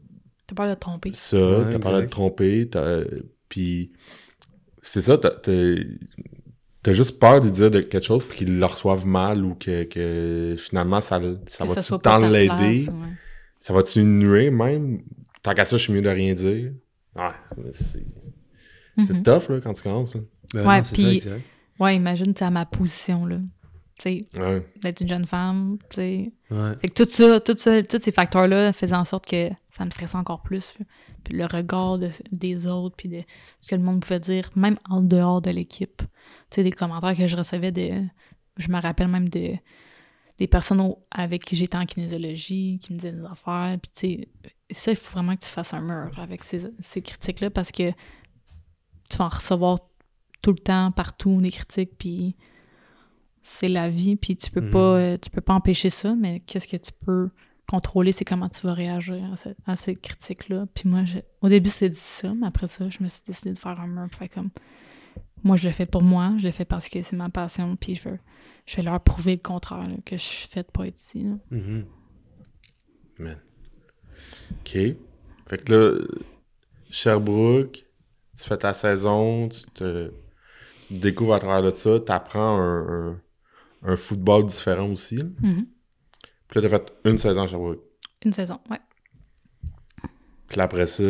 T'as 0.47 0.55
peur 0.55 0.69
de 0.69 0.75
te 0.75 0.81
tromper. 0.81 1.11
ça, 1.13 1.37
Ouais, 1.39 1.71
t'as 1.71 1.79
peur 1.79 2.01
de 2.01 2.07
te 2.07 2.11
tromper, 2.11 2.69
t'as- 2.69 3.03
puis 3.49 3.93
c'est 4.83 5.01
ça, 5.03 5.19
t'as, 5.19 5.31
t'as- 5.31 5.75
t'as 6.87 6.93
juste 6.93 7.19
peur 7.19 7.41
de 7.41 7.49
dire 7.51 7.71
de 7.71 7.81
quelque 7.81 8.05
chose 8.05 8.25
puis 8.25 8.39
qu'ils 8.39 8.59
le 8.61 8.65
reçoivent 8.65 9.07
mal 9.07 9.45
ou 9.45 9.55
que, 9.57 9.83
que 9.85 10.55
finalement 10.59 11.01
ça, 11.01 11.21
ça 11.47 11.65
Que 11.65 11.69
va-tu 11.69 11.83
soit 11.83 11.99
tout 11.99 12.03
pas 12.03 12.17
le 12.19 12.23
temps 12.23 12.31
ta 12.31 12.33
l'aider, 12.33 12.89
ouais. 12.89 12.95
ça 13.61 13.73
va-tu 13.73 14.05
nuire 14.05 14.53
même, 14.53 15.03
tant 15.43 15.53
qu'à 15.55 15.65
ça 15.65 15.77
je 15.77 15.83
suis 15.83 15.93
mieux 15.93 16.03
de 16.03 16.09
rien 16.09 16.33
dire. 16.35 16.73
Ouais, 17.17 17.31
mais 17.57 17.71
c'est, 17.73 18.07
c'est 19.05 19.13
Mhm. 19.15 19.23
tough 19.23 19.49
là 19.49 19.61
quand 19.63 19.73
tu 19.73 19.83
commences. 19.83 20.15
là. 20.15 20.21
Ben 20.55 20.67
Ouais, 20.67 20.77
non, 20.79 20.85
c'est 20.85 20.97
ça, 20.97 21.03
puis- 21.03 21.17
exact. 21.17 21.45
Ouais, 21.81 21.97
imagine, 21.97 22.33
tu 22.33 22.45
à 22.45 22.51
ma 22.51 22.65
position, 22.67 23.27
là. 23.27 23.37
Tu 23.99 24.27
sais, 24.35 24.39
Ouais. 24.39 24.65
d'être 24.83 25.01
une 25.01 25.09
jeune 25.09 25.27
femme, 25.27 25.79
tu 25.91 25.97
sais. 25.97 26.33
Ouais. 26.51 26.73
Fait 26.83 26.89
que 26.89 27.03
tout 27.03 27.11
ça, 27.11 27.41
tout 27.41 27.55
ça, 27.57 27.83
tous 27.83 28.01
ces 28.03 28.13
facteurs-là 28.13 28.73
faisaient 28.73 28.95
en 28.95 29.05
sorte 29.05 29.27
que 29.27 29.49
ça 29.77 29.85
me 29.85 29.91
stressait 29.91 30.17
encore 30.17 30.43
plus. 30.43 30.75
là. 30.79 30.87
Puis 31.25 31.35
le 31.37 31.47
regard 31.47 31.99
de- 31.99 32.11
des 32.31 32.67
autres, 32.67 32.95
puis 32.97 33.09
de 33.09 33.23
ce 33.59 33.67
que 33.69 33.75
le 33.75 33.83
monde 33.83 34.01
pouvait 34.03 34.21
dire, 34.21 34.51
même 34.55 34.79
en 34.89 35.01
dehors 35.03 35.41
de 35.43 35.51
l'équipe. 35.51 36.03
Tu 36.51 36.57
sais, 36.57 36.63
des 36.63 36.71
commentaires 36.73 37.17
que 37.17 37.27
je 37.27 37.37
recevais 37.37 37.73
de... 37.73 38.03
Je 38.57 38.69
me 38.69 38.81
rappelle 38.81 39.09
même 39.09 39.29
de 39.29 39.53
des 40.39 40.47
personnes 40.47 40.83
au- 40.83 41.03
avec 41.11 41.45
qui 41.47 41.57
j'étais 41.57 41.79
en 41.79 41.87
kinésiologie, 41.87 42.79
qui 42.83 42.93
me 42.93 42.99
disaient 42.99 43.13
des 43.13 43.25
affaires. 43.25 43.79
Puis 43.81 43.91
tu 43.95 44.01
sais, 44.01 44.29
ça, 44.71 44.91
il 44.91 44.97
faut 44.99 45.13
vraiment 45.15 45.35
que 45.35 45.41
tu 45.43 45.49
fasses 45.49 45.73
un 45.73 45.81
mur 45.81 46.19
avec 46.19 46.45
ces, 46.45 46.61
ces 46.81 47.01
critiques-là 47.01 47.49
parce 47.51 47.73
que 47.73 47.91
tu 49.11 49.17
vas 49.17 49.25
en 49.25 49.29
recevoir 49.29 49.79
tout 50.43 50.53
le 50.53 50.59
temps, 50.59 50.93
partout, 50.93 51.41
des 51.41 51.51
critiques, 51.51 51.97
puis 51.97 52.37
c'est 53.43 53.69
la 53.69 53.89
vie, 53.89 54.17
puis 54.17 54.37
tu 54.37 54.51
peux 54.51 54.61
Mhm. 54.61 54.71
pas 54.71 54.79
euh, 54.97 55.19
tu 55.19 55.31
peux 55.31 55.41
pas 55.41 55.55
empêcher 55.55 55.89
ça, 55.91 56.15
mais 56.15 56.41
qu'est-ce 56.41 56.67
que 56.69 56.77
tu 56.77 56.93
peux 56.93 57.31
contrôler, 57.69 58.13
c'est 58.13 58.25
comment 58.25 58.49
tu 58.49 58.61
vas 58.67 58.75
réagir 58.75 59.33
à, 59.33 59.37
ce- 59.37 59.49
à 59.67 59.75
ces 59.77 59.97
critiques-là. 59.97 60.67
Puis 60.75 60.89
moi, 60.89 61.05
je- 61.05 61.19
au 61.41 61.49
début, 61.49 61.71
c'était 61.71 61.91
difficile, 61.91 62.35
mais 62.41 62.47
après 62.47 62.67
ça, 62.67 62.89
je 62.89 63.03
me 63.03 63.09
suis 63.09 63.23
décidé 63.27 63.53
de 63.53 63.59
faire 63.59 63.81
un 63.81 63.87
mur, 63.87 64.07
faire 64.17 64.29
comme 64.31 64.51
Moi, 65.47 65.55
je 65.55 65.69
le 65.69 65.73
fais 65.73 65.87
pour 65.87 66.03
moi, 66.03 66.35
je 66.39 66.45
le 66.45 66.51
fais 66.51 66.65
parce 66.65 66.89
que 66.89 67.01
c'est 67.03 67.15
ma 67.15 67.29
passion, 67.29 67.77
puis 67.77 67.95
je 67.95 68.09
veux, 68.09 68.19
je 68.67 68.75
vais 68.75 68.83
leur 68.83 69.01
prouver 69.01 69.37
le 69.37 69.41
contraire, 69.41 69.87
que 70.05 70.17
je 70.17 70.23
suis 70.23 70.49
faite 70.49 70.73
pour 70.73 70.85
être 70.85 70.99
ici. 70.99 71.25
Mm 71.51 71.83
OK. 74.51 74.73
Fait 74.73 75.65
que 75.65 75.73
là, 75.73 76.05
Sherbrooke, 76.91 77.87
tu 78.37 78.45
fais 78.45 78.59
ta 78.59 78.75
saison, 78.75 79.49
tu 79.49 79.71
te, 79.71 80.13
découvres 80.91 81.35
à 81.35 81.39
travers 81.39 81.63
de 81.63 81.71
ça, 81.71 82.01
tu 82.01 82.11
apprends 82.11 82.61
un, 82.61 83.21
un, 83.83 83.97
football 83.97 84.47
différent 84.47 84.91
aussi. 84.91 85.15
Mm-hmm. 85.17 85.67
Puis 86.49 86.61
là, 86.61 86.69
tu 86.69 86.75
as 86.75 86.79
fait 86.79 86.93
une 87.05 87.19
saison 87.19 87.43
à 87.43 87.47
Sherbrooke. 87.47 87.85
Une 88.25 88.33
saison, 88.33 88.59
ouais. 88.69 88.81
Puis 90.49 90.61
après 90.61 90.87
ça, 90.87 91.05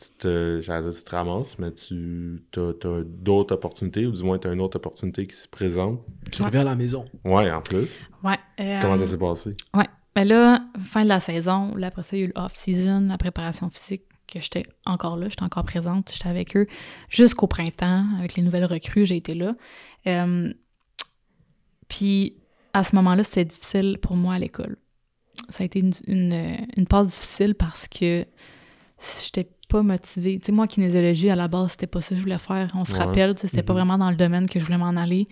tu 0.00 0.16
te, 0.18 0.60
dire, 0.60 0.92
tu 0.92 1.04
te 1.04 1.10
ramasses, 1.10 1.58
mais 1.58 1.72
tu 1.72 2.42
as, 2.56 2.72
d'autres 3.04 3.54
opportunités, 3.54 4.06
ou 4.06 4.12
du 4.12 4.22
moins 4.22 4.38
tu 4.38 4.48
as 4.48 4.52
une 4.52 4.60
autre 4.60 4.76
opportunité 4.76 5.26
qui 5.26 5.36
se 5.36 5.48
présente. 5.48 6.00
Tu 6.32 6.42
reviens 6.42 6.62
à 6.62 6.64
la 6.64 6.76
maison. 6.76 7.04
Ouais, 7.24 7.50
en 7.50 7.60
plus. 7.60 7.98
Ouais. 8.24 8.38
Comment 8.80 8.96
ça 8.96 9.06
s'est 9.06 9.18
passé? 9.18 9.56
Ouais. 9.74 9.86
Ben 10.14 10.26
là, 10.26 10.64
fin 10.84 11.04
de 11.04 11.08
la 11.08 11.20
saison, 11.20 11.74
là, 11.76 11.86
après 11.88 12.02
ça, 12.02 12.16
il 12.16 12.18
y 12.18 12.22
a 12.22 12.26
eu 12.26 12.32
l'off-season, 12.34 13.06
la 13.08 13.16
préparation 13.16 13.70
physique, 13.70 14.02
que 14.26 14.40
j'étais 14.40 14.62
encore 14.86 15.16
là, 15.16 15.28
j'étais 15.28 15.42
encore 15.42 15.64
présente, 15.64 16.10
j'étais 16.12 16.28
avec 16.28 16.56
eux 16.56 16.66
jusqu'au 17.08 17.46
printemps, 17.46 18.06
avec 18.18 18.34
les 18.34 18.42
nouvelles 18.42 18.64
recrues, 18.64 19.04
j'ai 19.04 19.16
été 19.16 19.34
là. 19.34 19.54
Euh, 20.06 20.52
puis 21.88 22.36
à 22.72 22.84
ce 22.84 22.94
moment-là, 22.96 23.24
c'était 23.24 23.44
difficile 23.44 23.98
pour 24.00 24.16
moi 24.16 24.34
à 24.34 24.38
l'école. 24.38 24.76
Ça 25.48 25.62
a 25.62 25.66
été 25.66 25.80
une, 25.80 26.66
une, 26.76 26.86
passe 26.86 27.08
difficile 27.08 27.54
parce 27.54 27.88
que 27.88 28.24
j'étais 29.24 29.48
pas 29.70 29.82
motivée. 29.82 30.38
Tu 30.38 30.46
sais, 30.46 30.52
moi, 30.52 30.66
kinésiologie, 30.66 31.30
à 31.30 31.36
la 31.36 31.48
base, 31.48 31.72
c'était 31.72 31.86
pas 31.86 32.00
ça 32.00 32.10
que 32.10 32.16
je 32.16 32.22
voulais 32.22 32.38
faire. 32.38 32.70
On 32.74 32.84
se 32.84 32.94
rappelle, 32.94 33.38
c'était 33.38 33.62
pas 33.62 33.72
mm-hmm. 33.72 33.76
vraiment 33.76 33.98
dans 33.98 34.10
le 34.10 34.16
domaine 34.16 34.48
que 34.48 34.58
je 34.58 34.64
voulais 34.64 34.78
m'en 34.78 34.96
aller. 34.96 35.28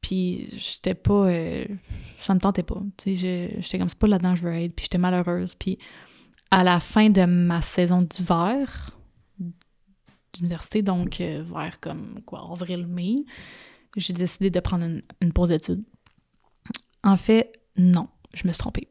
Puis 0.00 0.48
j'étais 0.56 0.94
pas... 0.94 1.28
Euh, 1.28 1.64
ça 2.18 2.34
me 2.34 2.40
tentait 2.40 2.62
pas. 2.62 2.80
Tu 2.96 3.16
sais, 3.16 3.56
j'étais 3.60 3.78
comme, 3.78 3.88
c'est 3.88 3.98
pas 3.98 4.06
là-dedans 4.06 4.34
que 4.34 4.40
je 4.40 4.44
veux 4.44 4.54
être. 4.54 4.74
Puis 4.74 4.84
j'étais 4.84 4.98
malheureuse. 4.98 5.54
Puis 5.54 5.78
à 6.50 6.64
la 6.64 6.80
fin 6.80 7.10
de 7.10 7.24
ma 7.24 7.60
saison 7.62 8.00
d'hiver 8.00 8.94
d'université, 10.32 10.82
donc 10.82 11.20
euh, 11.20 11.42
vers 11.42 11.80
comme 11.80 12.20
quoi, 12.24 12.48
avril-mai, 12.52 13.16
j'ai 13.96 14.12
décidé 14.12 14.50
de 14.50 14.60
prendre 14.60 14.84
une, 15.20 15.32
pause 15.32 15.48
d'études. 15.48 15.84
En 17.02 17.16
fait, 17.16 17.52
non, 17.76 18.08
je 18.34 18.46
me 18.46 18.52
suis 18.52 18.58
trompée. 18.58 18.88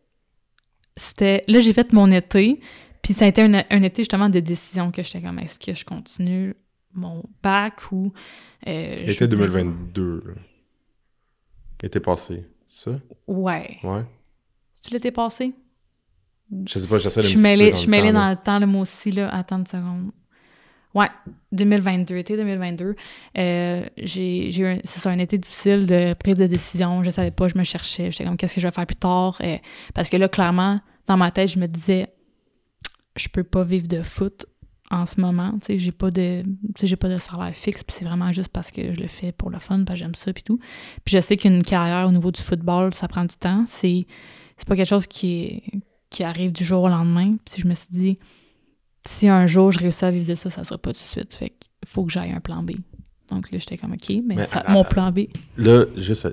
C'était. 0.95 1.43
Là, 1.47 1.61
j'ai 1.61 1.73
fait 1.73 1.93
mon 1.93 2.11
été, 2.11 2.59
puis 3.08 3.14
ça 3.14 3.24
a 3.24 3.30
été 3.30 3.41
un, 3.41 3.84
été 3.84 4.01
justement 4.01 4.30
de 4.30 4.41
décision 4.41 4.91
que 4.91 5.01
j'étais 5.01 5.22
comme 5.22 5.39
est-ce 5.39 5.58
que 5.58 5.74
je 5.74 5.86
continue 5.86 6.53
mon 6.93 7.24
bac 7.41 7.89
ou. 7.93 8.12
Euh, 8.68 8.97
Été 8.97 9.30
2022. 9.30 10.36
Été 11.82 12.01
passé, 12.01 12.43
ça? 12.66 12.91
Ouais. 13.26 13.78
Ouais. 13.82 14.03
C'est-tu 14.74 14.93
l'été 14.93 15.12
passé? 15.12 15.53
Je 16.66 16.80
sais 16.80 16.86
pas, 16.86 16.97
j'essaie 16.97 17.22
de 17.22 17.28
me 17.28 17.32
Je 17.32 17.76
suis 17.78 17.88
mêlée 17.88 18.12
dans, 18.12 18.30
le 18.30 18.36
temps, 18.36 18.60
le 18.60 18.68
moi 18.68 18.82
aussi, 18.82 19.14
là. 19.14 19.34
Attends 19.34 19.60
une 19.60 19.68
seconde. 19.68 20.12
Ouais, 20.93 21.08
2022, 21.53 22.18
été 22.18 22.36
2022. 22.36 22.93
Euh, 23.38 23.86
j'ai 23.95 24.49
eu, 24.49 24.82
c'est 24.84 24.99
ça, 24.99 25.12
un 25.12 25.20
été 25.20 25.38
difficile 25.38 25.86
de 25.86 26.14
prise 26.14 26.36
de 26.36 26.45
décision. 26.45 27.05
Je 27.05 27.10
savais 27.10 27.32
pas, 27.32 27.47
je 27.47 27.58
me 27.58 27.64
cherchais. 27.64 28.12
J'étais 28.12 28.26
comme, 28.26 28.36
qu'est-ce 28.36 28.55
que 28.55 28.60
je 28.60 28.68
vais 28.68 28.74
faire 28.74 28.86
plus 28.86 28.97
tard? 28.97 29.38
Euh, 29.45 29.55
parce 29.93 30.10
que 30.10 30.18
là, 30.18 30.28
clairement, 30.28 30.78
dans 31.08 31.16
ma 31.16 31.32
tête, 31.32 31.47
je 31.47 31.60
me 31.60 31.68
disais, 31.68 32.10
je 33.18 33.30
peux 33.30 33.43
pas 33.43 33.63
vivre 33.63 33.88
de 33.88 34.01
foot 34.01 34.45
en 34.89 35.05
ce 35.05 35.20
moment. 35.20 35.53
Tu 35.59 35.65
sais, 35.65 35.80
j'ai 35.80 35.91
pas 35.91 36.11
de, 36.11 36.43
j'ai 36.82 36.95
pas 36.95 37.09
de 37.09 37.18
salaire 37.18 37.53
fixe, 37.53 37.84
puis 37.84 37.95
c'est 37.97 38.05
vraiment 38.05 38.32
juste 38.32 38.49
parce 38.49 38.72
que 38.72 38.93
je 38.93 38.99
le 38.99 39.07
fais 39.07 39.32
pour 39.32 39.49
le 39.49 39.59
fun, 39.59 39.84
parce 39.84 39.99
que 39.99 40.05
j'aime 40.05 40.15
ça, 40.15 40.32
puis 40.34 40.43
tout. 40.43 40.59
Puis 41.03 41.15
je 41.15 41.22
sais 41.22 41.38
qu'une 41.38 41.63
carrière 41.63 42.07
au 42.07 42.11
niveau 42.11 42.32
du 42.32 42.41
football, 42.41 42.93
ça 42.93 43.07
prend 43.07 43.26
du 43.26 43.36
temps. 43.36 43.65
C'est, 43.68 44.05
c'est 44.57 44.68
pas 44.68 44.76
quelque 44.76 44.89
chose 44.89 45.07
qui 45.07 45.43
est 45.43 45.63
qui 46.09 46.24
arrive 46.24 46.51
du 46.51 46.63
jour 46.63 46.84
au 46.84 46.89
lendemain. 46.89 47.36
Puis 47.45 47.61
je 47.61 47.68
me 47.68 47.74
suis 47.74 47.89
dit, 47.91 48.20
si 49.05 49.28
un 49.28 49.47
jour 49.47 49.72
je 49.72 49.80
réussis 49.80 50.05
à 50.05 50.11
vivre 50.11 50.28
de 50.28 50.36
ça, 50.36 50.49
ça 50.49 50.63
sera 50.63 50.78
pas 50.78 50.91
tout 50.91 50.99
de 50.99 51.03
suite. 51.03 51.34
Fait 51.34 51.49
qu'il 51.49 51.88
faut 51.88 52.05
que 52.05 52.11
j'aille 52.11 52.32
un 52.32 52.39
plan 52.39 52.63
B. 52.63 52.72
Donc 53.30 53.51
là, 53.51 53.59
j'étais 53.59 53.78
comme, 53.78 53.93
OK, 53.93 54.13
mais, 54.26 54.38
mon 54.70 54.84
plan 54.84 55.11
B. 55.11 55.28
Là, 55.57 55.86
juste, 55.97 56.28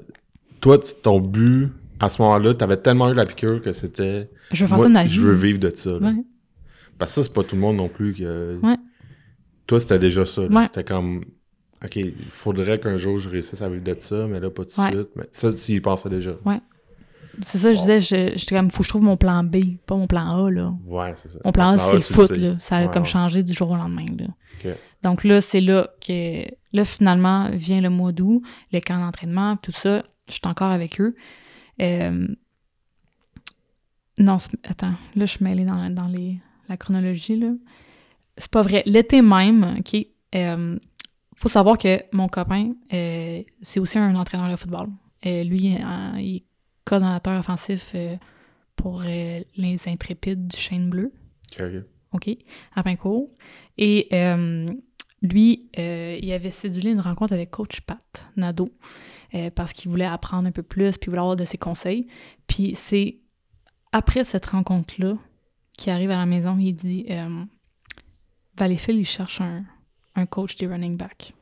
toi, 0.61 0.79
ton 1.03 1.21
but, 1.21 1.73
à 1.99 2.09
ce 2.09 2.23
moment-là, 2.23 2.55
t'avais 2.55 2.77
tellement 2.77 3.11
eu 3.11 3.15
la 3.15 3.27
piqûre 3.27 3.61
que 3.61 3.73
c'était. 3.73 4.31
Je 4.53 4.65
veux 4.65 4.69
faire 4.69 4.79
ça 4.79 5.05
de 5.05 5.09
Je 5.09 5.21
veux 5.21 5.33
vivre 5.33 5.59
de 5.59 5.73
ça. 5.75 5.99
Parce 6.99 7.13
que 7.13 7.15
ça, 7.17 7.23
c'est 7.23 7.35
pas 7.35 7.45
tout 7.45 7.57
le 7.57 7.61
monde 7.61 7.77
non 7.77 7.89
plus 7.89 8.15
que. 8.15 8.59
Ouais. 8.63 8.77
Toi, 9.67 9.81
c'était 9.81 9.99
déjà 9.99 10.25
ça. 10.25 10.43
C'était 10.67 10.85
comme. 10.85 11.25
OK, 11.85 11.97
il 11.97 12.15
faudrait 12.31 12.81
qu'un 12.81 12.97
jour 12.97 13.19
je 13.19 13.29
réussisse 13.29 13.61
à 13.61 13.69
vivre 13.69 13.85
de 13.85 13.95
ça, 13.99 14.27
mais 14.27 14.41
là, 14.41 14.49
pas 14.49 14.65
tout 14.65 14.81
de 14.81 14.89
suite. 14.89 15.09
Mais 15.17 15.29
ça, 15.31 15.53
tu 15.53 15.73
y 15.73 15.81
pensais 15.81 16.09
déjà. 16.09 16.33
Ouais. 16.45 16.61
C'est 17.43 17.59
ça, 17.59 17.75
je 17.75 17.81
disais, 17.81 18.01
j'étais 18.01 18.55
comme, 18.55 18.71
faut 18.71 18.79
que 18.79 18.85
je 18.85 18.89
trouve 18.91 19.03
mon 19.03 19.17
plan 19.17 19.43
B, 19.43 19.77
pas 19.87 19.97
mon 19.97 20.07
plan 20.07 20.47
A, 20.47 20.51
là. 20.51 20.73
Ouais, 20.87 21.13
c'est 21.17 21.29
ça. 21.29 21.41
Mon 21.45 21.53
plan 21.53 21.71
A, 21.71 21.79
c'est 21.79 21.95
le 21.95 22.01
foot, 22.01 22.31
là. 22.31 22.57
Ça 22.61 22.77
a 22.77 22.89
comme 22.89 23.05
changé 23.05 23.43
du 23.43 23.53
jour 23.53 23.71
au 23.71 23.77
lendemain, 23.77 24.07
là. 24.19 24.75
Donc 25.03 25.25
là, 25.25 25.41
c'est 25.41 25.61
là 25.61 25.91
que, 26.01 26.45
là, 26.73 26.85
finalement, 26.85 27.51
vient 27.53 27.81
le 27.81 27.91
mois 27.91 28.13
d'août, 28.13 28.43
le 28.73 28.81
camp 28.81 28.99
d'entraînement, 28.99 29.57
tout 29.57 29.73
ça. 29.73 30.03
Je 30.29 30.33
suis 30.33 30.41
encore 30.45 30.71
avec 30.71 31.01
eux. 31.01 31.15
Euh, 31.83 32.27
non, 34.17 34.37
attends, 34.63 34.95
là, 35.17 35.27
je 35.27 35.33
suis 35.33 35.45
mêlée 35.45 35.65
dans, 35.65 35.91
dans 35.91 36.09
les, 36.09 36.39
la 36.69 36.77
chronologie, 36.77 37.37
là. 37.37 37.53
C'est 38.37 38.51
pas 38.51 38.63
vrai. 38.63 38.83
L'été 38.87 39.23
même, 39.23 39.77
OK, 39.79 39.97
euh, 40.35 40.79
faut 41.37 41.49
savoir 41.49 41.79
que 41.79 42.01
mon 42.13 42.29
copain, 42.29 42.73
euh, 42.93 43.43
c'est 43.61 43.79
aussi 43.79 43.99
un 43.99 44.15
entraîneur 44.17 44.51
de 44.51 44.57
football. 44.57 44.89
lui, 45.25 45.77
il 46.19 46.43
coordonnateur 46.85 47.39
offensif 47.39 47.93
euh, 47.95 48.17
pour 48.77 49.03
euh, 49.03 49.41
les 49.57 49.89
intrépides 49.89 50.47
du 50.47 50.57
Chêne 50.57 50.91
Bleu. 50.91 51.13
OK. 52.13 52.31
à 52.75 52.83
Pincourt. 52.83 53.29
Et 53.77 54.09
euh, 54.13 54.73
lui, 55.23 55.71
il 55.77 56.33
avait 56.33 56.51
cédulé 56.51 56.91
une 56.91 57.01
rencontre 57.01 57.33
avec 57.33 57.51
coach 57.51 57.81
Pat 57.81 58.29
Nadeau 58.37 58.69
parce 59.57 59.73
qu'il 59.73 59.91
voulait 59.91 60.05
apprendre 60.05 60.47
un 60.47 60.53
peu 60.53 60.63
plus, 60.63 60.97
puis 60.97 61.09
il 61.09 61.11
voulait 61.11 61.21
avoir 61.21 61.35
de 61.35 61.45
ses 61.45 61.59
conseils. 61.59 62.07
Puis 62.47 62.75
c'est 62.77 63.19
après 63.91 64.23
cette 64.23 64.47
rencontre-là 64.47 65.17
qu'il 65.77 65.93
arrive 65.93 66.11
à 66.11 66.17
la 66.17 66.27
maison, 66.27 66.57
il 66.59 66.73
dit 66.73 67.07
Valleyfield, 68.57 69.01
il 69.01 69.07
cherche 69.07 69.41
un, 69.41 69.65
un 70.15 70.27
coach 70.27 70.57
des 70.57 70.67
running 70.67 70.97
back. 70.97 71.35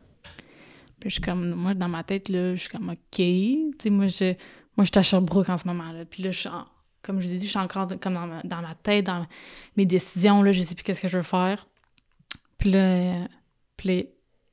Puis 0.99 1.11
je 1.11 1.15
suis 1.15 1.23
comme, 1.23 1.55
moi, 1.55 1.75
dans 1.75 1.89
ma 1.89 2.05
tête, 2.05 2.29
là, 2.29 2.55
je 2.55 2.61
suis 2.61 2.69
comme, 2.69 2.91
OK. 2.91 3.91
Moi, 3.91 4.07
je, 4.07 4.35
moi, 4.77 4.85
suis 4.85 4.99
à 4.99 5.03
Sherbrooke 5.03 5.49
en 5.49 5.59
ce 5.59 5.67
moment. 5.67 5.91
Là. 5.91 6.05
Puis 6.05 6.23
là, 6.23 6.31
comme 7.03 7.21
je 7.21 7.27
vous 7.27 7.35
ai 7.35 7.37
dit, 7.39 7.47
je 7.47 7.51
suis 7.51 7.59
encore 7.59 7.89
comme 8.01 8.41
dans 8.45 8.63
ma, 8.63 8.75
tête, 8.77 9.07
dans 9.07 9.27
mes 9.77 9.85
décisions. 9.85 10.43
Là, 10.43 10.53
je 10.53 10.63
sais 10.63 10.75
plus 10.75 10.85
qu'est-ce 10.85 11.03
que 11.03 11.09
je 11.09 11.17
veux 11.17 11.25
faire. 11.25 11.67
Puis 12.57 12.71
là, 12.71 13.27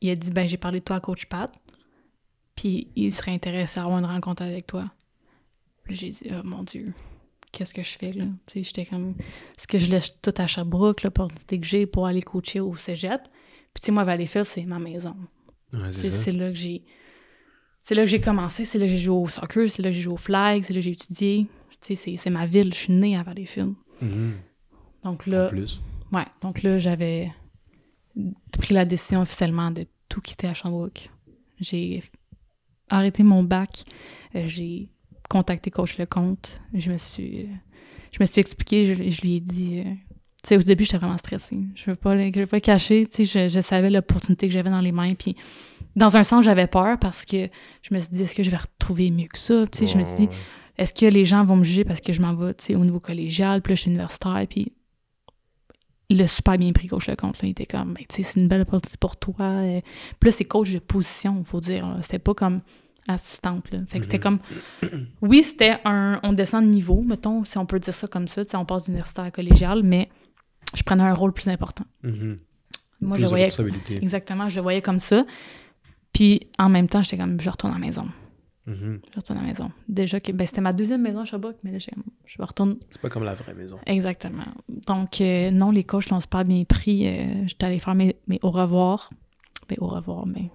il 0.02 0.10
a 0.10 0.16
dit 0.16 0.32
ben 0.32 0.50
j'ai 0.50 0.58
parlé 0.58 0.80
de 0.80 0.84
toi 0.84 0.96
à 0.96 1.00
Coach 1.00 1.28
Pat. 1.28 1.52
Puis 2.56 2.88
il 2.96 3.14
serait 3.14 3.32
intéressé 3.32 3.80
à 3.80 3.84
avoir 3.84 4.00
une 4.00 4.06
rencontre 4.06 4.42
avec 4.42 4.66
toi. 4.66 4.86
Puis 5.84 5.96
j'ai 5.96 6.10
dit 6.10 6.32
oh 6.32 6.42
mon 6.44 6.64
Dieu, 6.64 6.92
qu'est-ce 7.52 7.74
que 7.74 7.84
je 7.84 7.98
fais 7.98 8.12
là? 8.12 8.26
Tu 8.46 8.54
sais, 8.54 8.64
j'étais 8.64 8.86
comme 8.86 9.16
est-ce 9.58 9.68
que 9.68 9.78
je 9.78 9.90
laisse 9.90 10.14
tout 10.22 10.34
à 10.38 10.48
Sherbrooke, 10.48 11.04
l'opportunité 11.04 11.60
que 11.60 11.66
j'ai 11.66 11.86
pour 11.86 12.06
aller 12.08 12.22
coacher 12.22 12.60
au 12.60 12.76
Cégep? 12.76 13.22
Puis 13.74 13.82
tu 13.82 13.86
sais, 13.88 13.92
moi, 13.92 14.04
Valleyfield, 14.04 14.46
c'est 14.46 14.64
ma 14.64 14.80
maison. 14.80 15.16
c'est 15.92 16.32
là 16.32 16.50
que 16.50 16.56
j'ai 16.56 16.84
c'est 17.82 17.96
là 17.96 18.04
que 18.04 18.10
j'ai 18.10 18.22
commencé, 18.22 18.66
c'est 18.66 18.78
là 18.78 18.86
que 18.86 18.92
j'ai 18.92 18.98
joué 18.98 19.16
au 19.16 19.28
soccer, 19.28 19.70
c'est 19.70 19.82
là 19.82 19.90
que 19.90 19.96
j'ai 19.96 20.02
joué 20.02 20.14
au 20.14 20.18
flag, 20.18 20.64
c'est 20.64 20.74
là 20.74 20.80
que 20.80 20.84
j'ai 20.84 20.92
étudié. 20.92 21.48
Tu 21.82 21.96
sais, 21.96 22.16
c'est 22.18 22.30
ma 22.30 22.46
ville, 22.46 22.74
je 22.74 22.80
suis 22.80 22.94
née 22.94 23.16
à 23.16 23.24
Valleyfield. 23.24 23.74
Mm 24.02 24.32
Donc 25.04 25.26
là. 25.28 25.46
En 25.46 25.50
plus. 25.50 25.82
Ouais, 26.12 26.26
donc 26.42 26.62
là, 26.62 26.78
j'avais 26.78 27.32
pris 28.52 28.74
la 28.74 28.86
décision 28.86 29.22
officiellement 29.22 29.72
de 29.72 29.86
tout 30.10 30.22
quitter 30.22 30.48
à 30.48 30.54
Sherbrooke. 30.54 31.10
J'ai 31.60 32.04
arrêté 32.90 33.24
mon 33.24 33.44
bac, 33.44 33.84
euh, 34.36 34.48
j'ai 34.48 34.90
contacté 35.30 35.72
Coach 35.72 35.98
Lecomte, 35.98 36.60
je 36.74 36.92
me 36.92 36.98
suis, 36.98 37.48
je 38.12 38.18
me 38.20 38.26
suis 38.26 38.42
expliqué, 38.42 38.94
je, 38.94 39.12
je 39.12 39.22
lui 39.22 39.38
ai 39.38 39.40
dit. 39.40 39.80
Euh, 39.80 39.94
tu 40.42 40.50
sais, 40.50 40.58
au 40.58 40.62
début, 40.62 40.86
j'étais 40.86 40.98
vraiment 40.98 41.18
stressée. 41.18 41.60
Je 41.76 41.84
ne 41.90 41.92
veux 41.92 41.96
pas, 41.96 42.18
je 42.18 42.40
veux 42.40 42.48
pas 42.48 42.62
cacher. 42.62 43.06
Tu 43.06 43.26
sais, 43.26 43.50
je, 43.50 43.54
je 43.54 43.60
savais 43.60 43.90
l'opportunité 43.90 44.48
que 44.48 44.54
j'avais 44.54 44.70
dans 44.70 44.80
les 44.80 44.94
mains. 44.94 45.14
Puis 45.14 45.36
dans 45.96 46.16
un 46.16 46.24
sens, 46.24 46.46
j'avais 46.46 46.68
peur 46.68 46.98
parce 46.98 47.26
que 47.26 47.50
je 47.82 47.94
me 47.94 48.00
suis 48.00 48.10
dit, 48.10 48.24
est-ce 48.24 48.36
que 48.36 48.44
je 48.44 48.50
vais 48.50 48.58
retrouver 48.58 49.12
mieux 49.12 49.28
que 49.28 49.38
ça? 49.38 49.66
Tu 49.68 49.80
sais, 49.80 49.88
je 49.88 49.98
me 49.98 50.06
suis 50.06 50.28
dit, 50.28 50.30
est-ce 50.78 50.94
que 50.94 51.06
les 51.06 51.26
gens 51.26 51.44
vont 51.44 51.58
me 51.58 51.66
juger 51.66 51.84
parce 51.84 52.00
que 52.00 52.14
je 52.14 52.22
m'en 52.22 52.34
vais, 52.34 52.54
tu 52.54 52.68
sais, 52.68 52.76
au 52.76 52.86
niveau 52.86 53.02
collégial, 53.02 53.62
puis 53.62 53.72
là, 53.72 53.76
je 53.76 53.82
suis 53.82 53.92
universitaire, 53.92 54.46
puis 54.50 54.72
il 56.08 56.22
a 56.22 56.28
super 56.28 56.58
bien 56.58 56.72
pris 56.72 56.88
coach 56.88 57.10
le 57.10 57.18
compte. 57.18 57.38
Il 57.44 57.50
était 57.50 57.66
comme, 57.66 57.94
ben, 57.94 58.06
tu 58.08 58.16
sais, 58.16 58.24
c'est 58.24 58.40
une 58.40 58.48
belle 58.48 58.62
opportunité 58.62 58.98
pour 58.98 59.18
toi. 59.18 59.46
Euh. 59.46 59.82
Puis 60.20 60.30
là, 60.30 60.32
c'est 60.32 60.46
coach 60.46 60.72
de 60.72 60.80
position, 60.80 61.36
il 61.40 61.46
faut 61.46 61.60
dire. 61.60 61.98
C'était 62.02 62.18
pas 62.18 62.34
comme 62.34 62.62
assistante. 63.14 63.72
Là. 63.72 63.80
Fait 63.88 64.00
que 64.00 64.06
c'était 64.06 64.18
mm-hmm. 64.18 64.22
comme. 64.22 64.40
Oui, 65.22 65.44
c'était 65.44 65.78
un. 65.86 66.20
On 66.24 66.34
descend 66.34 66.64
de 66.64 66.70
niveau, 66.70 67.02
mettons, 67.02 67.44
si 67.44 67.58
on 67.58 67.66
peut 67.66 67.80
dire 67.80 67.94
ça 67.94 68.08
comme 68.08 68.28
ça. 68.28 68.44
On 68.54 68.66
passe 68.66 68.86
d'universitaire 68.86 69.26
à 69.26 69.32
collégial, 69.32 69.84
mais 69.84 70.10
je 70.76 70.84
prenais 70.84 71.04
un 71.04 71.14
rôle 71.14 71.34
plus 71.34 71.48
important. 71.48 71.86
Mm-hmm. 72.04 72.38
Moi, 73.02 73.18
je 73.18 73.26
voyais. 73.26 73.50
Exactement, 74.02 74.50
je 74.50 74.58
le 74.58 74.62
voyais 74.62 74.82
comme 74.82 75.00
ça. 75.00 75.26
Puis 76.14 76.48
en 76.58 76.70
même 76.70 76.88
temps, 76.88 77.04
j'étais 77.04 77.18
comme, 77.18 77.40
je 77.40 77.50
retourne 77.50 77.74
à 77.74 77.76
la 77.76 77.86
maison. 77.86 78.08
Mhm. 78.66 79.00
Je 79.12 79.16
retourne 79.16 79.40
à 79.40 79.42
la 79.42 79.48
maison. 79.48 79.72
Déjà, 79.88 80.20
que, 80.20 80.32
ben, 80.32 80.46
c'était 80.46 80.62
ma 80.62 80.74
deuxième 80.74 81.02
maison 81.02 81.20
à 81.20 81.26
Sherbrooke, 81.26 81.58
mais 81.64 81.72
là, 81.72 81.78
je 81.80 82.42
retourne. 82.42 82.78
C'est 82.90 83.02
pas 83.02 83.10
comme 83.10 83.24
la 83.24 83.34
vraie 83.34 83.54
maison. 83.54 83.80
Exactement. 83.86 84.46
Donc, 84.68 85.22
euh, 85.22 85.50
non, 85.52 85.72
les 85.72 85.84
coachs 85.84 86.10
l'ont 86.10 86.20
super 86.20 86.44
bien 86.46 86.64
pris. 86.66 87.08
Euh, 87.08 87.48
j'étais 87.48 87.66
allée 87.66 87.80
faire 87.80 87.96
mes, 87.96 88.16
mes 88.28 88.40
au 88.44 88.52
revoir. 88.52 89.10
Ben, 89.68 89.78
au 89.80 89.88
revoir, 89.88 90.26
mais. 90.28 90.52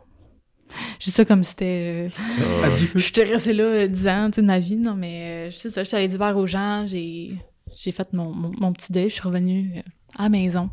Je 0.99 1.05
dis 1.05 1.11
ça 1.11 1.25
comme 1.25 1.45
si 1.45 1.51
c'était. 1.51 2.09
euh, 2.09 2.59
Ah, 2.63 2.67
Adieu. 2.67 2.89
J'étais 2.95 3.25
restée 3.25 3.53
là 3.53 3.65
euh, 3.65 3.87
10 3.87 4.09
ans, 4.09 4.27
tu 4.31 4.37
sais, 4.37 4.43
de 4.43 4.47
ma 4.47 4.59
vie, 4.59 4.77
non, 4.77 4.95
mais 4.95 5.49
euh, 5.49 5.51
c'est 5.53 5.71
ça, 5.71 5.85
j'étais 5.85 5.97
allée 5.97 6.09
dire 6.09 6.37
aux 6.37 6.47
gens, 6.47 6.85
j'ai, 6.87 7.37
j'ai 7.77 7.93
fait 7.93 8.13
mon, 8.13 8.33
mon, 8.33 8.53
mon 8.59 8.73
petit 8.73 8.93
deuil, 8.93 9.11
je 9.11 9.15
suis 9.15 9.23
revenue 9.23 9.73
euh, 9.77 9.83
à 10.17 10.25
la 10.25 10.29
maison. 10.31 10.71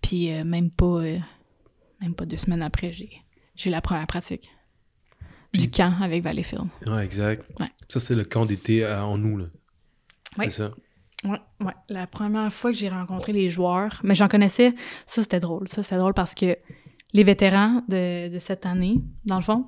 Puis 0.00 0.32
euh, 0.32 0.44
même 0.44 0.70
pas 0.70 0.84
euh, 0.86 1.18
même 2.02 2.14
pas 2.14 2.26
deux 2.26 2.36
semaines 2.36 2.62
après, 2.62 2.92
j'ai, 2.92 3.10
j'ai 3.56 3.70
eu 3.70 3.72
la 3.72 3.80
première 3.80 4.06
pratique 4.06 4.50
Puis- 5.52 5.62
du 5.62 5.70
camp 5.70 5.94
avec 6.02 6.22
Valleyfield. 6.22 6.66
Ouais, 6.86 7.04
exact. 7.04 7.44
Ouais. 7.60 7.68
Ça, 7.88 8.00
c'est 8.00 8.14
le 8.14 8.24
camp 8.24 8.44
d'été 8.46 8.84
euh, 8.84 9.02
en 9.02 9.16
nous, 9.18 9.38
là. 9.38 9.44
Oui. 10.38 10.46
C'est 10.46 10.62
ça. 10.62 10.70
Ouais, 11.24 11.38
ouais. 11.60 11.72
La 11.88 12.06
première 12.06 12.52
fois 12.52 12.70
que 12.72 12.76
j'ai 12.76 12.88
rencontré 12.90 13.32
les 13.32 13.48
joueurs, 13.48 14.00
mais 14.02 14.14
j'en 14.14 14.28
connaissais, 14.28 14.74
ça 15.06 15.22
c'était 15.22 15.40
drôle. 15.40 15.68
Ça 15.68 15.82
c'était 15.82 15.96
drôle 15.96 16.12
parce 16.12 16.34
que 16.34 16.58
les 17.14 17.24
vétérans 17.24 17.80
de, 17.88 18.28
de 18.28 18.38
cette 18.38 18.66
année, 18.66 18.96
dans 19.24 19.36
le 19.36 19.42
fond, 19.42 19.66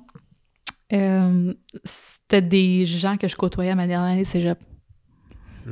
euh, 0.93 1.53
c'était 1.83 2.41
des 2.41 2.85
gens 2.85 3.17
que 3.17 3.27
je 3.27 3.35
côtoyais 3.35 3.71
à 3.71 3.75
ma 3.75 3.87
dernière 3.87 4.11
année 4.13 4.21
de 4.23 4.27
cégep. 4.27 4.59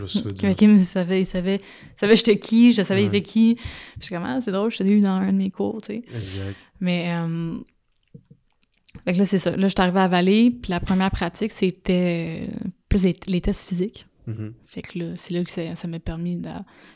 Fait 0.07 0.33
dire. 0.33 0.55
qu'ils 0.55 0.69
me 0.69 0.77
savaient, 0.83 1.21
ils 1.21 1.25
savaient, 1.25 1.57
ils 1.57 1.99
savaient 1.99 2.15
j'étais 2.17 2.37
qui, 2.39 2.73
je 2.73 2.81
savais 2.81 3.01
il 3.03 3.09
Ouais. 3.09 3.17
était 3.17 3.21
qui. 3.21 3.55
Puis 3.55 3.65
je 3.99 4.05
suis 4.05 4.15
comme, 4.15 4.25
ah, 4.25 4.41
c'est 4.41 4.51
drôle, 4.51 4.71
je 4.71 4.79
t'ai 4.79 4.89
eu 4.89 4.99
dans 5.01 5.09
un 5.11 5.31
de 5.31 5.37
mes 5.37 5.51
cours, 5.51 5.81
tu 5.81 5.87
sais. 5.93 6.03
Exact. 6.09 6.55
Mais, 6.81 7.13
euh, 7.15 7.55
fait 9.05 9.13
que 9.13 9.17
là, 9.19 9.25
c'est 9.25 9.39
ça. 9.39 9.51
Là, 9.51 9.67
je 9.67 9.73
suis 9.73 9.81
arrivée 9.81 9.99
à 9.99 10.07
Vallée, 10.07 10.51
puis 10.51 10.71
la 10.71 10.79
première 10.79 11.11
pratique, 11.11 11.51
c'était 11.51 12.47
euh, 12.49 12.53
plus 12.89 13.03
les, 13.03 13.15
les 13.27 13.41
tests 13.41 13.67
physiques. 13.69 14.05
Mhm. 14.27 14.53
Fait 14.63 14.81
que 14.81 14.97
là, 14.99 15.05
c'est 15.17 15.33
là 15.33 15.43
que 15.43 15.51
ça 15.51 15.75
ça 15.75 15.87
m'a 15.87 15.99
permis 15.99 16.35
de... 16.37 16.49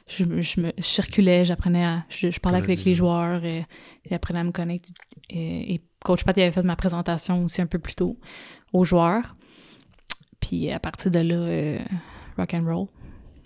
Je, 0.07 0.23
me- 0.25 0.41
je 0.41 0.61
me 0.61 0.71
je 0.77 0.83
circulais, 0.83 1.45
j'apprenais 1.45 1.85
à... 1.85 2.05
Je, 2.09 2.29
je 2.31 2.39
parlais 2.39 2.57
avec 2.59 2.83
les 2.83 2.95
joueurs, 2.95 3.43
et, 3.45 3.65
j'apprenais 4.09 4.39
à 4.39 4.43
me 4.43 4.51
connaître. 4.51 4.89
Et, 5.29 5.73
et 5.75 5.81
Coach 6.03 6.23
Pat 6.23 6.35
il 6.37 6.41
avait 6.41 6.51
fait 6.51 6.63
ma 6.63 6.75
présentation 6.75 7.43
aussi 7.45 7.61
un 7.61 7.67
peu 7.67 7.79
plus 7.79 7.95
tôt 7.95 8.17
aux 8.73 8.83
joueurs. 8.83 9.35
Puis 10.39 10.71
à 10.71 10.79
partir 10.79 11.11
de 11.11 11.19
là, 11.19 11.35
euh, 11.35 11.79
rock 12.37 12.53
and 12.53 12.65
roll. 12.65 12.87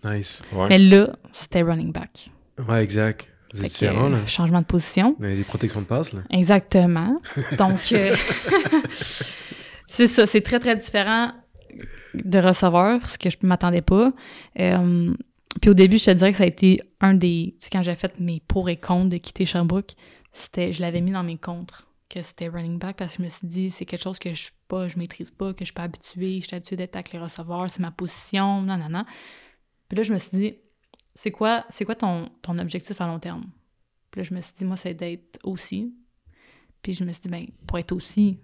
Nice. 0.05 0.43
Ouais. 0.53 0.67
Mais 0.69 0.79
là, 0.79 1.09
c'était 1.31 1.61
running 1.61 1.91
back. 1.91 2.29
Ouais, 2.67 2.83
exact. 2.83 3.29
C'est 3.51 3.63
que, 3.63 3.67
différent, 3.67 4.09
là. 4.09 4.17
euh, 4.17 4.25
Changement 4.27 4.61
de 4.61 4.65
position. 4.65 5.15
Mais 5.19 5.35
les 5.35 5.43
protections 5.43 5.81
de 5.81 5.85
passe, 5.85 6.11
là. 6.13 6.21
Exactement. 6.31 7.21
Donc, 7.57 7.91
euh, 7.91 8.15
c'est 9.87 10.07
ça, 10.07 10.25
c'est 10.25 10.41
très, 10.41 10.59
très 10.59 10.75
différent 10.75 11.31
de 12.13 12.39
receveur, 12.39 13.09
ce 13.09 13.17
que 13.17 13.29
je 13.29 13.37
m'attendais 13.43 13.81
pas. 13.81 14.11
Euh, 14.59 15.13
puis 15.61 15.69
au 15.69 15.73
début, 15.73 15.97
je 15.97 16.05
te 16.05 16.11
dirais 16.11 16.31
que 16.31 16.37
ça 16.37 16.43
a 16.43 16.47
été 16.47 16.81
un 16.99 17.13
des... 17.13 17.55
Tu 17.59 17.65
sais, 17.65 17.69
quand 17.71 17.83
j'ai 17.83 17.95
fait 17.95 18.19
mes 18.19 18.41
pour 18.47 18.69
et 18.69 18.77
contre 18.77 19.09
de 19.09 19.17
quitter 19.17 19.45
Sherbrooke, 19.45 19.93
c'était, 20.31 20.73
je 20.73 20.81
l'avais 20.81 21.01
mis 21.01 21.11
dans 21.11 21.23
mes 21.23 21.37
contres, 21.37 21.87
que 22.09 22.21
c'était 22.21 22.47
running 22.47 22.79
back, 22.79 22.97
parce 22.97 23.13
que 23.13 23.19
je 23.19 23.25
me 23.25 23.29
suis 23.29 23.47
dit, 23.47 23.69
c'est 23.69 23.85
quelque 23.85 24.01
chose 24.01 24.19
que 24.19 24.33
je 24.33 24.49
pas, 24.67 24.87
je 24.87 24.97
maîtrise 24.97 25.31
pas, 25.31 25.53
que 25.53 25.59
je 25.59 25.65
suis 25.65 25.73
pas 25.73 25.83
habituée, 25.83 26.39
je 26.41 26.47
suis 26.47 26.55
habituée 26.55 26.75
d'être 26.75 26.95
avec 26.95 27.11
les 27.11 27.19
receveurs, 27.19 27.69
c'est 27.69 27.81
ma 27.81 27.91
position, 27.91 28.61
non, 28.61 28.77
non, 28.77 28.89
non. 28.89 29.05
Puis 29.87 29.97
là, 29.97 30.03
je 30.03 30.13
me 30.13 30.17
suis 30.17 30.37
dit, 30.37 30.55
c'est 31.13 31.31
quoi, 31.31 31.65
c'est 31.69 31.85
quoi 31.85 31.95
ton, 31.95 32.29
ton 32.41 32.57
objectif 32.57 32.99
à 32.99 33.07
long 33.07 33.19
terme? 33.19 33.43
Puis 34.09 34.21
là, 34.21 34.23
je 34.23 34.33
me 34.33 34.41
suis 34.41 34.53
dit, 34.53 34.65
moi, 34.65 34.75
c'est 34.75 34.93
d'être 34.93 35.39
aussi. 35.43 35.93
Puis 36.81 36.93
je 36.93 37.03
me 37.03 37.11
suis 37.13 37.23
dit, 37.23 37.29
ben, 37.29 37.47
pour 37.67 37.77
être 37.77 37.91
aussi, 37.91 38.39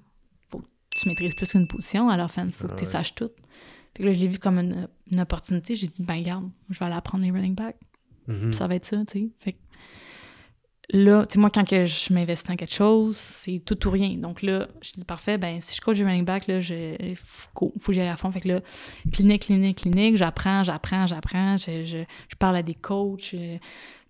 tu 1.01 1.07
maîtrises 1.09 1.35
plus 1.35 1.51
qu'une 1.51 1.67
position 1.67 2.09
à 2.09 2.17
l'offense, 2.17 2.55
faut 2.57 2.67
que 2.67 2.73
tu 2.75 2.79
Ouais. 2.81 2.85
saches 2.85 3.15
tout. 3.15 3.31
Puis 3.93 4.03
là, 4.03 4.13
je 4.13 4.19
l'ai 4.19 4.27
vu 4.27 4.39
comme 4.39 4.59
une, 4.59 4.87
une 5.11 5.19
opportunité. 5.19 5.75
J'ai 5.75 5.87
dit, 5.87 6.03
ben, 6.03 6.15
regarde, 6.19 6.49
je 6.69 6.79
vais 6.79 6.85
aller 6.85 6.95
apprendre 6.95 7.23
les 7.23 7.31
running 7.31 7.55
backs. 7.55 7.77
Mhm. 8.27 8.49
Puis 8.49 8.53
ça 8.55 8.67
va 8.67 8.75
être 8.75 8.85
ça, 8.85 8.97
tu 9.05 9.19
sais. 9.19 9.29
Fait 9.39 9.53
que 9.53 9.57
là, 10.91 11.25
tu 11.25 11.33
sais, 11.33 11.39
moi, 11.39 11.49
quand 11.49 11.67
que 11.67 11.85
je 11.85 12.13
m'investis 12.13 12.47
dans 12.47 12.55
quelque 12.55 12.73
chose, 12.73 13.15
c'est 13.17 13.61
tout 13.65 13.87
ou 13.87 13.91
rien. 13.91 14.15
Donc 14.17 14.41
là, 14.41 14.67
je 14.81 14.93
dis, 14.93 15.05
parfait, 15.05 15.37
ben, 15.37 15.61
si 15.61 15.75
je 15.75 15.81
coach 15.81 15.97
du 15.97 16.03
running 16.05 16.25
back, 16.25 16.47
là, 16.47 16.59
il 16.59 17.15
faut, 17.15 17.73
faut 17.79 17.87
que 17.87 17.93
j'aille 17.93 18.07
à 18.07 18.15
fond. 18.15 18.31
Fait 18.31 18.41
que 18.41 18.47
là, 18.47 18.61
clinique, 19.11 19.43
clinique, 19.43 19.77
clinique, 19.79 20.17
j'apprends, 20.17 20.63
j'apprends, 20.63 21.05
j'apprends. 21.07 21.57
Je, 21.57 21.85
je, 21.85 21.97
je 22.29 22.35
parle 22.37 22.55
à 22.57 22.63
des 22.63 22.75
coachs. 22.75 23.31
euh, 23.33 23.57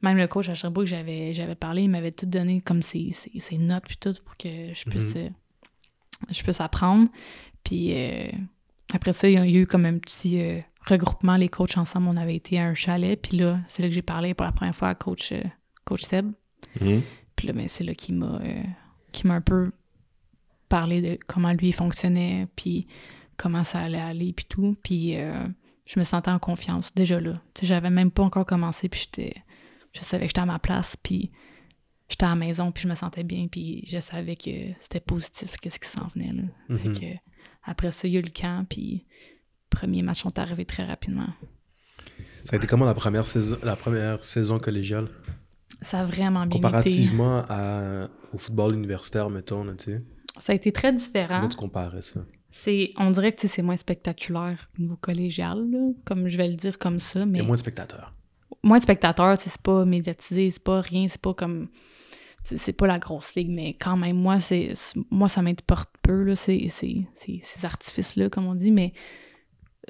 Même 0.02 0.18
le 0.18 0.28
coach 0.28 0.48
à 0.50 0.54
Sherbrooke, 0.56 0.86
j'avais, 0.88 1.34
j'avais 1.34 1.56
parlé, 1.56 1.84
il 1.84 1.90
m'avait 1.90 2.12
tout 2.14 2.26
donné 2.26 2.62
comme 2.62 2.82
ses, 2.82 3.12
ses, 3.12 3.32
ses 3.40 3.58
notes 3.58 3.84
puis 3.86 3.98
tout 3.98 4.16
pour 4.24 4.38
que 4.38 4.48
je 4.74 4.90
puisse, 4.90 5.16
Mhm. 5.16 5.22
euh, 5.26 5.30
je 6.30 6.42
puisse 6.44 6.62
apprendre. 6.62 7.10
Puis 7.64 7.94
euh, 7.94 8.30
après 8.94 9.14
ça, 9.14 9.30
il 9.30 9.34
y 9.34 9.38
a 9.38 9.48
eu 9.48 9.68
comme 9.68 9.86
un 9.86 9.98
petit 9.98 10.42
euh, 10.42 10.60
regroupement, 10.86 11.36
les 11.36 11.50
coachs 11.50 11.78
ensemble. 11.78 12.08
On 12.08 12.18
avait 12.18 12.36
été 12.36 12.60
à 12.60 12.66
un 12.66 12.76
chalet. 12.76 13.20
Puis 13.22 13.38
là, 13.38 13.60
c'est 13.68 13.82
là 13.82 13.90
que 13.90 13.96
j'ai 13.96 14.02
parlé 14.02 14.34
pour 14.34 14.46
la 14.46 14.52
première 14.52 14.76
fois 14.76 14.90
à 14.90 14.96
coach, 14.96 15.32
euh, 15.32 15.42
coach 15.86 16.02
Seb. 16.02 16.32
Mhm. 16.80 17.02
Puis 17.36 17.48
là, 17.48 17.54
ben, 17.54 17.68
c'est 17.68 17.84
là 17.84 17.94
qu'il 17.94 18.16
m'a, 18.16 18.42
qu'il 19.12 19.28
m'a 19.28 19.36
un 19.36 19.42
peu 19.42 19.72
parlé 20.68 21.02
de 21.02 21.18
comment 21.26 21.54
lui 21.54 21.72
fonctionnait, 21.72 22.48
puis 22.56 22.86
comment 23.38 23.64
ça 23.64 23.80
allait 23.80 24.00
aller, 24.00 24.34
puis 24.34 24.46
tout. 24.50 24.76
Puis 24.84 25.16
je 25.86 26.00
me 26.00 26.04
sentais 26.04 26.32
en 26.32 26.38
confiance 26.38 26.94
déjà 26.94 27.22
là. 27.22 27.36
Tu 27.54 27.62
sais, 27.62 27.68
j'avais 27.68 27.90
même 27.90 28.12
pas 28.12 28.24
encore 28.24 28.46
commencé, 28.46 28.90
puis 28.90 29.06
j'étais, 29.06 29.36
je 29.94 30.02
savais 30.02 30.26
que 30.26 30.32
j'étais 30.32 30.42
à 30.42 30.46
ma 30.46 30.60
place, 30.60 30.98
puis 31.02 31.32
j'étais 32.10 32.26
à 32.26 32.30
la 32.30 32.36
maison, 32.36 32.72
puis 32.72 32.84
je 32.84 32.88
me 32.90 32.96
sentais 32.96 33.24
bien, 33.24 33.48
puis 33.48 33.84
je 33.88 34.00
savais 34.00 34.36
que 34.36 34.50
c'était 34.78 35.00
positif, 35.00 35.58
qu'est-ce 35.58 35.80
qui 35.80 35.88
s'en 35.90 36.08
venait 36.08 36.34
là. 36.34 36.44
Mhm. 36.70 36.78
Fait 36.80 37.00
que 37.00 37.06
après 37.64 37.92
ça, 37.92 38.08
il 38.08 38.14
y 38.14 38.18
a 38.18 38.20
eu 38.20 38.24
le 38.24 38.32
camp, 38.32 38.66
puis 38.68 39.06
premiers 39.70 40.02
matchs 40.02 40.22
sont 40.24 40.38
arrivés 40.40 40.66
très 40.66 40.86
rapidement. 40.86 41.28
Ça 42.44 42.54
a 42.54 42.58
été 42.58 42.68
comment 42.68 42.86
la 42.86 42.94
première 42.96 43.28
saison, 43.28 43.58
la 43.64 43.76
première 43.76 44.24
saison 44.24 44.58
collégiale? 44.58 45.08
Ça 45.82 46.00
a 46.02 46.06
vraiment 46.06 46.42
bien 46.42 46.48
été. 46.48 46.56
Comparativement 46.56 47.46
à- 47.48 48.10
au 48.34 48.38
football 48.38 48.74
universitaire, 48.74 49.30
mettons, 49.30 49.66
tu 49.76 49.86
sais. 49.86 50.02
Ça 50.40 50.54
a 50.54 50.56
été 50.56 50.72
très 50.72 50.92
différent. 50.94 51.36
Comment 51.38 51.50
tu 51.50 51.58
comparais 51.58 52.02
ça? 52.02 52.22
C'est, 52.50 52.92
on 52.98 53.12
dirait 53.12 53.32
que 53.34 53.42
tu 53.42 53.48
sais, 53.48 53.56
c'est 53.56 53.62
moins 53.62 53.78
spectaculaire 53.78 54.70
au 54.78 54.82
niveau 54.82 54.96
collégial, 54.96 55.70
là, 55.70 55.90
comme 56.06 56.28
je 56.30 56.38
vais 56.38 56.48
le 56.48 56.56
dire 56.56 56.80
comme 56.80 57.00
ça, 57.00 57.20
Il 57.22 57.26
mais 57.28 57.40
y 57.40 57.42
a 57.42 57.46
moins 57.46 57.56
de 57.56 57.60
spectateurs. 57.60 58.14
moins 58.64 58.78
de 58.78 58.84
spectateurs, 58.84 59.38
tu 59.38 59.44
sais, 59.44 59.50
c'est 59.52 59.62
pas 59.62 59.86
médiatisé, 59.86 60.50
c'est 60.50 60.64
pas 60.64 60.82
rien, 60.82 61.08
c'est 61.10 61.22
pas 61.22 61.34
comme, 61.34 61.68
c'est 62.44 62.74
pas 62.74 62.88
la 62.88 63.00
grosse 63.00 63.36
ligue, 63.36 63.50
mais 63.50 63.74
quand 63.74 63.98
même, 63.98 64.18
moi, 64.18 64.40
c'est, 64.40 64.74
moi 65.12 65.28
ça 65.30 65.42
m'importe 65.42 65.90
peu, 66.02 66.24
là, 66.24 66.36
c'est- 66.36 66.70
ces 66.70 67.66
artifices-là, 67.66 68.30
comme 68.30 68.46
on 68.48 68.56
dit, 68.56 68.72
mais 68.72 68.94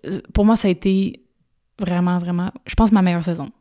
euh, 0.05 0.21
pour 0.33 0.45
moi, 0.45 0.55
ça 0.55 0.67
a 0.67 0.71
été 0.71 1.23
vraiment, 1.79 2.17
vraiment, 2.19 2.51
je 2.65 2.75
pense, 2.75 2.91
ma 2.91 3.01
meilleure 3.01 3.23
saison. 3.23 3.51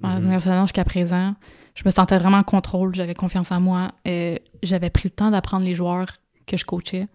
Ma 0.00 0.18
Mhm. 0.20 0.26
meilleure 0.26 0.42
saison 0.42 0.62
jusqu'à 0.62 0.84
présent. 0.84 1.34
Je 1.74 1.82
me 1.84 1.90
sentais 1.90 2.18
vraiment 2.18 2.38
en 2.38 2.42
contrôle, 2.42 2.94
j'avais 2.94 3.14
confiance 3.14 3.50
en 3.52 3.60
moi, 3.60 3.92
euh, 4.06 4.36
j'avais 4.62 4.90
pris 4.90 5.08
le 5.08 5.14
temps 5.14 5.30
d'apprendre 5.30 5.64
les 5.64 5.74
joueurs 5.74 6.06
que 6.46 6.56
je 6.56 6.64
coachais. 6.64 7.08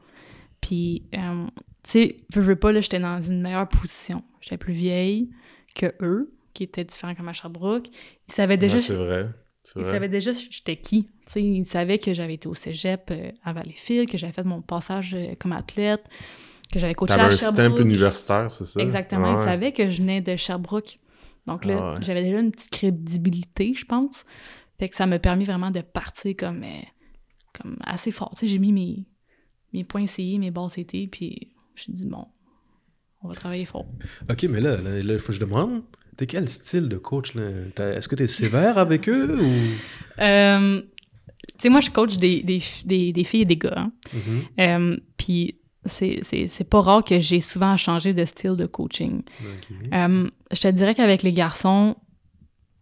Puis, 0.61 1.03
euh, 1.15 1.45
tu 1.83 1.89
sais, 1.91 2.15
veux, 2.33 2.41
veux 2.41 2.55
pas, 2.55 2.71
là, 2.71 2.81
j'étais 2.81 2.99
dans 2.99 3.19
une 3.21 3.41
meilleure 3.41 3.67
position. 3.67 4.23
J'étais 4.41 4.57
plus 4.57 4.73
vieille 4.73 5.29
que 5.75 5.93
eux, 6.01 6.33
qui 6.53 6.63
étaient 6.63 6.83
différents 6.83 7.15
comme 7.15 7.29
à 7.29 7.33
Sherbrooke. 7.33 7.87
Ils 8.27 8.33
savaient 8.33 8.57
déjà, 8.57 8.75
Ouais, 8.75 8.81
c'est 8.81 8.93
vrai. 8.93 9.29
Vrai. 9.75 9.83
savaient 9.83 10.09
déjà 10.09 10.31
j'étais 10.31 10.75
qui. 10.77 11.03
Tu 11.03 11.09
sais, 11.27 11.43
ils 11.43 11.65
savaient 11.65 11.99
que 11.99 12.13
j'avais 12.13 12.33
été 12.35 12.47
au 12.47 12.53
cégep 12.53 13.09
euh, 13.11 13.31
à 13.43 13.53
Valleyfield, 13.53 14.09
que 14.09 14.17
j'avais 14.17 14.33
fait 14.33 14.43
mon 14.43 14.61
passage 14.61 15.13
euh, 15.13 15.35
comme 15.39 15.51
athlète, 15.53 16.03
que 16.71 16.79
j'avais 16.79 16.93
coaché 16.93 17.13
à 17.13 17.25
un 17.25 17.31
stamp 17.31 17.55
Sherbrooke. 17.55 17.79
universitaire, 17.81 18.49
c'est 18.51 18.65
ça? 18.65 18.81
Exactement. 18.81 19.33
Ouais. 19.35 19.41
Ils 19.41 19.45
savaient 19.45 19.71
que 19.71 19.89
je 19.89 20.01
venais 20.01 20.21
de 20.21 20.35
Sherbrooke. 20.35 20.99
Donc 21.47 21.65
là, 21.65 21.77
Ah 21.79 21.93
ouais. 21.93 22.03
j'avais 22.03 22.23
déjà 22.23 22.39
une 22.39 22.51
petite 22.51 22.71
crédibilité, 22.71 23.73
je 23.75 23.85
pense. 23.85 24.25
Fait 24.79 24.89
que 24.89 24.95
ça 24.95 25.05
m'a 25.05 25.19
permis 25.19 25.45
vraiment 25.45 25.69
de 25.71 25.81
partir 25.81 26.35
comme, 26.37 26.63
euh, 26.63 26.81
comme 27.59 27.77
assez 27.85 28.11
fort. 28.11 28.31
Tu 28.35 28.41
sais, 28.41 28.47
j'ai 28.47 28.59
mis 28.59 28.73
mes, 28.73 29.05
mes 29.73 29.83
points 29.83 30.07
CI, 30.07 30.39
mes 30.39 30.49
balles 30.51 30.69
CT, 30.69 31.07
puis 31.11 31.53
je 31.75 31.91
dit, 31.91 32.05
bon, 32.05 32.25
on 33.21 33.27
va 33.27 33.35
travailler 33.35 33.65
fort. 33.65 33.85
Ok, 34.29 34.43
mais 34.43 34.59
là, 34.59 34.77
là, 34.77 34.97
il 34.99 35.19
faut 35.19 35.27
que 35.27 35.33
je 35.33 35.39
demande, 35.39 35.83
t'es 36.21 36.27
quel 36.27 36.47
style 36.47 36.87
de 36.87 36.97
coach, 36.97 37.35
Est-ce 37.35 38.07
que 38.07 38.15
t'es 38.15 38.27
sévère 38.27 38.77
avec 38.77 39.09
eux 39.09 39.37
ou... 39.41 40.21
Euh, 40.21 40.81
tu 40.81 41.63
sais, 41.63 41.69
moi, 41.69 41.79
je 41.81 41.89
coach 41.89 42.17
des, 42.17 42.41
des, 42.43 42.59
des, 42.85 43.11
des 43.13 43.23
filles 43.23 43.41
et 43.41 43.45
des 43.45 43.57
gars. 43.57 43.73
hein. 43.77 43.91
Mhm. 44.13 44.41
Euh, 44.59 44.97
puis 45.17 45.57
c'est 45.85 46.19
c'est- 46.23 46.47
c'est 46.47 46.63
pas 46.69 46.81
rare 46.81 47.03
que 47.03 47.19
j'ai 47.19 47.41
souvent 47.41 47.75
changé 47.77 48.13
de 48.13 48.23
style 48.25 48.55
de 48.55 48.67
coaching. 48.67 49.23
Euh, 49.93 50.29
je 50.51 50.61
te 50.61 50.67
dirais 50.69 50.93
qu'avec 50.93 51.23
les 51.23 51.33
garçons, 51.33 51.95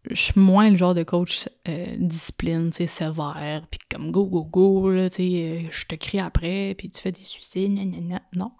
je 0.10 0.22
suis 0.22 0.40
moins 0.40 0.70
le 0.70 0.76
genre 0.78 0.94
de 0.96 1.04
coach 1.04 1.48
euh, 1.68 1.86
discipline, 1.98 2.72
tu 2.72 2.78
sais, 2.78 2.88
sévère, 2.88 3.64
puis 3.70 3.80
comme 3.92 4.12
go, 4.12 4.26
go, 4.26 4.44
go, 4.44 4.90
là, 4.92 5.10
tu 5.10 5.18
sais, 5.18 5.66
je 5.72 5.86
te 5.86 5.96
crie 5.96 6.20
après, 6.20 6.74
puis 6.78 6.90
tu 6.90 7.00
fais 7.02 7.12
des 7.12 7.22
suicides, 7.24 7.74
gna, 7.74 7.86
gna, 7.86 8.00
gna. 8.02 8.22
Non, 8.36 8.52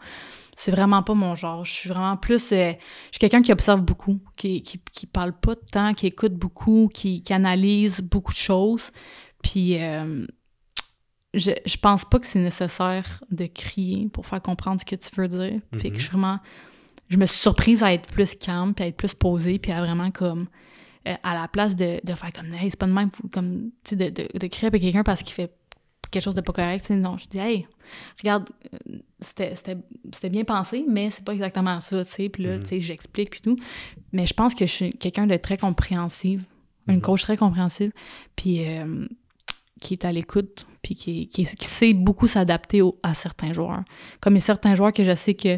c'est 0.62 0.72
vraiment 0.72 1.03
pas 1.03 1.14
mon 1.14 1.36
genre. 1.36 1.64
Je 1.64 1.72
suis 1.72 1.89
vraiment 1.89 2.18
plus... 2.18 2.51
euh, 2.51 2.74
je 2.74 3.12
suis 3.12 3.20
quelqu'un 3.20 3.41
qui 3.41 3.51
observe 3.51 3.82
beaucoup, 3.82 4.20
qui, 4.38 4.62
qui, 4.62 4.82
qui 4.91 5.07
parle 5.07 5.34
pas 5.34 5.55
de 5.55 5.66
temps, 5.72 5.93
qui 5.93 6.07
écoute 6.07 6.34
beaucoup, 6.34 6.89
qui, 6.93 7.22
qui 7.22 7.34
analyse 7.34 8.01
beaucoup 8.01 8.34
de 8.34 8.38
choses, 8.38 8.91
puis... 9.41 9.82
euh, 9.82 10.26
je, 11.36 11.51
je 11.64 11.78
pense 11.78 12.05
pas 12.05 12.18
que 12.20 12.26
c'est 12.26 12.39
nécessaire 12.39 13.24
de 13.30 13.45
crier 13.45 14.10
pour 14.10 14.26
faire 14.26 14.41
comprendre 14.41 14.82
ce 14.82 14.86
que 14.86 14.95
tu 14.95 15.10
veux 15.16 15.28
dire. 15.28 15.62
Fait 15.78 15.91
que 15.91 15.97
je 15.97 16.01
suis 16.01 16.10
vraiment. 16.10 16.39
Je 17.07 17.18
me 17.18 17.28
suis 17.28 17.38
surprise 17.39 17.84
à 17.84 17.93
être 17.93 18.10
plus 18.12 18.34
calme, 18.36 18.74
puis 18.74 18.84
à 18.84 18.88
être 18.88 18.97
plus 18.97 19.14
posée, 19.14 19.60
puis 19.60 19.72
à 19.72 19.80
vraiment 19.80 20.10
comme. 20.10 20.47
euh, 21.07 21.16
à 21.24 21.34
la 21.34 21.47
place 21.47 21.76
de, 21.76 21.99
de 22.03 22.14
faire 22.14 22.32
comme, 22.34 22.53
hey, 22.53 22.70
c'est 22.70 22.80
pas 22.80 22.88
de 22.88 22.91
même, 22.93 23.10
comme, 23.32 23.72
tu 23.84 23.91
sais, 23.91 23.95
de, 23.95 24.10
de, 24.10 24.28
de 24.38 24.47
crier 24.47 24.68
après 24.68 24.80
quelqu'un 24.80 25.03
parce 25.03 25.24
qu'il 25.24 25.34
fait 25.34 25.53
quelque 26.12 26.24
chose 26.24 26.36
de 26.36 26.41
pas 26.41 26.53
correct, 26.53 26.82
tu 26.82 26.88
sais, 26.88 26.95
non, 26.95 27.18
je 27.18 27.28
dis, 27.28 27.39
hey, 27.39 27.68
regarde, 28.19 28.49
euh, 28.73 28.97
c'était- 29.21 30.29
bien 30.29 30.43
pensé, 30.43 30.85
mais 30.87 31.09
c'est 31.11 31.23
pas 31.23 31.33
exactement 31.33 31.81
ça, 31.81 32.03
tu 32.05 32.11
sais, 32.11 32.29
puis 32.29 32.43
là, 32.43 32.55
Mhm. 32.57 32.63
tu 32.63 32.69
sais, 32.69 32.79
j'explique, 32.81 33.29
puis 33.31 33.41
tout. 33.41 33.55
Mais 34.11 34.25
je 34.25 34.33
pense 34.33 34.55
que 34.55 34.65
je 34.65 34.71
suis 34.71 34.91
quelqu'un 34.93 35.27
de 35.27 35.35
très 35.37 35.57
compréhensive, 35.57 36.43
une 36.87 36.95
Mhm. 36.95 37.01
coach 37.01 37.21
très 37.23 37.37
compréhensive, 37.37 37.91
puis 38.35 38.65
euh, 38.67 39.07
qui 39.81 39.93
est 39.93 40.03
à 40.05 40.11
l'écoute, 40.11 40.65
puis 40.81 40.95
qui, 40.95 41.27
qui, 41.27 41.45
qui 41.45 41.65
sait 41.65 41.93
beaucoup 41.93 42.27
s'adapter 42.27 42.81
à 43.03 43.13
certains 43.13 43.53
joueurs. 43.53 43.83
Comme 44.19 44.33
il 44.33 44.39
y 44.39 44.41
a 44.41 44.45
certains 44.45 44.75
joueurs 44.75 44.91
que 44.93 45.03
je 45.03 45.15
sais 45.15 45.35
que 45.35 45.57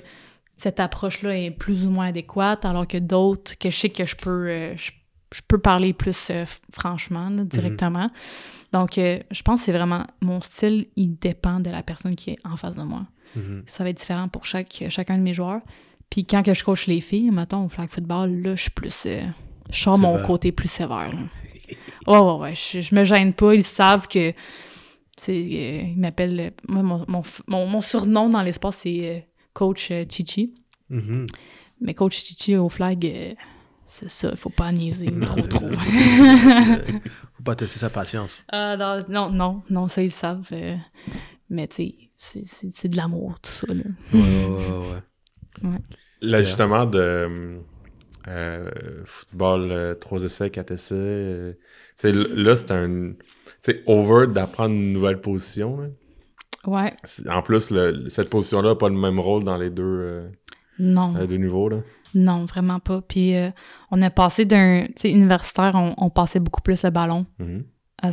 cette 0.58 0.80
approche-là 0.80 1.36
est 1.40 1.50
plus 1.52 1.86
ou 1.86 1.90
moins 1.90 2.08
adéquate, 2.08 2.66
alors 2.66 2.88
que 2.88 2.98
d'autres 3.00 3.58
que 3.58 3.72
je 3.72 3.78
sais 3.78 3.90
que 3.90 4.06
je 4.06 4.16
peux, 4.16 4.48
euh, 4.48 4.78
je, 4.78 4.92
je 5.34 5.42
peux 5.48 5.58
parler 5.58 5.94
plus 5.94 6.28
euh, 6.30 6.46
franchement, 6.72 7.30
là, 7.30 7.44
directement. 7.46 8.10
Donc, 8.72 8.98
euh, 8.98 9.20
je 9.32 9.42
pense 9.42 9.60
que 9.62 9.66
c'est 9.66 9.72
vraiment 9.74 10.06
mon 10.22 10.40
style, 10.42 10.88
il 10.96 11.18
dépend 11.18 11.60
de 11.60 11.70
la 11.70 11.84
personne 11.84 12.16
qui 12.16 12.32
est 12.32 12.40
en 12.46 12.56
face 12.58 12.76
de 12.76 12.84
moi. 12.84 13.06
Mhm. 13.36 13.64
Ça 13.68 13.84
va 13.84 13.90
être 13.90 13.98
différent 13.98 14.28
pour 14.30 14.46
chaque, 14.46 14.84
chacun 14.90 15.18
de 15.18 15.24
mes 15.24 15.34
joueurs. 15.34 15.62
Puis 16.10 16.26
quand 16.26 16.44
que 16.44 16.54
je 16.54 16.64
coach 16.64 16.88
les 16.88 17.02
filles, 17.02 17.32
mettons, 17.32 17.66
au 17.66 17.70
flag 17.70 17.90
football, 17.90 18.32
là, 18.42 18.56
je 18.56 18.62
suis 18.64 18.72
plus. 18.72 19.04
euh, 19.06 19.22
je 19.70 19.80
sors 19.82 19.98
mon 19.98 20.22
côté 20.26 20.52
plus 20.52 20.70
sévère. 20.70 21.12
Ouais, 22.06 22.18
ouais, 22.18 22.34
ouais. 22.38 22.54
Je, 22.56 22.82
je 22.82 22.94
me 22.94 23.06
gêne 23.06 23.32
pas. 23.32 23.54
Ils 23.56 23.64
savent 23.64 24.06
que. 24.10 24.34
c'est, 25.16 25.32
euh, 25.32 25.82
ils 25.88 25.98
m'appellent. 25.98 26.40
euh, 26.40 26.50
moi, 26.68 26.84
mon, 26.84 27.06
mon, 27.08 27.22
mon- 27.48 27.66
mon 27.68 27.80
surnom 27.80 28.28
dans 28.28 28.42
l'espace, 28.42 28.78
c'est 28.78 29.00
euh, 29.10 29.20
Coach 29.54 29.90
Chichi. 30.10 30.54
Mhm. 30.90 31.28
Mais 31.80 31.94
Coach 31.94 32.18
Chichi 32.26 32.58
au 32.58 32.68
flag, 32.68 33.06
c'est 33.92 34.10
ça. 34.10 34.36
Faut 34.36 34.50
pas 34.50 34.72
niaiser 34.72 35.12
trop, 35.22 35.42
c'est 35.42 35.48
trop. 35.50 35.66
Euh, 35.66 35.76
Faut 37.34 37.44
pas 37.44 37.56
tester 37.56 37.80
sa 37.80 37.90
patience. 37.90 38.44
Ah, 38.52 38.78
non, 38.78 39.00
non, 39.10 39.30
non, 39.30 39.64
non, 39.70 39.88
ça, 39.88 40.02
ils 40.02 40.12
savent. 40.12 40.48
euh, 40.54 40.76
mais 41.50 41.68
tu 41.68 41.76
sais, 41.76 41.96
c'est- 42.18 42.46
c'est 42.46 42.70
c'est 42.72 42.88
de 42.90 42.96
l'amour, 42.98 43.40
tout 43.42 43.52
ça. 43.52 43.68
Là. 43.74 43.84
Ouais, 44.14 44.20
ouais, 44.20 44.78
ouais, 45.64 45.70
ouais. 45.70 45.78
L'ajustement 46.22 46.86
de 46.86 47.60
euh, 48.28 48.72
football 49.06 49.72
euh, 49.72 49.96
3 49.96 50.24
essais, 50.24 50.50
4 50.52 50.72
essais, 50.72 50.96
euh, 50.96 51.54
sais, 51.96 52.12
là, 52.14 52.56
c'est 52.56 52.72
un. 52.72 53.14
Tu 53.64 53.74
sais, 53.74 53.84
over 53.88 54.28
d'apprendre 54.28 54.74
une 54.76 54.94
nouvelle 54.94 55.20
position. 55.20 55.80
là. 55.82 55.88
Ouais, 56.68 56.94
En 57.28 57.42
plus, 57.42 57.72
le- 57.72 58.08
cette 58.10 58.30
position-là 58.30 58.70
n'a 58.70 58.76
pas 58.76 58.88
le 58.90 58.96
même 58.96 59.20
rôle 59.20 59.44
dans 59.44 59.58
les 59.58 59.72
deux, 59.72 59.84
euh, 59.84 60.30
non. 60.78 61.12
dans 61.14 61.20
les 61.20 61.28
deux 61.28 61.38
niveaux. 61.38 61.70
Là. 61.70 61.78
Non, 62.14 62.46
vraiment 62.46 62.80
pas. 62.80 63.02
Puis 63.02 63.36
euh, 63.36 63.50
on 63.92 64.02
a 64.02 64.10
passé 64.10 64.46
d'un. 64.46 64.86
Tu 64.88 64.94
sais, 64.98 65.12
universitaire, 65.12 65.72
on, 65.76 65.94
on 65.98 66.10
passait 66.10 66.40
beaucoup 66.40 66.62
plus 66.62 66.84
le 66.84 66.90
ballon. 66.90 67.26
Mhm. 67.40 67.64
À 68.04 68.10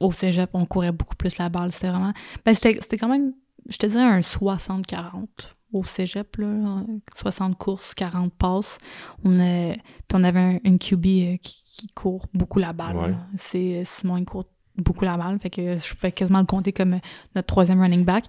au 0.00 0.12
cégep, 0.12 0.50
on 0.54 0.66
courait 0.66 0.92
beaucoup 0.92 1.16
plus 1.16 1.36
la 1.38 1.48
balle. 1.48 1.72
C'était 1.72 1.88
vraiment. 1.88 2.12
Ben, 2.44 2.54
c'était 2.54 2.78
c'était 2.80 2.96
quand 2.98 3.08
même, 3.08 3.32
je 3.68 3.76
te 3.76 3.86
dirais, 3.86 4.04
un 4.04 4.20
60-40 4.20 5.26
au 5.72 5.84
cégep, 5.84 6.36
là. 6.36 6.46
euh, 6.46 6.82
60 7.14 7.56
courses, 7.56 7.94
40 7.94 8.32
passes. 8.34 8.78
On 9.24 9.40
a, 9.40 9.72
puis 9.72 9.80
on 10.14 10.22
avait 10.24 10.38
un, 10.40 10.58
une 10.64 10.78
QB 10.78 11.06
euh, 11.06 11.36
qui, 11.38 11.62
qui 11.64 11.86
court 11.88 12.26
beaucoup 12.34 12.58
la 12.58 12.72
balle. 12.72 12.96
Ouais. 12.96 13.14
C'est 13.36 13.80
euh, 13.80 13.82
Simon, 13.84 14.18
il 14.18 14.24
court 14.26 14.44
beaucoup 14.76 15.04
la 15.04 15.16
balle. 15.16 15.38
Fait 15.40 15.50
que 15.50 15.76
je 15.76 15.94
pouvais 15.94 16.12
quasiment 16.12 16.40
le 16.40 16.46
compter 16.46 16.72
comme 16.72 17.00
notre 17.34 17.46
troisième 17.46 17.80
running 17.80 18.04
back. 18.04 18.24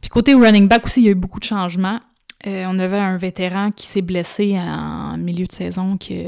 Puis 0.00 0.08
côté 0.10 0.34
running 0.34 0.68
back 0.68 0.84
aussi, 0.86 1.00
il 1.00 1.04
y 1.04 1.08
a 1.08 1.12
eu 1.12 1.14
beaucoup 1.14 1.38
de 1.38 1.44
changements. 1.44 2.00
Euh, 2.46 2.64
on 2.68 2.78
avait 2.78 2.98
un 2.98 3.16
vétéran 3.16 3.70
qui 3.70 3.86
s'est 3.86 4.02
blessé 4.02 4.58
en 4.58 5.16
milieu 5.16 5.46
de 5.46 5.52
saison, 5.52 5.96
qui, 5.96 6.24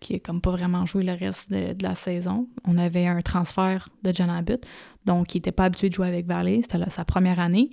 qui 0.00 0.20
comme 0.20 0.40
pas 0.40 0.50
vraiment 0.50 0.84
joué 0.84 1.02
le 1.02 1.12
reste 1.14 1.50
de, 1.50 1.72
de 1.72 1.82
la 1.82 1.94
saison. 1.94 2.48
On 2.64 2.76
avait 2.76 3.06
un 3.06 3.20
transfert 3.22 3.88
de 4.02 4.12
John 4.12 4.28
Abbott, 4.28 4.64
donc 5.06 5.34
il 5.34 5.38
n'était 5.38 5.52
pas 5.52 5.64
habitué 5.64 5.88
de 5.88 5.94
jouer 5.94 6.08
avec 6.08 6.26
Valley, 6.26 6.60
c'était 6.62 6.90
sa 6.90 7.04
première 7.04 7.40
année. 7.40 7.70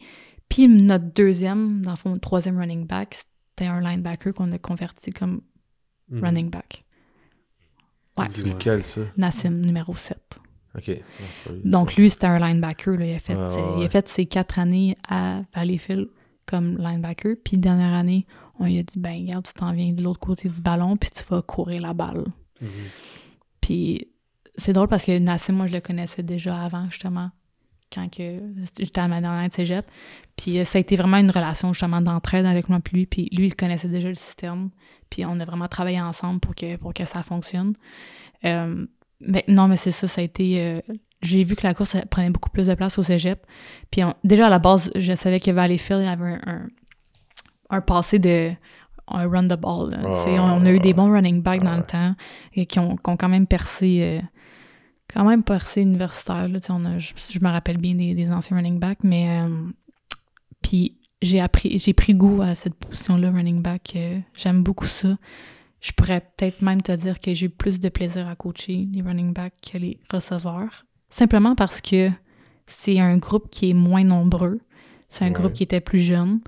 Puis 0.48 0.68
notre 0.68 1.06
deuxième, 1.14 1.82
dans 1.84 1.92
le 1.92 1.98
fond, 1.98 2.18
troisième 2.18 2.58
running 2.58 2.88
back, 2.88 3.16
c'était 3.50 3.68
un 3.70 3.82
linebacker 3.82 4.34
qu'on 4.34 4.52
a 4.54 4.58
converti 4.58 5.12
comme 5.12 5.42
Mhm. 6.10 6.24
running 6.24 6.50
back. 6.50 6.86
Ouais. 8.18 8.26
C'est 8.32 8.46
lequel, 8.46 8.82
ça? 8.84 9.02
Nassim, 9.18 9.52
numéro 9.62 9.96
7. 9.96 10.18
Ok. 10.76 10.92
Donc 11.64 11.96
lui, 11.96 12.10
c'était 12.10 12.28
un 12.28 12.40
linebacker. 12.40 12.98
là. 12.98 13.06
Il, 13.06 13.14
a 13.16 13.20
fait, 13.20 13.36
ouais, 13.36 13.78
il 13.80 13.84
a 13.86 13.90
fait 13.90 14.08
ses 14.10 14.26
quatre 14.26 14.58
années 14.60 14.98
à 15.08 15.42
Valleyfield 15.54 16.10
comme 16.50 16.78
linebacker. 16.78 17.36
Puis 17.44 17.58
dernière 17.58 17.94
année, 17.94 18.26
on 18.60 18.66
lui 18.66 18.80
a 18.80 18.84
dit, 18.84 19.00
ben 19.00 19.22
regarde, 19.22 19.46
tu 19.46 19.54
t'en 19.54 19.74
viens 19.74 19.94
de 19.94 20.02
l'autre 20.02 20.20
côté 20.20 20.50
du 20.50 20.62
ballon, 20.62 20.98
puis 20.98 21.10
tu 21.12 21.24
vas 21.30 21.42
courir 21.42 21.82
la 21.82 21.94
balle. 21.94 22.26
Mhm. 22.62 22.70
Puis 23.62 24.08
c'est 24.56 24.74
drôle 24.74 24.88
parce 24.88 25.06
que 25.06 25.18
Nassim, 25.18 25.54
moi, 25.54 25.68
je 25.68 25.74
le 25.74 25.82
connaissais 25.82 26.24
déjà 26.24 26.62
avant, 26.62 26.90
justement, 26.90 27.32
quand 27.94 28.10
que 28.10 28.40
j'étais 28.78 29.02
à 29.02 29.08
ma 29.08 29.22
dernière 29.22 29.48
de 29.48 29.54
cégep. 29.54 29.86
Puis 30.36 30.60
euh, 30.60 30.66
ça 30.66 30.78
a 30.78 30.82
été 30.82 30.96
vraiment 30.96 31.18
une 31.18 31.32
relation, 31.32 31.74
justement, 31.74 32.02
d'entraide 32.02 32.46
avec 32.46 32.70
moi 32.70 32.80
puis 32.84 32.98
lui. 32.98 33.06
Puis 33.06 33.30
lui, 33.32 33.48
il 33.48 33.56
connaissait 33.56 33.88
déjà 33.88 34.10
le 34.10 34.16
système. 34.16 34.70
Puis 35.10 35.26
on 35.26 35.40
a 35.40 35.46
vraiment 35.46 35.68
travaillé 35.68 36.02
ensemble 36.02 36.40
pour 36.40 36.56
que, 36.56 36.76
pour 36.76 36.94
que 36.94 37.06
ça 37.06 37.24
fonctionne. 37.24 37.76
Euh, 38.46 38.86
mais 39.22 39.44
non, 39.48 39.68
mais 39.68 39.78
c'est 39.78 39.92
ça, 39.92 40.08
ça 40.08 40.22
a 40.22 40.24
été... 40.24 40.62
euh, 40.62 40.82
j'ai 41.22 41.44
vu 41.44 41.56
que 41.56 41.66
la 41.68 41.74
course 41.74 41.96
prenait 42.10 42.30
beaucoup 42.30 42.50
plus 42.50 42.68
de 42.68 42.74
place 42.76 42.98
au 42.98 43.04
cégep. 43.04 43.46
Puis 43.92 44.04
on- 44.04 44.14
déjà, 44.24 44.48
à 44.48 44.50
la 44.50 44.60
base, 44.60 44.92
je 44.96 45.14
savais 45.16 45.40
que 45.40 45.52
Valleyfield 45.52 46.08
avait 46.08 46.24
un, 46.34 46.42
un, 46.48 46.68
un 47.70 47.82
passé 47.82 48.20
de 48.20 48.52
un 49.12 49.28
run 49.28 49.48
the 49.48 49.60
ball. 49.60 49.90
là. 49.90 50.00
On, 50.06 50.62
on 50.62 50.66
a 50.66 50.72
eu 50.72 50.80
des 50.80 50.94
bons 50.94 51.12
running 51.12 51.42
backs 51.42 51.64
dans 51.64 51.72
ouais. 51.72 51.78
le 51.78 51.84
temps 51.84 52.16
et 52.54 52.66
qui 52.68 52.78
ont, 52.80 52.96
qui 52.96 53.10
ont 53.10 53.18
quand 53.18 53.28
même 53.30 53.48
percé 53.48 54.00
euh, 54.04 54.22
quand 55.12 55.26
même 55.26 55.42
percé 55.44 55.82
universitaire. 55.82 56.48
Là, 56.48 56.60
on 56.70 56.86
a, 56.86 57.00
je, 57.00 57.14
je 57.18 57.40
me 57.40 57.50
rappelle 57.50 57.78
bien 57.78 57.96
des, 57.96 58.14
des 58.14 58.32
anciens 58.32 58.56
running 58.58 58.80
backs, 58.80 59.00
mais 59.04 59.40
euh, 59.42 59.66
puis 60.62 60.96
j'ai 61.22 61.42
appris, 61.42 61.80
j'ai 61.80 61.94
pris 61.94 62.14
goût 62.14 62.42
à 62.44 62.54
cette 62.56 62.76
position-là, 62.76 63.32
running 63.32 63.62
back. 63.64 63.94
euh, 63.96 64.20
J'aime 64.38 64.62
beaucoup 64.64 64.86
ça. 64.86 65.18
Je 65.82 65.92
pourrais 65.92 66.22
peut-être 66.22 66.62
même 66.62 66.82
te 66.84 66.92
dire 66.92 67.20
que 67.20 67.34
j'ai 67.34 67.48
eu 67.48 67.50
plus 67.50 67.80
de 67.80 67.90
plaisir 67.90 68.28
à 68.28 68.36
coacher 68.36 68.88
les 68.94 69.02
running 69.02 69.34
backs 69.34 69.54
que 69.72 69.78
les 69.80 70.00
receveurs. 70.14 70.86
Simplement 71.10 71.56
parce 71.56 71.82
que 71.82 72.10
c'est 72.68 73.00
un 73.00 73.18
groupe 73.18 73.50
qui 73.50 73.72
est 73.72 73.74
moins 73.74 74.04
nombreux. 74.04 74.60
C'est 75.10 75.24
un 75.26 75.28
Ouais. 75.28 75.34
groupe 75.34 75.54
qui 75.54 75.64
était 75.64 75.82
plus 75.82 76.00
jeune. 76.00 76.40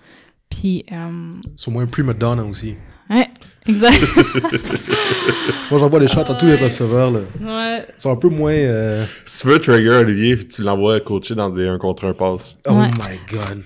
Puis, 0.50 0.86
euh, 0.92 1.32
Ils 1.46 1.52
sont 1.56 1.72
moins 1.72 1.86
prima 1.88 2.14
donna 2.14 2.44
aussi. 2.44 2.76
ouais, 3.10 3.28
exact. 3.68 4.00
Moi, 5.72 5.80
j'envoie 5.80 6.00
les 6.00 6.08
shots 6.08 6.20
à 6.30 6.36
tous 6.36 6.46
les 6.46 6.56
receveurs. 6.56 7.12
Là. 7.12 7.20
ouais. 7.40 7.86
Ils 7.98 8.02
sont 8.02 8.12
un 8.12 8.16
peu 8.18 8.30
moins. 8.30 8.52
euh, 8.54 9.06
Si 9.26 9.42
tu 9.42 9.48
veux 9.48 9.60
trigger 9.60 9.90
Olivier, 9.90 10.38
tu 10.38 10.62
l'envoies 10.62 11.00
coacher 11.00 11.36
dans 11.36 11.50
des 11.50 11.68
1 11.68 11.78
contre 11.78 12.06
1 12.06 12.14
passe. 12.14 12.58
Oh 12.68 12.74
Ouais. 12.74 12.90
my 12.92 13.20
god. 13.38 13.64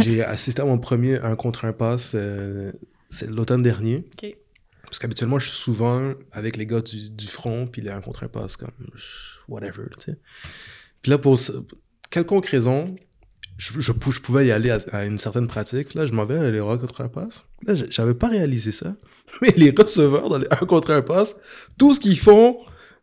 J'ai 0.00 0.22
assisté 0.22 0.62
à 0.62 0.64
mon 0.64 0.78
premier 0.78 1.18
un 1.18 1.34
contre 1.34 1.64
un 1.64 1.72
pass 1.72 2.12
euh, 2.14 2.70
c'est 3.08 3.28
l'automne 3.28 3.62
dernier. 3.62 4.04
Ok. 4.22 4.34
Parce 4.84 4.98
qu'habituellement, 4.98 5.38
je 5.38 5.48
suis 5.48 5.56
souvent 5.58 6.12
avec 6.32 6.56
les 6.56 6.66
gars 6.66 6.80
du, 6.82 7.08
du 7.10 7.26
front, 7.26 7.66
puis 7.66 7.80
les 7.82 7.90
un 7.90 8.00
contre 8.00 8.24
un 8.24 8.28
pass, 8.28 8.56
comme 8.56 8.70
je- 8.94 9.31
whatever, 9.52 9.84
tu 9.98 10.12
sais. 10.12 10.18
Puis 11.02 11.10
là, 11.10 11.18
pour 11.18 11.38
quelconque 12.10 12.46
raison, 12.46 12.96
je, 13.58 13.72
je, 13.78 13.92
je 13.92 14.20
pouvais 14.20 14.46
y 14.46 14.52
aller 14.52 14.70
à, 14.92 15.04
une 15.04 15.18
certaine 15.18 15.46
pratique. 15.46 15.94
Là, 15.94 16.06
je 16.06 16.12
m'en 16.12 16.24
vais 16.24 16.38
à 16.38 16.50
les 16.50 16.58
un 16.58 16.78
contre 16.78 17.00
un 17.02 17.08
pass. 17.08 17.44
Là, 17.66 17.74
j'avais 17.74 18.14
pas 18.14 18.28
réalisé 18.28 18.72
ça. 18.72 18.94
Mais 19.42 19.52
les 19.56 19.72
receveurs 19.76 20.28
dans 20.28 20.38
les 20.38 20.46
un 20.50 20.66
contre 20.66 20.90
un 20.90 21.02
pass, 21.02 21.36
tout 21.78 21.94
ce 21.94 22.00
qu'ils 22.00 22.18
font, 22.18 22.58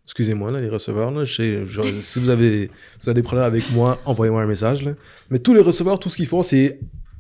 excusez-moi, 0.06 0.52
là, 0.52 0.60
les 0.60 0.70
receveurs, 0.70 1.12
là, 1.12 1.26
si 1.26 2.20
vous 2.20 2.30
avez, 2.30 2.72
si 2.98 3.14
des 3.14 3.24
problèmes 3.24 3.46
avec 3.46 3.70
moi, 3.72 4.00
envoyez-moi 4.06 4.42
un 4.42 4.48
message, 4.48 4.84
là. 4.84 4.94
Mais 5.30 5.40
tous 5.40 5.54
les 5.54 5.62
receveurs, 5.62 6.00
tout 6.00 6.10
ce 6.10 6.18
qu'ils 6.18 6.28
font, 6.28 6.44
c'est 6.44 6.80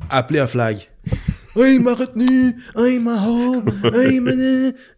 appeler 0.10 0.40
à 0.40 0.48
flag. 0.48 0.90
Ah, 1.56 1.68
il 1.68 1.82
m'a 1.82 1.94
retenu! 1.94 2.56
Ah, 2.76 2.88
il 2.88 3.02
m'a! 3.02 3.18
Ah, 3.20 4.04
il 4.10 4.22
m'a... 4.22 4.32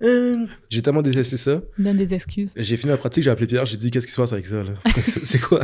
euh. 0.03 0.45
J'ai 0.69 0.81
tellement 0.81 1.01
détesté 1.01 1.37
ça. 1.37 1.61
Donne 1.77 1.97
des 1.97 2.13
excuses. 2.13 2.53
J'ai 2.55 2.77
fini 2.77 2.91
la 2.91 2.97
pratique, 2.97 3.23
j'ai 3.23 3.29
appelé 3.31 3.47
Pierre, 3.47 3.65
j'ai 3.65 3.77
dit 3.77 3.89
qu'est-ce 3.89 4.05
qui 4.05 4.11
se 4.13 4.21
passe 4.21 4.33
avec 4.33 4.45
ça 4.45 4.61
là? 4.63 4.73
C'est 5.23 5.39
quoi? 5.39 5.61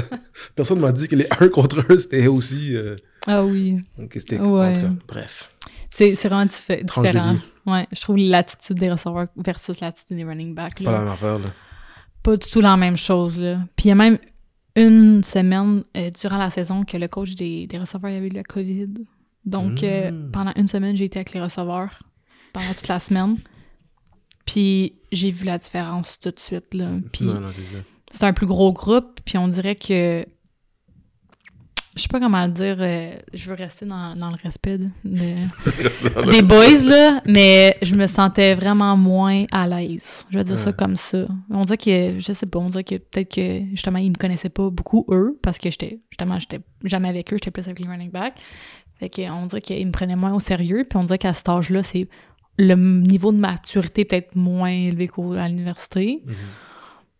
Personne 0.55 0.79
m'a 0.79 0.91
dit 0.91 1.07
que 1.07 1.15
les 1.15 1.27
1 1.39 1.49
contre 1.49 1.85
1 1.89 1.97
c'était 1.99 2.25
aussi. 2.27 2.75
euh, 2.75 2.95
Ah 3.27 3.45
oui. 3.45 3.79
que 4.09 4.19
c'était. 4.19 4.39
Ouais. 4.39 4.69
En 4.69 4.73
tout 4.73 4.81
cas, 4.81 4.91
bref. 5.07 5.51
C'est 5.89 6.13
vraiment 6.13 6.45
diffé- 6.45 6.85
Tranche 6.85 7.07
de 7.07 7.11
différent. 7.11 7.35
Ouais, 7.65 7.85
je 7.91 8.01
trouve 8.01 8.17
l'attitude 8.17 8.77
des 8.79 8.89
receveurs 8.89 9.25
versus 9.35 9.79
l'attitude 9.81 10.15
des 10.17 10.23
running 10.23 10.55
backs. 10.55 10.81
Pas 10.83 10.91
la 10.91 10.99
même 10.99 11.09
affaire 11.09 11.37
là. 11.37 11.47
pas 12.23 12.37
du 12.37 12.47
tout 12.49 12.61
la 12.61 12.77
même 12.77 12.97
chose. 12.97 13.41
Là. 13.41 13.59
Puis 13.75 13.85
il 13.85 13.89
y 13.89 13.91
a 13.91 13.95
même 13.95 14.17
une 14.75 15.23
semaine 15.23 15.83
euh, 15.97 16.09
durant 16.19 16.37
la 16.37 16.49
saison 16.49 16.85
que 16.85 16.97
le 16.97 17.07
coach 17.07 17.35
des, 17.35 17.67
des 17.67 17.77
receveurs 17.77 18.11
avait 18.15 18.27
eu 18.27 18.29
la 18.29 18.43
COVID. 18.43 18.89
Donc 19.47 19.81
euh, 19.83 20.11
Mm. 20.11 20.31
pendant 20.31 20.51
une 20.55 20.67
semaine, 20.67 20.95
j'ai 20.95 21.05
été 21.05 21.17
avec 21.19 21.33
les 21.33 21.41
receveurs 21.41 21.97
pendant 22.53 22.73
toute 22.75 22.87
la 22.87 22.99
semaine. 22.99 23.37
Puis 24.45 24.93
j'ai 25.11 25.31
vu 25.31 25.45
la 25.45 25.57
différence 25.57 26.19
tout 26.19 26.31
de 26.31 26.39
suite. 26.39 26.73
Là. 26.73 26.89
Puis 27.11 27.25
Non, 27.25 27.33
non, 27.33 27.49
c'est 27.51 27.65
ça. 27.65 27.77
c'est 28.11 28.23
un 28.25 28.33
plus 28.33 28.45
gros 28.47 28.71
groupe, 28.73 29.19
puis 29.25 29.37
on 29.37 29.47
dirait 29.47 29.75
que 29.75 30.25
je 31.95 32.03
sais 32.03 32.09
pas 32.09 32.19
comment 32.19 32.45
le 32.45 32.51
dire, 32.51 32.75
euh, 32.79 33.15
je 33.33 33.49
veux 33.49 33.55
rester 33.55 33.83
dans, 33.87 34.15
dans 34.15 34.29
le 34.29 34.37
respect 34.43 34.77
de, 34.77 34.87
de- 35.03 36.31
des 36.31 36.43
boys, 36.43 36.83
là, 36.83 37.21
mais 37.25 37.75
je 37.81 37.95
me 37.95 38.05
sentais 38.05 38.53
vraiment 38.53 38.95
moins 38.95 39.45
à 39.51 39.65
l'aise. 39.67 40.23
Je 40.29 40.37
vais 40.37 40.43
dire 40.43 40.59
ça 40.59 40.71
comme 40.73 40.95
ça. 40.95 41.25
On 41.49 41.65
dirait 41.65 41.77
que, 41.77 42.19
je 42.19 42.33
sais 42.33 42.45
pas, 42.45 42.59
on 42.59 42.69
dirait 42.69 42.83
que 42.83 42.95
peut-être 42.99 43.33
que 43.33 43.61
justement, 43.71 43.97
ils 43.97 44.11
me 44.11 44.15
connaissaient 44.15 44.49
pas 44.49 44.69
beaucoup, 44.69 45.07
eux, 45.09 45.39
parce 45.41 45.57
que 45.57 45.71
j'étais, 45.71 45.99
justement, 46.11 46.37
j'étais 46.37 46.59
jamais 46.83 47.09
avec 47.09 47.33
eux, 47.33 47.37
j'étais 47.37 47.49
plus 47.49 47.65
avec 47.65 47.79
les 47.79 47.87
running 47.87 48.11
backs. 48.11 48.35
Fait 48.99 49.09
que 49.09 49.21
on 49.29 49.45
dirait 49.45 49.61
qu'ils 49.61 49.85
me 49.85 49.91
prenaient 49.91 50.15
moins 50.15 50.33
au 50.33 50.39
sérieux, 50.39 50.85
puis 50.89 50.97
on 50.97 51.03
dirait 51.03 51.17
qu'à 51.19 51.33
cet 51.33 51.49
âge-là, 51.49 51.83
c'est 51.83 52.07
le 52.57 52.75
niveau 52.75 53.31
de 53.31 53.37
maturité 53.37 54.05
peut-être 54.05 54.35
moins 54.35 54.69
élevé 54.71 55.07
qu'à 55.07 55.47
l'université. 55.47 56.23
Mhm. 56.25 56.33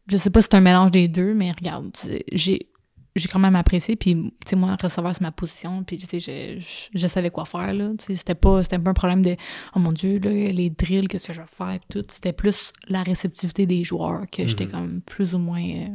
Je 0.10 0.18
sais 0.18 0.30
pas 0.30 0.42
si 0.42 0.48
c'est 0.50 0.58
un 0.58 0.62
mélange 0.62 0.92
des 0.92 1.08
deux, 1.08 1.34
mais 1.34 1.52
regarde, 1.52 1.96
j'ai 2.32 2.68
j'ai 3.16 3.28
quand 3.30 3.40
même 3.40 3.56
apprécié 3.56 3.96
puis 3.96 4.14
tu 4.14 4.30
sais 4.50 4.56
moi 4.56 4.78
recevoir 4.80 5.16
c'est 5.16 5.22
ma 5.24 5.32
position 5.32 5.84
puis 5.84 5.98
tu 5.98 6.06
sais 6.06 6.20
je, 6.20 6.60
je, 6.60 6.88
je 7.00 7.08
savais 7.08 7.32
quoi 7.32 7.46
faire 7.46 7.74
là 7.74 7.90
tu 7.98 8.06
sais 8.06 8.16
c'était 8.16 8.36
pas 8.36 8.62
c'était 8.62 8.78
pas 8.78 8.92
un 8.92 8.94
problème 8.94 9.24
de 9.24 9.36
oh 9.76 9.80
mon 9.80 9.92
dieu 9.92 10.20
là, 10.20 10.30
les 10.30 10.70
drills 10.70 11.08
qu'est-ce 11.08 11.26
que 11.30 11.34
je 11.34 11.42
vais 11.42 11.48
faire 11.48 11.80
tout 11.90 12.06
c'était 12.10 12.32
plus 12.32 12.72
la 12.88 13.02
réceptivité 13.02 13.66
des 13.66 13.84
joueurs 13.84 14.26
que 14.32 14.46
j'étais 14.46 14.66
Mhm. 14.66 14.72
comme 14.72 15.02
plus 15.02 15.34
ou 15.34 15.40
moins 15.40 15.64
euh, 15.64 15.88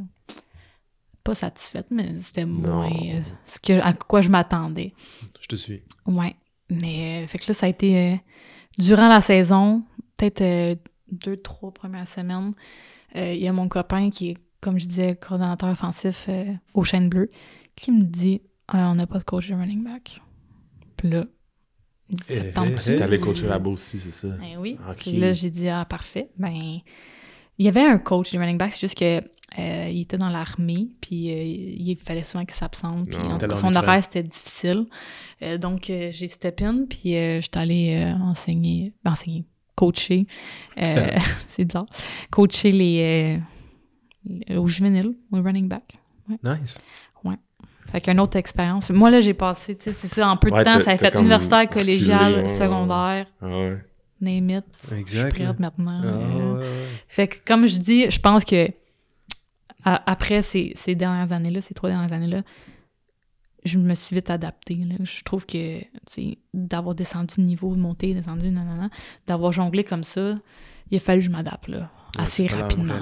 pas 1.25 1.35
satisfaite 1.35 1.87
mais 1.91 2.15
c'était 2.23 2.45
moins 2.45 2.89
euh, 2.91 3.21
ce 3.45 3.59
que 3.61 3.75
à 3.81 3.93
quoi 3.93 4.21
je 4.21 4.29
m'attendais 4.29 4.93
Je 5.41 5.47
te 5.49 5.57
suis. 5.57 5.83
Ouais. 6.07 6.35
Mais 6.71 7.23
euh, 7.25 7.27
fait 7.27 7.39
que 7.39 7.45
là, 7.49 7.55
ça 7.55 7.67
a 7.67 7.69
été 7.69 8.13
euh, 8.13 8.17
durant 8.79 9.09
la 9.09 9.21
saison, 9.21 9.83
peut-être 10.17 10.41
euh, 10.41 10.75
deux, 11.11 11.37
trois 11.37 11.71
premières 11.73 12.09
semaines. 12.09 12.55
euh, 13.17 13.33
Il 13.35 13.43
y 13.43 13.47
a 13.49 13.53
mon 13.53 13.69
copain 13.69 14.09
qui 14.11 14.31
est, 14.31 14.37
comme 14.61 14.79
je 14.79 14.87
disais, 14.87 15.15
coordonnateur 15.17 15.69
offensif 15.71 16.27
euh, 16.29 16.47
aux 16.73 16.85
chaînes 16.85 17.09
bleues, 17.11 17.31
qui 17.77 17.91
me 17.93 18.05
dit 18.05 18.41
Ah, 18.69 18.91
On 18.91 18.95
n'a 18.95 19.07
pas 19.07 19.19
de 19.19 19.25
coach 19.25 19.49
de 19.51 19.55
running 19.55 19.85
back. 19.85 20.23
Puis 20.97 21.11
là, 21.11 21.25
il 22.09 22.17
me 22.17 22.21
dit 22.21 22.25
Ça 22.27 22.35
te 22.63 22.67
Eh, 22.67 22.73
eh, 22.73 22.97
T'es 22.97 23.03
allé 23.03 23.21
coacher 23.21 23.47
là-bas 23.49 23.71
aussi, 23.71 23.99
c'est 23.99 24.11
ça? 24.11 24.29
Ben 24.29 24.57
oui. 24.59 24.79
Puis 24.97 25.13
là, 25.19 25.33
j'ai 25.35 25.51
dit 25.51 25.69
Ah, 25.69 25.85
parfait. 25.85 26.31
Ben, 26.39 26.55
il 27.59 27.67
y 27.67 27.69
avait 27.69 27.85
un 27.85 27.99
coach 27.99 28.33
de 28.33 28.39
running 28.39 28.57
back, 28.57 28.73
c'est 28.73 28.81
juste 28.81 28.99
que. 28.99 29.21
Euh, 29.59 29.89
il 29.91 30.01
était 30.03 30.17
dans 30.19 30.29
l'armée, 30.31 30.89
puis 31.01 31.31
euh, 31.31 31.43
il 31.45 31.97
fallait 31.99 32.23
souvent 32.23 32.45
qu'il 32.45 32.55
s'absente. 32.55 33.09
Puis 33.09 33.17
en 33.19 33.39
tout 33.39 33.47
cas, 33.49 33.57
son 33.57 33.75
horaire, 33.75 34.03
c'était 34.03 34.23
difficile. 34.23 34.87
Euh, 35.43 35.59
donc, 35.59 35.85
j'ai 35.87 36.29
step 36.29 36.63
in, 36.63 36.85
puis 36.89 37.17
euh, 37.17 37.41
j'étais 37.41 37.59
allée 37.59 38.15
enseigner, 38.23 38.93
ben, 39.05 39.13
enseigner, 39.13 39.45
coacher. 39.75 40.27
c'est 41.47 41.65
bizarre. 41.65 41.87
Coacher 42.31 42.73
les. 42.73 43.39
euh, 44.51 44.57
aux 44.59 44.67
juvéniles, 44.69 45.15
aux 45.33 45.43
running 45.43 45.69
back. 45.69 45.99
Nice. 46.43 46.79
Fait 47.91 48.01
qu'une 48.01 48.21
autre 48.21 48.39
expérience. 48.39 48.89
Moi, 48.89 49.11
là, 49.11 49.21
j'ai 49.21 49.35
passé, 49.35 49.77
tu 49.77 49.91
sais, 49.91 49.97
c'est 49.99 50.09
ça, 50.09 50.27
en 50.31 50.39
peu 50.39 50.49
de 50.51 50.55
Ouais, 50.55 50.65
temps, 50.65 50.81
ça 50.81 50.93
a 50.93 50.97
fait 50.97 51.13
universitaire, 51.15 51.69
collégial, 51.69 52.35
ouais, 52.37 52.41
ouais. 52.43 52.49
secondaire, 52.49 53.27
Ah 53.43 53.47
ouais. 53.49 53.79
name 54.19 54.49
it. 54.49 54.65
Je 54.81 54.87
suis 54.87 54.97
Exact. 54.97 55.35
prête 55.35 55.61
maintenant. 55.61 56.01
Ah, 56.03 56.07
ouais, 56.07 56.61
ouais. 56.61 56.67
fait 57.09 57.29
que, 57.29 57.37
comme 57.45 57.67
je 57.67 57.77
dis, 57.79 58.11
je 58.11 58.19
pense 58.19 58.47
que 58.47 58.69
à- 59.85 60.11
après 60.11 60.43
ces, 60.43 60.73
ces 60.77 60.95
dernières 60.95 61.33
années-là, 61.33 61.61
ces 61.61 61.75
trois 61.75 61.91
dernières 61.91 62.13
années-là, 62.13 62.43
je 63.65 63.79
me 63.79 63.95
suis 63.95 64.17
vite 64.17 64.31
adaptée. 64.31 64.75
là. 64.77 64.97
Je 65.05 65.23
trouve 65.23 65.47
que, 65.47 65.81
d'avoir 66.53 66.95
descendu 66.95 67.35
de 67.39 67.43
niveau, 67.43 67.75
de 67.75 67.81
monter, 67.81 68.13
descendu, 68.15 68.51
nanana, 68.51 68.91
d'avoir 69.27 69.53
jonglé 69.53 69.85
comme 69.85 70.03
ça, 70.05 70.35
il 70.91 70.97
a 70.97 71.01
fallu 71.01 71.21
que 71.21 71.27
je 71.27 71.31
m'adapte, 71.31 71.69
là, 71.69 71.91
Ouais, 72.19 72.25
assez 72.25 72.47
rapidement. 72.47 72.93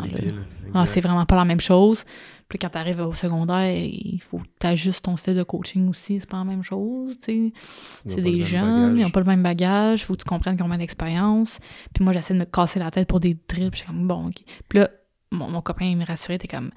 Ah, 0.75 0.87
c'est 0.87 1.01
vraiment 1.01 1.27
pas 1.27 1.35
la 1.35 1.45
même 1.45 1.61
chose. 1.61 2.05
Puis 2.49 2.59
quand 2.61 2.69
tu 2.69 2.79
arrives 2.79 3.01
au 3.01 3.13
secondaire, 3.15 3.75
il 3.75 4.21
faut 4.21 4.39
que 4.39 4.47
tu 4.61 4.67
ajustes 4.69 5.05
ton 5.05 5.17
style 5.17 5.35
de 5.35 5.43
coaching 5.43 5.89
aussi. 5.89 6.21
C'est 6.21 6.29
pas 6.31 6.37
la 6.39 6.45
même 6.45 6.63
chose, 6.63 7.17
C'est 7.21 8.21
des 8.21 8.43
jeunes, 8.45 8.99
ils 8.99 9.03
n'ont 9.03 9.11
pas 9.11 9.19
le 9.21 9.27
même 9.27 9.43
bagage. 9.43 10.05
faut 10.05 10.13
que 10.15 10.19
tu 10.23 10.25
comprennes 10.29 10.55
qu'ils 10.57 10.65
ont 10.65 10.69
moins 10.69 10.79
d'expérience. 10.79 11.59
Puis 11.93 12.05
moi, 12.05 12.13
j'essaie 12.13 12.35
de 12.35 12.39
me 12.39 12.45
casser 12.45 12.79
la 12.79 12.91
tête 12.93 13.09
pour 13.09 13.19
des 13.19 13.37
drills. 13.49 13.71
Puis 13.71 13.81
je 13.81 13.85
suis 13.85 13.87
comme, 13.87 14.07
bon, 14.07 14.29
OK. 14.29 14.43
Puis 14.69 14.79
là, 14.79 14.91
mon, 15.31 15.49
mon 15.49 15.61
copain, 15.63 15.85
il 15.87 15.97
me 15.97 16.05
rassurait, 16.05 16.39
t'es 16.39 16.49
comme, 16.49 16.71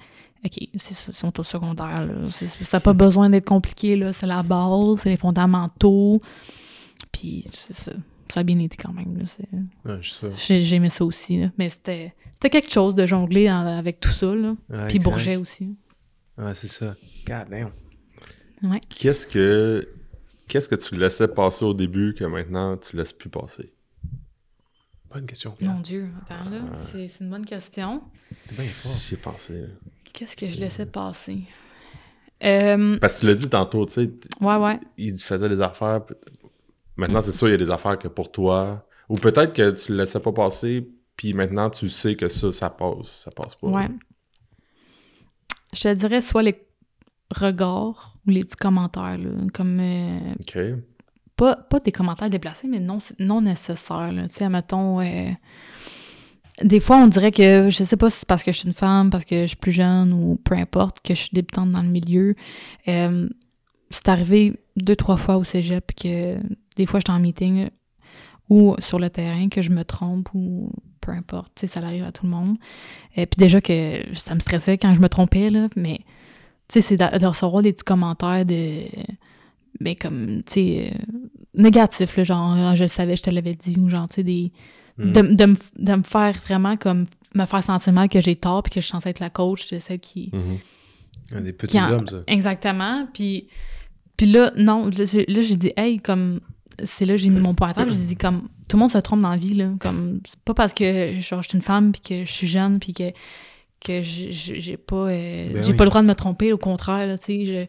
OK, 0.44 0.52
ils 0.58 0.80
sont 0.80 1.40
au 1.40 1.42
secondaire, 1.42 2.06
là. 2.06 2.14
Ça 2.30 2.76
n'a 2.76 2.80
pas 2.80 2.92
besoin 2.92 3.30
d'être 3.30 3.46
compliqué, 3.46 3.96
là. 3.96 4.12
C'est 4.12 4.26
la 4.26 4.42
base, 4.42 5.00
c'est 5.00 5.10
les 5.10 5.16
fondamentaux. 5.16 6.20
Puis 7.12 7.44
c'est 7.52 7.74
ça. 7.74 7.92
Ça 8.32 8.40
a 8.40 8.42
bien 8.42 8.58
été 8.58 8.76
quand 8.76 8.92
même, 8.92 9.16
là. 9.18 9.24
C'est- 9.26 9.88
Ouais, 9.90 9.98
je 10.00 10.10
sais. 10.10 10.32
J'ai 10.36 10.62
j'ai 10.62 10.76
aimé 10.76 10.88
ça 10.88 11.04
aussi, 11.04 11.40
là. 11.40 11.50
Mais 11.58 11.68
c'était 11.68 12.14
c'était 12.34 12.50
quelque 12.50 12.72
chose 12.72 12.94
de 12.94 13.06
jongler 13.06 13.50
en- 13.50 13.66
avec 13.66 14.00
tout 14.00 14.10
ça, 14.10 14.34
là. 14.34 14.54
Ouais, 14.70 14.86
Puis 14.88 14.96
exact. 14.96 15.04
Bourget 15.10 15.36
aussi. 15.36 15.76
Ouais, 16.38 16.54
c'est 16.54 16.68
ça. 16.68 16.94
God 17.26 17.48
damn. 17.50 17.70
Ouais. 18.62 18.80
Qu'est-ce 18.88 19.26
que 19.26 19.86
qu'est-ce 20.48 20.68
que 20.68 20.74
tu 20.74 20.94
laissais 20.94 21.28
passer 21.28 21.64
au 21.64 21.74
début 21.74 22.14
que 22.18 22.24
maintenant 22.24 22.76
tu 22.76 22.96
laisses 22.96 23.12
plus 23.12 23.28
passer? 23.30 23.72
Bonne 25.14 25.26
question. 25.26 25.56
Mon 25.60 25.80
Dieu, 25.80 26.08
attends, 26.28 26.50
là. 26.50 26.60
C'est 26.86 27.08
c'est 27.08 27.22
une 27.24 27.30
bonne 27.30 27.46
question. 27.46 28.02
T'es 28.48 28.54
bien 28.56 28.64
fort. 28.66 28.92
J'y 29.08 29.14
ai 29.14 29.16
pensé. 29.16 29.52
là. 29.60 29.66
Qu'est-ce 30.12 30.36
que 30.36 30.48
je 30.48 30.58
laissais 30.58 30.86
passer? 30.86 31.42
Euh, 32.42 32.98
Parce 33.00 33.14
que 33.16 33.20
tu 33.20 33.26
l'as 33.26 33.34
dit 33.34 33.48
tantôt, 33.48 33.86
tu 33.86 33.92
sais, 33.92 34.10
ouais, 34.40 34.56
ouais. 34.56 34.80
il 34.98 35.16
faisait 35.18 35.48
des 35.48 35.60
affaires. 35.62 36.02
Maintenant, 36.96 37.20
c'est 37.22 37.32
sûr, 37.32 37.48
il 37.48 37.52
y 37.52 37.54
a 37.54 37.58
des 37.58 37.70
affaires 37.70 37.98
que 37.98 38.08
pour 38.08 38.30
toi. 38.32 38.86
Ou 39.08 39.14
peut-être 39.16 39.52
que 39.52 39.70
tu 39.70 39.92
le 39.92 39.98
laissais 39.98 40.20
pas 40.20 40.32
passer, 40.32 40.88
puis 41.16 41.32
maintenant 41.32 41.70
tu 41.70 41.88
sais 41.88 42.16
que 42.16 42.28
ça, 42.28 42.50
ça 42.52 42.70
passe. 42.70 43.06
Ça 43.24 43.30
passe 43.30 43.54
pas. 43.54 43.68
Ouais. 43.68 43.88
Je 45.72 45.82
te 45.82 45.94
dirais 45.94 46.22
soit 46.22 46.42
les 46.42 46.60
regards 47.34 48.16
ou 48.26 48.30
les 48.30 48.44
petits 48.44 48.56
commentaires, 48.56 49.18
là, 49.18 49.30
comme... 49.52 49.78
euh, 49.80 50.32
OK. 50.40 50.58
Pas, 51.36 51.56
pas 51.56 51.80
des 51.80 51.92
commentaires 51.92 52.30
déplacés, 52.30 52.68
mais 52.68 52.80
non, 52.80 52.98
non 53.18 53.40
nécessaires. 53.40 54.12
Tu 54.14 54.34
sais, 54.34 54.48
mettons, 54.48 55.00
euh, 55.00 55.30
des 56.62 56.80
fois, 56.80 56.98
on 56.98 57.08
dirait 57.08 57.32
que, 57.32 57.68
je 57.70 57.84
sais 57.84 57.96
pas 57.96 58.10
si 58.10 58.18
c'est 58.18 58.28
parce 58.28 58.44
que 58.44 58.52
je 58.52 58.58
suis 58.58 58.68
une 58.68 58.74
femme, 58.74 59.10
parce 59.10 59.24
que 59.24 59.42
je 59.42 59.48
suis 59.48 59.56
plus 59.56 59.72
jeune 59.72 60.12
ou 60.12 60.36
peu 60.36 60.54
importe, 60.54 61.00
que 61.02 61.14
je 61.14 61.20
suis 61.20 61.30
débutante 61.32 61.70
dans 61.70 61.82
le 61.82 61.88
milieu. 61.88 62.36
Euh, 62.88 63.28
c'est 63.90 64.08
arrivé 64.08 64.54
deux, 64.76 64.96
trois 64.96 65.16
fois 65.16 65.36
au 65.36 65.44
cégep 65.44 65.92
que 65.94 66.38
des 66.76 66.86
fois, 66.86 67.00
j'étais 67.00 67.12
en 67.12 67.20
meeting 67.20 67.68
ou 68.50 68.76
sur 68.78 68.98
le 68.98 69.10
terrain, 69.10 69.48
que 69.48 69.62
je 69.62 69.70
me 69.70 69.84
trompe 69.84 70.28
ou 70.34 70.70
peu 71.00 71.12
importe. 71.12 71.52
Tu 71.56 71.60
sais, 71.62 71.66
ça 71.66 71.80
arrive 71.80 72.04
à 72.04 72.12
tout 72.12 72.24
le 72.24 72.30
monde. 72.30 72.56
Et 73.16 73.26
puis 73.26 73.36
déjà 73.38 73.60
que 73.60 74.02
ça 74.14 74.34
me 74.34 74.40
stressait 74.40 74.78
quand 74.78 74.94
je 74.94 75.00
me 75.00 75.08
trompais, 75.08 75.50
là, 75.50 75.68
mais 75.76 75.98
tu 76.68 76.74
sais, 76.74 76.80
c'est 76.80 76.96
de, 76.96 77.18
de 77.18 77.26
recevoir 77.26 77.62
des 77.62 77.72
petits 77.72 77.84
commentaires 77.84 78.44
de 78.44 78.84
mais 79.80 79.94
comme, 79.96 80.42
tu 80.46 80.52
sais, 80.54 80.92
euh, 80.92 80.98
négatif, 81.54 82.16
là, 82.16 82.24
genre, 82.24 82.52
Ah, 82.56 82.74
je 82.74 82.84
le 82.84 82.88
savais, 82.88 83.16
je 83.16 83.22
te 83.22 83.30
l'avais 83.30 83.54
dit, 83.54 83.76
ou 83.78 83.88
genre, 83.88 84.08
tu 84.08 84.16
sais, 84.16 84.22
des... 84.22 84.52
Mm. 84.98 85.12
De, 85.12 85.20
de, 85.34 85.46
me- 85.46 85.56
de 85.78 85.94
me 85.96 86.02
faire 86.04 86.34
vraiment 86.46 86.76
comme 86.76 87.06
me 87.34 87.44
faire 87.46 87.62
sentir 87.64 87.92
mal 87.92 88.08
que 88.08 88.20
j'ai 88.20 88.36
tort 88.36 88.62
puis 88.62 88.70
que 88.74 88.80
je 88.80 88.84
suis 88.86 88.92
censée 88.92 89.08
être 89.08 89.18
la 89.18 89.30
coach 89.30 89.68
de 89.72 89.80
celle 89.80 89.98
qui... 89.98 90.30
Ouais, 91.32 91.40
Des 91.40 91.52
petits 91.52 91.76
qui 91.78 91.82
en- 91.82 91.92
hommes, 91.92 92.06
ça. 92.06 92.22
Exactement. 92.28 93.08
Puis, 93.12 93.48
puis 94.16 94.26
là, 94.26 94.52
non, 94.56 94.86
là, 94.88 95.04
j'ai 95.04 95.56
dit, 95.56 95.72
hey, 95.76 95.98
comme, 95.98 96.40
c'est 96.84 97.04
là 97.06 97.14
que 97.14 97.18
j'ai 97.20 97.30
mis 97.30 97.40
mon 97.40 97.54
point 97.54 97.70
à 97.70 97.74
table, 97.74 97.90
j'ai 97.90 97.96
dit, 98.06 98.16
comme, 98.16 98.48
tout 98.68 98.76
le 98.76 98.80
monde 98.82 98.90
se 98.92 98.98
trompe 98.98 99.20
dans 99.22 99.30
la 99.30 99.36
vie, 99.36 99.54
là. 99.54 99.70
Comme, 99.80 100.20
c'est 100.24 100.38
pas 100.40 100.54
parce 100.54 100.72
que, 100.72 101.18
genre, 101.18 101.42
je 101.42 101.48
suis 101.48 101.58
une 101.58 101.62
femme 101.62 101.90
puis 101.90 102.00
que 102.00 102.24
je 102.24 102.30
suis 102.32 102.46
jeune 102.46 102.78
puis 102.78 102.92
que, 102.92 103.10
que 103.84 104.00
j'ai- 104.00 104.30
j'ai 104.32 104.60
j'ai 104.60 104.76
pas, 104.76 105.08
euh, 105.08 105.48
Ben 105.54 105.62
j'ai 105.64 105.72
oui. 105.72 105.76
pas 105.76 105.84
le 105.84 105.90
droit 105.90 106.02
de 106.02 106.06
me 106.06 106.14
tromper, 106.14 106.52
au 106.52 106.58
contraire, 106.58 107.06
là, 107.08 107.18
tu 107.18 107.24
sais, 107.24 107.46
je- 107.46 107.66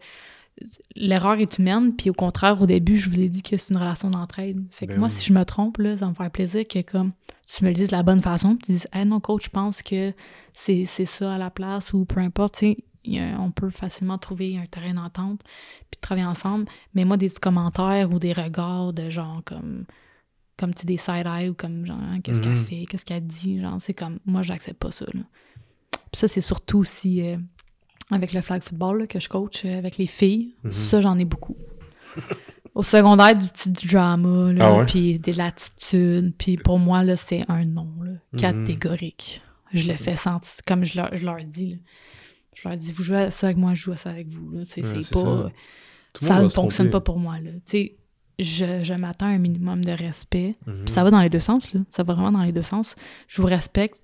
L'erreur 0.95 1.33
est 1.39 1.57
humaine, 1.57 1.95
puis 1.95 2.09
au 2.09 2.13
contraire, 2.13 2.61
au 2.61 2.65
début, 2.65 2.97
je 2.97 3.09
vous 3.09 3.19
ai 3.19 3.27
dit 3.27 3.43
que 3.43 3.57
c'est 3.57 3.73
une 3.73 3.79
relation 3.79 4.09
d'entraide. 4.09 4.63
Fait 4.71 4.87
que 4.87 4.93
Ben 4.93 4.99
moi, 4.99 5.09
oui. 5.09 5.13
si 5.13 5.25
je 5.25 5.33
me 5.33 5.43
trompe, 5.43 5.77
là, 5.79 5.97
ça 5.97 6.07
me 6.07 6.13
fait 6.13 6.29
plaisir 6.29 6.65
que 6.67 6.81
comme 6.81 7.11
tu 7.47 7.63
me 7.63 7.69
le 7.69 7.75
dises 7.75 7.89
de 7.89 7.95
la 7.95 8.03
bonne 8.03 8.21
façon, 8.21 8.55
tu 8.55 8.71
dises, 8.71 8.87
hey, 8.93 9.05
non, 9.05 9.19
coach, 9.19 9.45
je 9.45 9.49
pense 9.49 9.81
que 9.81 10.13
c'est 10.53 10.85
ça 10.85 11.33
à 11.33 11.37
la 11.37 11.49
place, 11.49 11.91
ou 11.93 12.05
peu 12.05 12.21
importe, 12.21 12.55
tu 12.55 12.59
sais, 12.59 12.77
il 13.03 13.15
y 13.15 13.19
a- 13.19 13.37
on 13.39 13.51
peut 13.51 13.69
facilement 13.69 14.17
trouver 14.17 14.57
un 14.57 14.65
terrain 14.65 14.93
d'entente, 14.93 15.41
puis 15.91 15.99
travailler 15.99 16.25
ensemble. 16.25 16.65
Mais 16.93 17.03
moi, 17.05 17.17
des 17.17 17.27
petits 17.27 17.39
commentaires 17.41 18.09
ou 18.11 18.17
des 18.19 18.33
regards 18.33 18.93
de 18.93 19.09
genre 19.09 19.41
comme, 19.45 19.85
comme 20.57 20.71
des 20.71 20.97
side-eye 20.97 21.49
ou 21.49 21.53
comme 21.53 21.85
genre, 21.85 21.99
hein, 21.99 22.21
qu'est-ce 22.21 22.41
qu'elle 22.41 22.53
Mhm. 22.53 22.57
fait, 22.65 22.85
qu'est-ce 22.89 23.05
qu'elle 23.05 23.27
dit, 23.27 23.59
genre, 23.59 23.75
c'est 23.79 23.93
comme, 23.93 24.19
moi, 24.25 24.41
j'accepte 24.41 24.79
pas 24.79 24.91
ça, 24.91 25.05
là. 25.13 25.21
Puis 26.11 26.19
ça, 26.21 26.27
c'est 26.29 26.39
surtout 26.41 26.79
aussi 26.79 27.21
euh, 27.21 27.37
avec 28.11 28.33
le 28.33 28.41
flag 28.41 28.61
football 28.63 28.99
là, 28.99 29.07
que 29.07 29.19
je 29.19 29.27
coach 29.29 29.63
euh, 29.65 29.77
avec 29.77 29.97
les 29.97 30.05
filles. 30.07 30.53
Mhm. 30.63 30.71
Ça, 30.71 31.01
j'en 31.01 31.17
ai 31.17 31.25
beaucoup. 31.25 31.57
Au 32.73 32.83
secondaire, 32.83 33.35
du 33.35 33.47
petit 33.47 33.71
drama, 33.71 34.51
là, 34.51 34.67
Ah 34.67 34.77
ouais? 34.79 34.85
puis 34.85 35.17
de 35.19 35.31
l'attitude. 35.31 36.33
Puis 36.37 36.57
pour 36.57 36.77
moi, 36.77 37.03
là, 37.03 37.15
c'est 37.15 37.43
un 37.47 37.63
non, 37.63 37.87
là, 38.03 38.11
Mhm. 38.33 38.39
catégorique. 38.39 39.41
Je 39.73 39.87
le 39.87 39.95
fais 39.97 40.15
sentir, 40.15 40.53
comme 40.67 40.83
je 40.85 40.97
leur, 40.97 41.15
je 41.15 41.25
leur 41.25 41.43
dis. 41.43 41.71
là. 41.71 41.77
Je 42.53 42.67
leur 42.69 42.77
dis, 42.77 42.91
vous 42.93 43.03
jouez 43.03 43.17
à 43.17 43.31
ça 43.31 43.47
avec 43.47 43.57
moi, 43.57 43.73
je 43.73 43.81
joue 43.81 43.91
à 43.91 43.97
ça 43.97 44.09
avec 44.09 44.27
vous. 44.29 44.63
C'est 44.65 44.81
Ouais, 44.85 44.93
pas... 44.93 45.01
ça. 46.21 46.41
Ne 46.43 46.49
fonctionne 46.49 46.89
pas 46.89 47.01
pour 47.01 47.19
moi. 47.19 47.37
Là. 47.39 47.51
Je, 48.37 48.83
je 48.83 48.93
m'attends 48.93 49.25
à 49.27 49.29
un 49.29 49.37
minimum 49.37 49.83
de 49.83 49.91
respect. 49.91 50.55
Mhm. 50.65 50.83
Puis 50.85 50.93
ça 50.93 51.03
va 51.03 51.11
dans 51.11 51.21
les 51.21 51.29
deux 51.29 51.39
sens, 51.39 51.73
là. 51.73 51.81
Ça 51.91 52.03
va 52.03 52.13
vraiment 52.13 52.31
dans 52.33 52.43
les 52.43 52.51
deux 52.51 52.61
sens. 52.61 52.95
Je 53.27 53.41
vous 53.41 53.47
respecte. 53.47 54.01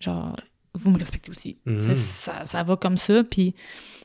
Genre, 0.00 0.36
vous 0.74 0.90
me 0.90 0.98
respectez 0.98 1.30
aussi. 1.30 1.58
Mhm. 1.66 1.94
Ça, 1.94 2.46
ça 2.46 2.62
va 2.62 2.76
comme 2.76 2.96
ça. 2.96 3.24
Puis 3.24 3.54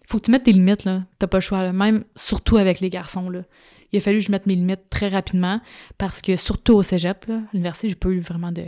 faut 0.08 0.18
que 0.20 0.26
tu 0.26 0.32
mettes 0.32 0.44
tes 0.44 0.54
limites, 0.54 0.86
là. 0.86 1.04
T'as 1.20 1.28
pas 1.28 1.38
le 1.38 1.42
choix, 1.42 1.64
là. 1.64 1.74
Même, 1.74 2.04
surtout 2.16 2.58
avec 2.58 2.80
les 2.80 2.90
garçons, 2.90 3.30
là. 3.30 3.42
Il 3.92 3.98
a 3.98 4.02
fallu 4.02 4.20
que 4.20 4.26
je 4.26 4.32
mette 4.32 4.46
mes 4.46 4.56
limites 4.56 4.90
très 4.92 5.10
rapidement 5.10 5.62
parce 5.98 6.22
que, 6.22 6.36
surtout 6.36 6.74
au 6.76 6.84
cégep, 6.84 7.26
là, 7.26 7.36
à 7.38 7.42
l'université, 7.54 7.90
j'ai 7.90 7.96
pas 7.96 8.10
eu 8.10 8.20
vraiment 8.20 8.52
de, 8.52 8.66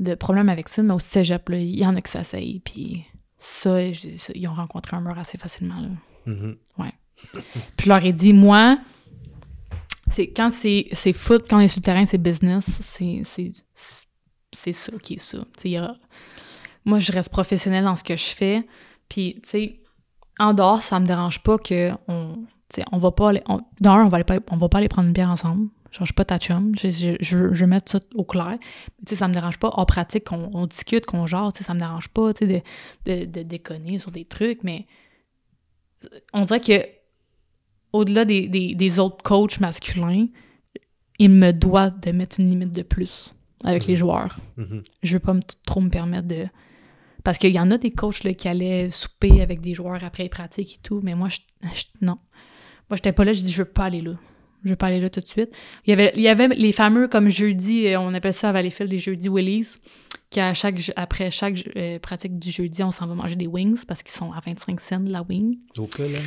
de 0.00 0.14
problème 0.16 0.48
avec 0.48 0.68
ça, 0.68 0.82
mais 0.82 0.92
au 0.92 0.98
cégep, 0.98 1.48
là, 1.50 1.58
il 1.58 1.76
y 1.78 1.86
en 1.86 1.94
a 1.94 2.00
qui 2.00 2.10
s'asseyent, 2.10 2.60
puis 2.64 3.04
ça, 3.38 3.80
ils 3.80 4.48
ont 4.48 4.54
rencontré 4.54 4.96
un 4.96 5.00
mur 5.02 5.16
assez 5.18 5.38
facilement, 5.38 5.80
là. 5.80 5.88
Mhm. 6.26 6.56
Ouais. 6.78 6.92
Puis 7.76 7.84
je 7.84 7.88
leur 7.88 8.04
ai 8.04 8.12
dit, 8.12 8.32
moi, 8.32 8.78
c'est 10.08 10.28
quand 10.28 10.50
c'est 10.50 11.12
foot, 11.12 11.44
quand 11.48 11.58
on 11.58 11.60
est 11.60 11.68
sur 11.68 11.78
le 11.78 11.84
terrain, 11.84 12.04
c'est 12.06 12.18
business, 12.18 12.66
c'est 12.82 13.22
ça 14.72 14.92
qui 15.02 15.14
est 15.14 15.18
ça. 15.18 15.38
Tu 15.38 15.44
sais, 15.62 15.68
il 15.68 15.72
y 15.72 15.76
a- 15.76 15.96
moi, 16.84 17.00
je 17.00 17.12
reste 17.12 17.30
professionnelle 17.30 17.84
dans 17.84 17.96
ce 17.96 18.04
que 18.04 18.16
je 18.16 18.26
fais. 18.34 18.66
Puis, 19.08 19.34
tu 19.42 19.48
sais, 19.48 19.80
en 20.38 20.52
dehors, 20.54 20.82
ça 20.82 20.98
me 21.00 21.06
dérange 21.06 21.40
pas 21.42 21.58
que 21.58 21.90
on, 22.08 22.34
tu 22.68 22.76
sais, 22.80 22.84
on 22.92 22.98
va 22.98 23.10
pas 23.12 23.30
aller, 23.30 23.42
on, 23.46 23.60
on 23.84 24.08
va 24.08 24.16
aller 24.16 24.24
pas, 24.24 24.38
on 24.50 24.56
va 24.56 24.68
pas 24.68 24.78
aller 24.78 24.88
prendre 24.88 25.08
une 25.08 25.14
bière 25.14 25.30
ensemble. 25.30 25.68
Genre, 25.90 26.00
je 26.00 26.06
suis 26.06 26.14
pas 26.14 26.24
ta 26.24 26.38
chum. 26.38 26.74
Je, 26.76 26.90
je, 26.90 27.16
je, 27.20 27.38
veux- 27.38 27.54
je 27.54 27.60
veux 27.64 27.70
mettre 27.70 27.90
ça 27.92 28.00
au 28.16 28.24
clair. 28.24 28.58
Tu 29.06 29.10
sais, 29.10 29.16
ça 29.16 29.28
me 29.28 29.32
dérange 29.32 29.58
pas. 29.58 29.68
En 29.74 29.86
pratique, 29.86 30.24
qu'on 30.24 30.50
on 30.52 30.66
discute, 30.66 31.06
qu'on 31.06 31.26
genre, 31.26 31.52
tu 31.52 31.58
sais, 31.58 31.64
ça 31.64 31.72
me 31.74 31.78
dérange 31.78 32.08
pas, 32.08 32.34
tu 32.34 32.46
sais, 32.46 32.62
de, 33.06 33.12
de, 33.20 33.24
de 33.26 33.42
déconner 33.42 33.98
sur 33.98 34.10
des 34.10 34.24
trucs, 34.24 34.64
mais 34.64 34.86
on 36.32 36.40
dirait 36.42 36.60
que 36.60 36.86
au-delà 37.92 38.24
des, 38.24 38.48
des, 38.48 38.74
des 38.74 38.98
autres 38.98 39.22
coachs 39.22 39.60
masculins, 39.60 40.26
il 41.20 41.30
me 41.30 41.52
doit 41.52 41.90
de 41.90 42.10
mettre 42.10 42.40
une 42.40 42.50
limite 42.50 42.72
de 42.72 42.82
plus 42.82 43.32
avec 43.62 43.86
les 43.86 43.94
joueurs. 43.96 44.38
Mhm. 44.56 44.82
Je 45.04 45.12
veux 45.14 45.20
pas 45.20 45.32
me- 45.32 45.42
trop 45.64 45.80
me 45.80 45.88
permettre 45.90 46.26
de... 46.26 46.46
Parce 47.24 47.38
qu'il 47.38 47.50
y 47.54 47.58
en 47.58 47.70
a 47.70 47.78
des 47.78 47.90
coachs 47.90 48.22
là, 48.22 48.32
qui 48.34 48.46
allaient 48.48 48.90
souper 48.90 49.40
avec 49.42 49.60
des 49.60 49.74
joueurs 49.74 50.04
après 50.04 50.22
les 50.24 50.28
pratiques 50.28 50.74
et 50.76 50.80
tout, 50.82 51.00
mais 51.02 51.14
moi, 51.14 51.28
je, 51.30 51.38
je- 51.74 51.84
non. 52.02 52.18
Moi, 52.90 52.96
j'étais 52.96 53.12
pas 53.12 53.24
là, 53.24 53.32
j'ai 53.32 53.42
dit, 53.42 53.50
je 53.52 53.58
veux 53.62 53.68
pas 53.68 53.84
aller 53.84 54.02
là. 54.02 54.12
Je 54.62 54.70
veux 54.70 54.76
pas 54.76 54.86
aller 54.86 55.00
là 55.00 55.10
tout 55.10 55.20
de 55.20 55.26
suite. 55.26 55.50
Il 55.86 55.90
y 55.90 55.92
avait, 55.92 56.12
il 56.16 56.22
y 56.22 56.28
avait 56.28 56.48
les 56.48 56.72
fameux, 56.72 57.06
comme 57.08 57.28
jeudi, 57.28 57.86
euh, 57.88 58.00
on 58.00 58.14
appelle 58.14 58.32
ça 58.32 58.48
à 58.48 58.52
Valleyfield 58.52 58.90
les 58.90 58.98
jeudis 58.98 59.28
Willies, 59.28 59.76
qui 60.30 60.40
à 60.40 60.54
chaque, 60.54 60.78
je- 60.78 60.92
après 60.96 61.30
chaque 61.30 61.62
euh, 61.76 61.98
pratique 61.98 62.38
du 62.38 62.50
jeudi, 62.50 62.82
on 62.82 62.90
s'en 62.90 63.06
va 63.06 63.14
manger 63.14 63.36
des 63.36 63.46
wings 63.46 63.84
parce 63.86 64.02
qu'ils 64.02 64.12
sont 64.16 64.32
à 64.32 64.40
25 64.44 64.80
cents 64.80 65.02
la 65.06 65.22
wing. 65.22 65.58
Donc 65.76 65.98
là, 65.98 66.06
là, 66.06 66.18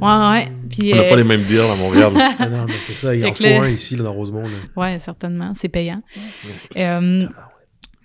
Ouais, 0.00 0.46
ouais. 0.46 0.52
Puis, 0.70 0.92
On 0.92 0.96
n'a 0.96 1.02
euh, 1.02 1.08
pas 1.10 1.16
les 1.16 1.24
mêmes 1.24 1.42
bières 1.44 1.70
à 1.70 1.76
Montréal. 1.76 2.12
Ah 2.38 2.48
non, 2.48 2.64
mais 2.66 2.74
c'est 2.80 2.94
ça, 2.94 3.14
il 3.14 3.20
y 3.20 3.24
en 3.26 3.34
faut 3.34 3.44
un 3.44 3.68
ici, 3.68 3.96
là, 3.96 4.04
dans 4.04 4.12
Rosemont. 4.14 4.42
Là. 4.42 4.56
Ouais, 4.76 4.98
certainement. 4.98 5.52
C'est 5.54 5.68
payant. 5.68 6.02
Euh, 6.76 7.26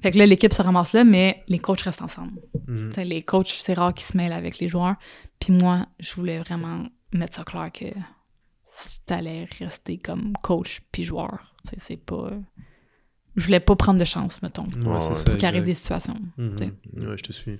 fait 0.01 0.11
que 0.11 0.17
là, 0.17 0.25
l'équipe 0.25 0.53
se 0.53 0.61
ramasse 0.61 0.93
là, 0.93 1.03
mais 1.03 1.43
les 1.47 1.59
coachs 1.59 1.81
restent 1.81 2.01
ensemble. 2.01 2.39
Mhm. 2.67 2.91
Les 3.05 3.21
coachs, 3.21 3.47
c'est 3.61 3.73
rare 3.73 3.93
qu'ils 3.93 4.05
se 4.05 4.15
mêlent 4.17 4.33
avec 4.33 4.59
les 4.59 4.67
joueurs. 4.67 4.95
Puis 5.39 5.53
moi, 5.53 5.85
je 5.99 6.13
voulais 6.15 6.39
vraiment 6.39 6.83
mettre 7.13 7.35
ça 7.35 7.43
clair 7.43 7.71
que 7.73 7.85
t'allais 9.05 9.47
rester 9.59 9.97
comme 9.97 10.33
coach 10.43 10.81
puis 10.91 11.03
joueur. 11.03 11.55
C'est 11.77 11.97
pas... 11.97 12.31
Je 13.35 13.45
voulais 13.45 13.59
pas 13.59 13.75
prendre 13.75 13.99
de 13.99 14.05
chance, 14.05 14.41
mettons, 14.41 14.63
Ouais, 14.63 14.87
Ouais, 14.87 15.01
c'est 15.01 15.09
ouais. 15.09 15.15
ça. 15.15 15.31
qu'il 15.35 15.45
arrive 15.45 15.65
des 15.65 15.73
situations. 15.75 16.15
Mhm. 16.37 16.55
Ouais, 17.07 17.17
je 17.17 17.23
te 17.23 17.31
suis. 17.31 17.59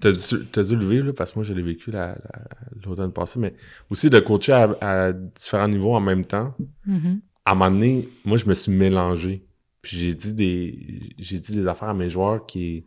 T'as 0.00 0.12
dû, 0.12 0.46
t'as 0.52 0.62
dû 0.62 0.76
le 0.76 0.86
vivre, 0.86 1.06
là, 1.08 1.12
parce 1.12 1.32
que 1.32 1.38
moi, 1.38 1.44
je 1.44 1.52
l'ai 1.54 1.62
vécu 1.62 1.90
la- 1.90 2.14
la- 2.14 2.46
l'automne 2.84 3.12
passé, 3.12 3.38
mais 3.38 3.54
aussi 3.90 4.08
de 4.10 4.18
coacher 4.20 4.52
à, 4.52 4.76
à 4.80 5.12
différents 5.12 5.68
niveaux 5.68 5.94
en 5.94 6.00
même 6.00 6.24
temps. 6.24 6.54
Mhm. 6.86 7.20
À 7.44 7.52
un 7.52 7.54
moment 7.54 7.70
donné, 7.70 8.08
moi, 8.24 8.36
je 8.38 8.46
me 8.46 8.54
suis 8.54 8.70
mélangé. 8.72 9.44
Puis 9.82 9.96
j'ai 9.98 10.14
dit 10.14 10.32
des 10.34 11.14
j'ai 11.18 11.38
dit 11.38 11.54
des 11.54 11.66
affaires 11.66 11.88
à 11.88 11.94
mes 11.94 12.10
joueurs 12.10 12.44
qui... 12.46 12.84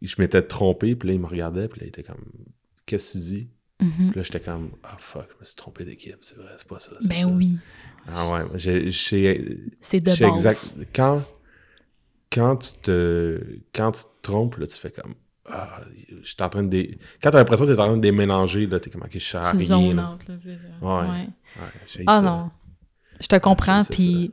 Je 0.00 0.14
m'étais 0.18 0.42
trompé, 0.42 0.94
puis 0.94 1.08
là, 1.08 1.14
ils 1.14 1.20
me 1.20 1.26
regardaient, 1.26 1.66
puis 1.68 1.80
là, 1.80 1.86
ils 1.86 1.88
étaient 1.88 2.04
comme... 2.04 2.24
Qu'est-ce 2.86 3.14
que 3.14 3.18
tu 3.18 3.24
dis? 3.24 3.48
Mhm. 3.80 4.10
Puis 4.10 4.16
là, 4.16 4.22
j'étais 4.22 4.40
comme... 4.40 4.70
Ah, 4.84 4.96
fuck, 4.98 5.26
je 5.34 5.40
me 5.40 5.44
suis 5.44 5.56
trompé 5.56 5.84
d'équipe, 5.84 6.16
c'est 6.22 6.36
vrai, 6.36 6.52
c'est 6.56 6.68
pas 6.68 6.78
ça. 6.78 6.92
Ben 7.08 7.16
ça. 7.16 7.26
oui, 7.28 7.58
Ah 8.06 8.30
ouais, 8.30 8.44
j'ai... 8.54 8.90
j'ai- 8.90 9.58
c'est 9.80 9.98
de 9.98 10.04
base. 10.04 10.22
exact. 10.22 10.60
Quand, 10.94 11.22
quand 12.32 12.56
tu 12.56 12.72
te 12.82 13.40
quand 13.74 13.92
tu 13.92 14.02
te 14.02 14.08
trompes, 14.22 14.56
là, 14.56 14.66
tu 14.66 14.78
fais 14.78 14.90
comme 14.90 15.14
ah, 15.50 15.80
je 16.22 16.26
suis 16.26 16.36
en 16.40 16.48
train 16.50 16.62
de 16.62 16.68
dé... 16.68 16.98
quand 17.22 17.30
t'as 17.30 17.38
l'impression 17.38 17.64
que 17.66 17.72
t'es 17.72 17.80
en 17.80 17.86
train 17.86 17.96
de 17.96 18.02
déménager, 18.02 18.66
là, 18.66 18.78
t'es 18.80 18.90
comme 18.90 19.02
ok, 19.02 19.18
je 19.18 19.36
à 19.36 19.50
rien. 19.50 19.62
zones 19.64 19.96
là. 19.96 20.18
Ouais. 20.82 21.08
Ouais. 21.08 21.28
Ah 22.06 22.18
ça. 22.18 22.22
non, 22.22 22.50
je 23.20 23.26
te 23.26 23.36
comprends. 23.36 23.80
Puis 23.90 24.32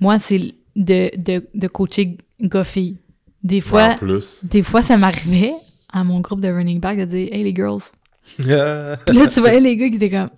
moi, 0.00 0.18
c'est 0.18 0.54
de, 0.76 1.10
de, 1.16 1.46
de 1.54 1.68
coacher 1.68 2.18
gars-filles. 2.40 2.98
Des 3.42 3.60
fois, 3.60 3.90
en 3.90 3.96
plus. 3.96 4.40
des 4.44 4.62
fois, 4.62 4.82
ça 4.82 4.96
m'arrivait 4.96 5.52
à 5.92 6.04
mon 6.04 6.20
groupe 6.20 6.40
de 6.40 6.48
running 6.48 6.80
back 6.80 6.98
de 6.98 7.04
dire 7.04 7.28
Hey 7.32 7.44
les 7.44 7.54
girls. 7.54 7.82
Là, 8.38 8.96
tu 9.32 9.40
voyais 9.40 9.60
les 9.60 9.76
gars 9.76 9.88
qui 9.88 9.96
étaient 9.96 10.10
comme 10.10 10.30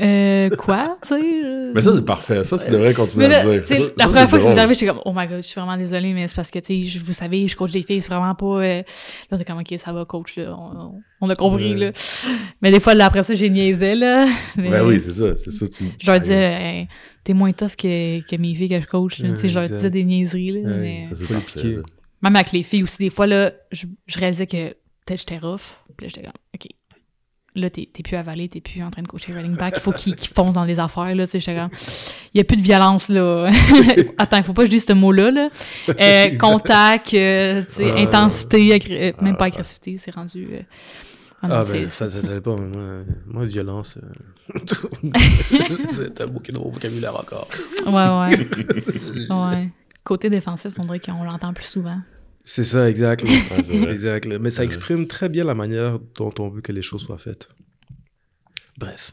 Euh, 0.00 0.50
quoi 0.50 0.98
Tu 1.02 1.08
sais 1.08 1.20
Mais 1.74 1.80
ça, 1.82 1.94
c'est 1.94 2.04
parfait. 2.04 2.42
Ça, 2.44 2.58
tu 2.58 2.70
devrais 2.70 2.92
continuer 2.94 3.26
à 3.26 3.44
le 3.44 3.60
dire. 3.60 3.90
la 3.96 4.04
Ça, 4.04 4.08
première 4.08 4.28
fois 4.28 4.38
que 4.38 4.44
ça 4.44 4.50
m'est 4.50 4.58
arrivé, 4.58 4.74
j'étais 4.74 4.86
comme, 4.86 5.00
oh 5.04 5.12
my 5.14 5.26
god, 5.28 5.36
je 5.42 5.46
suis 5.48 5.60
vraiment 5.60 5.76
désolée, 5.76 6.12
mais 6.12 6.26
c'est 6.26 6.34
parce 6.34 6.50
que, 6.50 6.58
tu 6.58 6.82
sais, 6.82 6.88
je- 6.88 7.04
vous 7.04 7.12
savez, 7.12 7.46
je 7.48 7.54
coach 7.56 7.70
des 7.70 7.82
filles, 7.82 8.00
c'est 8.02 8.08
vraiment 8.12 8.34
pas. 8.34 8.44
euh, 8.46 8.82
Là, 9.30 9.38
t'es 9.38 9.44
comme, 9.44 9.58
ok, 9.60 9.74
ça 9.78 9.92
va, 9.92 10.04
coach, 10.04 10.36
là, 10.36 10.56
on, 11.20 11.30
a 11.30 11.36
compris, 11.36 11.72
Ouais. 11.74 11.78
là. 11.78 11.92
Mais 12.60 12.70
des 12.72 12.80
fois, 12.80 12.94
là, 12.94 13.06
après 13.06 13.22
ça, 13.22 13.34
j'ai 13.34 13.48
niaisé, 13.48 13.94
là. 13.94 14.26
Mais 14.56 14.70
Ben 14.70 14.84
oui, 14.86 15.00
c'est 15.00 15.12
ça. 15.12 15.36
C'est 15.36 15.50
ça. 15.52 15.68
Tu... 15.68 15.84
je 16.00 16.10
leur 16.10 16.18
disais, 16.20 16.34
Hey, 16.34 16.88
t'es 17.22 17.32
moins 17.34 17.52
tough 17.52 17.76
que, 17.76 18.20
que 18.28 18.36
mes 18.36 18.54
filles 18.54 18.68
que 18.68 18.80
je 18.80 18.86
coach, 18.86 19.16
Tu 19.16 19.36
sais, 19.36 19.48
je 19.48 19.54
leur 19.58 19.68
disais 19.68 19.90
des 19.90 20.04
niaiseries, 20.04 20.50
là. 20.62 20.68
Ouais. 20.70 20.78
Mais 20.80 21.08
c'est 21.54 21.76
même 22.22 22.36
avec 22.36 22.52
les 22.52 22.62
filles 22.64 22.82
aussi, 22.82 22.98
des 22.98 23.10
fois, 23.10 23.26
là, 23.26 23.52
je, 23.72 23.86
je 24.06 24.18
réalisais 24.18 24.46
que 24.46 24.70
peut-être 25.06 25.20
j'étais 25.20 25.38
rough. 25.38 25.78
Puis 25.96 26.06
là, 26.06 26.12
j'étais 26.14 26.20
comme, 26.22 26.32
ok. 26.54 26.66
Là, 27.56 27.68
t'es 27.68 27.88
plus 28.04 28.16
avalé, 28.16 28.48
t'es 28.48 28.60
plus 28.60 28.80
en 28.82 28.90
train 28.90 29.02
de 29.02 29.08
coacher 29.08 29.32
running 29.32 29.56
back. 29.56 29.74
Il 29.76 29.80
faut 29.80 29.90
qu'ils 29.90 30.14
qu'ils 30.14 30.32
foncent 30.32 30.52
dans 30.52 30.64
les 30.64 30.78
affaires, 30.78 31.12
là. 31.16 31.26
Tu 31.26 31.40
sais, 31.40 31.52
il 31.52 31.68
n'y 32.36 32.40
a 32.40 32.44
plus 32.44 32.56
de 32.56 32.62
violence, 32.62 33.08
là. 33.08 33.50
Attends, 34.18 34.36
il 34.36 34.44
faut 34.44 34.52
pas 34.52 34.62
que 34.62 34.66
je 34.66 34.70
dise 34.76 34.84
ce 34.86 34.92
mot-là, 34.92 35.32
là. 35.32 35.48
Euh, 35.88 36.36
contact, 36.38 37.12
euh, 37.14 37.62
tu 37.68 37.74
sais, 37.74 37.90
Ah. 37.90 37.98
intensité, 37.98 38.78
euh, 38.90 39.12
même 39.20 39.36
pas 39.36 39.46
agressivité, 39.46 39.98
c'est 39.98 40.14
rendu. 40.14 40.48
euh, 40.52 40.60
ah 41.42 41.48
non, 41.48 41.54
Ah 41.56 41.64
ben, 41.64 41.88
ça, 41.90 42.08
ça, 42.08 42.22
ça 42.22 42.40
pas. 42.40 42.54
Moi, 42.56 43.02
moi 43.26 43.44
violence, 43.46 43.98
euh, 43.98 44.58
c'est 45.90 46.20
un 46.20 46.26
bouquet 46.28 46.52
de 46.52 46.58
vocabulaire 46.58 47.16
encore. 47.18 47.48
Ouais, 47.84 47.92
ouais. 47.92 49.28
ouais. 49.28 49.70
Côté 50.04 50.30
défensif, 50.30 50.74
on 50.78 50.84
dirait 50.84 51.00
qu'on 51.00 51.24
l'entend 51.24 51.52
plus 51.52 51.64
souvent. 51.64 51.98
C'est 52.44 52.64
ça, 52.64 52.88
exact. 52.90 53.22
Ouais. 53.22 54.38
Mais 54.40 54.50
ça 54.50 54.64
exprime 54.64 55.06
très 55.06 55.28
bien 55.28 55.44
la 55.44 55.54
manière 55.54 55.98
dont 56.16 56.32
on 56.38 56.48
veut 56.48 56.60
que 56.62 56.72
les 56.72 56.82
choses 56.82 57.02
soient 57.02 57.18
faites. 57.18 57.48
Bref. 58.78 59.12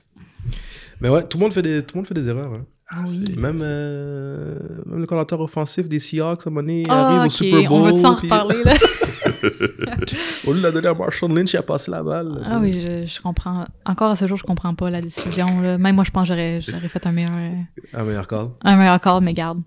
Mais 1.01 1.09
ouais, 1.09 1.23
tout 1.27 1.37
le 1.37 1.43
monde 1.43 1.53
fait 1.53 1.61
des, 1.61 1.81
tout 1.83 1.95
le 1.95 1.99
monde 1.99 2.07
fait 2.07 2.13
des 2.13 2.27
erreurs. 2.27 2.53
hein. 2.53 2.65
Ah 2.89 3.03
oui. 3.05 3.35
Même, 3.35 3.57
euh, 3.59 4.57
même 4.85 5.01
le 5.01 5.05
coordinateur 5.05 5.41
offensif 5.41 5.89
des 5.89 5.99
Seahawks, 5.99 6.47
à 6.47 6.49
un 6.49 6.51
moment 6.53 6.61
donné, 6.61 6.81
il 6.83 6.87
Ah, 6.89 7.07
arrive 7.17 7.27
au 7.27 7.29
Super 7.29 7.69
on 7.71 7.79
Bowl. 7.81 7.91
veut-tu 7.91 8.05
en 8.05 8.15
puis- 8.15 8.29
reparler, 8.29 8.63
là? 8.63 8.73
Au 10.47 10.53
lieu 10.53 10.59
de 10.59 10.63
la 10.63 10.71
donner 10.71 10.87
à 10.87 10.93
Marshall 10.93 11.33
Lynch, 11.33 11.51
il 11.53 11.57
a 11.57 11.63
passé 11.63 11.91
la 11.91 12.01
balle. 12.01 12.29
là, 12.29 12.41
Ah 12.45 12.59
oui, 12.59 12.73
je, 12.81 13.05
je 13.05 13.19
comprends. 13.21 13.65
Encore 13.85 14.11
à 14.11 14.15
ce 14.15 14.25
jour, 14.25 14.37
je 14.37 14.43
comprends 14.43 14.73
pas 14.73 14.89
la 14.89 15.01
décision. 15.01 15.47
là. 15.61 15.77
Même 15.77 15.95
moi, 15.95 16.05
je 16.05 16.11
pense 16.11 16.23
que 16.29 16.33
j'aurais, 16.33 16.61
j'aurais 16.61 16.87
fait 16.87 17.05
un 17.05 17.11
meilleur, 17.11 17.33
euh, 17.35 17.51
Un 17.93 18.03
meilleur 18.05 18.25
call. 18.25 18.47
un 18.63 18.75
meilleur 18.77 19.01
call, 19.01 19.21
mais 19.21 19.33
garde. 19.33 19.59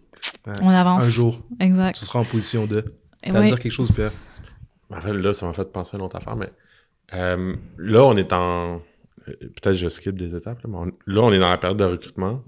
Ouais. 0.46 0.54
On 0.62 0.68
avance. 0.70 1.04
Un 1.04 1.08
jour, 1.10 1.40
Exact. 1.60 1.98
tu 1.98 2.04
seras 2.06 2.20
en 2.20 2.24
position 2.24 2.66
de. 2.66 2.84
À 3.24 3.32
ouais. 3.40 3.46
dire 3.46 3.58
quelque 3.60 3.72
chose, 3.72 3.90
Pierre? 3.92 4.12
En 4.90 5.00
fait, 5.00 5.12
là, 5.12 5.32
ça 5.32 5.46
m'a 5.46 5.52
fait 5.52 5.70
penser 5.72 5.96
à 5.96 5.98
une 5.98 6.04
autre 6.04 6.16
affaire, 6.16 6.36
mais 6.36 6.50
euh, 7.14 7.54
là, 7.78 8.04
on 8.04 8.16
est 8.16 8.32
en. 8.32 8.82
euh, 9.28 9.32
Peut-être 9.40 9.74
je 9.74 9.88
skip 9.88 10.16
des 10.18 10.34
étapes, 10.34 10.62
là, 10.62 10.68
mais 10.70 10.76
on- 10.76 10.92
là, 11.06 11.22
on 11.22 11.32
est 11.32 11.38
dans 11.38 11.48
la 11.50 11.58
période 11.58 11.78
de 11.78 11.84
recrutement. 11.84 12.42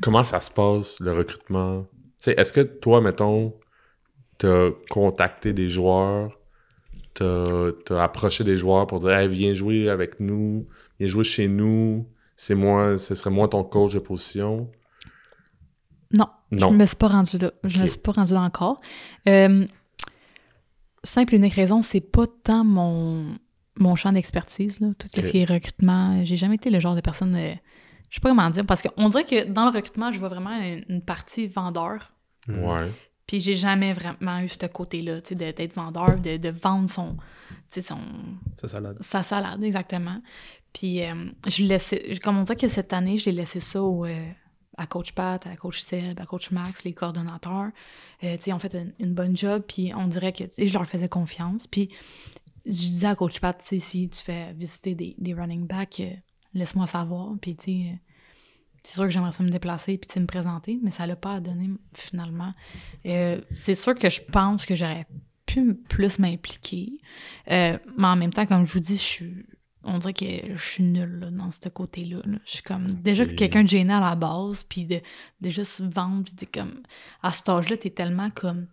Comment 0.00 0.24
ça 0.24 0.40
se 0.40 0.50
passe, 0.50 1.00
le 1.00 1.12
recrutement? 1.12 1.82
Tu 1.82 1.88
sais, 2.20 2.34
est-ce 2.36 2.52
que 2.52 2.60
toi, 2.60 3.00
mettons, 3.00 3.54
t'as 4.38 4.70
contacté 4.90 5.52
des 5.52 5.68
joueurs, 5.68 6.38
t'as 7.14 7.70
as 7.90 8.02
approché 8.04 8.44
des 8.44 8.56
joueurs 8.56 8.86
pour 8.86 9.00
dire 9.00 9.10
hey, 9.12 9.28
viens 9.28 9.54
jouer 9.54 9.88
avec 9.90 10.20
nous, 10.20 10.68
viens 10.98 11.08
jouer 11.08 11.24
chez 11.24 11.48
nous, 11.48 12.08
c'est 12.36 12.54
moi, 12.54 12.98
ce 12.98 13.14
serait 13.14 13.30
moi 13.30 13.48
ton 13.48 13.64
coach 13.64 13.94
de 13.94 13.98
position? 14.00 14.70
Non, 16.50 16.70
je 16.70 16.76
me 16.76 16.86
suis 16.86 16.96
pas 16.96 17.08
rendu 17.08 17.38
là. 17.38 17.52
Je 17.64 17.82
me 17.82 17.86
suis 17.86 18.00
pas 18.00 18.12
rendu 18.12 18.32
là 18.32 18.40
encore. 18.42 18.80
Euh, 19.28 19.66
simple 21.04 21.34
et 21.34 21.36
unique 21.38 21.54
raison, 21.54 21.82
c'est 21.82 22.00
pas 22.00 22.26
tant 22.44 22.64
mon, 22.64 23.36
mon 23.78 23.96
champ 23.96 24.12
d'expertise, 24.12 24.78
là, 24.80 24.88
tout 24.98 25.08
ce 25.14 25.20
qui 25.30 25.38
est 25.38 25.44
recrutement. 25.44 26.24
J'ai 26.24 26.36
jamais 26.36 26.56
été 26.56 26.70
le 26.70 26.80
genre 26.80 26.94
de 26.94 27.00
personne. 27.00 27.34
euh, 27.36 27.54
je 28.10 28.14
sais 28.16 28.20
pas 28.22 28.30
comment 28.30 28.48
dire, 28.50 28.64
parce 28.64 28.80
qu'on 28.82 29.08
dirait 29.10 29.24
que 29.24 29.44
dans 29.44 29.66
le 29.70 29.76
recrutement, 29.76 30.10
je 30.10 30.18
vois 30.18 30.30
vraiment 30.30 30.58
une, 30.58 30.84
une 30.88 31.02
partie 31.02 31.46
vendeur. 31.46 32.12
Mm. 32.46 32.64
Ouais. 32.64 32.92
Puis 33.26 33.40
j'ai 33.42 33.54
jamais 33.54 33.92
vraiment 33.92 34.38
eu 34.40 34.48
ce 34.48 34.64
côté-là, 34.66 35.20
tu 35.20 35.28
sais, 35.28 35.34
d'être 35.34 35.74
vendeur, 35.74 36.18
de, 36.18 36.38
de 36.38 36.48
vendre 36.48 36.88
son, 36.88 37.16
tu 37.70 37.80
sais, 37.80 37.82
son, 37.82 37.98
Ça 38.58 38.68
salade. 38.68 38.96
sa 39.02 39.22
salade, 39.22 39.62
exactement. 39.62 40.22
Puis 40.72 41.02
euh, 41.04 41.12
je 41.46 41.64
laissais, 41.64 42.18
comme 42.24 42.38
on 42.38 42.44
dirait 42.44 42.56
que 42.56 42.68
cette 42.68 42.94
année, 42.94 43.18
j'ai 43.18 43.32
laissé 43.32 43.60
ça 43.60 43.82
au, 43.82 44.06
euh, 44.06 44.30
à 44.78 44.86
Coach 44.86 45.12
Pat, 45.12 45.44
à 45.46 45.56
Coach 45.56 45.80
Seb, 45.80 46.18
à 46.20 46.24
Coach 46.24 46.50
Max, 46.50 46.84
les 46.84 46.94
coordonnateurs. 46.94 47.70
Euh, 48.24 48.36
ont 48.48 48.58
fait 48.58 48.76
une, 48.98 49.12
bonne 49.12 49.36
job, 49.36 49.62
puis 49.66 49.92
on 49.94 50.06
dirait 50.06 50.32
que, 50.32 50.44
je 50.56 50.72
leur 50.72 50.86
faisais 50.86 51.08
confiance. 51.08 51.66
Puis 51.66 51.90
je 52.64 52.72
disais 52.72 53.08
à 53.08 53.14
Coach 53.16 53.40
Pat, 53.40 53.60
si 53.62 54.08
tu 54.08 54.20
fais 54.22 54.52
visiter 54.54 54.94
des, 54.94 55.34
running 55.34 55.66
backs, 55.66 56.00
euh, 56.00 56.10
laisse-moi 56.54 56.86
savoir. 56.86 57.34
Puis, 57.40 57.56
c'est 58.82 58.94
sûr 58.94 59.04
que 59.04 59.10
j'aimerais 59.10 59.32
ça 59.32 59.42
me 59.42 59.50
déplacer 59.50 59.98
puis 59.98 60.20
me 60.20 60.26
présenter, 60.26 60.78
mais 60.82 60.92
ça 60.92 61.06
l'a 61.06 61.16
pas 61.16 61.40
donné 61.40 61.70
finalement. 61.94 62.54
Euh, 63.04 63.40
c'est 63.52 63.74
sûr 63.74 63.94
que 63.94 64.08
je 64.08 64.20
pense 64.22 64.64
que 64.64 64.74
j'aurais 64.74 65.06
pu 65.44 65.74
plus 65.74 66.18
m'impliquer. 66.18 67.00
mais 67.48 67.78
en 67.98 68.16
même 68.16 68.32
temps, 68.32 68.46
comme 68.46 68.66
je 68.66 68.72
vous 68.72 68.80
dis, 68.80 68.96
je 68.96 69.02
suis. 69.02 69.46
On 69.88 69.98
dirait 69.98 70.14
que 70.14 70.56
je 70.56 70.62
suis 70.62 70.84
nulle 70.84 71.30
dans 71.32 71.50
ce 71.50 71.68
côté-là. 71.68 72.18
Je 72.44 72.50
suis 72.50 72.62
comme 72.62 72.86
déjà 72.86 73.26
quelqu'un 73.26 73.64
de 73.64 73.68
gêné 73.68 73.92
à 73.92 74.00
la 74.00 74.14
base, 74.14 74.62
puis 74.62 74.84
de, 74.84 75.00
de 75.40 75.50
juste 75.50 75.80
vendre, 75.80 76.24
puis 76.36 76.46
comme. 76.46 76.82
À 77.22 77.32
cet 77.32 77.48
âge-là, 77.48 77.76
t'es 77.76 77.90
tellement 77.90 78.30
comme 78.30 78.66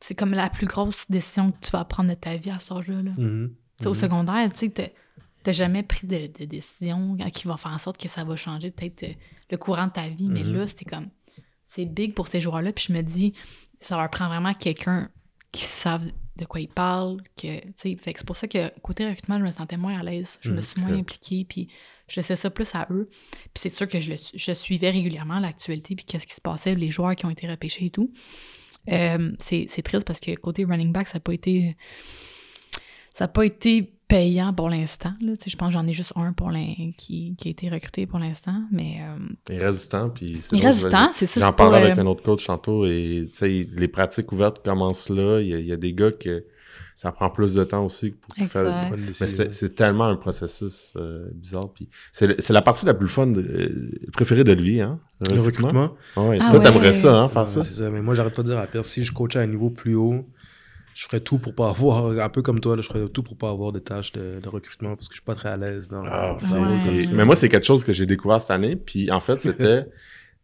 c'est 0.00 0.14
comme 0.14 0.32
la 0.32 0.48
plus 0.48 0.66
grosse 0.66 1.08
décision 1.10 1.52
que 1.52 1.58
tu 1.60 1.70
vas 1.70 1.84
prendre 1.84 2.08
de 2.08 2.14
ta 2.14 2.36
vie 2.36 2.50
à 2.50 2.58
ce 2.58 2.72
âge-là. 2.72 3.02
Là. 3.02 3.10
Mm-hmm. 3.12 3.50
Au 3.86 3.92
mm-hmm. 3.92 3.94
secondaire, 3.94 4.52
tu 4.52 4.70
sais, 4.74 4.94
t'as 5.42 5.52
jamais 5.52 5.82
pris 5.82 6.06
de, 6.06 6.26
décision 6.46 7.16
qui 7.32 7.46
va 7.46 7.56
faire 7.56 7.72
en 7.72 7.78
sorte 7.78 7.98
que 7.98 8.08
ça 8.08 8.24
va 8.24 8.34
changer 8.34 8.70
peut-être 8.70 9.02
euh, 9.02 9.12
le 9.50 9.56
courant 9.58 9.86
de 9.86 9.92
ta 9.92 10.08
vie. 10.08 10.28
Mais 10.28 10.42
mm-hmm. 10.42 10.52
là, 10.52 10.66
c'était 10.66 10.86
comme. 10.86 11.08
C'est 11.66 11.84
big 11.84 12.14
pour 12.14 12.26
ces 12.26 12.40
joueurs-là. 12.40 12.72
Puis 12.72 12.86
je 12.88 12.92
me 12.92 13.02
dis, 13.02 13.34
ça 13.78 13.96
leur 13.96 14.10
prend 14.10 14.26
vraiment 14.26 14.54
quelqu'un 14.54 15.08
qui 15.52 15.62
savent 15.64 16.10
de 16.40 16.46
quoi 16.46 16.60
ils 16.60 16.68
parlent. 16.68 17.22
Que, 17.36 17.60
fait 17.76 17.94
que 18.12 18.18
c'est 18.18 18.26
pour 18.26 18.36
ça 18.36 18.48
que 18.48 18.76
côté 18.80 19.06
recrutement, 19.06 19.38
je 19.38 19.44
me 19.44 19.50
sentais 19.50 19.76
moins 19.76 19.98
à 19.98 20.02
l'aise. 20.02 20.38
Je 20.40 20.52
me 20.52 20.60
suis 20.60 20.80
moins 20.80 20.94
impliquée. 20.94 21.44
Puis 21.48 21.68
je 22.08 22.16
laissais 22.16 22.36
ça 22.36 22.50
plus 22.50 22.74
à 22.74 22.86
eux. 22.90 23.08
Puis 23.10 23.50
c'est 23.56 23.70
sûr 23.70 23.88
que 23.88 24.00
je, 24.00 24.12
je 24.34 24.52
suivais 24.52 24.90
régulièrement 24.90 25.38
l'actualité. 25.38 25.94
Puis 25.94 26.04
qu'est-ce 26.04 26.26
qui 26.26 26.34
se 26.34 26.40
passait, 26.40 26.74
les 26.74 26.90
joueurs 26.90 27.14
qui 27.14 27.26
ont 27.26 27.30
été 27.30 27.48
repêchés 27.48 27.86
et 27.86 27.90
tout. 27.90 28.12
Euh, 28.88 29.32
c'est 29.38 29.82
triste 29.82 30.06
parce 30.06 30.20
que 30.20 30.34
côté 30.36 30.64
running 30.64 30.92
back, 30.92 31.08
ça 31.08 31.18
n'a 31.18 31.20
pas 31.20 31.34
été. 31.34 31.76
Ça 33.14 33.28
pas 33.28 33.44
été 33.44 33.92
payant 34.10 34.52
pour 34.52 34.68
l'instant. 34.68 35.12
Je 35.20 35.56
pense 35.56 35.68
que 35.68 35.72
j'en 35.72 35.86
ai 35.86 35.92
juste 35.92 36.12
un 36.16 36.32
pour 36.32 36.50
qui, 36.96 37.36
qui, 37.38 37.48
a 37.48 37.50
été 37.50 37.68
recruté 37.70 38.06
pour 38.06 38.18
l'instant. 38.18 38.62
Mais. 38.70 38.98
Euh... 39.00 39.16
Il 39.48 39.54
est 39.54 39.64
résistant. 39.64 40.10
Puis 40.10 40.26
il 40.26 40.42
c'est 41.12 41.26
ça. 41.26 41.40
J'en 41.40 41.52
parlais 41.52 41.78
avec 41.78 41.98
euh, 41.98 42.02
un 42.02 42.06
autre 42.06 42.22
coach 42.22 42.46
tantôt 42.46 42.84
et 42.84 43.30
les 43.40 43.88
pratiques 43.88 44.30
ouvertes 44.32 44.62
commencent 44.64 45.08
là. 45.08 45.40
Il 45.40 45.48
y, 45.48 45.72
a, 45.72 45.76
des 45.76 45.92
gars 45.92 46.10
que 46.10 46.44
ça 46.96 47.12
prend 47.12 47.30
plus 47.30 47.54
de 47.54 47.64
temps 47.64 47.84
aussi 47.84 48.10
pour 48.10 48.34
faire 48.48 48.90
Mais 48.96 49.12
c'est 49.12 49.74
tellement 49.74 50.06
un 50.06 50.16
processus 50.16 50.94
euh, 50.96 51.28
bizarre. 51.32 51.72
Puis 51.72 51.88
c'est 52.12 52.50
la 52.50 52.62
partie 52.62 52.84
la 52.86 52.94
plus 52.94 53.08
fun, 53.08 53.32
préférée 54.12 54.44
de 54.44 54.52
lui, 54.52 54.80
hein? 54.80 54.98
Le, 55.30 55.40
recrutement? 55.40 55.94
Ouais. 56.16 56.38
Ah 56.40 56.50
Toi, 56.50 56.60
t'aimerais 56.60 56.94
ça, 56.94 57.14
hein, 57.14 57.28
faire 57.28 57.46
ça? 57.46 57.62
C'est 57.62 57.74
ça, 57.74 57.90
mais 57.90 58.00
moi, 58.00 58.14
j'arrête 58.14 58.34
pas 58.34 58.42
de 58.42 58.48
dire 58.48 58.58
à 58.58 58.66
Pierre, 58.66 58.86
si 58.86 59.02
je 59.02 59.12
coachais 59.12 59.38
à 59.38 59.42
un 59.42 59.46
niveau 59.46 59.68
plus 59.68 59.94
haut, 59.94 60.24
je 61.00 61.06
ferais 61.06 61.20
tout 61.20 61.38
pour 61.38 61.54
pas 61.54 61.70
avoir, 61.70 62.06
un 62.20 62.28
peu 62.28 62.42
comme 62.42 62.60
toi, 62.60 62.76
je 62.76 62.82
ferais 62.82 63.08
tout 63.08 63.22
pour 63.22 63.38
pas 63.38 63.48
avoir 63.48 63.72
des 63.72 63.80
tâches 63.80 64.12
de, 64.12 64.46
recrutement 64.46 64.96
parce 64.96 65.08
que 65.08 65.14
je 65.14 65.20
suis 65.20 65.24
pas 65.24 65.34
très 65.34 65.48
à 65.48 65.56
l'aise 65.56 65.88
dans. 65.88 66.04
Ah, 66.04 66.36
mais 67.12 67.24
moi, 67.24 67.36
c'est 67.36 67.48
quelque 67.48 67.64
chose 67.64 67.84
que 67.84 67.94
j'ai 67.94 68.04
découvert 68.04 68.42
cette 68.42 68.50
année. 68.50 68.76
Puis 68.76 69.10
en 69.10 69.20
fait, 69.20 69.40
c'était. 69.40 69.86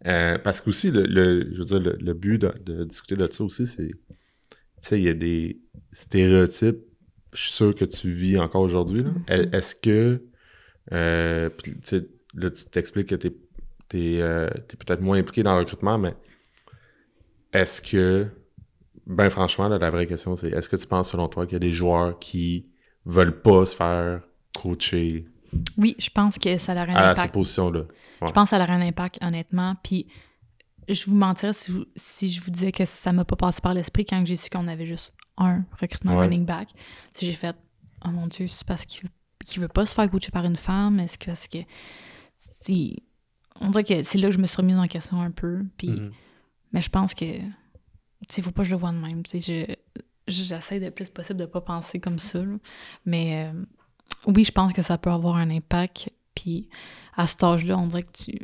Euh, 0.05 0.37
parce 0.37 0.61
qu'aussi, 0.61 0.91
le, 0.91 1.05
le, 1.07 1.55
je 1.55 1.59
veux 1.59 1.65
dire, 1.65 1.81
le, 1.81 2.13
but 2.13 2.39
de, 2.39 2.85
discuter 2.85 3.17
de 3.17 3.27
ça 3.33 3.43
aussi, 3.43 3.67
c'est. 3.67 3.89
Tu 3.89 3.97
sais, 4.83 5.01
il 5.01 5.05
y 5.05 5.09
a 5.09 5.15
des 5.15 5.59
stéréotypes, 5.95 6.81
je 7.33 7.41
suis 7.41 7.53
sûr 7.53 7.75
que 7.75 7.87
tu 7.87 8.11
vis 8.11 8.39
encore 8.39 8.61
aujourd'hui. 8.61 9.05
Mm-hmm. 9.05 9.55
Est-ce 9.55 9.75
que. 9.75 10.23
Euh, 10.93 11.49
puis, 11.49 11.75
là, 12.35 12.51
tu 12.51 12.67
t'expliques 12.67 13.09
que 13.09 13.15
tu 13.15 13.29
es, 13.95 14.21
euh, 14.21 14.51
peut-être 14.79 15.01
moins 15.01 15.17
impliqué 15.17 15.43
dans 15.43 15.55
le 15.55 15.61
recrutement, 15.61 15.97
mais 15.97 16.15
est-ce 17.55 17.81
que 17.81 18.29
ben 19.07 19.31
franchement, 19.31 19.69
la 19.69 19.91
vraie 19.91 20.07
question, 20.07 20.35
c'est 20.37 20.51
est-ce 20.51 20.69
que 20.69 20.77
tu 20.77 20.87
penses, 20.87 21.13
selon 21.13 21.29
toi, 21.29 21.47
qu'il 21.47 21.55
y 21.55 21.57
a 21.57 21.61
des 21.61 21.73
joueurs 21.73 22.19
qui 22.19 22.67
veulent 23.05 23.41
pas 23.41 23.65
se 23.65 23.77
faire 23.77 24.21
coacher? 24.55 25.27
Oui, 25.79 25.95
je 25.99 26.11
pense 26.11 26.39
que 26.39 26.59
ça 26.59 26.73
a 26.73 26.77
un 26.77 26.89
impact. 26.89 27.01
À 27.01 27.15
cette 27.15 27.33
position-là. 27.33 27.85
Je 28.21 28.33
pense 28.33 28.51
que 28.51 28.57
ça 28.57 28.63
a 28.63 28.71
un 28.71 28.81
impact, 28.81 29.19
honnêtement. 29.23 29.77
Puis 29.83 30.07
je 30.89 31.07
vous 31.07 31.15
mentirais 31.15 31.53
si, 31.53 31.73
si 31.95 32.31
je 32.31 32.41
vous 32.43 32.51
disais 32.51 32.73
que 32.73 32.85
ça 32.85 33.13
m'a 33.13 33.25
pas 33.25 33.37
passé 33.37 33.61
par 33.61 33.75
l'esprit 33.75 34.05
quand 34.05 34.25
j'ai 34.27 34.37
su 34.37 34.51
qu'on 34.51 34.67
avait 34.67 34.87
juste 34.87 35.17
un 35.37 35.65
recrutement 35.81 36.17
running 36.17 36.45
back. 36.45 36.71
Si 37.13 37.27
j'ai 37.27 37.35
fait, 37.35 37.55
oh 38.05 38.09
mon 38.09 38.27
Dieu, 38.27 38.49
c'est 38.49 38.67
parce 38.67 38.85
qu'il 38.85 39.03
veut, 39.05 39.63
veut 39.63 39.69
pas 39.69 39.87
se 39.87 39.95
faire 39.95 40.11
coacher 40.11 40.33
par 40.33 40.45
une 40.45 40.57
femme? 40.57 40.99
Est-ce 40.99 41.17
que. 41.17 41.31
Est-ce 41.31 41.49
que 41.49 41.59
si, 42.61 43.03
on 43.61 43.71
dirait 43.71 43.85
que 43.85 44.03
c'est 44.03 44.19
là 44.19 44.29
que 44.29 44.35
je 44.35 44.39
me 44.39 44.47
suis 44.47 44.57
remise 44.57 44.77
en 44.77 44.87
question 44.87 45.21
un 45.21 45.31
peu. 45.31 45.63
Puis, 45.77 45.91
mm-hmm. 45.91 46.11
Mais 46.73 46.81
je 46.81 46.91
pense 46.91 47.15
que 47.15 47.25
il 48.37 48.43
faut 48.43 48.51
pas 48.51 48.63
que 48.63 48.69
je 48.69 48.75
le 48.75 48.81
vois 48.81 48.93
de 48.93 48.99
même. 48.99 49.23
J'essaie 50.27 50.79
le 50.79 50.91
plus 50.91 51.09
possible 51.09 51.39
de 51.39 51.47
pas 51.47 51.61
penser 51.61 52.01
comme 52.01 52.19
ça. 52.19 52.41
Mais 53.05 53.47
euh, 53.47 53.65
oui, 54.27 54.45
je 54.45 54.53
pense 54.53 54.73
que 54.73 54.83
ça 54.83 54.99
peut 54.99 55.11
avoir 55.11 55.37
un 55.37 55.51
impact. 55.51 56.11
Puis 56.35 56.69
à 57.17 57.27
cet 57.27 57.43
âge-là, 57.43 57.79
on 57.79 57.87
dirait 57.87 58.03
que 58.03 58.13
tu 58.13 58.39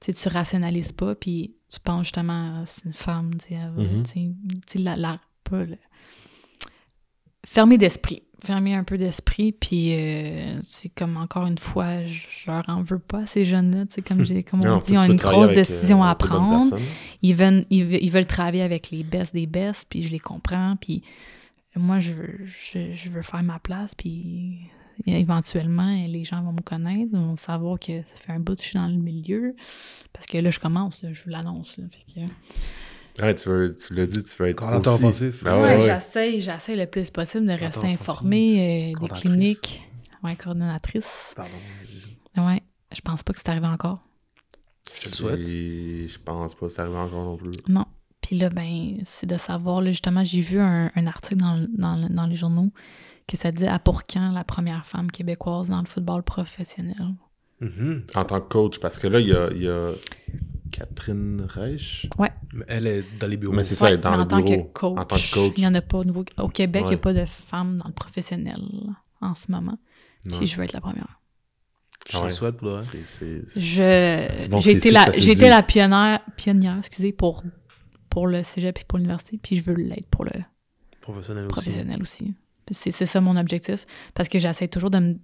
tu 0.00 0.28
rationalises 0.28 0.92
pas, 0.92 1.14
puis 1.14 1.54
tu 1.70 1.80
penses 1.80 2.04
justement, 2.04 2.62
c'est 2.66 2.84
une 2.84 2.92
femme, 2.92 3.34
tu 3.40 3.54
sais, 4.66 4.78
la, 4.78 4.96
la, 4.96 5.18
pas 5.44 5.64
fermer 7.44 7.78
d'esprit 7.78 8.22
fermer 8.44 8.74
un 8.74 8.84
peu 8.84 8.98
d'esprit, 8.98 9.52
puis 9.52 9.94
euh, 9.94 10.58
c'est 10.62 10.90
comme 10.90 11.16
encore 11.16 11.46
une 11.46 11.58
fois, 11.58 12.04
je 12.04 12.50
leur 12.50 12.68
en 12.68 12.82
veux 12.82 12.98
pas 12.98 13.26
ces 13.26 13.44
jeunes-là, 13.44 13.84
comme, 14.06 14.24
j'ai, 14.24 14.42
comme 14.42 14.64
on 14.64 14.78
dit, 14.78 14.92
ils 14.92 14.98
ont 14.98 15.04
une 15.04 15.16
grosse 15.16 15.50
euh, 15.50 15.54
décision 15.54 16.04
à 16.04 16.14
prendre. 16.14 16.76
Ils 17.22 17.34
veulent, 17.34 17.64
ils, 17.70 18.10
veulent 18.10 18.26
travailler 18.26 18.62
avec 18.62 18.90
les 18.90 19.02
best 19.02 19.32
des 19.32 19.46
best, 19.46 19.86
puis 19.88 20.02
je 20.02 20.10
les 20.10 20.18
comprends, 20.18 20.76
puis 20.76 21.02
moi, 21.74 21.98
je 21.98 22.12
veux, 22.12 22.38
je, 22.72 23.08
veux 23.08 23.22
faire 23.22 23.42
ma 23.42 23.58
place, 23.58 23.94
puis 23.94 24.58
éventuellement, 25.06 25.90
les 26.06 26.24
gens 26.24 26.42
vont 26.42 26.52
me 26.52 26.60
connaître, 26.60 27.16
vont 27.16 27.36
savoir 27.36 27.80
que 27.80 28.02
ça 28.02 28.14
fait 28.14 28.32
un 28.32 28.40
bout 28.40 28.54
que 28.54 28.62
je 28.62 28.68
suis 28.68 28.78
dans 28.78 28.86
le 28.86 28.94
milieu, 28.94 29.56
parce 30.12 30.26
que 30.26 30.38
là, 30.38 30.50
je 30.50 30.60
commence, 30.60 31.04
je 31.10 31.24
vous 31.24 31.30
l'annonce, 31.30 31.80
Ouais, 33.20 33.34
tu, 33.34 33.48
veux, 33.48 33.74
tu 33.74 33.94
l'as 33.94 34.06
dit, 34.06 34.22
tu 34.24 34.34
veux 34.36 34.48
être 34.48 34.56
Coordinateur 34.56 34.94
offensif. 34.94 35.44
Ah, 35.46 35.60
ouais, 35.60 35.86
j'essaie, 35.86 36.40
j'essaie 36.40 36.74
le 36.74 36.86
plus 36.86 37.10
possible 37.10 37.46
de 37.46 37.52
rester 37.52 37.86
informé 37.86 38.92
euh, 38.92 39.00
des 39.00 39.08
cliniques. 39.08 39.82
Ouais, 40.24 40.34
coordonnatrice. 40.36 41.34
Pardon. 41.36 41.50
Ouais, 42.36 42.62
je 42.92 43.00
pense 43.00 43.22
pas 43.22 43.32
que 43.32 43.38
c'est 43.38 43.48
arrivé 43.48 43.66
encore. 43.66 44.00
Je 44.96 45.00
te 45.02 45.08
le 45.08 45.14
souhaite. 45.14 45.46
je 45.46 46.18
pense 46.24 46.54
pas 46.54 46.66
que 46.66 46.72
c'est 46.72 46.80
arrivé 46.80 46.96
encore 46.96 47.24
non 47.24 47.36
plus. 47.36 47.52
Non. 47.68 47.86
Puis 48.20 48.36
là, 48.38 48.48
ben, 48.48 48.98
c'est 49.04 49.26
de 49.26 49.36
savoir, 49.36 49.82
là, 49.82 49.90
justement, 49.90 50.24
j'ai 50.24 50.40
vu 50.40 50.58
un, 50.58 50.90
un 50.94 51.06
article 51.06 51.36
dans, 51.36 51.66
dans, 51.76 52.08
dans, 52.08 52.26
les 52.26 52.36
journaux 52.36 52.72
que 53.28 53.36
ça 53.36 53.52
dit 53.52 53.66
à 53.66 53.78
pour 53.78 54.06
quand 54.06 54.32
la 54.32 54.44
première 54.44 54.86
femme 54.86 55.10
québécoise 55.10 55.68
dans 55.68 55.80
le 55.80 55.86
football 55.86 56.22
professionnel. 56.22 57.14
Mm-hmm. 57.60 58.16
En 58.16 58.24
tant 58.24 58.40
que 58.40 58.48
coach, 58.48 58.80
parce 58.80 58.98
que 58.98 59.06
là, 59.06 59.20
il 59.20 59.28
y 59.28 59.34
a, 59.34 59.52
y 59.52 59.68
a 59.68 59.92
Catherine 60.74 61.46
Reich. 61.48 62.08
Ouais. 62.18 62.32
Elle 62.66 62.88
est 62.88 63.04
dans 63.20 63.28
les 63.28 63.36
bureaux. 63.36 63.54
Mais 63.54 63.62
c'est 63.62 63.76
ça, 63.76 63.88
elle 63.88 63.94
est 63.94 63.98
dans 63.98 64.16
le 64.16 64.26
tant 64.26 64.40
bureau. 64.40 64.64
Que 64.64 64.72
coach, 64.72 64.98
en 64.98 65.04
tant 65.04 65.16
que 65.16 65.34
coach. 65.34 65.52
Il 65.56 65.60
n'y 65.60 65.66
en 65.68 65.74
a 65.74 65.80
pas 65.80 65.98
au, 65.98 66.04
niveau... 66.04 66.24
au 66.38 66.48
Québec, 66.48 66.82
il 66.86 66.88
n'y 66.88 66.94
a 66.94 66.98
pas 66.98 67.12
de 67.12 67.24
femmes 67.26 67.78
dans 67.78 67.86
le 67.86 67.92
professionnel 67.92 68.60
en 69.20 69.36
ce 69.36 69.52
moment. 69.52 69.78
Puis 70.28 70.46
je 70.46 70.56
veux 70.56 70.64
être 70.64 70.72
la 70.72 70.80
première. 70.80 71.20
Je 72.10 72.22
le 72.22 72.30
souhaite 72.30 72.56
pour 72.56 72.68
le 72.68 72.80
J'ai 73.56 74.72
été, 74.72 74.90
la, 74.90 75.16
été 75.16 75.48
la 75.48 75.62
pionnière, 75.62 76.20
pionnière 76.36 76.78
excusez, 76.78 77.12
pour, 77.12 77.44
pour 78.10 78.26
le 78.26 78.42
cégep 78.42 78.78
et 78.78 78.84
pour 78.84 78.98
l'université, 78.98 79.38
puis 79.40 79.56
je 79.56 79.62
veux 79.62 79.76
l'être 79.76 80.08
pour 80.08 80.24
le 80.24 80.32
professionnel, 81.00 81.46
professionnel 81.46 82.02
aussi. 82.02 82.34
aussi. 82.70 82.92
C'est 82.92 83.06
ça 83.06 83.20
mon 83.20 83.36
objectif, 83.36 83.86
parce 84.12 84.28
que 84.28 84.38
j'essaie 84.38 84.68
toujours 84.68 84.90
de 84.90 84.98
me... 84.98 85.14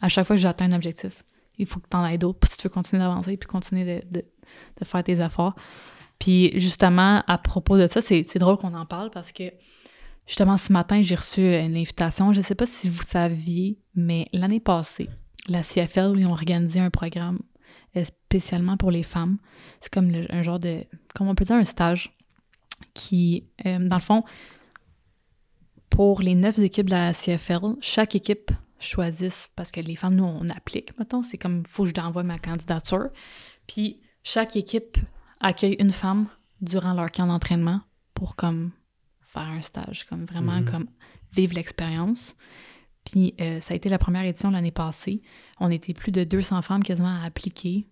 À 0.00 0.08
chaque 0.08 0.26
fois 0.26 0.36
que 0.36 0.42
j'atteins 0.42 0.70
un 0.70 0.76
objectif, 0.76 1.24
il 1.58 1.66
faut 1.66 1.80
que 1.80 1.88
tu 1.90 1.96
en 1.96 2.04
aies 2.06 2.18
d'autres, 2.18 2.38
si 2.50 2.56
tu 2.56 2.64
veux 2.64 2.70
continuer 2.70 3.02
d'avancer, 3.02 3.36
puis 3.36 3.48
continuer 3.48 4.02
de, 4.10 4.20
de 4.20 4.84
faire 4.84 5.04
tes 5.04 5.20
efforts. 5.20 5.54
Puis 6.18 6.58
justement, 6.58 7.22
à 7.26 7.38
propos 7.38 7.76
de 7.76 7.86
ça, 7.86 8.00
c'est 8.00 8.38
drôle 8.38 8.56
qu'on 8.56 8.74
en 8.74 8.86
parle 8.86 9.10
parce 9.10 9.32
que 9.32 9.52
justement, 10.26 10.56
ce 10.56 10.72
matin, 10.72 11.02
j'ai 11.02 11.16
reçu 11.16 11.40
une 11.40 11.76
invitation. 11.76 12.32
Je 12.32 12.38
ne 12.38 12.44
sais 12.44 12.54
pas 12.54 12.66
si 12.66 12.88
vous 12.88 13.02
saviez, 13.02 13.78
mais 13.94 14.28
l'année 14.32 14.60
passée, 14.60 15.08
la 15.48 15.62
CFL, 15.62 16.14
ils 16.16 16.26
ont 16.26 16.32
organisé 16.32 16.80
un 16.80 16.90
programme 16.90 17.40
spécialement 18.04 18.76
pour 18.76 18.90
les 18.90 19.02
femmes. 19.02 19.38
C'est 19.80 19.92
comme 19.92 20.10
un 20.30 20.42
genre 20.42 20.58
de, 20.58 20.84
comment 21.14 21.32
on 21.32 21.34
peut 21.34 21.44
dire, 21.44 21.56
un 21.56 21.64
stage 21.64 22.16
qui, 22.94 23.44
euh, 23.66 23.78
dans 23.80 23.96
le 23.96 24.02
fond, 24.02 24.24
pour 25.90 26.22
les 26.22 26.34
neuf 26.34 26.58
équipes 26.58 26.86
de 26.86 26.92
la 26.92 27.12
CFL, 27.12 27.76
chaque 27.80 28.14
équipe 28.14 28.50
choisisse, 28.82 29.48
parce 29.56 29.70
que 29.70 29.80
les 29.80 29.96
femmes, 29.96 30.16
nous, 30.16 30.24
on 30.24 30.48
applique, 30.48 30.98
mettons, 30.98 31.22
c'est 31.22 31.38
comme, 31.38 31.62
il 31.66 31.68
faut 31.68 31.84
que 31.84 31.90
je 31.90 31.94
t'envoie 31.94 32.22
ma 32.22 32.38
candidature. 32.38 33.08
Puis 33.66 34.00
chaque 34.22 34.56
équipe 34.56 34.98
accueille 35.40 35.76
une 35.78 35.92
femme 35.92 36.28
durant 36.60 36.94
leur 36.94 37.10
camp 37.10 37.26
d'entraînement 37.26 37.80
pour 38.14 38.36
comme 38.36 38.70
faire 39.32 39.48
un 39.48 39.62
stage, 39.62 40.04
comme 40.04 40.24
vraiment 40.24 40.60
mhm. 40.60 40.64
comme 40.64 40.86
vivre 41.32 41.54
l'expérience. 41.54 42.36
Puis 43.04 43.34
euh, 43.40 43.60
ça 43.60 43.74
a 43.74 43.76
été 43.76 43.88
la 43.88 43.98
première 43.98 44.24
édition 44.24 44.50
l'année 44.50 44.70
passée. 44.70 45.22
On 45.58 45.70
était 45.70 45.94
plus 45.94 46.12
de 46.12 46.24
200 46.24 46.62
femmes 46.62 46.84
quasiment 46.84 47.20
à 47.20 47.24
appliquer. 47.24 47.88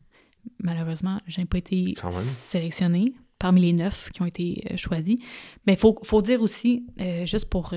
Malheureusement, 0.58 1.20
je 1.26 1.40
n'ai 1.40 1.46
pas 1.46 1.58
été 1.58 1.94
sélectionnée 2.22 3.14
parmi 3.38 3.62
les 3.62 3.72
neuf 3.72 4.10
qui 4.12 4.22
ont 4.22 4.26
été 4.26 4.64
euh, 4.70 4.76
choisis. 4.76 5.16
Mais 5.66 5.72
il 5.72 5.78
faut, 5.78 5.98
faut, 6.04 6.22
dire 6.22 6.42
aussi, 6.42 6.86
euh, 7.00 7.26
juste 7.26 7.46
pour 7.46 7.74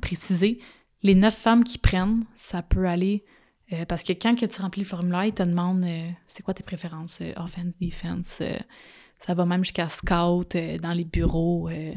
préciser, 0.00 0.60
les 1.04 1.14
neuf 1.14 1.36
femmes 1.36 1.62
qui 1.62 1.78
prennent, 1.78 2.24
ça 2.34 2.62
peut 2.62 2.86
aller. 2.88 3.24
euh, 3.72 3.84
parce 3.86 4.02
que 4.02 4.12
quand 4.12 4.34
que 4.34 4.44
tu 4.46 4.60
remplis 4.60 4.82
le 4.82 4.86
formulaire, 4.88 5.24
ils 5.24 5.32
te 5.32 5.42
demandent 5.42 5.84
euh, 5.84 6.10
c'est 6.26 6.42
quoi 6.42 6.52
tes 6.54 6.62
préférences, 6.64 7.18
euh, 7.20 7.32
offense, 7.36 7.72
defense. 7.80 8.38
euh, 8.40 8.58
ça 9.20 9.32
va 9.34 9.46
même 9.46 9.62
jusqu'à 9.64 9.88
scout 9.88 10.54
euh, 10.56 10.76
dans 10.78 10.92
les 10.92 11.04
bureaux, 11.04 11.68
euh, 11.70 11.92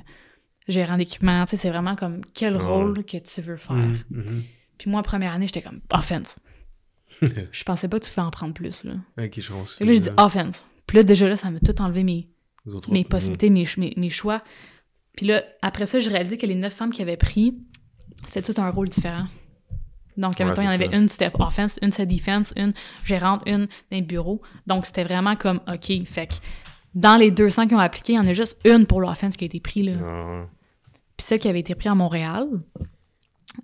gérant 0.68 0.98
d'équipement. 0.98 1.44
Tu 1.46 1.52
sais, 1.52 1.58
c'est 1.58 1.70
vraiment 1.70 1.96
comme 1.96 2.22
quel 2.34 2.56
Ouais. 2.56 2.64
rôle 2.64 3.04
que 3.04 3.18
tu 3.18 3.42
veux 3.42 3.58
faire. 3.58 3.76
Mhm, 3.76 4.04
mhm. 4.12 4.44
Puis 4.78 4.90
moi, 4.90 5.02
première 5.04 5.34
année, 5.34 5.48
j'étais 5.48 5.62
comme 5.64 5.82
offense. 5.92 6.38
je 7.22 7.64
pensais 7.64 7.88
pas 7.88 8.00
que 8.00 8.06
tu 8.06 8.12
pouvais 8.12 8.26
en 8.28 8.32
prendre 8.32 8.54
plus. 8.54 8.84
Là. 8.84 8.94
Ok, 9.18 9.40
je 9.40 9.52
pense. 9.52 9.82
Et 9.82 9.86
là, 9.86 9.94
j'ai 9.94 10.00
dit 10.02 10.10
offense. 10.18 10.66
Puis 10.86 10.98
là, 10.98 11.04
déjà 11.04 11.28
là, 11.28 11.36
ça 11.38 11.50
m'a 11.50 11.60
tout 11.60 11.82
enlevé 11.82 12.04
mes, 12.04 12.28
mes 12.90 13.04
possibilités, 13.04 13.50
mes, 13.50 13.66
ch- 13.66 13.78
mes, 13.78 13.94
mes 13.98 14.10
choix. 14.10 14.44
Puis 15.16 15.26
là, 15.26 15.44
après 15.62 15.86
ça, 15.86 16.00
j'ai 16.00 16.12
réalisé 16.12 16.38
que 16.38 16.46
les 16.46 16.56
neuf 16.56 16.74
femmes 16.74 16.92
qui 16.92 17.02
avaient 17.02 17.18
pris, 17.18 17.58
c'était 18.26 18.54
tout 18.54 18.60
un 18.62 18.70
rôle 18.70 18.90
différent. 18.90 19.26
Donc, 20.18 20.36
Ouais, 20.40 20.46
mettons, 20.46 20.62
il 20.62 20.66
y 20.66 20.68
en 20.68 20.72
c'est 20.72 20.76
avait 20.76 20.90
ça. 20.90 20.98
une, 20.98 21.08
c'était 21.08 21.32
offense, 21.40 21.78
une, 21.82 21.92
c'était 21.92 22.06
defense, 22.16 22.52
une 22.56 22.74
gérante, 23.06 23.44
une 23.46 23.66
dans 23.68 23.72
les 23.92 24.02
bureaux. 24.02 24.42
Donc, 24.66 24.86
c'était 24.88 25.04
vraiment 25.04 25.36
comme, 25.36 25.60
OK, 25.68 25.92
fait 26.06 26.28
que 26.28 26.34
dans 26.96 27.18
les 27.18 27.30
200 27.30 27.68
qui 27.68 27.76
ont 27.76 27.80
appliqué, 27.80 28.14
il 28.14 28.16
y 28.16 28.20
en 28.20 28.26
a 28.28 28.34
juste 28.34 28.58
une 28.66 28.88
pour 28.88 29.00
l'offense 29.00 29.38
qui 29.38 29.44
a 29.44 29.48
été 29.48 29.60
prise. 29.60 29.86
Là. 29.86 30.02
Ah, 30.04 30.46
Puis 31.16 31.26
celle 31.28 31.40
qui 31.40 31.48
avait 31.48 31.60
été 31.60 31.76
prise 31.76 31.92
à 31.92 31.96
Montréal, 31.96 32.48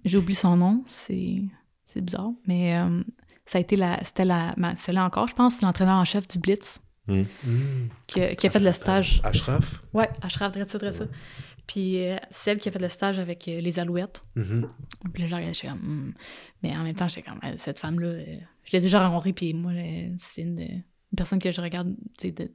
j'ai 0.05 0.17
oublié 0.17 0.35
son 0.35 0.55
nom, 0.57 0.83
c'est 0.87 1.41
c'est 1.87 2.01
bizarre, 2.01 2.31
mais 2.47 2.75
euh, 2.77 3.01
ça 3.45 3.59
a 3.59 3.61
été 3.61 3.75
la, 3.75 4.03
c'était 4.03 4.25
la, 4.25 4.53
ma- 4.57 4.75
celle-là 4.75 5.05
encore, 5.05 5.27
je 5.27 5.35
pense, 5.35 5.55
c'est 5.55 5.61
l'entraîneur 5.65 5.99
en 6.01 6.05
chef 6.05 6.27
du 6.27 6.37
Blitz 6.39 6.79
Mhm. 7.07 7.25
qui 8.07 8.21
a, 8.21 8.33
qui 8.33 8.47
a 8.47 8.49
fait 8.49 8.59
le 8.61 8.71
stage. 8.71 9.19
Ashraf? 9.25 9.83
Ouais, 9.93 10.09
Ashraf, 10.21 10.53
dirait 10.53 10.65
ça, 10.69 10.77
dirait 10.79 10.93
ça. 10.93 11.03
Puis 11.73 12.05
euh, 12.07 12.17
celle 12.29 12.59
qui 12.59 12.69
a 12.69 12.71
fait 12.71 12.79
le 12.81 12.89
stage 12.89 13.17
avec 13.17 13.47
euh, 13.47 13.59
les 13.59 13.79
Alouettes. 13.79 14.21
Mhm. 14.35 14.69
Puis 15.11 15.23
là, 15.23 15.27
je 15.29 15.35
regardais, 15.35 15.59
comme, 15.67 15.79
Hmm. 15.79 16.13
mais 16.61 16.77
en 16.77 16.83
même 16.83 16.95
temps, 16.95 17.07
j'étais 17.07 17.23
comme, 17.27 17.39
Euh, 17.43 17.53
cette 17.57 17.79
femme-là, 17.79 18.07
euh, 18.09 18.37
je 18.63 18.71
l'ai 18.73 18.79
déjà 18.81 19.03
rencontrée, 19.07 19.33
puis 19.33 19.53
moi, 19.55 19.71
c'est 20.19 20.43
une, 20.43 20.59
une 20.59 20.83
personne 21.17 21.39
que 21.39 21.51
je 21.51 21.61
regarde, 21.61 21.95
de, 22.23 22.51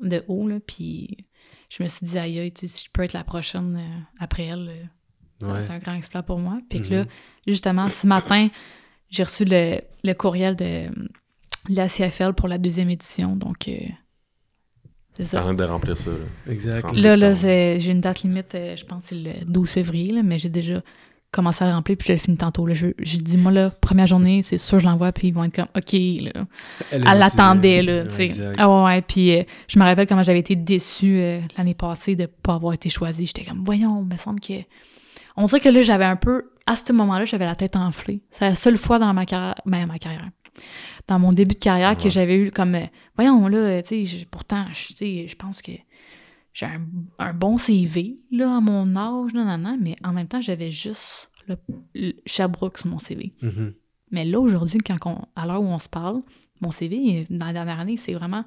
de 0.00 0.24
haut, 0.28 0.48
là, 0.48 0.58
puis 0.66 1.18
je 1.68 1.82
me 1.82 1.88
suis 1.88 2.06
dit, 2.06 2.18
aïe, 2.18 2.50
si 2.56 2.84
je 2.86 2.90
peux 2.90 3.02
être 3.02 3.12
la 3.12 3.24
prochaine 3.24 4.06
après 4.18 4.44
elle, 4.44 4.88
Ouais. 5.42 5.60
c'est 5.62 5.72
un 5.72 5.78
grand 5.78 5.94
exploit 5.94 6.22
pour 6.22 6.38
moi. 6.38 6.60
Puis 6.68 6.80
que 6.82 6.88
là, 6.94 7.04
justement, 7.46 7.88
ce 7.88 8.06
matin, 8.06 8.48
j'ai 9.10 9.22
reçu 9.22 9.44
le, 9.46 9.80
le 10.04 10.12
courriel 10.14 10.54
de, 10.56 10.88
de 10.88 11.74
la 11.76 11.88
CFL 11.88 12.32
pour 12.34 12.46
la 12.48 12.58
deuxième 12.58 12.90
édition, 12.90 13.36
donc 13.36 13.68
c'est 15.20 15.26
ça. 15.28 15.38
T'arrêtes 15.38 15.56
de 15.56 15.64
remplir 15.64 15.96
ça. 15.96 16.10
là. 16.10 16.52
Exact. 16.52 16.92
Là, 16.94 17.32
j'ai 17.34 17.90
une 17.90 18.00
date 18.00 18.22
limite, 18.22 18.54
euh, 18.54 18.76
je 18.76 18.84
pense 18.84 19.02
que 19.02 19.08
c'est 19.10 19.14
le 19.16 19.32
12 19.46 19.68
février, 19.68 20.12
là, 20.12 20.22
mais 20.22 20.38
j'ai 20.38 20.48
déjà 20.48 20.82
commencé 21.32 21.62
à 21.62 21.68
le 21.68 21.74
remplir, 21.74 21.96
puis 21.96 22.08
je 22.08 22.12
le 22.14 22.18
finis 22.18 22.36
tantôt. 22.36 22.66
là. 22.66 22.74
Je- 22.74 22.88
J'ai 22.98 23.18
dit, 23.18 23.36
moi, 23.36 23.52
là, 23.52 23.70
première 23.70 24.06
journée, 24.08 24.42
c'est 24.42 24.58
sûr, 24.58 24.80
je 24.80 24.86
l'envoie, 24.86 25.12
puis 25.12 25.28
ils 25.28 25.30
vont 25.34 25.44
être 25.44 25.54
comme, 25.54 25.68
OK, 25.76 25.92
là. 25.92 26.44
Elle, 26.90 27.02
l'attendait, 27.18 27.82
là, 27.82 28.04
tu 28.06 28.14
sais. 28.30 28.52
Ah 28.58 28.68
ouais, 28.68 28.84
ouais, 28.84 29.02
puis 29.02 29.36
euh, 29.38 29.42
je 29.68 29.78
me 29.78 29.84
rappelle 29.84 30.08
comment 30.08 30.24
j'avais 30.24 30.40
été 30.40 30.56
déçue 30.56 31.20
euh, 31.20 31.40
l'année 31.56 31.74
passée 31.74 32.16
de 32.16 32.26
pas 32.26 32.54
avoir 32.54 32.72
été 32.74 32.88
choisie. 32.88 33.26
J'étais 33.26 33.44
comme, 33.44 33.62
voyons, 33.64 34.04
il 34.06 34.12
me 34.12 34.16
semble 34.18 34.40
que... 34.40 34.54
On 35.36 35.46
dirait 35.46 35.60
que 35.60 35.68
là, 35.68 35.82
j'avais 35.82 36.04
un 36.04 36.16
peu... 36.16 36.50
À 36.66 36.74
ce 36.76 36.92
moment-là, 36.92 37.24
j'avais 37.24 37.46
la 37.46 37.54
tête 37.54 37.76
enflée. 37.76 38.20
C'est 38.32 38.44
la 38.48 38.54
seule 38.56 38.76
fois 38.76 38.98
dans 38.98 39.12
ma 39.14 39.24
carrière... 39.26 39.54
Ben, 39.66 39.86
ma 39.86 39.98
carrière. 39.98 40.28
Dans 41.08 41.18
mon 41.18 41.30
début 41.30 41.54
de 41.54 41.60
carrière 41.60 41.96
que 41.96 42.10
j'avais 42.10 42.36
eu 42.36 42.50
comme... 42.50 42.74
euh, 42.74 42.86
voyons, 43.16 43.46
là, 43.48 43.56
euh, 43.58 43.82
tu 43.82 44.06
sais, 44.06 44.26
pourtant, 44.30 44.66
je 44.72 45.34
pense 45.36 45.62
que 45.62 45.72
j'ai 46.52 46.66
un, 46.66 46.82
un 47.18 47.32
bon 47.32 47.56
CV, 47.58 48.16
là, 48.30 48.56
à 48.56 48.60
mon 48.60 48.96
âge, 48.96 49.32
non, 49.34 49.44
non, 49.44 49.58
non, 49.58 49.78
mais 49.80 49.96
en 50.02 50.12
même 50.12 50.26
temps, 50.28 50.40
j'avais 50.40 50.70
juste 50.70 51.30
le, 51.46 51.56
le 51.94 52.12
Sherbrooke 52.26 52.78
sur 52.78 52.88
mon 52.88 52.98
CV. 52.98 53.32
Mhm. 53.42 53.74
Mais 54.10 54.24
là, 54.24 54.40
aujourd'hui, 54.40 54.78
quand 54.78 54.96
on- 55.06 55.24
à 55.36 55.46
l'heure 55.46 55.62
où 55.62 55.66
on 55.66 55.78
se 55.78 55.88
parle, 55.88 56.22
mon 56.60 56.70
CV, 56.72 57.26
dans 57.30 57.46
la 57.46 57.52
dernière 57.52 57.78
année, 57.78 57.96
c'est 57.96 58.12
vraiment 58.12 58.44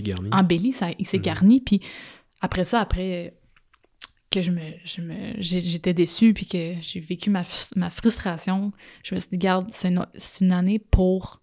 garni. 0.00 0.30
embelli, 0.32 0.72
ça, 0.72 0.88
il 0.98 1.06
s'est 1.06 1.18
Mhm. 1.18 1.22
garni. 1.22 1.60
Puis 1.60 1.80
après 2.40 2.64
ça, 2.64 2.80
après 2.80 3.26
euh, 3.28 3.30
que 4.30 4.40
je 4.40 4.50
me, 4.50 4.60
je 4.86 5.02
me- 5.02 5.34
j'étais 5.40 5.92
déçue, 5.92 6.32
puis 6.32 6.46
que 6.46 6.74
j'ai 6.80 7.00
vécu 7.00 7.28
ma, 7.28 7.42
ma 7.76 7.90
frustration, 7.90 8.72
je 9.04 9.14
me 9.14 9.20
suis 9.20 9.28
dit, 9.28 9.38
garde, 9.38 9.68
c'est 9.70 9.88
une, 9.90 10.06
c'est 10.16 10.42
une 10.44 10.52
année 10.52 10.78
pour, 10.78 11.41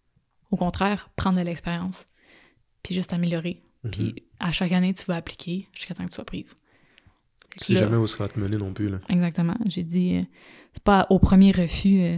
au 0.52 0.58
contraire, 0.58 1.10
prendre 1.16 1.38
de 1.40 1.44
l'expérience, 1.44 2.08
puis 2.84 2.96
juste 2.96 3.14
améliorer. 3.14 3.62
Mhm. 3.84 3.92
Puis 3.92 4.16
à 4.40 4.52
chaque 4.52 4.72
année, 4.72 4.94
tu 4.94 5.06
vas 5.06 5.16
appliquer 5.16 5.68
jusqu'à 5.74 5.94
temps 5.94 6.04
que 6.06 6.10
tu 6.10 6.16
sois 6.16 6.26
prise. 6.26 6.56
Tu 7.58 7.66
sais 7.66 7.74
Là- 7.74 7.80
jamais 7.82 7.98
où 7.98 8.08
ça 8.08 8.18
va 8.20 8.28
te 8.28 8.40
mener 8.40 8.58
non 8.58 8.74
plus. 8.74 8.90
Là. 8.90 9.00
Exactement. 9.10 9.56
J'ai 9.66 9.84
dit, 9.84 10.16
euh, 10.18 10.24
c'est 10.74 10.84
pas 10.84 11.08
au 11.10 11.18
premier 11.20 11.52
refus 11.52 12.00
euh, 12.02 12.18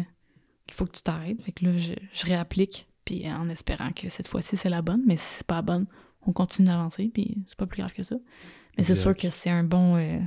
qu'il 0.67 0.75
faut 0.75 0.85
que 0.85 0.91
tu 0.91 1.03
t'arrêtes. 1.03 1.41
Fait 1.43 1.51
que 1.51 1.65
là, 1.65 1.77
je, 1.77 1.93
je 2.13 2.25
réapplique, 2.25 2.87
puis 3.05 3.29
en 3.31 3.47
espérant 3.49 3.91
que 3.91 4.09
cette 4.09 4.27
fois-ci, 4.27 4.57
c'est 4.57 4.69
la 4.69 4.81
bonne. 4.81 5.03
Mais 5.07 5.17
si 5.17 5.37
c'est 5.37 5.47
pas 5.47 5.55
la 5.55 5.61
bonne, 5.61 5.85
on 6.27 6.33
continue 6.33 6.67
d'avancer, 6.67 7.09
puis 7.13 7.37
c'est 7.47 7.57
pas 7.57 7.65
plus 7.65 7.79
grave 7.79 7.93
que 7.93 8.03
ça. 8.03 8.15
Mais 8.77 8.83
c'est 8.83 8.95
sûr 8.95 9.15
que 9.15 9.29
c'est 9.29 9.49
un 9.49 9.63
bon... 9.63 9.97
euh, 9.97 10.19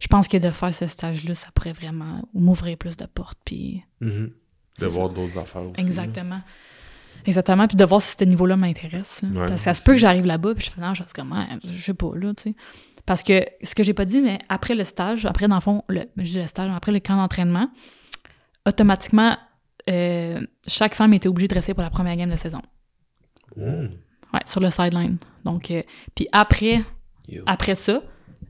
je 0.00 0.06
pense 0.08 0.26
que 0.26 0.36
de 0.36 0.50
faire 0.50 0.74
ce 0.74 0.86
stage-là, 0.88 1.34
ça 1.34 1.48
pourrait 1.54 1.72
vraiment 1.72 2.28
m'ouvrir 2.34 2.76
plus 2.76 2.96
de 2.96 3.06
portes, 3.06 3.38
puis... 3.44 3.82
Mhm. 4.00 4.32
De 4.78 4.86
voir 4.86 5.10
d'autres 5.10 5.36
affaires 5.38 5.62
aussi. 5.62 5.84
Exactement. 5.84 6.40
Exactement, 7.26 7.66
puis 7.68 7.76
de 7.76 7.84
voir 7.84 8.02
si 8.02 8.16
ce 8.18 8.24
niveau-là 8.24 8.56
m'intéresse. 8.56 9.22
là. 9.22 9.28
Ouais, 9.30 9.46
Parce 9.48 9.52
que 9.54 9.58
ça 9.60 9.74
se 9.74 9.84
peut 9.84 9.92
que 9.92 9.98
j'arrive 9.98 10.26
là-bas, 10.26 10.54
puis 10.54 10.66
je 10.66 10.70
fais 10.70 10.80
non, 10.80 10.94
je 10.94 11.02
suis 11.02 11.12
comme, 11.14 11.32
Ah, 11.32 11.46
je 11.64 11.80
sais 11.82 11.94
pas, 11.94 12.10
là, 12.14 12.32
tu 12.34 12.50
sais. 12.50 12.54
Parce 13.06 13.22
que 13.22 13.44
ce 13.62 13.74
que 13.74 13.82
j'ai 13.82 13.94
pas 13.94 14.04
dit, 14.04 14.20
mais 14.20 14.38
après 14.48 14.74
le 14.74 14.84
stage, 14.84 15.26
après, 15.26 15.48
dans 15.48 15.56
le 15.56 15.60
fond, 15.60 15.82
le, 15.88 16.02
je 16.16 16.22
dis 16.22 16.38
le 16.38 16.46
stage, 16.46 16.70
après 16.74 16.92
le 16.92 17.00
camp 17.00 17.16
d'entraînement, 17.16 17.68
automatiquement, 18.66 19.36
euh, 19.90 20.40
chaque 20.66 20.94
femme 20.94 21.12
était 21.14 21.28
obligée 21.28 21.48
de 21.48 21.54
rester 21.54 21.74
pour 21.74 21.82
la 21.82 21.90
première 21.90 22.16
game 22.16 22.30
de 22.30 22.36
saison. 22.36 22.62
Mhm. 23.56 23.90
Ouais, 24.32 24.40
sur 24.46 24.60
le 24.60 24.70
sideline. 24.70 25.18
Donc, 25.44 25.70
euh, 25.70 25.82
puis 26.14 26.26
après, 26.32 26.82
Yo. 27.28 27.42
après 27.46 27.74
ça, 27.74 28.02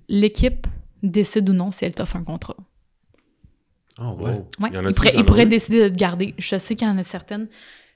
l'équipe 0.08 0.66
décide 1.02 1.48
ou 1.50 1.52
non 1.52 1.72
si 1.72 1.84
elle 1.84 1.94
t'offre 1.94 2.16
un 2.16 2.24
contrat. 2.24 2.56
Ah 3.98 4.12
ouais. 4.14 4.42
Ouais, 4.60 4.68
Il 4.70 4.74
y 4.74 4.78
en 4.78 4.82
il, 4.82 4.86
a-tu 4.88 4.94
pourrait, 4.94 5.12
il 5.16 5.24
pourrait 5.24 5.46
décider 5.46 5.82
de 5.82 5.88
te 5.88 5.94
garder. 5.98 6.34
Je 6.38 6.56
sais 6.56 6.76
qu'il 6.76 6.86
y 6.86 6.90
en 6.90 6.96
a 6.98 7.02
certaines. 7.02 7.48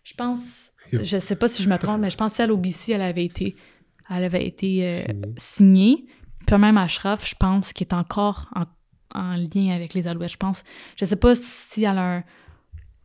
Je 0.06 0.14
pense, 0.14 0.70
je 0.92 1.18
sais 1.18 1.34
pas 1.34 1.48
si 1.48 1.64
je 1.64 1.68
me 1.68 1.76
trompe, 1.78 2.00
mais 2.00 2.10
je 2.10 2.16
pense 2.16 2.30
que 2.32 2.36
celle 2.36 2.52
au 2.52 2.56
BC, 2.56 2.92
elle 2.92 3.02
avait 3.02 3.24
été, 3.24 3.56
elle 4.08 4.22
avait 4.22 4.46
été 4.46 4.86
euh, 4.86 4.94
Signé. 4.94 5.34
signée. 5.36 6.04
Puis 6.46 6.56
même 6.58 6.78
Ashraf, 6.78 7.28
je 7.28 7.34
pense, 7.34 7.72
qui 7.72 7.82
est 7.82 7.92
encore 7.92 8.48
en, 8.54 8.66
en 9.20 9.34
lien 9.34 9.74
avec 9.74 9.94
les 9.94 10.06
Alouettes. 10.06 10.30
Je 10.30 10.36
pense, 10.36 10.62
je 10.94 11.04
sais 11.04 11.16
pas 11.16 11.34
si 11.34 11.82
elle 11.82 11.98
a 11.98 12.18
un, 12.18 12.24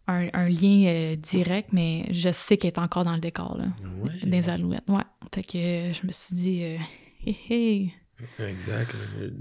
un, 0.08 0.28
un 0.32 0.48
lien 0.48 0.84
euh, 0.86 1.16
direct, 1.16 1.70
mais 1.74 2.06
je 2.12 2.32
sais 2.32 2.58
qu'elle 2.58 2.74
est 2.74 2.78
encore 2.80 3.04
dans 3.04 3.14
le 3.16 3.20
décor, 3.20 3.58
là, 3.58 3.66
Ouais. 4.04 4.12
des 4.30 4.48
Alouettes. 4.48 4.84
Ouais. 4.88 5.02
Fait 5.34 5.42
que 5.44 5.58
euh, 5.58 5.94
je 5.94 6.06
me 6.06 6.12
suis 6.12 6.36
dit, 6.36 6.62
hé 6.62 7.36
hé, 7.50 7.94
Exact. 8.38 8.96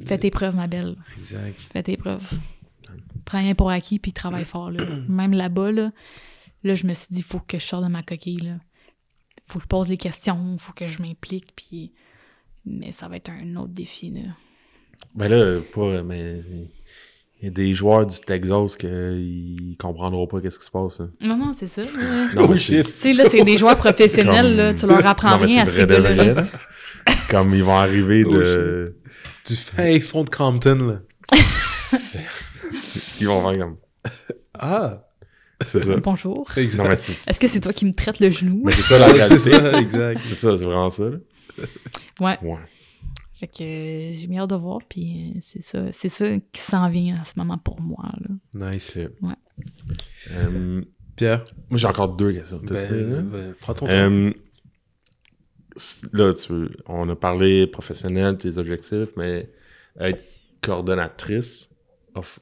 fais 0.06 0.16
tes 0.16 0.30
preuves, 0.30 0.56
ma 0.56 0.66
belle. 0.66 0.96
Exact. 1.18 1.60
Fais 1.74 1.82
tes 1.82 1.98
preuves. 1.98 2.26
Prends 3.26 3.38
rien 3.40 3.54
pour 3.54 3.68
acquis, 3.70 3.98
puis 3.98 4.14
travaille 4.14 4.46
fort. 4.46 4.70
Là. 4.70 4.82
Même 5.08 5.34
là-bas, 5.34 5.70
là, 5.72 5.92
là, 6.64 6.74
je 6.74 6.86
me 6.86 6.94
suis 6.94 7.08
dit, 7.10 7.20
il 7.20 7.24
faut 7.24 7.40
que 7.40 7.58
je 7.58 7.64
sorte 7.64 7.84
de 7.84 7.88
ma 7.88 8.02
coquille. 8.02 8.38
Là. 8.40 8.56
faut 9.46 9.58
que 9.58 9.64
je 9.64 9.68
pose 9.68 9.88
les 9.88 9.96
questions, 9.96 10.56
faut 10.58 10.72
que 10.72 10.86
je 10.88 11.00
m'implique, 11.02 11.52
puis... 11.56 11.92
Mais 12.66 12.92
ça 12.92 13.08
va 13.08 13.16
être 13.16 13.30
un 13.30 13.56
autre 13.56 13.72
défi, 13.72 14.10
là. 14.10 14.20
Ben 15.14 15.28
là, 15.28 15.60
pas, 15.74 16.02
mais 16.02 16.42
il 17.40 17.44
y 17.44 17.48
a 17.48 17.50
des 17.50 17.72
joueurs 17.72 18.04
du 18.04 18.20
Texas 18.20 18.76
qui 18.76 19.76
comprendront 19.80 20.26
pas 20.26 20.42
qu'est-ce 20.42 20.58
qui 20.58 20.66
se 20.66 20.70
passe. 20.70 21.00
là. 21.00 21.06
Non, 21.22 21.36
non, 21.38 21.52
c'est 21.54 21.66
ça. 21.66 21.82
là. 21.82 21.88
Non, 22.34 22.46
Oh 22.50 22.54
tu 22.54 22.82
sais, 22.82 23.12
là, 23.14 23.24
c'est 23.30 23.42
des 23.44 23.56
joueurs 23.56 23.78
professionnels, 23.78 24.42
Comme- 24.46 24.56
là. 24.56 24.74
Tu 24.74 24.86
leur 24.86 25.06
apprends 25.06 25.38
Non, 25.38 25.46
rien 25.46 25.62
à 25.62 25.66
c'est 25.66 25.86
ces 25.86 25.86
là. 25.86 26.46
Comme 27.30 27.54
ils 27.54 27.64
vont 27.64 27.78
arriver 27.78 28.24
Oh 28.26 28.32
de. 28.32 28.96
Du 29.46 29.56
fin 29.56 29.98
fond 30.00 30.24
de 30.24 30.30
Compton, 30.30 30.76
là. 30.76 31.00
ils 33.20 33.26
vont 33.26 33.48
faire 33.50 33.58
comme. 33.58 33.76
Ah! 34.52 35.02
C'est 35.66 35.80
ça. 35.80 35.96
Bonjour. 35.98 36.46
Exact. 36.56 36.82
Non, 36.82 36.88
mais 36.90 36.96
c'est- 36.96 37.30
Est-ce 37.30 37.38
que 37.40 37.46
c'est 37.48 37.60
toi 37.60 37.72
qui 37.72 37.84
me 37.84 37.92
traites 37.92 38.18
le 38.20 38.28
genou? 38.30 38.62
Mais 38.64 38.72
c'est 38.72 38.82
ça 38.82 38.98
la 38.98 39.06
Ouais, 39.12 39.20
c'est 39.22 39.36
réalité. 39.50 39.70
ça, 39.70 39.80
exact. 39.80 40.22
C'est 40.22 40.34
ça, 40.34 40.56
c'est 40.56 40.64
vraiment 40.64 40.90
ça. 40.90 41.04
là. 41.10 41.16
Ouais. 42.20 42.38
Ouais. 42.42 42.58
Fait 43.34 43.46
que 43.46 43.62
euh, 43.62 44.12
j'ai 44.14 44.26
mis 44.26 44.38
hâte 44.38 44.50
de 44.50 44.54
voir, 44.56 44.80
puis 44.88 45.32
euh, 45.34 45.38
c'est 45.40 45.62
ça. 45.62 45.84
C'est 45.92 46.08
ça 46.08 46.26
qui 46.52 46.60
s'en 46.60 46.88
vient 46.90 47.20
en 47.20 47.24
ce 47.24 47.32
moment 47.36 47.58
pour 47.58 47.80
moi, 47.80 48.10
là. 48.20 48.70
Nice. 48.72 48.98
Ouais. 49.22 49.34
Euh, 50.32 50.82
Pierre, 51.16 51.44
moi, 51.68 51.78
j'ai 51.78 51.86
encore 51.86 52.10
deux 52.16 52.32
questions. 52.32 52.60
Ben, 52.62 52.74
là? 52.74 53.20
ben, 53.22 53.54
prends 53.60 53.74
ton 53.74 53.86
temps. 53.86 53.92
Euh, 53.92 54.32
là, 56.12 56.34
tu, 56.34 56.52
on 56.86 57.08
a 57.08 57.16
parlé 57.16 57.66
professionnel, 57.66 58.38
tes 58.38 58.58
objectifs, 58.58 59.10
mais 59.16 59.50
être 59.98 60.22
coordonnatrice 60.62 61.68
off- 62.14 62.38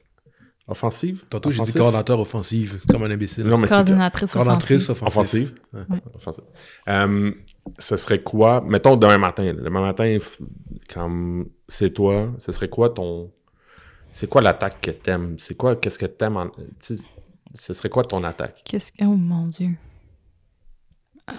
offensive? 0.69 1.23
Tantôt, 1.29 1.51
j'ai 1.51 1.61
dit 1.61 1.73
coordinateur 1.73 2.19
offensive, 2.19 2.79
comme 2.89 3.03
un 3.03 3.11
imbécile. 3.11 3.45
Non, 3.45 3.57
mais 3.57 3.67
c'est 3.67 3.73
Coordonnatrice 3.75 4.31
Coordinatrice 4.31 4.89
offensive. 4.89 5.07
offensive. 5.07 5.53
offensive? 5.73 5.91
Ouais. 5.91 6.01
Offensive. 6.15 6.43
Euh, 6.87 7.31
ce 7.77 7.97
serait 7.97 8.21
quoi, 8.21 8.61
mettons 8.61 8.95
demain 8.97 9.17
matin, 9.17 9.43
là, 9.43 9.53
demain 9.61 9.81
matin, 9.81 10.17
comme 10.93 11.49
c'est 11.67 11.91
toi, 11.93 12.33
ce 12.37 12.51
serait 12.51 12.69
quoi 12.69 12.89
ton 12.89 13.31
c'est 14.11 14.27
quoi 14.27 14.41
l'attaque 14.41 14.81
que 14.81 14.91
t'aimes? 14.91 15.35
C'est 15.37 15.55
quoi, 15.55 15.75
qu'est-ce 15.75 15.99
que 15.99 16.07
t'aimes 16.07 16.37
en... 16.37 16.47
Ce 16.79 17.73
serait 17.73 17.89
quoi 17.89 18.03
ton 18.03 18.23
attaque? 18.23 18.61
Qu'est-ce 18.63 18.91
que. 18.91 19.03
Oh 19.05 19.15
mon 19.15 19.47
Dieu. 19.47 19.69
Ah. 21.27 21.33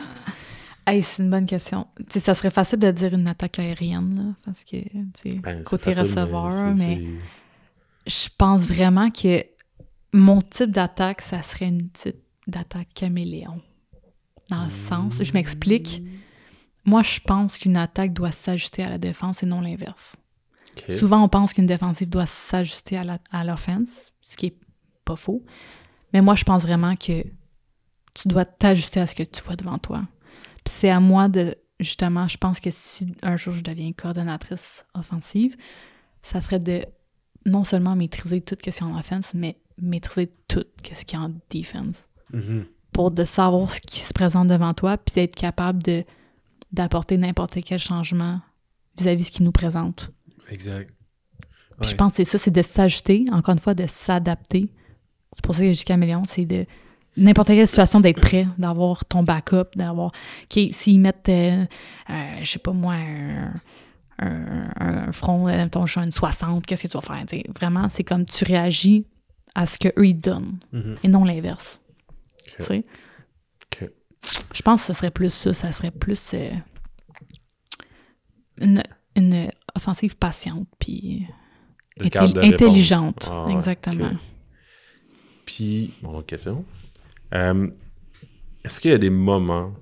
Hey, 0.86 1.02
c'est 1.02 1.22
une 1.22 1.30
bonne 1.30 1.46
question. 1.46 1.86
Tu 1.98 2.04
sais, 2.14 2.20
ça 2.20 2.34
serait 2.34 2.50
facile 2.50 2.78
de 2.78 2.90
dire 2.90 3.12
une 3.14 3.26
attaque 3.28 3.58
aérienne, 3.58 4.16
là, 4.16 4.34
parce 4.44 4.64
que, 4.64 4.76
tu 4.82 5.04
sais, 5.14 5.34
Ben, 5.34 5.62
côté 5.62 5.92
facile, 5.92 6.02
receveur, 6.02 6.50
c'est- 6.50 6.74
mais, 6.74 7.06
je 8.06 8.28
pense 8.36 8.62
vraiment 8.62 9.10
que 9.10 9.44
mon 10.12 10.42
type 10.42 10.70
d'attaque, 10.70 11.22
ça 11.22 11.42
serait 11.42 11.68
une 11.68 11.90
type 11.90 12.16
d'attaque 12.46 12.88
caméléon. 12.94 13.60
Dans 14.48 14.64
le 14.64 14.70
sens, 14.70 15.22
je 15.22 15.32
m'explique. 15.32 16.02
Moi, 16.84 17.02
je 17.02 17.20
pense 17.20 17.58
qu'une 17.58 17.76
attaque 17.76 18.12
doit 18.12 18.32
s'ajuster 18.32 18.82
à 18.82 18.88
la 18.88 18.98
défense 18.98 19.42
et 19.42 19.46
non 19.46 19.60
l'inverse. 19.60 20.16
Souvent, 20.88 21.22
on 21.22 21.28
pense 21.28 21.52
qu'une 21.52 21.66
défensive 21.66 22.08
doit 22.08 22.26
s'ajuster 22.26 22.96
à 23.30 23.44
l'offense, 23.44 24.12
ce 24.20 24.36
qui 24.36 24.46
est 24.46 24.56
pas 25.04 25.16
faux. 25.16 25.44
Mais 26.12 26.20
moi, 26.20 26.34
je 26.34 26.44
pense 26.44 26.62
vraiment 26.62 26.96
que 26.96 27.22
tu 28.14 28.28
dois 28.28 28.44
t'ajuster 28.44 29.00
à 29.00 29.06
ce 29.06 29.14
que 29.14 29.22
tu 29.22 29.42
vois 29.42 29.56
devant 29.56 29.78
toi. 29.78 30.02
Puis 30.64 30.74
c'est 30.74 30.90
à 30.90 30.98
moi 30.98 31.28
de, 31.28 31.54
justement, 31.78 32.26
je 32.26 32.38
pense 32.38 32.58
que 32.60 32.70
si 32.72 33.14
un 33.22 33.36
jour 33.36 33.54
je 33.54 33.62
deviens 33.62 33.92
coordonnatrice 33.92 34.84
offensive, 34.94 35.56
ça 36.22 36.40
serait 36.40 36.58
de 36.58 36.84
non 37.46 37.64
seulement 37.64 37.96
maîtriser 37.96 38.40
tout 38.40 38.56
ce 38.58 38.70
qu'il 38.70 38.74
y 38.74 38.84
a 38.84 38.86
en 38.86 38.98
offense, 38.98 39.32
mais 39.34 39.56
maîtriser 39.80 40.30
tout 40.48 40.64
ce 40.82 41.04
qu'il 41.04 41.18
y 41.18 41.22
a 41.22 41.24
en 41.24 41.32
defense. 41.50 42.06
Mhm. 42.32 42.66
Pour 42.92 43.10
de 43.10 43.24
savoir 43.24 43.70
ce 43.70 43.80
qui 43.80 44.00
se 44.00 44.12
présente 44.12 44.48
devant 44.48 44.74
toi, 44.74 44.98
puis 44.98 45.14
d'être 45.14 45.34
capable 45.34 45.82
de 45.82 46.04
d'apporter 46.72 47.18
n'importe 47.18 47.58
quel 47.64 47.80
changement 47.80 48.40
vis-à-vis 48.96 49.22
de 49.22 49.26
ce 49.26 49.30
qui 49.32 49.42
nous 49.42 49.50
présente. 49.50 50.12
Exact. 50.50 50.88
Puis 51.80 51.90
je 51.90 51.96
pense 51.96 52.12
que 52.12 52.18
c'est 52.18 52.24
ça, 52.24 52.38
c'est 52.38 52.50
de 52.50 52.62
s'ajuster, 52.62 53.24
encore 53.32 53.54
une 53.54 53.58
fois, 53.58 53.74
de 53.74 53.86
s'adapter. 53.88 54.70
C'est 55.32 55.42
pour 55.42 55.54
ça 55.54 55.62
que 55.62 55.68
jusqu'à 55.68 55.96
million, 55.96 56.22
c'est 56.26 56.44
de 56.44 56.66
n'importe 57.16 57.48
quelle 57.48 57.66
situation 57.66 58.00
d'être 58.00 58.20
prêt, 58.20 58.46
d'avoir 58.58 59.04
ton 59.04 59.22
backup, 59.22 59.76
d'avoir. 59.76 60.12
OK, 60.44 60.60
s'ils 60.72 61.00
mettent, 61.00 61.28
euh, 61.28 61.64
euh, 62.10 62.38
je 62.42 62.50
sais 62.50 62.58
pas 62.58 62.72
moi, 62.72 62.94
un, 62.94 63.52
un- 64.20 64.70
un 65.08 65.12
front, 65.12 65.48
euh, 65.48 65.66
ton 65.68 65.86
une 65.86 66.12
60, 66.12 66.66
qu'est-ce 66.66 66.82
que 66.84 66.88
tu 66.88 66.96
vas 66.98 67.00
faire? 67.00 67.24
Vraiment, 67.58 67.88
c'est 67.88 68.04
comme 68.04 68.24
tu 68.26 68.44
réagis 68.44 69.06
à 69.54 69.66
ce 69.66 69.78
qu'eux 69.78 70.06
ils 70.06 70.14
donnent 70.20 70.58
Mhm. 70.72 70.94
et 71.02 71.08
non 71.08 71.24
l'inverse. 71.24 71.80
Je 74.52 74.62
pense 74.62 74.80
que 74.82 74.86
ce 74.88 74.92
serait 74.92 75.10
plus 75.10 75.32
ça, 75.32 75.54
ça 75.54 75.72
serait 75.72 75.90
plus 75.90 76.34
euh, 76.34 76.50
une, 78.58 78.82
une 79.16 79.50
offensive 79.74 80.16
patiente, 80.16 80.68
puis 80.78 81.26
intelli- 81.98 82.52
intelligente. 82.54 83.28
Ah 83.30 83.46
exactement. 83.50 84.12
Puis, 85.46 85.94
bon, 86.02 86.16
autre 86.16 86.26
question. 86.26 86.64
Euh, 87.34 87.68
Est-ce 88.62 88.78
qu'il 88.80 88.90
y 88.90 88.94
a 88.94 88.98
des 88.98 89.10
moments, 89.10 89.72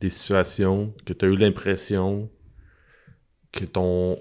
des 0.00 0.10
situations 0.10 0.92
que 1.06 1.12
tu 1.14 1.24
as 1.24 1.28
eu 1.28 1.36
l'impression 1.36 2.28
que 3.52 3.64
ton. 3.64 4.18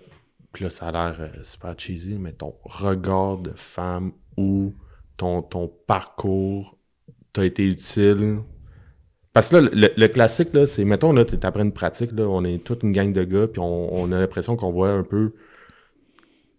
Puis 0.54 0.66
là, 0.66 0.70
ça 0.70 0.88
a 0.88 0.92
l'air 0.92 1.16
euh, 1.20 1.44
super 1.44 1.76
cheesy, 1.78 2.18
mais 2.20 2.34
ton 2.34 2.54
regard 2.64 3.38
de 3.38 3.52
femme 3.56 4.12
ou 4.38 4.74
ton, 5.18 5.42
ton 5.42 5.72
parcours 5.88 6.78
t'a 7.34 7.46
été 7.46 7.66
utile? 7.66 8.40
Parce 9.34 9.50
que 9.50 9.58
là, 9.58 9.90
le, 9.96 10.08
classique, 10.08 10.54
là, 10.54 10.66
c'est, 10.66 10.84
mettons, 10.84 11.14
là, 11.14 11.24
après 11.44 11.62
une 11.64 11.72
pratique, 11.72 12.12
là, 12.12 12.24
on 12.28 12.44
est 12.44 12.64
toute 12.64 12.84
une 12.84 12.92
gang 12.92 13.14
de 13.14 13.24
gars, 13.24 13.48
puis 13.48 13.62
on, 13.62 13.94
on 13.94 14.12
a 14.12 14.20
l'impression 14.20 14.58
qu'on 14.58 14.72
voit 14.72 14.92
un 14.92 15.04
peu 15.04 15.34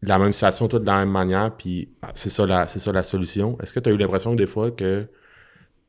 la 0.03 0.19
même 0.19 0.33
situation, 0.33 0.69
toute 0.69 0.83
de 0.83 0.87
la 0.87 0.99
même 0.99 1.11
manière, 1.11 1.55
puis 1.57 1.91
ah, 2.03 2.11
c'est 2.15 2.31
ça 2.31 2.47
la, 2.47 2.69
c'est 2.69 2.79
ça 2.79 2.93
la 2.93 3.03
solution. 3.03 3.59
Est-ce 3.63 3.73
que 3.73 3.81
tu 3.81 3.91
as 3.91 3.93
eu 3.93 3.97
l'impression 3.97 4.35
des 4.35 4.47
fois 4.47 4.71
que 4.71 5.07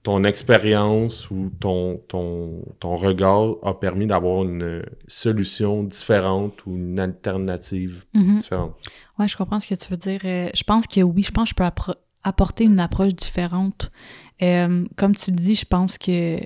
ton 0.04 0.24
expérience 0.26 1.32
ou 1.32 1.50
ton, 1.60 1.98
ton, 2.10 2.62
ton 2.80 2.96
regard 2.98 3.56
a 3.64 3.74
permis 3.80 4.06
d'avoir 4.06 4.44
une 4.44 4.84
solution 5.08 5.84
différente 5.84 6.66
ou 6.66 6.76
une 6.76 7.00
alternative 7.00 8.04
Mhm. 8.14 8.38
différente? 8.38 8.76
Ouais, 9.18 9.28
je 9.28 9.38
comprends 9.38 9.60
ce 9.62 9.68
que 9.68 9.76
tu 9.76 9.88
veux 9.90 9.98
dire. 9.98 10.20
Euh, 10.26 10.50
je 10.54 10.64
pense 10.64 10.88
que 10.88 11.02
oui, 11.02 11.24
je 11.24 11.32
pense 11.32 11.54
que 11.54 11.64
je 11.66 11.72
peux 11.86 11.94
apporter 12.24 12.66
une 12.66 12.80
approche 12.80 13.14
différente. 13.16 13.92
Euh, 14.42 14.86
comme 14.98 15.16
tu 15.16 15.32
dis, 15.32 15.56
je 15.56 15.66
pense 15.66 15.98
que. 15.98 16.40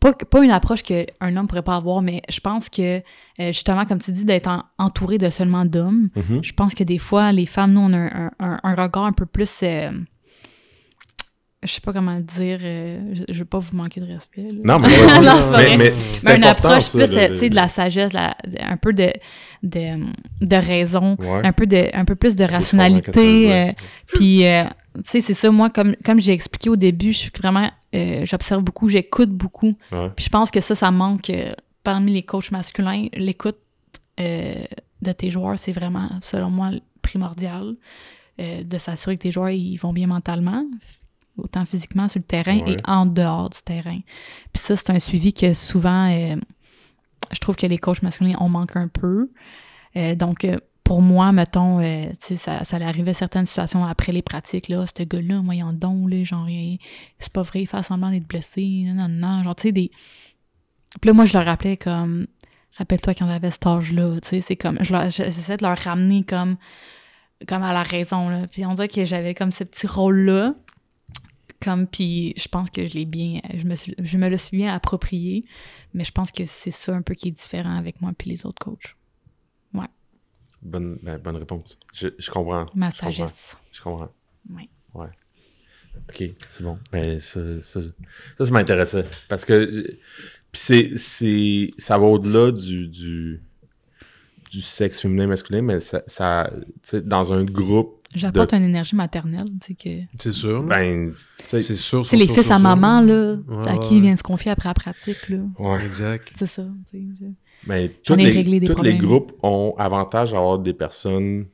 Pas, 0.00 0.12
pas 0.12 0.44
une 0.44 0.52
approche 0.52 0.84
qu'un 0.84 1.36
homme 1.36 1.48
pourrait 1.48 1.62
pas 1.62 1.74
avoir, 1.74 2.02
mais 2.02 2.22
je 2.28 2.38
pense 2.38 2.68
que, 2.68 2.98
euh, 2.98 3.02
justement, 3.48 3.84
comme 3.84 3.98
tu 3.98 4.12
dis, 4.12 4.24
d'être 4.24 4.46
en- 4.46 4.62
entouré 4.78 5.18
de 5.18 5.28
seulement 5.28 5.64
d'hommes, 5.64 6.08
Mhm. 6.14 6.38
je 6.44 6.52
pense 6.52 6.72
que 6.76 6.84
des 6.84 6.98
fois, 6.98 7.32
les 7.32 7.46
femmes, 7.46 7.72
nous, 7.72 7.80
on 7.80 7.92
a 7.92 7.96
un, 7.98 8.30
un- 8.38 8.60
un 8.62 8.74
regard 8.76 9.06
un 9.06 9.12
peu 9.12 9.26
plus. 9.26 9.60
euh, 9.64 9.90
je 11.64 11.72
sais 11.72 11.80
pas 11.80 11.92
comment 11.92 12.14
le 12.16 12.22
dire. 12.22 12.58
euh, 12.62 13.14
je, 13.28 13.38
veux 13.40 13.44
pas 13.44 13.58
vous 13.58 13.76
manquer 13.76 14.00
de 14.00 14.06
respect. 14.06 14.42
là. 14.42 14.58
Non, 14.64 14.78
mais, 14.78 14.88
Non, 15.24 15.32
c'est 15.52 15.76
mais, 15.76 15.92
mais 16.24 16.36
une 16.36 16.44
approche 16.44 16.84
ça, 16.84 16.98
plus, 16.98 17.16
le- 17.16 17.48
de 17.50 17.54
la 17.54 17.68
sagesse, 17.68 18.12
la- 18.12 18.36
un 18.60 18.76
peu 18.76 18.92
de, 18.92 19.12
de, 19.64 20.04
de 20.40 20.56
raison, 20.56 21.16
Ouais. 21.18 21.40
un 21.44 21.52
peu 21.52 21.66
de 21.66 21.88
un 21.94 22.04
peu 22.04 22.14
plus 22.14 22.36
de 22.36 22.44
rationalité 22.44 23.52
euh, 23.52 23.72
puis 24.06 24.46
euh, 24.46 24.64
tu 24.96 25.02
sais 25.06 25.20
c'est 25.20 25.34
ça 25.34 25.50
moi 25.50 25.68
comme 25.70 25.96
comme 26.04 26.20
j'ai 26.20 26.32
expliqué 26.32 26.70
au 26.70 26.76
début 26.76 27.12
je 27.12 27.18
suis 27.18 27.30
vraiment 27.36 27.70
euh, 27.94 28.24
j'observe 28.24 28.62
beaucoup 28.62 28.88
j'écoute 28.88 29.30
beaucoup 29.30 29.74
puis 30.16 30.24
je 30.26 30.30
pense 30.30 30.50
que 30.52 30.60
ça 30.60 30.74
ça 30.76 30.90
manque 30.92 31.32
parmi 31.82 32.12
les 32.12 32.22
coachs 32.22 32.50
masculins 32.52 33.06
l'écoute 33.14 33.58
de 34.18 35.12
tes 35.12 35.30
joueurs 35.30 35.58
c'est 35.58 35.72
vraiment 35.72 36.08
selon 36.22 36.50
moi 36.50 36.70
primordial 37.02 37.74
de 38.38 38.78
s'assurer 38.78 39.16
que 39.16 39.22
tes 39.22 39.32
joueurs 39.32 39.50
ils 39.50 39.76
vont 39.76 39.92
bien 39.92 40.06
mentalement 40.06 40.64
autant 41.38 41.64
physiquement 41.64 42.08
sur 42.08 42.18
le 42.18 42.24
terrain 42.24 42.58
Ouais. 42.60 42.72
et 42.72 42.76
en 42.84 43.06
dehors 43.06 43.50
du 43.50 43.60
terrain. 43.64 44.00
Puis 44.52 44.62
ça 44.62 44.76
c'est 44.76 44.90
un 44.90 44.98
suivi 44.98 45.32
que 45.32 45.54
souvent 45.54 46.10
euh, 46.10 46.36
je 47.32 47.38
trouve 47.38 47.56
que 47.56 47.66
les 47.66 47.78
coachs 47.78 48.02
masculins 48.02 48.36
on 48.40 48.48
manque 48.48 48.76
un 48.76 48.88
peu. 48.88 49.30
Euh, 49.96 50.14
donc, 50.14 50.44
euh, 50.44 50.58
pour 50.84 51.02
moi, 51.02 51.32
mettons, 51.32 51.80
euh, 51.80 52.06
tu 52.12 52.28
sais, 52.28 52.36
ça, 52.36 52.64
ça 52.64 52.76
arrivait 52.76 53.12
certaines 53.12 53.44
situations 53.46 53.84
après 53.84 54.12
les 54.12 54.22
pratiques, 54.22 54.68
là, 54.68 54.84
ce 54.86 55.02
gars-là, 55.02 55.42
moi, 55.42 55.54
il 55.54 55.62
en 55.62 55.74
don, 55.74 56.06
là, 56.06 56.22
genre, 56.24 56.46
c'est 57.20 57.32
pas 57.32 57.42
vrai, 57.42 57.62
il 57.62 57.66
fait 57.66 57.82
semblant 57.82 58.10
d'être 58.10 58.26
blessé, 58.26 58.84
non, 58.86 59.08
non, 59.08 59.08
non, 59.08 59.44
genre, 59.44 59.54
tu 59.54 59.62
sais, 59.62 59.72
des... 59.72 59.90
Puis 61.00 61.08
là, 61.08 61.12
moi, 61.12 61.26
je 61.26 61.36
leur 61.36 61.44
rappelais 61.44 61.76
comme, 61.76 62.26
rappelle-toi 62.78 63.12
quand 63.14 63.26
t'avais 63.26 63.50
cet 63.50 63.66
âge-là, 63.66 64.18
tu 64.22 64.28
sais, 64.28 64.40
c'est 64.40 64.56
comme, 64.56 64.78
j'essaie 64.82 65.58
de 65.58 65.62
leur 65.62 65.76
ramener 65.76 66.24
comme, 66.24 66.56
comme 67.46 67.62
à 67.62 67.74
la 67.74 67.82
raison, 67.82 68.30
là, 68.30 68.46
puis 68.46 68.64
on 68.64 68.72
dirait 68.72 68.88
que 68.88 69.04
j'avais 69.04 69.34
comme 69.34 69.52
ce 69.52 69.64
petit 69.64 69.86
rôle-là, 69.86 70.54
comme, 71.60 71.86
puis 71.86 72.34
je 72.36 72.48
pense 72.48 72.70
que 72.70 72.86
je 72.86 72.94
l'ai 72.94 73.04
bien, 73.04 73.40
je 73.54 73.64
me, 73.64 73.74
suis- 73.76 73.94
je 73.98 74.16
me 74.18 74.28
le 74.28 74.36
suis 74.36 74.56
bien 74.56 74.72
approprié, 74.74 75.44
mais 75.94 76.04
je 76.04 76.12
pense 76.12 76.30
que 76.32 76.44
c'est 76.44 76.70
ça 76.70 76.94
un 76.94 77.02
peu 77.02 77.14
qui 77.14 77.28
est 77.28 77.32
différent 77.32 77.76
avec 77.76 78.00
moi 78.00 78.12
puis 78.16 78.30
les 78.30 78.46
autres 78.46 78.64
coachs. 78.64 78.94
Bonne, 80.60 80.98
ben, 81.04 81.18
bonne 81.18 81.36
réponse. 81.36 81.78
Je, 81.94 82.08
je 82.18 82.30
comprends. 82.32 82.66
Ma 82.74 82.90
je 82.90 82.96
comprends. 82.96 83.10
sagesse. 83.12 83.56
Je 83.70 83.80
comprends. 83.80 84.10
Oui. 84.50 84.68
Ouais. 84.92 85.06
OK, 86.08 86.24
c'est 86.50 86.62
bon. 86.64 86.78
Ben, 86.90 87.20
ça, 87.20 87.40
ça, 87.62 87.80
ça, 88.36 88.44
ça 88.44 88.50
m'intéressait. 88.50 89.04
Parce 89.28 89.44
que 89.44 89.66
puis 90.50 90.60
c'est, 90.60 90.96
c'est, 90.96 91.68
ça 91.78 91.96
va 91.96 92.06
au-delà 92.06 92.50
du, 92.50 92.88
du, 92.88 93.40
du 94.50 94.60
sexe 94.60 95.00
féminin 95.00 95.28
masculin, 95.28 95.62
mais 95.62 95.78
ça, 95.78 96.02
ça 96.08 96.50
tu 96.52 96.66
sais, 96.82 97.02
dans 97.02 97.32
un 97.32 97.44
groupe, 97.44 97.97
J'apporte 98.14 98.52
une 98.54 98.62
énergie 98.64 98.96
maternelle, 98.96 99.48
tu 99.60 99.66
sais 99.68 99.74
que... 99.74 100.04
C'est 100.16 100.32
sûr. 100.32 100.62
ben, 100.62 101.12
c'est 101.44 101.60
sûr. 101.60 102.06
C'est 102.06 102.16
les 102.16 102.24
sûr, 102.26 102.34
fils 102.36 102.44
sûr, 102.46 102.54
à 102.54 102.58
sûr. 102.58 102.68
maman, 102.68 103.00
là, 103.02 103.34
Ouais, 103.46 103.68
à 103.68 103.74
ouais. 103.76 103.80
qui 103.80 103.96
il 103.96 104.02
vient 104.02 104.16
se 104.16 104.22
confier 104.22 104.50
après 104.50 104.68
la 104.70 104.74
pratique, 104.74 105.28
là. 105.28 105.38
ouais. 105.58 105.84
Exact. 105.84 106.32
C'est 106.38 106.46
ça, 106.46 106.62
tu 106.90 106.98
sais. 106.98 107.04
je- 107.20 107.66
Ben, 107.68 107.90
tous 108.04 108.14
les, 108.14 108.30
réglé 108.30 108.60
des 108.60 108.66
tous 108.66 108.82
les 108.82 108.96
groupes 108.96 109.32
ont 109.42 109.74
avantage 109.76 110.32
à 110.32 110.38
avoir 110.38 110.58
des 110.58 110.72
personnes 110.72 111.46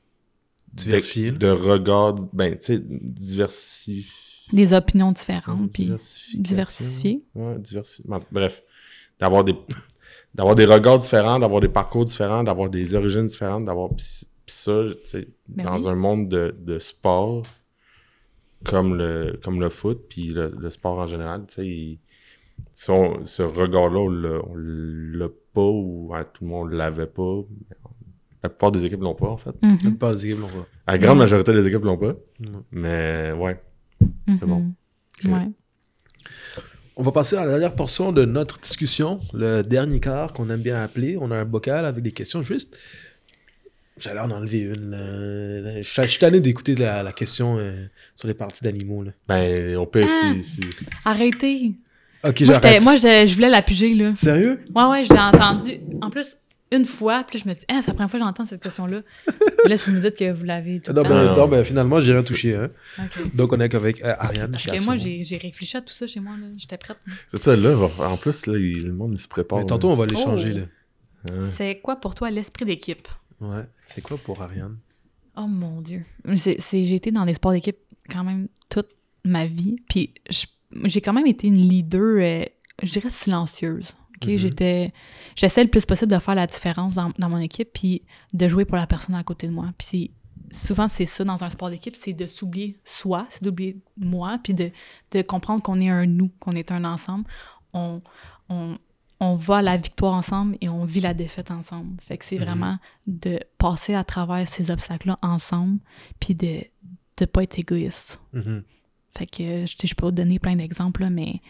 Diversifiées, 0.73 1.31
de, 1.33 1.39
de 1.39 1.51
regard, 1.51 2.15
ben, 2.33 2.57
tu 2.57 2.65
sais, 2.65 2.83
diversifiées. 2.85 4.05
Des 4.53 4.73
opinions 4.73 5.13
différentes, 5.13 5.73
puis 5.73 5.91
diversifiées. 6.35 7.23
Ouais, 7.35 7.59
diversifié. 7.59 8.05
Bon, 8.07 8.21
Bref, 8.31 8.63
d'avoir 9.21 9.43
des 9.45 9.55
d'avoir 10.35 10.55
des 10.55 10.65
regards 10.67 10.99
différents, 10.99 11.39
d'avoir 11.39 11.61
des 11.61 11.69
parcours 11.69 12.05
différents, 12.05 12.43
d'avoir 12.45 12.69
des 12.71 12.95
origines 12.95 13.27
différentes, 13.27 13.65
d'avoir 13.65 13.91
puis 14.47 14.55
ça, 14.55 14.83
tu 15.03 15.07
sais, 15.11 15.29
Ben 15.49 15.65
dans 15.65 15.79
oui. 15.79 15.89
un 15.89 15.95
monde 15.95 16.29
de, 16.29 16.55
de 16.59 16.79
sport 16.79 17.45
comme 18.65 18.97
le 18.97 19.39
comme 19.43 19.61
le 19.61 19.69
foot 19.69 20.05
puis 20.09 20.29
le, 20.29 20.55
le 20.59 20.71
sport 20.71 20.99
en 20.99 21.07
général, 21.07 21.45
tu 21.49 21.55
sais, 21.57 21.67
il- 21.67 21.99
si 22.73 22.91
on- 22.91 23.25
ce 23.27 23.43
regard-là, 23.43 23.99
on 23.99 24.09
l'a- 24.09 24.41
on 24.47 24.55
l'a 24.57 25.29
pas 25.53 25.61
ou 25.63 26.13
tout 26.33 26.45
le 26.45 26.51
monde 26.51 26.73
l'avait 26.73 27.07
pas. 27.07 27.41
La 28.43 28.49
plupart 28.49 28.73
des 28.73 28.85
équipes 28.85 29.01
l'ont 29.01 29.15
pas, 29.15 29.29
en 29.29 29.37
fait. 29.37 29.55
La 29.63 29.69
Mhm, 29.69 29.79
plupart 29.79 30.13
des 30.15 30.27
équipes 30.27 30.41
l'ont 30.41 30.49
pas. 30.49 30.67
La 30.87 30.99
grande 30.99 31.19
majorité 31.19 31.53
des 31.53 31.67
équipes 31.67 31.83
l'ont 31.85 31.97
pas. 31.99 32.15
Mais 32.71 33.33
ouais. 33.33 33.61
c'est 34.27 34.43
mhm. 34.43 34.49
bon. 34.49 34.75
Ouais. 35.25 35.49
On 36.97 37.03
va 37.03 37.11
passer 37.11 37.37
à 37.37 37.45
la 37.45 37.51
dernière 37.53 37.75
portion 37.75 38.13
de 38.13 38.25
notre 38.25 38.61
discussion, 38.61 39.21
le 39.33 39.63
dernier 39.63 39.99
quart 39.99 40.33
qu'on 40.33 40.49
aime 40.51 40.63
bien 40.63 40.81
appeler. 40.83 41.17
On 41.21 41.31
a 41.33 41.37
un 41.37 41.45
bocal 41.45 41.87
avec 41.87 42.05
des 42.05 42.13
questions 42.13 42.43
juste 42.43 42.77
J'allais 43.97 44.21
en 44.21 44.31
enlever 44.31 44.61
une. 44.61 45.81
Je 45.83 46.03
suis 46.03 46.19
tanné 46.19 46.41
d'écouter 46.41 46.75
la, 46.75 47.13
question 47.13 47.59
euh, 47.59 47.87
sur 48.15 48.27
les 48.27 48.35
parties 48.35 48.65
d'animaux. 48.65 49.05
Ben, 49.29 49.77
on 49.77 49.87
peut 49.87 50.05
ah, 50.09 50.35
si, 50.41 50.65
Arrêtez. 51.05 51.75
Ok, 52.27 52.43
j'arrête. 52.43 52.83
Moi, 52.83 52.97
je, 52.97 53.27
je 53.27 53.35
voulais 53.35 53.51
la 53.51 53.63
piger, 53.63 53.95
là. 53.95 54.15
Sérieux? 54.15 54.61
Ouais, 54.75 54.87
ouais, 54.87 55.05
je 55.05 55.13
l'ai 55.13 55.21
entendu. 55.21 55.79
En 56.01 56.11
plus, 56.11 56.37
une 56.73 56.85
fois, 56.85 57.25
puis 57.25 57.39
je 57.39 57.49
me 57.49 57.55
dis, 57.55 57.61
ah, 57.69 57.81
c'est 57.83 57.89
la 57.89 57.95
première 57.95 58.11
fois 58.11 58.19
que 58.19 58.27
j'entends 58.27 58.47
cette 58.47 58.63
question-là. 58.63 59.03
là, 59.69 59.77
si 59.77 59.91
vous 59.91 59.97
me 59.97 60.03
dites 60.03 60.17
que 60.17 60.33
vous 60.33 60.45
l'avez 60.45 60.81
tout 60.81 60.93
le 60.93 60.97
non, 60.97 61.03
temps. 61.03 61.09
Ben, 61.09 61.35
non, 61.35 61.49
ben, 61.49 61.65
finalement, 61.65 62.01
j'ai 62.01 62.13
rien 62.13 62.23
touché. 62.23 62.57
Hein. 62.57 62.71
Donc, 63.35 63.53
on 63.53 63.61
est 63.61 63.73
avec 63.75 64.03
euh, 64.03 64.15
Ariane. 64.19 64.51
Parce 64.51 64.67
que 64.67 64.85
moi, 64.85 64.97
j'ai 64.97 65.37
réfléchi 65.37 65.77
à 65.77 65.83
tout 65.83 65.93
ça 65.93 66.07
chez 66.07 66.21
moi. 66.21 66.33
J'étais 66.57 66.79
prête. 66.79 66.97
C'est 67.29 67.41
ça, 67.41 67.55
là. 67.55 67.77
En 68.01 68.17
plus, 68.17 68.47
là, 68.47 68.55
le 68.55 68.93
monde, 68.93 69.13
il 69.15 69.21
se 69.21 69.29
prépare. 69.29 69.61
Mais 69.61 69.67
tantôt, 69.67 69.91
on 69.91 69.97
va 69.97 70.07
l'échanger, 70.07 70.53
oh. 70.55 70.59
là. 70.59 70.65
C'est 71.57 71.81
quoi 71.83 71.97
pour 71.97 72.15
toi 72.15 72.31
l'esprit 72.31 72.65
d'équipe? 72.65 73.09
Ouais. 73.41 73.65
C'est 73.87 74.01
quoi 74.01 74.17
pour 74.19 74.43
Ariane? 74.43 74.79
Oh 75.37 75.47
mon 75.47 75.81
Dieu. 75.81 76.05
J'ai 76.25 76.95
été 76.95 77.11
dans 77.11 77.27
des 77.27 77.35
sports 77.35 77.53
d'équipe 77.53 77.79
quand 78.09 78.25
même 78.25 78.49
toute 78.69 78.89
ma 79.25 79.47
vie. 79.47 79.77
Puis 79.89 80.15
j'ai 80.85 81.01
quand 81.01 81.13
même 81.13 81.27
été 81.27 81.49
une 81.49 81.57
leader, 81.57 82.17
euh, 82.19 82.45
je 82.83 82.93
dirais, 82.93 83.11
silencieuse. 83.11 83.95
Mm-hmm. 84.21 84.39
J'étais. 84.39 84.93
J'essaie 85.37 85.65
le 85.65 85.71
plus 85.71 85.85
possible 85.85 86.13
de 86.13 86.19
faire 86.19 86.35
la 86.35 86.47
différence 86.47 86.95
dans, 86.95 87.29
mon 87.29 87.39
équipe, 87.39 87.71
puis 87.73 88.03
de 88.33 88.49
jouer 88.49 88.65
pour 88.65 88.77
la 88.77 88.87
personne 88.87 89.15
à 89.15 89.25
côté 89.25 89.47
de 89.47 89.53
moi. 89.53 89.73
Puis 89.77 90.13
souvent, 90.51 90.89
c'est 90.89 91.07
ça 91.07 91.25
dans 91.25 91.43
un 91.43 91.51
sport 91.51 91.71
d'équipe, 91.71 91.97
c'est 91.97 92.13
de 92.13 92.27
s'oublier 92.27 92.79
soi, 92.85 93.27
c'est 93.31 93.43
d'oublier 93.43 93.77
moi, 93.97 94.39
puis 94.43 94.55
de, 94.55 94.71
de 95.11 95.23
comprendre 95.23 95.63
qu'on 95.63 95.81
est 95.81 95.89
un 95.89 96.07
nous, 96.07 96.31
qu'on 96.41 96.53
est 96.53 96.71
un 96.71 96.85
ensemble. 96.85 97.25
On, 97.73 98.01
on, 98.49 98.79
on 99.21 99.37
va 99.37 99.59
à 99.59 99.63
la 99.63 99.77
victoire 99.77 100.15
ensemble 100.15 100.57
et 100.61 100.69
on 100.69 100.85
vit 100.85 101.01
la 101.01 101.15
défaite 101.15 101.51
ensemble. 101.51 102.01
Fait 102.01 102.19
que 102.19 102.25
c'est 102.25 102.37
mm-hmm. 102.37 102.45
vraiment 102.45 102.79
de 103.07 103.41
passer 103.59 103.95
à 103.95 104.05
travers 104.05 104.47
ces 104.49 104.71
obstacles-là 104.71 105.19
ensemble, 105.23 105.79
puis 106.21 106.35
de 106.35 106.63
ne 107.21 107.27
pas 107.27 107.43
être 107.43 107.59
égoïste. 107.59 108.21
Mm-hmm. 108.35 108.63
Fait 109.17 109.27
que 109.27 109.67
je, 109.67 109.87
je 109.87 109.95
peux 109.95 110.07
vous 110.07 110.13
donner 110.13 110.39
plein 110.39 110.57
d'exemples, 110.57 111.09
mais 111.09 111.41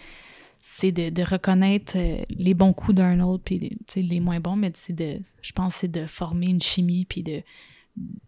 c'est 0.67 0.93
de, 0.93 1.23
reconnaître 1.23 1.93
euh, 1.97 2.25
les 2.31 2.55
bons 2.55 2.73
coups 2.73 2.97
d'un 2.97 3.21
autre, 3.21 3.45
puis 3.45 3.79
les 3.97 4.21
moins 4.21 4.41
bons, 4.41 4.57
mais 4.57 4.73
c'est 4.75 4.95
de, 4.95 5.21
je 5.43 5.53
pense, 5.53 5.77
c'est 5.77 5.91
de 5.91 6.07
former 6.07 6.47
une 6.47 6.63
chimie, 6.63 7.05
puis 7.05 7.23
de, 7.23 7.43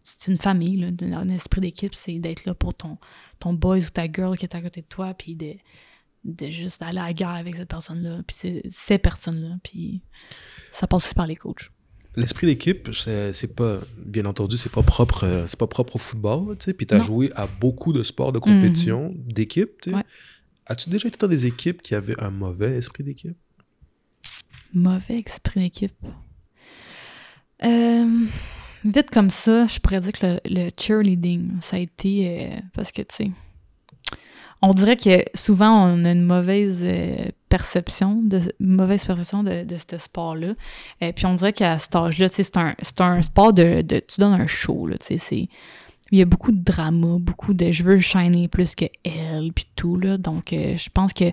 c'est 0.03 0.31
une 0.31 0.37
famille, 0.37 0.77
là, 0.77 0.89
un 1.17 1.29
esprit 1.31 1.63
d'équipe, 1.63 1.95
c'est 1.95 2.19
d'être 2.19 2.45
là 2.45 2.55
pour 2.55 2.75
ton, 2.75 2.99
ton 3.39 3.55
boys 3.55 3.79
ou 3.79 3.91
ta 3.91 4.11
girl 4.11 4.37
qui 4.37 4.45
est 4.45 4.55
à 4.55 4.61
côté 4.61 4.83
de 4.83 4.87
toi, 4.87 5.15
puis 5.15 5.35
de, 5.35 5.55
de 6.27 6.51
juste 6.51 6.83
aller 6.83 6.99
à 6.99 7.07
la 7.07 7.13
guerre 7.13 7.29
avec 7.31 7.57
cette 7.57 7.69
personne-là, 7.69 8.21
puis 8.27 8.63
ces 8.71 8.99
personnes-là, 8.99 9.57
puis 9.63 10.03
ça 10.73 10.87
passe 10.87 11.07
aussi 11.07 11.15
par 11.15 11.27
les 11.27 11.37
coachs. 11.37 11.71
L'esprit 12.17 12.47
d'équipe, 12.47 12.89
c'est 12.93 13.55
pas, 13.55 13.81
bien 13.99 14.25
entendu, 14.25 14.57
c'est 14.57 14.73
pas 14.73 14.83
propre, 14.83 15.25
euh, 15.25 15.47
c'est 15.47 15.59
pas 15.59 15.67
propre 15.67 15.97
au 15.97 15.99
football, 15.99 16.57
tu 16.59 16.65
sais, 16.65 16.75
puis 16.75 16.87
t'as 16.87 17.03
joué 17.03 17.31
à 17.37 17.47
beaucoup 17.47 17.93
de 17.93 18.03
sports 18.03 18.33
de 18.33 18.39
compétition, 18.39 19.11
mm-hmm. 19.11 19.33
d'équipe, 19.33 19.81
tu 19.83 19.91
sais. 19.91 19.97
As-tu 20.69 20.91
déjà 20.91 21.07
été 21.09 21.19
dans 21.19 21.29
des 21.29 21.47
équipes 21.47 21.81
qui 21.81 21.95
avaient 21.95 22.21
un 22.21 22.31
mauvais 22.31 22.77
esprit 22.77 23.05
d'équipe? 23.05 23.37
Mauvais 24.75 25.23
esprit 25.25 25.61
d'équipe. 25.61 25.95
Euh, 27.63 28.27
vite 28.85 29.11
comme 29.11 29.31
ça, 29.31 29.67
je 29.67 29.79
pourrais 29.79 30.01
dire 30.01 30.13
que 30.13 30.41
le, 30.45 30.71
cheerleading, 30.79 31.61
ça 31.61 31.77
a 31.77 31.79
été. 31.79 32.29
Euh, 32.29 32.61
parce 32.75 32.91
que, 32.91 33.03
tu 33.03 33.15
sais, 33.15 33.31
on 34.63 34.73
dirait 34.73 34.97
que 34.97 35.25
souvent, 35.35 35.89
on 35.89 36.05
a 36.05 36.13
une 36.13 36.25
mauvaise 36.25 36.81
euh, 36.83 37.29
perception, 37.49 38.21
de, 38.23 38.41
mauvaise 38.59 39.05
perception 39.05 39.43
de, 39.43 39.67
ce 39.77 39.99
sport-là. 39.99 40.55
Et 41.01 41.13
puis, 41.13 41.27
on 41.27 41.35
dirait 41.35 41.53
qu'à 41.53 41.79
cet 41.79 41.95
âge-là, 41.95 42.29
c'est 42.29 42.57
un, 42.57 42.75
un 42.99 43.23
sport 43.23 43.53
de, 43.53 43.83
de, 43.83 44.01
Tu 44.01 44.21
donnes 44.21 44.41
un 44.41 44.47
show, 44.47 44.87
là, 44.87 44.97
c'est 45.01 45.49
il 46.13 46.19
y 46.19 46.23
a 46.23 46.25
beaucoup 46.25 46.53
de 46.53 46.63
drama, 46.63 47.17
beaucoup 47.19 47.53
de 47.53 47.73
je 47.73 47.83
veux 47.83 47.99
shiner 47.99 48.47
plus 48.47 48.75
que 48.77 48.85
elle, 49.03 49.53
puis 49.53 49.67
tout, 49.75 49.97
là. 49.97 50.19
Donc, 50.19 50.53
euh, 50.53 50.77
je 50.77 50.89
pense 50.89 51.13
que 51.13 51.25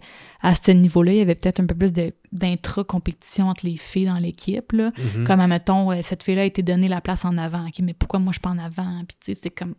à 0.41 0.56
ce 0.56 0.72
niveau-là, 0.72 1.12
il 1.12 1.18
y 1.20 1.22
avait 1.22 1.36
peut-être 1.36 1.60
un 1.60 1.68
peu 1.68 1.76
plus 1.76 1.94
d'intra-compétition 2.32 3.50
entre 3.50 3.68
les 3.68 3.78
filles 3.78 4.08
dans 4.08 4.18
l'équipe, 4.18 4.72
là. 4.72 4.90
Mm-hmm. 4.90 5.24
Comme, 5.26 5.40
admettons, 5.41 5.91
euh, 5.91 6.00
cette 6.02 6.24
fille-là 6.24 6.41
a 6.41 6.45
été 6.45 6.64
donnée 6.64 6.88
la 6.88 7.02
place 7.02 7.24
en 7.24 7.38
avant. 7.38 7.68
OK, 7.68 7.80
mais 7.84 7.94
pourquoi 7.94 8.20
moi, 8.20 8.32
je 8.32 8.36
suis 8.36 8.41
pas 8.41 8.50
en 8.50 8.58
avant? 8.58 9.04
Puis, 9.08 9.18
tu 9.24 9.34
sais, 9.34 9.40
c'est 9.44 9.50
comme... 9.52 9.76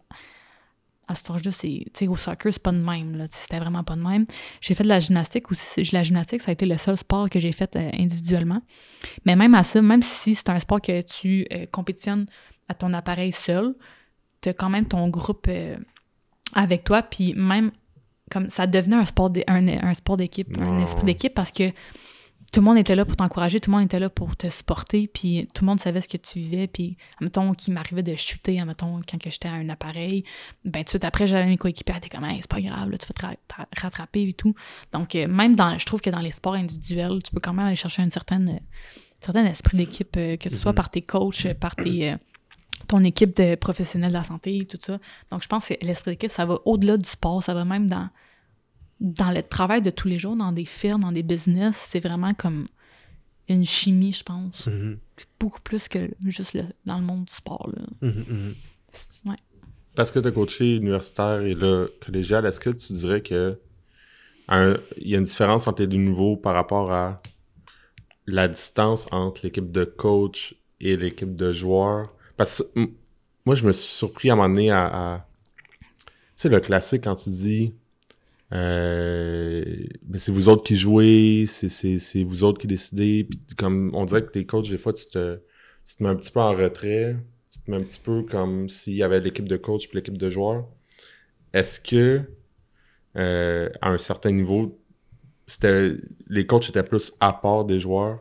À 1.06 1.14
cet 1.14 1.30
âge-là, 1.30 1.52
c'est... 1.52 1.68
Tu 1.68 1.90
sais, 1.94 2.08
au 2.08 2.16
soccer, 2.16 2.52
c'est 2.52 2.62
pas 2.62 2.72
de 2.72 2.78
même, 2.78 3.16
là. 3.16 3.26
C'était 3.30 3.58
vraiment 3.58 3.84
pas 3.84 3.94
de 3.94 4.02
même. 4.02 4.26
J'ai 4.60 4.74
fait 4.74 4.84
de 4.84 4.88
la 4.88 5.00
gymnastique 5.00 5.50
aussi. 5.50 5.82
La 5.92 6.02
gymnastique, 6.02 6.40
ça 6.40 6.50
a 6.50 6.52
été 6.52 6.66
le 6.66 6.78
seul 6.78 6.96
sport 6.96 7.28
que 7.28 7.38
j'ai 7.38 7.52
fait 7.52 7.76
euh, 7.76 7.90
individuellement. 7.98 8.62
Mais 9.24 9.36
même 9.36 9.54
à 9.54 9.62
ça, 9.62 9.82
même 9.82 10.02
si 10.02 10.34
c'est 10.34 10.48
un 10.48 10.58
sport 10.58 10.80
que 10.80 11.02
tu 11.02 11.46
compétitionnes 11.72 12.26
à 12.68 12.74
ton 12.74 12.92
appareil 12.94 13.32
seul, 13.32 13.74
quand 14.52 14.68
même 14.68 14.86
ton 14.86 15.08
groupe 15.08 15.46
euh, 15.48 15.76
avec 16.54 16.84
toi, 16.84 17.02
puis 17.02 17.32
même 17.34 17.70
comme 18.30 18.50
ça 18.50 18.66
devenait 18.66 18.96
un 18.96 19.04
sport 19.04 19.30
un, 19.46 19.94
sport 19.94 20.16
d'équipe, 20.16 20.56
un 20.58 20.82
esprit 20.82 21.04
d'équipe 21.04 21.34
parce 21.34 21.52
que 21.52 21.70
tout 22.54 22.60
le 22.60 22.66
monde 22.66 22.78
était 22.78 22.94
là 22.94 23.04
pour 23.04 23.16
t'encourager, 23.16 23.58
tout 23.58 23.68
le 23.68 23.76
monde 23.76 23.86
était 23.86 23.98
là 23.98 24.08
pour 24.08 24.36
te 24.36 24.48
supporter, 24.48 25.08
puis 25.08 25.48
tout 25.52 25.64
le 25.64 25.66
monde 25.66 25.80
savait 25.80 26.00
ce 26.00 26.06
que 26.06 26.16
tu 26.16 26.38
vivais, 26.38 26.68
puis 26.68 26.96
mettons 27.20 27.52
qu'il 27.52 27.74
m'arrivait 27.74 28.04
de 28.04 28.14
chuter, 28.14 28.64
mettons 28.64 29.00
quand 29.10 29.18
j'étais 29.24 29.48
à 29.48 29.54
un 29.54 29.68
appareil, 29.70 30.22
ben 30.64 30.78
tout 30.80 30.84
de 30.84 30.88
suite 30.90 31.04
après 31.04 31.26
j'avais 31.26 31.46
mes 31.46 31.56
coéquipiers, 31.56 31.96
t'es 32.00 32.08
comme 32.08 32.24
c'est 32.30 32.46
pas 32.46 32.60
grave, 32.60 32.90
là, 32.90 32.96
tu 32.96 33.06
vas 33.08 33.34
te 33.34 33.80
rattraper 33.80 34.28
et 34.28 34.32
tout. 34.34 34.54
Donc 34.92 35.16
euh, 35.16 35.26
même 35.26 35.56
dans, 35.56 35.76
je 35.78 35.84
trouve 35.84 36.00
que 36.00 36.10
dans 36.10 36.20
les 36.20 36.30
sports 36.30 36.54
individuels, 36.54 37.24
tu 37.24 37.32
peux 37.32 37.40
quand 37.40 37.52
même 37.52 37.66
aller 37.66 37.74
chercher 37.74 38.02
un 38.02 38.10
certain, 38.10 38.60
certain 39.18 39.46
esprit 39.46 39.76
d'équipe, 39.76 40.16
euh, 40.16 40.36
que 40.36 40.48
ce 40.48 40.54
soit 40.54 40.70
mm-hmm. 40.70 40.76
par 40.76 40.90
tes 40.90 41.02
coachs, 41.02 41.52
par 41.54 41.74
tes 41.74 42.14
ton 42.86 43.02
équipe 43.02 43.36
de 43.36 43.56
professionnels 43.56 44.10
de 44.10 44.16
la 44.16 44.24
santé, 44.24 44.64
tout 44.70 44.78
ça. 44.80 44.98
Donc, 45.30 45.42
je 45.42 45.48
pense 45.48 45.68
que 45.68 45.74
l'esprit 45.80 46.12
d'équipe, 46.12 46.30
ça 46.30 46.44
va 46.44 46.58
au-delà 46.66 46.98
du 46.98 47.08
sport, 47.08 47.42
ça 47.42 47.54
va 47.54 47.64
même 47.64 47.88
dans, 47.88 48.10
dans 49.04 49.30
le 49.30 49.42
travail 49.42 49.82
de 49.82 49.90
tous 49.90 50.08
les 50.08 50.18
jours, 50.18 50.34
dans 50.34 50.50
des 50.50 50.64
firmes, 50.64 51.02
dans 51.02 51.12
des 51.12 51.22
business. 51.22 51.76
C'est 51.76 52.00
vraiment 52.00 52.32
comme 52.32 52.68
une 53.48 53.66
chimie, 53.66 54.12
je 54.12 54.24
pense. 54.24 54.66
Mm-hmm. 54.66 54.96
Beaucoup 55.38 55.60
plus 55.60 55.88
que 55.88 56.10
juste 56.24 56.56
dans 56.86 56.96
le 56.96 57.04
monde 57.04 57.26
du 57.26 57.32
sport. 57.32 57.70
Là. 57.70 58.08
Mm-hmm. 58.08 58.54
Ouais. 59.26 59.36
Parce 59.94 60.10
que 60.10 60.18
tu 60.18 60.28
as 60.28 60.32
coaché 60.32 60.76
universitaire 60.76 61.42
et 61.42 61.54
là, 61.54 61.86
collégial, 62.04 62.46
est-ce 62.46 62.58
que 62.58 62.70
tu 62.70 62.94
dirais 62.94 63.20
que 63.20 63.58
il 64.50 65.08
y 65.08 65.14
a 65.14 65.18
une 65.18 65.24
différence 65.24 65.68
entre 65.68 65.82
les 65.82 65.88
deux 65.88 65.96
niveaux 65.96 66.36
par 66.36 66.54
rapport 66.54 66.92
à 66.92 67.22
la 68.26 68.48
distance 68.48 69.06
entre 69.10 69.40
l'équipe 69.42 69.70
de 69.70 69.84
coach 69.84 70.54
et 70.80 70.96
l'équipe 70.96 71.34
de 71.34 71.52
joueurs? 71.52 72.06
Parce 72.36 72.62
que 72.74 72.90
moi, 73.44 73.54
je 73.54 73.66
me 73.66 73.72
suis 73.72 73.94
surpris 73.94 74.30
à 74.30 74.32
un 74.32 74.36
moment 74.36 74.48
donné 74.48 74.70
à. 74.70 75.26
Tu 75.98 76.12
sais, 76.36 76.48
le 76.48 76.60
classique 76.60 77.04
quand 77.04 77.16
tu 77.16 77.30
dis. 77.30 77.74
Euh, 78.54 79.64
c'est 80.14 80.30
vous 80.30 80.48
autres 80.48 80.62
qui 80.62 80.76
jouez, 80.76 81.46
c'est 81.48 82.22
vous 82.22 82.44
autres 82.44 82.60
qui 82.60 82.66
décidez. 82.66 83.24
Puis 83.24 83.40
comme 83.56 83.90
on 83.94 84.04
dirait 84.04 84.24
que 84.24 84.30
tes 84.30 84.46
coachs, 84.46 84.68
des 84.68 84.78
fois, 84.78 84.92
tu 84.92 85.06
te, 85.06 85.40
tu 85.84 85.96
te 85.96 86.02
mets 86.02 86.08
un 86.08 86.16
petit 86.16 86.30
peu 86.30 86.40
en 86.40 86.52
retrait. 86.52 87.16
Tu 87.50 87.58
te 87.60 87.70
mets 87.70 87.76
un 87.76 87.82
petit 87.82 88.00
peu 88.00 88.22
comme 88.22 88.68
s'il 88.68 88.94
y 88.94 89.02
avait 89.02 89.20
l'équipe 89.20 89.48
de 89.48 89.56
coach 89.56 89.88
puis 89.88 89.98
l'équipe 89.98 90.18
de 90.18 90.30
joueurs. 90.30 90.66
Est-ce 91.52 91.78
que, 91.78 92.22
euh, 93.16 93.68
à 93.80 93.90
un 93.90 93.98
certain 93.98 94.32
niveau, 94.32 94.80
c'était 95.46 95.92
les 96.28 96.46
coachs 96.46 96.68
étaient 96.68 96.82
plus 96.82 97.12
à 97.20 97.32
part 97.32 97.64
des 97.64 97.78
joueurs? 97.78 98.20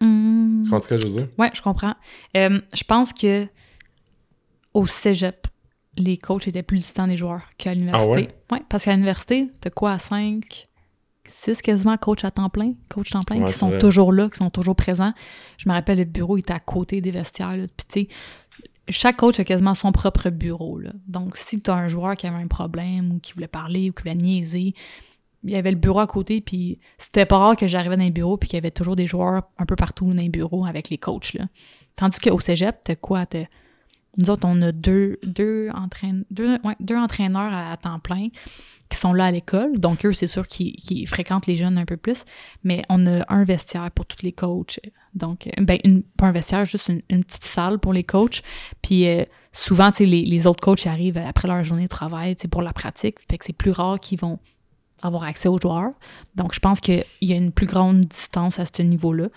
Mmh. 0.00 0.62
Tu 0.64 0.70
comprends 0.70 0.80
ce 0.80 0.88
que 0.88 0.96
je 0.96 1.06
veux 1.06 1.12
dire? 1.12 1.28
Oui, 1.38 1.46
je 1.52 1.62
comprends. 1.62 1.94
Euh, 2.36 2.60
je 2.74 2.84
pense 2.84 3.12
que 3.12 3.46
au 4.74 4.86
cégep, 4.86 5.46
les 5.98 6.16
coachs 6.16 6.48
étaient 6.48 6.62
plus 6.62 6.78
distants 6.78 7.06
des 7.06 7.16
joueurs 7.16 7.42
qu'à 7.58 7.74
l'université. 7.74 8.10
Ah 8.10 8.14
ouais? 8.14 8.28
ouais? 8.52 8.64
parce 8.68 8.84
qu'à 8.84 8.92
l'université, 8.92 9.50
t'as 9.60 9.70
quoi 9.70 9.92
à 9.92 9.98
5, 9.98 10.68
6 11.28 11.62
quasiment 11.62 11.96
coachs 11.96 12.24
à 12.24 12.30
temps 12.30 12.48
plein, 12.48 12.74
coachs 12.88 13.10
temps 13.10 13.22
plein, 13.22 13.44
qui 13.44 13.52
sont 13.52 13.78
toujours 13.78 14.12
là, 14.12 14.28
qui 14.28 14.38
sont 14.38 14.50
toujours 14.50 14.76
présents. 14.76 15.12
Je 15.58 15.68
me 15.68 15.74
rappelle, 15.74 15.98
le 15.98 16.04
bureau 16.04 16.36
était 16.36 16.52
à 16.52 16.60
côté 16.60 17.00
des 17.00 17.10
vestiaires. 17.10 17.56
Puis 17.76 17.86
tu 17.88 18.00
sais, 18.00 18.08
chaque 18.88 19.16
coach 19.16 19.38
a 19.38 19.44
quasiment 19.44 19.74
son 19.74 19.92
propre 19.92 20.30
bureau. 20.30 20.78
Là. 20.78 20.92
Donc, 21.06 21.36
si 21.36 21.60
tu 21.60 21.70
as 21.70 21.74
un 21.74 21.88
joueur 21.88 22.16
qui 22.16 22.26
avait 22.26 22.42
un 22.42 22.46
problème 22.46 23.12
ou 23.12 23.18
qui 23.18 23.32
voulait 23.32 23.48
parler 23.48 23.90
ou 23.90 23.92
qui 23.92 24.02
voulait 24.02 24.14
niaiser, 24.14 24.74
il 25.44 25.50
y 25.50 25.56
avait 25.56 25.70
le 25.70 25.76
bureau 25.76 26.00
à 26.00 26.06
côté, 26.06 26.40
puis 26.40 26.80
c'était 26.96 27.26
pas 27.26 27.38
rare 27.38 27.56
que 27.56 27.66
j'arrivais 27.66 27.96
dans 27.96 28.02
les 28.02 28.10
bureaux, 28.10 28.36
puis 28.36 28.48
qu'il 28.48 28.56
y 28.56 28.58
avait 28.58 28.72
toujours 28.72 28.96
des 28.96 29.06
joueurs 29.06 29.42
un 29.58 29.66
peu 29.66 29.76
partout 29.76 30.06
dans 30.06 30.20
les 30.20 30.28
bureaux 30.28 30.66
avec 30.66 30.90
les 30.90 30.98
coachs. 30.98 31.34
Là. 31.34 31.46
Tandis 31.96 32.18
qu'au 32.18 32.40
cégep, 32.40 32.80
t'as 32.82 32.96
quoi? 32.96 33.24
Nous 34.18 34.30
autres, 34.30 34.46
on 34.46 34.60
a 34.62 34.72
deux, 34.72 35.18
deux, 35.22 35.68
deux, 36.30 36.96
entraîneurs 36.96 37.54
à, 37.54 37.76
temps 37.76 38.00
plein 38.00 38.28
qui 38.90 38.98
sont 38.98 39.12
là 39.12 39.26
à 39.26 39.30
l'école. 39.30 39.78
Donc, 39.78 40.04
eux, 40.04 40.12
c'est 40.12 40.26
sûr 40.26 40.48
qu'ils 40.48 41.06
fréquentent 41.06 41.46
les 41.46 41.56
jeunes 41.56 41.78
un 41.78 41.84
peu 41.84 41.96
plus. 41.96 42.24
Mais 42.64 42.84
on 42.88 43.06
a 43.06 43.24
un 43.32 43.44
vestiaire 43.44 43.90
pour 43.92 44.06
tous 44.06 44.22
les 44.24 44.32
coachs. 44.32 44.80
Donc, 45.14 45.48
ben, 45.58 45.78
une, 45.84 46.02
pas 46.02 46.26
un 46.26 46.32
vestiaire, 46.32 46.64
juste 46.64 46.88
une, 46.88 47.24
petite 47.24 47.44
salle 47.44 47.78
pour 47.78 47.92
les 47.92 48.02
coachs. 48.02 48.42
Puis, 48.82 49.06
euh, 49.06 49.24
souvent, 49.52 49.90
les, 50.00 50.06
les 50.06 50.46
autres 50.48 50.62
coachs 50.62 50.86
arrivent 50.86 51.18
après 51.18 51.46
leur 51.46 51.62
journée 51.62 51.84
de 51.84 51.88
travail 51.88 52.34
pour 52.50 52.62
la 52.62 52.72
pratique. 52.72 53.18
Fait 53.30 53.38
que 53.38 53.44
c'est 53.44 53.52
plus 53.52 53.70
rare 53.70 54.00
qu'ils 54.00 54.18
vont 54.18 54.40
avoir 55.00 55.22
accès 55.22 55.48
aux 55.48 55.58
joueurs. 55.58 55.92
Donc, 56.34 56.54
je 56.54 56.60
pense 56.60 56.80
qu'il 56.80 57.04
y 57.20 57.32
a 57.32 57.36
une 57.36 57.52
plus 57.52 57.66
grande 57.66 58.06
distance 58.06 58.58
à 58.58 58.64
ce 58.66 58.82
niveau-là. 58.82 59.28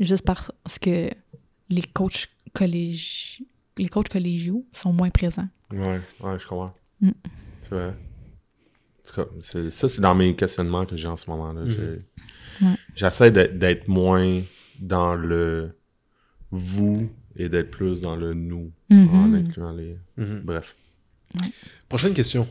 Juste 0.00 0.24
parce 0.24 0.78
que 0.80 1.10
les 1.68 1.82
coachs 1.82 2.26
collège... 2.52 3.42
les 3.78 3.88
coachs 3.88 4.08
collégiaux 4.08 4.64
sont 4.72 4.92
moins 4.92 5.10
présents. 5.10 5.48
Ouais, 5.70 6.00
ouais, 6.20 6.38
je 6.38 6.46
comprends. 6.46 6.74
Mm. 7.00 7.10
C'est 7.64 7.70
vrai. 7.74 7.88
En 7.88 9.08
tout 9.08 9.14
cas, 9.14 9.26
c'est- 9.40 9.70
ça, 9.70 9.88
c'est 9.88 10.00
dans 10.00 10.14
mes 10.14 10.34
questionnements 10.34 10.84
que 10.86 10.96
j'ai 10.96 11.08
en 11.08 11.16
ce 11.16 11.28
moment-là. 11.30 11.62
Mhm. 11.62 11.68
J'ai- 11.70 12.04
Ouais. 12.66 12.74
J'essaie 12.94 13.30
d'être 13.30 13.58
d'être 13.58 13.86
moins 13.86 14.40
dans 14.80 15.14
le 15.14 15.76
vous 16.50 17.10
et 17.36 17.48
d'être 17.50 17.70
plus 17.70 18.00
dans 18.00 18.16
le 18.16 18.32
nous 18.34 18.72
Mhm. 18.88 19.08
en 19.14 19.32
incluant 19.34 19.72
les. 19.72 19.98
Mhm. 20.16 20.40
Bref. 20.42 20.74
Prochaine 21.88 22.14
question. 22.14 22.48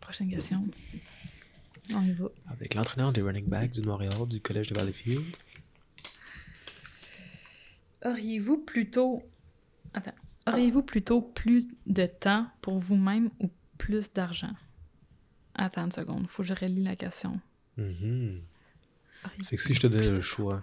Prochaine 0.00 0.28
question. 0.28 0.66
On 1.94 2.02
y 2.02 2.10
va. 2.12 2.26
Avec 2.50 2.74
l'entraîneur 2.74 3.12
des 3.12 3.22
running 3.22 3.46
backs 3.46 3.70
du 3.72 3.82
Montréal, 3.82 4.14
du 4.28 4.40
Collège 4.40 4.68
de 4.70 4.74
Valleyfield. 4.74 5.24
Auriez-vous 8.04 8.58
plutôt. 8.58 9.22
Attends. 9.94 10.14
Auriez-vous 10.46 10.82
plutôt 10.82 11.20
plus 11.22 11.68
de 11.86 12.06
temps 12.06 12.46
pour 12.60 12.78
vous-même 12.78 13.30
ou 13.40 13.50
plus 13.78 14.12
d'argent? 14.12 14.52
Attends 15.54 15.84
une 15.84 15.92
seconde, 15.92 16.26
faut 16.28 16.42
que 16.42 16.48
je 16.48 16.54
relis 16.54 16.82
la 16.82 16.96
question. 16.96 17.38
Mhm. 17.76 18.40
Auriez-vous 19.24 19.44
Fait 19.44 19.56
que 19.56 19.62
si 19.62 19.74
je 19.74 19.80
te 19.80 19.86
donnais 19.86 20.10
le 20.10 20.20
choix, 20.20 20.62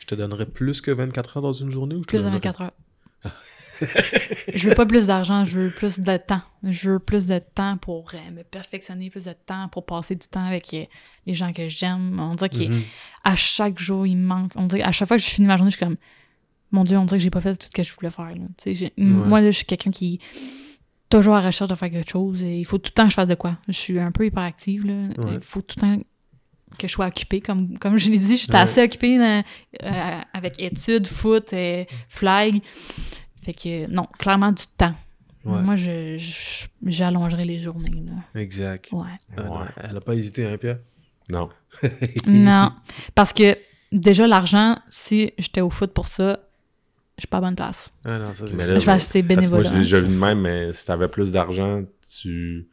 je 0.00 0.06
te 0.06 0.14
donnerais 0.14 0.46
plus 0.46 0.80
que 0.80 0.90
24 0.90 1.36
heures 1.36 1.42
dans 1.42 1.52
une 1.52 1.70
journée 1.70 1.94
ou 1.94 1.98
je 1.98 2.02
te 2.04 2.08
Plus 2.08 2.18
de 2.18 2.22
donnerais- 2.22 2.36
24 2.38 2.60
heures. 2.62 2.72
je 4.54 4.68
veux 4.70 4.74
pas 4.74 4.86
plus 4.86 5.06
d'argent, 5.06 5.44
je 5.44 5.60
veux 5.60 5.70
plus 5.70 6.00
de 6.00 6.16
temps. 6.16 6.40
Je 6.62 6.92
veux 6.92 6.98
plus 6.98 7.26
de 7.26 7.38
temps 7.38 7.76
pour 7.76 8.10
euh, 8.14 8.30
me 8.30 8.42
perfectionner, 8.42 9.10
plus 9.10 9.24
de 9.24 9.34
temps 9.34 9.68
pour 9.68 9.84
passer 9.84 10.14
du 10.14 10.26
temps 10.26 10.46
avec 10.46 10.72
euh, 10.72 10.84
les 11.26 11.34
gens 11.34 11.52
que 11.52 11.68
j'aime. 11.68 12.18
On 12.18 12.34
dirait 12.36 12.48
qu'à 12.48 12.64
Mhm. 12.68 13.36
chaque 13.36 13.78
jour, 13.78 14.06
il 14.06 14.16
me 14.16 14.26
manque. 14.26 14.52
On 14.54 14.66
dirait 14.66 14.82
à 14.82 14.92
chaque 14.92 15.08
fois 15.08 15.18
que 15.18 15.22
je 15.22 15.28
finis 15.28 15.46
ma 15.48 15.56
journée, 15.58 15.70
je 15.70 15.76
suis 15.76 15.84
comme 15.84 15.96
Mon 16.72 16.84
Dieu, 16.84 16.98
on 16.98 17.04
dirait 17.04 17.16
que 17.18 17.22
j'ai 17.22 17.30
pas 17.30 17.40
fait 17.40 17.56
tout 17.56 17.66
ce 17.66 17.70
que 17.70 17.82
je 17.82 17.94
voulais 17.94 18.10
faire. 18.10 18.26
là. 18.34 18.88
Moi, 18.98 19.40
là, 19.40 19.50
je 19.50 19.56
suis 19.56 19.66
quelqu'un 19.66 19.90
qui 19.90 20.14
est 20.14 20.18
toujours 21.08 21.34
à 21.34 21.40
la 21.40 21.46
recherche 21.46 21.70
de 21.70 21.74
faire 21.74 21.90
quelque 21.90 22.10
chose. 22.10 22.42
Et 22.42 22.58
il 22.58 22.64
faut 22.64 22.78
tout 22.78 22.90
le 22.90 22.94
temps 22.94 23.04
que 23.04 23.10
je 23.10 23.14
fasse 23.14 23.28
de 23.28 23.34
quoi. 23.34 23.56
Je 23.68 23.72
suis 23.72 23.98
un 23.98 24.10
peu 24.12 24.26
hyperactive. 24.26 24.84
Là. 24.86 25.08
Ouais. 25.18 25.34
Il 25.36 25.42
faut 25.42 25.62
tout 25.62 25.76
le 25.76 25.80
temps 25.80 26.02
que 26.78 26.88
je 26.88 26.92
sois 26.92 27.06
occupée. 27.06 27.40
Comme, 27.40 27.78
comme 27.78 27.96
je 27.98 28.10
l'ai 28.10 28.18
dit, 28.18 28.36
j'étais 28.36 28.54
Ouais. 28.54 28.60
assez 28.60 28.82
occupée 28.82 29.16
dans- 29.18 29.44
euh, 29.84 30.20
avec 30.34 30.60
études, 30.60 31.06
foot, 31.06 31.52
euh, 31.52 31.84
flag. 32.08 32.60
Fait 33.42 33.54
que 33.54 33.86
non, 33.88 34.06
clairement 34.18 34.50
du 34.52 34.64
temps. 34.76 34.94
Ouais. 35.44 35.62
Moi, 35.62 35.76
je, 35.76 36.16
je- 36.18 36.66
j'allongerais 36.84 37.44
les 37.44 37.60
journées. 37.60 37.90
Là. 38.04 38.40
Exact. 38.40 38.88
Ouais. 38.90 39.06
Ah 39.36 39.68
elle 39.88 39.96
a 39.96 40.00
pas 40.00 40.14
hésité, 40.16 40.44
hein, 40.44 40.58
Pierre? 40.58 40.80
Non. 41.28 41.48
non. 42.26 42.72
Parce 43.14 43.32
que 43.32 43.56
déjà, 43.92 44.26
l'argent, 44.26 44.76
si 44.90 45.32
j'étais 45.38 45.60
au 45.60 45.70
foot 45.70 45.92
pour 45.92 46.08
ça, 46.08 46.40
je 47.16 47.22
suis 47.22 47.28
pas 47.28 47.38
à 47.38 47.40
bonne 47.40 47.56
place. 47.56 47.90
Ah 48.04 48.18
non, 48.18 48.34
ça 48.34 48.46
c'est 48.46 48.54
Mais 48.54 48.64
sûr. 48.64 48.74
là, 48.74 48.78
je 48.80 49.18
moi, 49.18 49.22
bénévolat. 49.22 49.68
je 49.68 49.74
l'ai 49.74 49.80
déjà 49.80 50.00
vu 50.00 50.08
de 50.08 50.18
même, 50.18 50.40
mais 50.40 50.72
si 50.72 50.84
t'avais 50.84 51.08
plus 51.08 51.32
d'argent, 51.32 51.82
tu, 52.08 52.68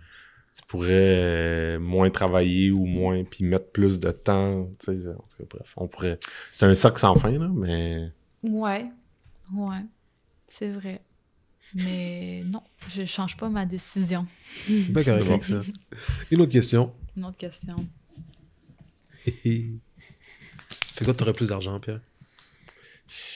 tu 0.53 0.61
pourrais 0.68 0.90
euh, 0.91 1.80
moins 1.80 2.10
travailler 2.10 2.70
ou 2.72 2.86
moins, 2.86 3.24
puis 3.24 3.45
mettre 3.45 3.72
plus 3.72 3.99
de 3.99 4.11
temps. 4.11 4.70
Tu 4.80 5.02
sais, 5.02 5.07
en 5.10 5.14
tout 5.14 5.38
cas, 5.38 5.44
bref, 5.49 5.74
on 5.78 5.88
pourrait. 5.88 6.20
C'est 6.52 6.65
un 6.65 6.76
sac 6.76 6.98
sans 6.98 7.15
fin, 7.15 7.32
là, 7.32 7.49
mais. 7.53 8.11
Ouais. 8.44 8.86
Ouais. 9.53 9.82
C'est 10.48 10.72
vrai. 10.72 11.02
Mais 11.76 12.44
non, 12.45 12.61
je 12.90 13.06
change 13.06 13.38
pas 13.38 13.49
ma 13.49 13.65
décision. 13.65 14.28
Bien 14.68 15.03
correct 15.03 15.28
avec 15.30 15.44
ça. 15.45 15.61
Une 16.30 16.41
autre 16.41 16.52
question. 16.52 16.94
Une 17.18 17.26
autre 17.26 17.38
question. 17.38 17.78
fait 19.26 19.72
quoi, 21.06 21.14
t'aurais 21.14 21.34
plus 21.34 21.49
d'argent, 21.49 21.80
Pierre? 21.80 22.02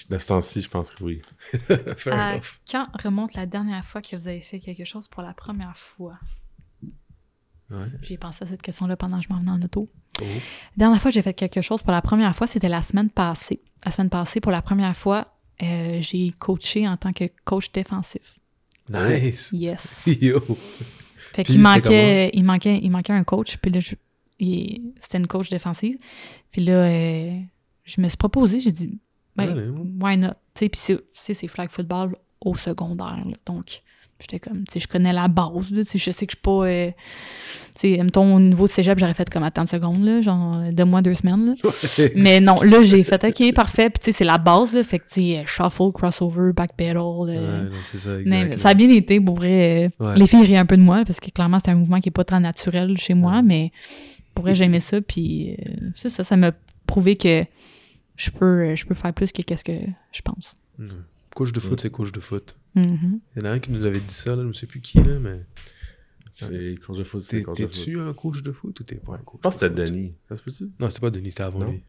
De 0.10 0.18
ce 0.18 0.28
temps-ci, 0.28 0.62
je 0.62 0.70
pense 0.70 0.92
que 0.92 1.04
oui. 1.04 1.22
Enough. 2.06 2.60
quand 2.70 2.86
remonte 3.04 3.34
la 3.34 3.46
dernière 3.46 3.86
fois 3.86 4.02
que 4.02 4.16
vous 4.16 4.28
avez 4.28 4.40
fait 4.40 4.60
quelque 4.60 4.86
chose 4.86 5.08
pour 5.08 5.22
la 5.22 5.34
première 5.34 5.76
fois? 5.78 6.18
Ouais. 7.70 7.88
J'ai 8.02 8.18
pensé 8.18 8.46
à 8.46 8.48
cette 8.48 8.62
question-là 8.62 8.96
pendant 8.96 9.20
que 9.20 9.26
je 9.26 9.30
m'en 9.30 9.40
venais 9.40 9.52
en 9.52 9.62
auto. 9.62 9.90
Oh. 10.22 10.24
La 10.24 10.86
dernière 10.86 11.02
fois 11.02 11.12
que 11.12 11.16
j'ai 11.16 11.22
fait 11.22 11.34
quelque 11.34 11.62
chose 11.62 11.82
pour 11.82 11.92
la 11.92 12.02
première 12.02 12.36
fois, 12.36 12.48
c'était 12.48 12.70
la 12.70 12.82
semaine 12.82 13.10
passée. 13.10 13.62
La 13.86 13.92
semaine 13.92 14.10
passée, 14.10 14.40
pour 14.40 14.52
la 14.52 14.62
première 14.62 14.96
fois, 14.96 15.34
euh, 15.62 15.98
j'ai 16.02 16.32
coaché 16.40 16.88
en 16.88 16.98
tant 16.98 17.12
que 17.12 17.26
coach 17.44 17.72
défensif. 17.72 18.40
Nice. 18.90 19.50
Yes. 19.52 20.04
Yo. 20.22 20.40
Fait 21.34 21.44
Puis 21.44 21.54
qu'il 21.54 21.62
manquait, 21.62 22.32
il 22.34 22.44
manquait, 22.44 22.80
il 22.82 22.90
manquait 22.90 23.14
un 23.14 23.24
coach, 23.24 23.58
puis 23.58 23.72
là, 23.72 23.82
c'était 23.82 25.18
une 25.18 25.28
coach 25.28 25.50
défensive. 25.50 25.98
Puis 26.52 26.64
là, 26.64 26.88
euh, 26.88 27.40
je 27.84 28.02
me 28.02 28.08
suis 28.08 28.18
proposé, 28.18 28.60
j'ai 28.60 28.72
dit, 28.72 29.00
ben, 29.38 29.52
Allez, 29.52 29.70
ouais. 29.70 29.88
why 30.02 30.18
not? 30.18 30.34
Puis 30.56 30.70
c'est- 30.74 31.48
flag 31.48 31.70
football 31.70 32.16
au 32.42 32.56
secondaire, 32.56 33.24
là. 33.26 33.36
donc 33.46 33.82
j'étais 34.20 34.40
comme, 34.40 34.64
tu 34.66 34.74
sais, 34.74 34.80
je 34.80 34.88
connais 34.88 35.14
la 35.14 35.28
base, 35.28 35.72
là, 35.72 35.84
je 35.86 35.98
sais 36.12 36.26
que 36.26 36.32
je 36.32 36.38
suis 36.38 36.42
pas, 36.42 36.66
euh, 36.66 36.90
tu 37.76 37.94
sais, 37.96 38.04
mettons, 38.04 38.36
au 38.36 38.40
niveau 38.40 38.66
de 38.66 38.72
cégep, 38.72 38.98
j'aurais 38.98 39.14
fait 39.14 39.30
comme 39.30 39.44
à 39.44 39.52
30 39.52 39.70
secondes, 39.70 40.04
là, 40.04 40.22
genre, 40.24 40.60
deux 40.72 40.86
mois, 40.86 41.04
deux 41.04 41.14
semaines, 41.14 41.46
là. 41.46 41.54
Mais 42.16 42.40
non, 42.40 42.60
là, 42.64 42.82
j'ai 42.84 43.04
fait, 43.04 43.24
OK, 43.24 43.54
parfait, 43.54 43.92
puis 43.92 44.00
tu 44.00 44.06
sais, 44.06 44.12
c'est 44.18 44.24
la 44.24 44.40
base, 44.40 44.74
là, 44.74 44.84
fait 44.84 44.98
que, 44.98 45.04
tu 45.08 45.22
sais, 45.22 45.44
shuffle, 45.46 45.92
crossover, 45.94 46.52
backpedal, 46.54 46.96
euh, 46.98 47.26
Ouais, 47.26 47.70
non, 47.70 47.76
c'est 47.84 47.98
ça, 48.00 48.10
mais 48.26 48.58
ça 48.58 48.70
a 48.70 48.74
bien 48.74 48.90
été, 48.90 49.22
pour 49.22 49.36
vrai. 49.36 49.92
euh, 50.02 50.04
Ouais. 50.04 50.18
Les 50.18 50.26
filles 50.26 50.46
rient 50.46 50.58
un 50.58 50.66
peu 50.66 50.78
de 50.78 50.82
moi 50.82 51.04
parce 51.06 51.20
que 51.20 51.30
clairement, 51.30 51.60
c'est 51.64 51.70
un 51.70 51.76
mouvement 51.76 52.00
qui 52.00 52.10
est 52.10 52.12
pas 52.12 52.24
très 52.24 52.40
naturel 52.40 52.98
chez 52.98 53.14
moi, 53.14 53.44
mais 53.44 53.72
pour 54.34 54.46
vrai, 54.46 54.56
j'aimais 54.56 54.80
ça. 54.80 55.00
Puis 55.02 55.52
euh, 55.60 55.90
c'est 55.94 56.10
ça, 56.10 56.24
ça 56.24 56.36
m'a 56.36 56.52
prouvé 56.88 57.16
que 57.18 57.44
je 58.18 58.30
peux, 58.32 58.76
je 58.76 58.86
peux 58.86 58.96
faire 58.96 59.14
plus 59.14 59.32
que 59.32 59.42
qu'est-ce 59.42 59.64
que 59.64 59.80
je 60.12 60.22
pense. 60.22 60.56
Mm. 60.78 60.88
Coach 61.34 61.52
de 61.54 61.60
foot, 61.62 61.80
c'est 61.80 61.90
coach 61.92 62.12
de 62.12 62.20
foot. 62.20 62.58
Mhm. 62.76 63.20
Il 63.36 63.40
y 63.42 63.46
en 63.46 63.50
a 63.50 63.52
un 63.54 63.60
qui 63.60 63.72
nous 63.72 63.86
avait 63.88 64.00
dit 64.00 64.14
ça, 64.14 64.36
là, 64.36 64.42
je 64.42 64.48
ne 64.48 64.54
sais 64.54 64.68
plus 64.68 64.82
qui, 64.82 64.98
là, 65.02 65.20
mais. 65.20 65.40
C'est 66.32 66.76
coach 66.86 66.98
de 66.98 67.04
foot, 67.04 67.22
c'est 67.22 67.38
T'es- 67.38 67.44
coach 67.44 67.58
de 67.60 67.64
foot. 67.66 67.72
T'es-tu 67.74 68.00
un 68.00 68.14
coach 68.14 68.42
de 68.44 68.52
foot 68.52 68.80
ou 68.80 68.84
t'es 68.84 68.96
pas 68.96 69.14
un 69.14 69.18
coach 69.20 69.38
Je 69.40 69.42
pense 69.42 69.56
que 69.58 69.68
c'était? 69.70 69.86
Denis. 69.86 70.14
Ça 70.30 70.36
se 70.36 70.44
peut-tu? 70.44 70.66
Non, 70.80 70.90
c'était 70.90 71.00
pas 71.02 71.10
Denis, 71.10 71.32
c'était 71.32 71.44
avant 71.44 71.60
Non? 71.60 71.72
lui. 71.72 71.82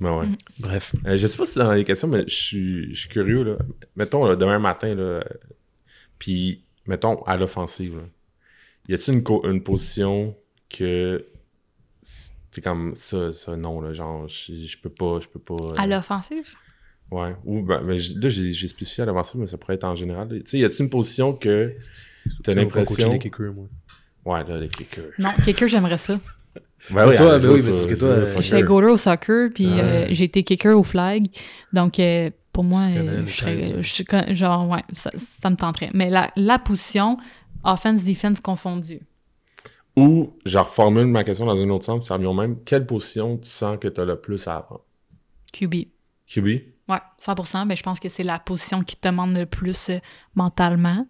Mais 0.00 0.10
ouais. 0.10 0.26
Mm. 0.26 0.36
Bref. 0.60 0.94
Euh, 1.06 1.16
je 1.16 1.26
sais 1.26 1.36
pas 1.36 1.46
si 1.46 1.52
c'est 1.54 1.60
dans 1.60 1.72
les 1.72 1.84
questions, 1.84 2.06
mais 2.08 2.24
je 2.28 2.34
suis, 2.34 2.94
je 2.94 3.00
suis 3.00 3.08
curieux. 3.08 3.42
Là. 3.42 3.56
Mettons, 3.96 4.24
là, 4.26 4.36
demain 4.36 4.58
matin, 4.58 4.94
là, 4.94 5.02
euh, 5.02 5.22
puis 6.18 6.62
mettons, 6.86 7.22
à 7.24 7.36
l'offensive, 7.36 8.00
y 8.88 8.94
a-t-il 8.94 9.14
une, 9.18 9.22
co- 9.22 9.44
une 9.48 9.62
position 9.62 10.36
que 10.68 11.24
c'est 12.50 12.60
comme 12.60 12.94
ça, 12.96 13.32
ça, 13.32 13.56
non, 13.56 13.80
là, 13.80 13.92
genre, 13.92 14.26
je, 14.28 14.52
je 14.54 14.78
peux 14.78 14.90
pas, 14.90 15.18
je 15.20 15.28
peux 15.28 15.38
pas... 15.40 15.54
euh, 15.62 15.74
À 15.76 15.86
l'offensive? 15.86 16.54
Ouais. 17.10 17.34
Ou, 17.44 17.62
ben, 17.62 17.82
ben, 17.82 17.96
là, 17.96 18.28
j'ai 18.28 18.68
spécifié 18.68 19.02
à 19.02 19.06
l'offensive, 19.06 19.40
mais 19.40 19.46
ça 19.46 19.56
pourrait 19.58 19.74
être 19.74 19.84
en 19.84 19.94
général. 19.94 20.28
Tu 20.28 20.42
sais, 20.44 20.58
y 20.58 20.64
a-t-il 20.64 20.82
une 20.82 20.90
position 20.90 21.32
que 21.32 21.74
t'as 22.44 22.54
l'impression... 22.54 23.10
les 23.12 23.18
kickers, 23.18 23.52
moi. 23.52 23.66
Ouais, 24.24 24.44
là, 24.48 24.58
les 24.60 24.68
kickers. 24.68 25.10
Non, 25.18 25.30
kicker, 25.44 25.66
j'aimerais 25.68 25.98
ça. 25.98 26.20
Ben 26.90 27.08
oui, 27.08 27.14
Toi, 27.16 27.38
ben 27.38 27.50
oui, 27.50 27.60
mais 27.64 27.72
parce 27.72 27.86
que 27.86 27.94
toi, 27.94 28.08
euh, 28.08 28.24
soccer. 28.24 28.42
J'étais 28.42 28.62
goaler 28.62 28.90
au 28.92 28.96
soccer, 28.96 29.50
puis 29.54 29.66
Ouais. 29.66 29.80
euh, 29.80 30.06
j'ai 30.10 30.24
été 30.24 30.42
kicker 30.42 30.74
au 30.78 30.82
flag. 30.82 31.26
Donc, 31.72 31.98
euh, 31.98 32.30
pour 32.52 32.64
moi, 32.64 32.82
euh, 32.88 33.20
je 33.26 33.82
je 33.82 34.34
genre, 34.34 34.68
ouais, 34.68 34.82
ça, 34.92 35.10
ça 35.42 35.50
me 35.50 35.56
tenterait. 35.56 35.90
Mais 35.94 36.10
la, 36.10 36.30
la 36.36 36.58
position, 36.58 37.18
offense-defense 37.64 38.40
confondu. 38.40 39.00
Ou, 40.00 40.32
je 40.44 40.58
reformule 40.58 41.06
ma 41.06 41.24
question 41.24 41.46
dans 41.46 41.60
un 41.60 41.70
autre 41.70 41.84
sens, 41.84 42.06
ça 42.06 42.14
revient 42.14 42.26
au 42.26 42.34
même. 42.34 42.56
Quelle 42.64 42.86
position 42.86 43.36
tu 43.36 43.48
sens 43.48 43.78
que 43.80 43.88
tu 43.88 44.00
as 44.00 44.04
le 44.04 44.20
plus 44.20 44.46
à 44.48 44.56
apprendre? 44.56 44.84
QB. 45.52 45.74
QB? 46.26 46.46
Ouais, 46.88 46.98
100%. 47.20 47.66
Mais 47.66 47.76
je 47.76 47.82
pense 47.82 48.00
que 48.00 48.08
c'est 48.08 48.22
la 48.22 48.38
position 48.38 48.82
qui 48.82 48.96
te 48.96 49.08
demande 49.08 49.34
le 49.34 49.46
plus 49.46 49.90
euh, 49.90 49.98
mentalement. 50.34 51.06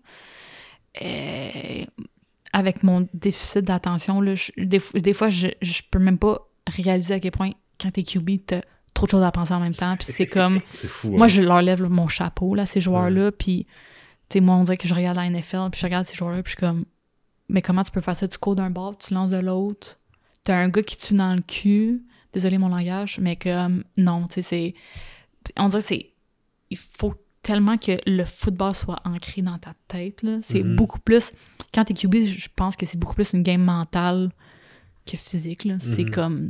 Euh, 1.03 1.85
avec 2.53 2.83
mon 2.83 3.09
déficit 3.15 3.65
d'attention, 3.65 4.21
des, 4.23 4.83
des 4.95 5.15
fois, 5.15 5.31
je, 5.31 5.49
je 5.63 5.83
peux 5.91 6.01
même 6.01 6.19
pas 6.19 6.49
réaliser 6.67 7.15
à 7.15 7.21
quel 7.21 7.31
point, 7.31 7.51
quand 7.81 7.91
t'es 7.91 8.03
QB, 8.03 8.31
t'as 8.47 8.61
trop 8.95 9.07
de 9.07 9.11
choses 9.11 9.23
à 9.23 9.31
penser 9.31 9.55
en 9.55 9.61
même 9.61 9.75
temps. 9.75 9.97
Puis 9.97 10.13
c'est 10.13 10.27
comme. 10.27 10.61
C'est 10.71 10.89
fou. 10.89 11.11
moi, 11.11 11.27
hein? 11.27 11.29
je 11.29 11.43
leur 11.43 11.63
lève 11.63 11.83
mon 11.83 12.09
chapeau, 12.09 12.55
là, 12.55 12.67
ces 12.67 12.81
joueurs-là. 12.81 13.33
Puis, 13.33 13.67
tu 14.29 14.35
sais, 14.35 14.41
moi, 14.41 14.57
on 14.57 14.65
dirait 14.65 14.77
que 14.77 14.89
je 14.89 14.95
regarde 14.95 15.17
la 15.17 15.29
NFL, 15.29 15.71
puis 15.71 15.81
je 15.81 15.87
regarde 15.87 16.07
ces 16.07 16.17
joueurs-là, 16.17 16.43
puis 16.43 16.53
je 16.53 16.59
suis 16.59 16.67
comme. 16.67 16.85
Mais 17.51 17.63
comment 17.63 17.85
tu 17.85 17.91
peux 17.91 18.01
faire 18.01 18.17
ça? 18.17 18.29
Tu 18.29 18.39
cours 18.39 18.57
d'un 18.57 18.71
bord, 18.71 18.97
tu 18.99 19.13
lances 19.15 19.31
de 19.31 19.39
l'autre. 19.39 19.99
T'as 20.45 20.57
un 20.57 20.69
gars 20.69 20.83
qui 20.83 20.97
tue 20.97 21.15
dans 21.15 21.35
le 21.35 21.43
cul. 21.43 22.03
Désolé 22.33 22.59
mon 22.59 22.69
langage, 22.69 23.19
mais 23.21 23.37
comme. 23.37 23.85
Non, 23.97 24.27
tu 24.29 24.43
sais, 24.43 24.43
c'est 24.43 25.53
on 25.57 25.69
dirait 25.69 25.83
que 25.83 25.87
c'est. 25.89 26.11
Il 26.71 26.77
faut 26.79 27.15
tellement 27.43 27.77
que 27.79 27.99
le 28.07 28.25
football 28.25 28.75
soit 28.75 29.01
ancré 29.05 29.43
dans 29.43 29.59
ta 29.59 29.75
tête. 29.89 30.23
là. 30.23 30.39
C'est 30.43 30.63
Mhm. 30.63 30.77
beaucoup 30.77 31.01
plus. 31.01 31.33
Quand 31.75 31.85
t'es 31.85 31.95
QB, 31.95 32.27
je 32.27 32.49
pense 32.55 32.77
que 32.77 32.87
c'est 32.87 32.99
beaucoup 32.99 33.15
plus 33.15 33.33
une 33.33 33.43
game 33.43 33.63
mentale 33.63 34.31
que 35.07 35.17
physique. 35.17 35.65
là. 35.65 35.77
C'est 35.81 36.05
Mhm. 36.05 36.11
comme. 36.11 36.49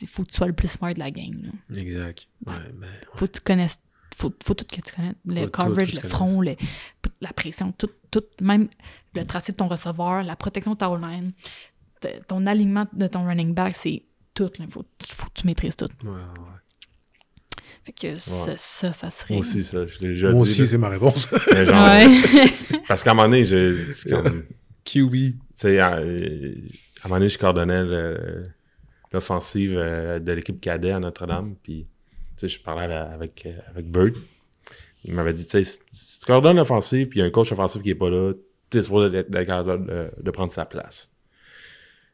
Il 0.00 0.08
faut 0.08 0.24
que 0.24 0.30
tu 0.30 0.36
sois 0.36 0.46
le 0.48 0.52
plus 0.54 0.68
smart 0.68 0.92
de 0.94 0.98
la 0.98 1.10
game. 1.10 1.42
là. 1.42 1.78
Exact. 1.80 2.26
Ouais, 2.46 2.54
Ouais. 2.54 2.58
mais. 2.78 2.86
Faut 3.14 3.26
que 3.26 3.32
tu 3.32 3.40
connaisses. 3.40 3.78
Faut, 4.16 4.32
faut 4.42 4.54
tout 4.54 4.64
que 4.64 4.80
tu 4.80 4.92
connaisses. 4.94 5.14
Le 5.24 5.42
Faut 5.42 5.50
coverage, 5.50 5.94
le 5.94 6.08
front, 6.08 6.40
le- 6.40 6.56
la 7.20 7.32
pression, 7.32 7.72
tout, 7.72 7.90
tout. 8.10 8.24
Même 8.40 8.68
le 9.14 9.24
tracé 9.24 9.52
de 9.52 9.56
ton 9.56 9.68
receveur, 9.68 10.22
la 10.22 10.36
protection 10.36 10.72
de 10.74 10.78
ta 10.78 10.88
line, 10.96 11.32
ton 12.28 12.46
alignement 12.46 12.86
de 12.92 13.06
ton 13.06 13.26
running 13.26 13.54
back, 13.54 13.74
c'est 13.76 14.02
tout. 14.34 14.50
Il 14.58 14.66
faut, 14.68 14.84
faut 15.02 15.26
que 15.26 15.32
tu 15.40 15.46
maîtrises 15.46 15.76
tout. 15.76 15.88
Ouais, 16.04 16.10
ouais. 16.10 16.16
Fait 17.82 17.92
que 17.92 18.18
ça, 18.20 18.56
ça, 18.56 18.92
ça, 18.92 19.10
serait. 19.10 19.34
Moi 19.34 19.40
aussi, 19.40 19.64
ça. 19.64 19.86
Je 19.86 19.98
l'ai 20.00 20.08
déjà 20.08 20.30
Moi 20.30 20.44
dit, 20.44 20.50
aussi, 20.50 20.66
c'est 20.68 20.78
ma 20.78 20.88
réponse. 20.90 21.28
Mais 21.54 21.64
genre, 21.66 21.82
Ouais. 21.84 22.06
Parce 22.88 23.02
qu'à 23.02 23.12
un 23.12 23.14
moment 23.14 23.28
donné, 23.28 23.44
j'ai. 23.44 23.74
comme- 24.08 24.44
QB. 24.84 25.12
Tu 25.12 25.36
sais, 25.54 25.78
à, 25.78 25.92
à 25.94 25.96
un 25.98 26.02
moment 27.04 27.16
donné, 27.16 27.28
je 27.28 27.38
coordonnais 27.38 27.84
l'offensive 29.12 29.74
euh, 29.76 30.18
de 30.18 30.32
l'équipe 30.32 30.60
cadet 30.60 30.90
à 30.92 31.00
Notre-Dame. 31.00 31.54
Puis, 31.62 31.86
tu 32.36 32.48
sais, 32.48 32.48
je 32.48 32.60
parlais 32.62 32.92
avec, 32.94 33.46
avec, 33.68 33.86
euh, 33.86 33.88
Bird. 33.88 34.14
Il 35.04 35.14
m'avait 35.14 35.32
dit, 35.32 35.44
tu 35.44 35.50
sais, 35.50 35.64
si- 35.64 36.18
tu 36.20 36.26
coordonnes 36.26 36.56
l'offensive, 36.56 37.08
puis 37.08 37.18
il 37.20 37.22
y 37.22 37.24
a 37.24 37.26
un 37.28 37.30
coach 37.30 37.50
offensif 37.52 37.82
qui 37.82 37.90
est 37.90 37.94
pas 37.94 38.10
là, 38.10 38.32
tu 38.70 38.78
es 38.78 38.82
supposé 38.82 39.16
être 39.18 39.30
capable 39.30 39.86
de, 39.86 40.10
de 40.22 40.30
prendre 40.30 40.52
sa 40.52 40.64
place. 40.64 41.10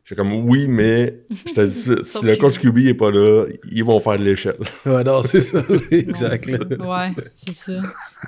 J'ai 0.04 0.14
comme, 0.14 0.32
oui, 0.48 0.68
mais 0.68 1.18
je 1.48 1.52
te 1.52 1.60
dis, 1.66 1.72
ça, 1.72 1.94
si 2.20 2.24
le 2.24 2.36
coach 2.36 2.60
QB 2.60 2.78
est 2.78 2.94
pas 2.94 3.10
là, 3.10 3.46
ils 3.72 3.82
vont 3.82 3.98
faire 3.98 4.16
de 4.18 4.22
l'échelle. 4.24 4.56
Ouais, 4.86 5.02
non, 5.02 5.20
c'est 5.24 5.40
ça. 5.40 5.64
exact. 5.90 6.46
Ouais, 6.48 7.12
c'est 7.34 7.50
ça. 7.54 7.80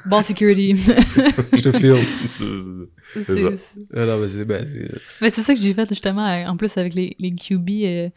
Ball 0.06 0.24
security. 0.24 0.74
Je 0.74 1.60
te 1.62 1.70
filme. 1.72 1.98
C'est- 2.32 3.22
ça. 3.22 3.32
c'est- 3.56 3.80
Ah 3.94 4.06
non, 4.06 4.18
mais 4.18 4.26
c'est. 4.28 4.44
Ben, 4.44 4.66
c'est- 4.66 5.00
Mais 5.20 5.30
c'est 5.30 5.42
ça 5.42 5.54
que 5.54 5.60
j'ai 5.60 5.72
fait 5.72 5.88
justement, 5.88 6.26
en 6.48 6.56
plus 6.56 6.76
avec 6.76 6.94
les, 6.94 7.14
les 7.20 7.30
QB. 7.32 7.68
euh, 7.84 8.08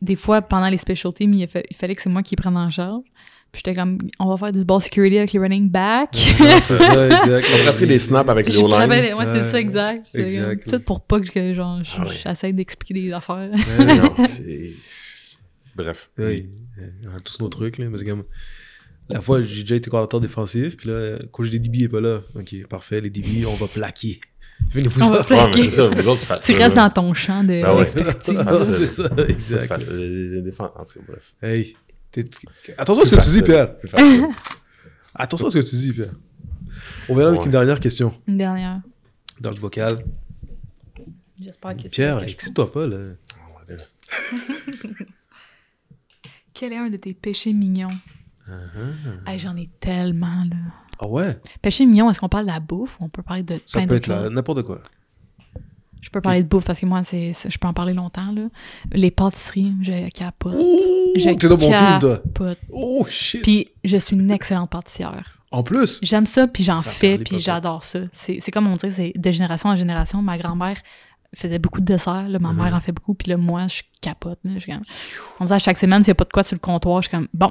des 0.00 0.16
fois, 0.16 0.40
pendant 0.42 0.68
les 0.68 0.78
special 0.78 1.12
teams, 1.12 1.34
il, 1.34 1.48
fa- 1.48 1.60
il 1.68 1.76
fallait 1.76 1.94
que 1.96 2.02
c'est 2.02 2.08
moi 2.10 2.22
qui 2.22 2.34
prenne 2.36 2.56
en 2.56 2.70
charge. 2.70 3.02
Puis 3.52 3.60
j'étais 3.64 3.74
comme, 3.78 3.98
on 4.18 4.28
va 4.30 4.38
faire 4.38 4.50
du 4.52 4.64
ball 4.64 4.80
security 4.80 5.18
avec 5.18 5.32
les 5.34 5.38
running 5.38 5.68
backs. 5.70 6.34
non, 6.40 6.46
c'est 6.62 6.76
ça, 6.78 7.06
exact. 7.22 7.46
On 7.54 7.62
presque 7.64 7.84
des 7.86 7.98
snaps 7.98 8.30
avec 8.30 8.48
les 8.48 8.56
O-line. 8.58 8.88
ouais, 8.90 9.08
c'est 9.08 9.14
Ouais, 9.14 9.42
ça, 9.42 9.60
exact. 9.60 10.08
Exact. 10.14 10.64
comme, 10.64 10.72
Tout 10.78 10.84
pour 10.84 11.00
pas 11.02 11.20
que 11.20 11.52
genre, 11.52 11.84
je- 11.84 11.90
Ah 11.98 12.04
ouais. 12.06 12.14
j'essaie 12.24 12.52
d'expliquer 12.54 12.94
des 12.94 13.12
affaires. 13.12 13.50
Ouais, 13.52 13.84
Non, 13.94 14.14
c'est... 14.26 14.72
Bref. 15.76 16.10
Oui, 16.18 16.48
on 17.12 17.16
a 17.16 17.20
tous 17.20 17.40
nos 17.40 17.48
trucs, 17.48 17.76
là. 17.78 17.86
Mais 17.90 17.98
c'est 17.98 18.04
comme. 18.06 18.24
La 19.08 19.20
fois, 19.20 19.42
j'ai 19.42 19.62
déjà 19.62 19.74
été 19.74 19.90
coordinateur 19.90 20.20
défensif, 20.20 20.76
puis 20.76 20.88
là, 20.88 21.18
coach 21.30 21.50
des 21.50 21.58
DB 21.58 21.82
est 21.84 21.88
pas 21.88 22.00
là. 22.00 22.20
Ok, 22.34 22.54
parfait, 22.70 23.00
les 23.02 23.10
DB, 23.10 23.44
on 23.46 23.54
va 23.54 23.66
plaquer. 23.66 24.20
Venez-vous 24.70 25.02
On 25.02 25.10
va 25.10 25.18
ça. 25.18 25.24
plaquer. 25.24 25.42
Ouais, 25.44 25.50
mais 25.56 25.70
c'est 25.70 25.76
ça, 25.76 25.88
vous 25.88 26.08
autres, 26.08 26.40
c'est 26.40 26.54
Tu 26.54 26.58
restes 26.58 26.76
dans 26.76 26.88
ton 26.88 27.12
champ 27.12 27.42
de 27.42 27.48
Ben 27.48 27.74
ouais. 27.74 27.80
d'expertise. 27.84 28.38
Ah, 28.46 28.56
c'est 28.70 28.86
ça, 28.86 29.04
exact. 29.28 29.82
défenses- 30.44 30.70
En 30.78 30.84
tout 30.84 31.00
cas, 31.00 31.04
bref. 31.08 31.34
Hey, 31.42 31.76
attention 32.78 33.02
à 33.02 33.06
ce 33.06 33.16
que 33.16 33.22
tu 33.22 33.30
dis, 33.30 33.42
Pierre. 33.42 33.74
Attention 35.14 35.46
à 35.46 35.50
ce 35.50 35.58
que 35.58 35.64
tu 35.64 35.76
dis, 35.76 35.92
Pierre. 35.92 36.12
On 37.08 37.14
verra 37.14 37.30
avec 37.30 37.44
une 37.44 37.50
dernière 37.50 37.78
question 37.80 38.18
Une 38.26 38.38
dernière. 38.38 38.80
dans 39.40 39.50
le 39.50 39.60
bocal. 39.60 39.98
J'espère 41.40 41.76
que 41.76 41.88
Pierre, 41.88 42.22
excite-toi 42.22 42.72
pas, 42.72 42.86
là. 42.86 42.98
Quel 46.54 46.72
est 46.72 46.76
un 46.78 46.90
de 46.90 46.96
tes 46.96 47.14
péchés 47.14 47.52
mignons? 47.52 47.90
Hey, 49.26 49.38
J'en 49.38 49.56
ai 49.56 49.68
tellement, 49.80 50.44
là. 50.44 50.56
Ah 50.98 51.08
ouais? 51.08 51.38
Péché 51.60 51.84
mignon, 51.86 52.10
est-ce 52.10 52.20
qu'on 52.20 52.28
parle 52.28 52.44
de 52.46 52.50
la 52.52 52.60
bouffe 52.60 53.00
ou 53.00 53.04
on 53.04 53.08
peut 53.08 53.22
parler 53.22 53.42
de 53.42 53.60
Ça 53.66 53.78
plein 53.80 53.88
peut 53.88 53.94
être 53.96 54.28
n'importe 54.30 54.62
quoi. 54.62 54.80
Je 56.02 56.10
peux 56.10 56.20
parler 56.20 56.42
de 56.42 56.48
bouffe 56.48 56.64
parce 56.64 56.80
que 56.80 56.84
moi, 56.86 57.02
c'est, 57.04 57.32
je 57.48 57.58
peux 57.58 57.66
en 57.68 57.72
parler 57.72 57.94
longtemps, 57.94 58.30
là. 58.34 58.42
Les 58.92 59.10
pâtisseries, 59.10 59.72
je 59.80 60.10
capote. 60.10 60.56
Ouh! 60.56 61.12
Je 61.16 61.30
T'es 61.30 61.48
dans 61.48 61.56
mon 61.56 61.70
capote. 61.70 62.58
Oh, 62.70 63.06
shit! 63.08 63.42
Puis 63.42 63.68
je 63.84 63.96
suis 63.96 64.16
une 64.16 64.30
excellente 64.30 64.68
pâtissière. 64.70 65.38
En 65.52 65.62
plus, 65.62 65.98
J'aime 66.02 66.26
ça, 66.26 66.46
puis 66.48 66.64
j'en 66.64 66.80
Ça 66.80 66.90
fais, 66.90 67.18
puis 67.18 67.38
j'adore 67.38 67.82
ça. 67.84 68.00
C'est, 68.12 68.38
c'est 68.40 68.50
comme 68.50 68.66
on 68.66 68.72
dirait, 68.74 68.90
c'est 68.90 69.12
de 69.14 69.30
génération 69.30 69.68
en 69.68 69.76
génération. 69.76 70.20
Ma 70.22 70.38
grand-mère 70.38 70.76
faisait 71.34 71.58
beaucoup 71.58 71.80
de 71.80 71.86
desserts, 71.86 72.28
là, 72.28 72.38
ma 72.38 72.52
Mhm. 72.52 72.62
mère 72.62 72.74
en 72.74 72.80
fait 72.80 72.92
beaucoup, 72.92 73.14
puis 73.14 73.30
là, 73.30 73.36
moi, 73.36 73.66
je 73.68 73.82
capote. 74.00 74.38
Là, 74.44 74.52
je 74.56 74.66
on 75.40 75.44
dirait 75.44 75.56
à 75.56 75.58
chaque 75.58 75.76
semaine, 75.78 76.02
s'il 76.02 76.10
n'y 76.10 76.12
a 76.12 76.14
pas 76.16 76.24
de 76.24 76.30
quoi 76.32 76.42
sur 76.42 76.54
le 76.56 76.60
comptoir, 76.60 77.00
je 77.02 77.08
suis 77.08 77.16
comme, 77.16 77.28
bon, 77.32 77.50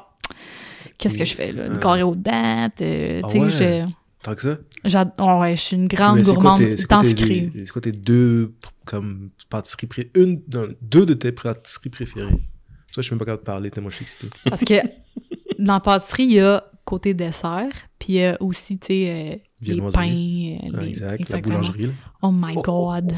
qu'est-ce 0.98 1.18
que 1.18 1.26
je 1.26 1.34
fais, 1.36 1.52
là? 1.52 1.68
Une 1.68 1.74
Ouais. 1.74 1.80
carré 1.80 2.04
aux 2.04 2.16
dates, 2.16 2.82
euh, 2.82 3.22
Ah 3.24 3.28
tu 3.28 3.40
sais, 3.52 3.84
ouais? 3.84 3.86
Tant 4.24 4.36
que 4.36 4.42
ça? 4.42 4.58
j'ad- 4.86 5.14
oh 5.20 5.40
ouais, 5.42 5.56
je 5.56 5.62
suis 5.62 5.76
une 5.76 5.88
grande 5.88 6.18
Mais 6.18 6.24
gourmande, 6.24 6.60
c'est 6.60 6.88
quoi 6.88 7.02
tes- 7.02 7.10
sucré. 7.10 7.52
C'est 7.56 7.70
quoi 7.72 7.82
tes 7.82 7.92
deux 7.92 8.54
comme 8.86 9.30
pâtisseries 9.50 9.88
pré... 9.88 10.12
une, 10.16 10.42
non, 10.54 10.68
deux 10.82 11.06
de 11.06 11.14
tes 11.14 11.32
pâtisseries 11.32 11.90
préférées? 11.90 12.44
Ça, 12.92 12.98
je 12.98 13.02
suis 13.04 13.12
même 13.14 13.20
pas 13.20 13.26
capable 13.26 13.42
de 13.44 13.46
parler, 13.46 13.72
tellement 13.72 13.90
je 13.90 13.96
suis 13.96 14.04
excité. 14.04 14.30
Parce 14.50 14.64
que 14.64 14.74
dans 15.60 15.74
la 15.76 15.80
pâtisserie, 15.80 16.24
il 16.24 16.32
y 16.34 16.40
a 16.40 16.64
côté 16.84 17.14
dessert, 17.14 17.70
puis 18.00 18.14
il 18.14 18.16
y 18.16 18.26
a 18.26 18.38
aussi, 18.42 18.78
tu 18.80 18.88
sais, 18.88 19.10
euh, 19.10 19.36
les 19.62 19.80
pains. 19.80 19.88
euh, 20.10 20.72
Ah, 20.78 20.82
les- 20.82 20.90
exact, 20.90 21.30
la 21.30 21.42
boulangerie, 21.42 21.84
là. 21.88 21.94
Oh 22.22 22.32
my 22.34 22.54
Oh, 22.56 22.62
oh, 22.68 22.86
god. 22.92 23.14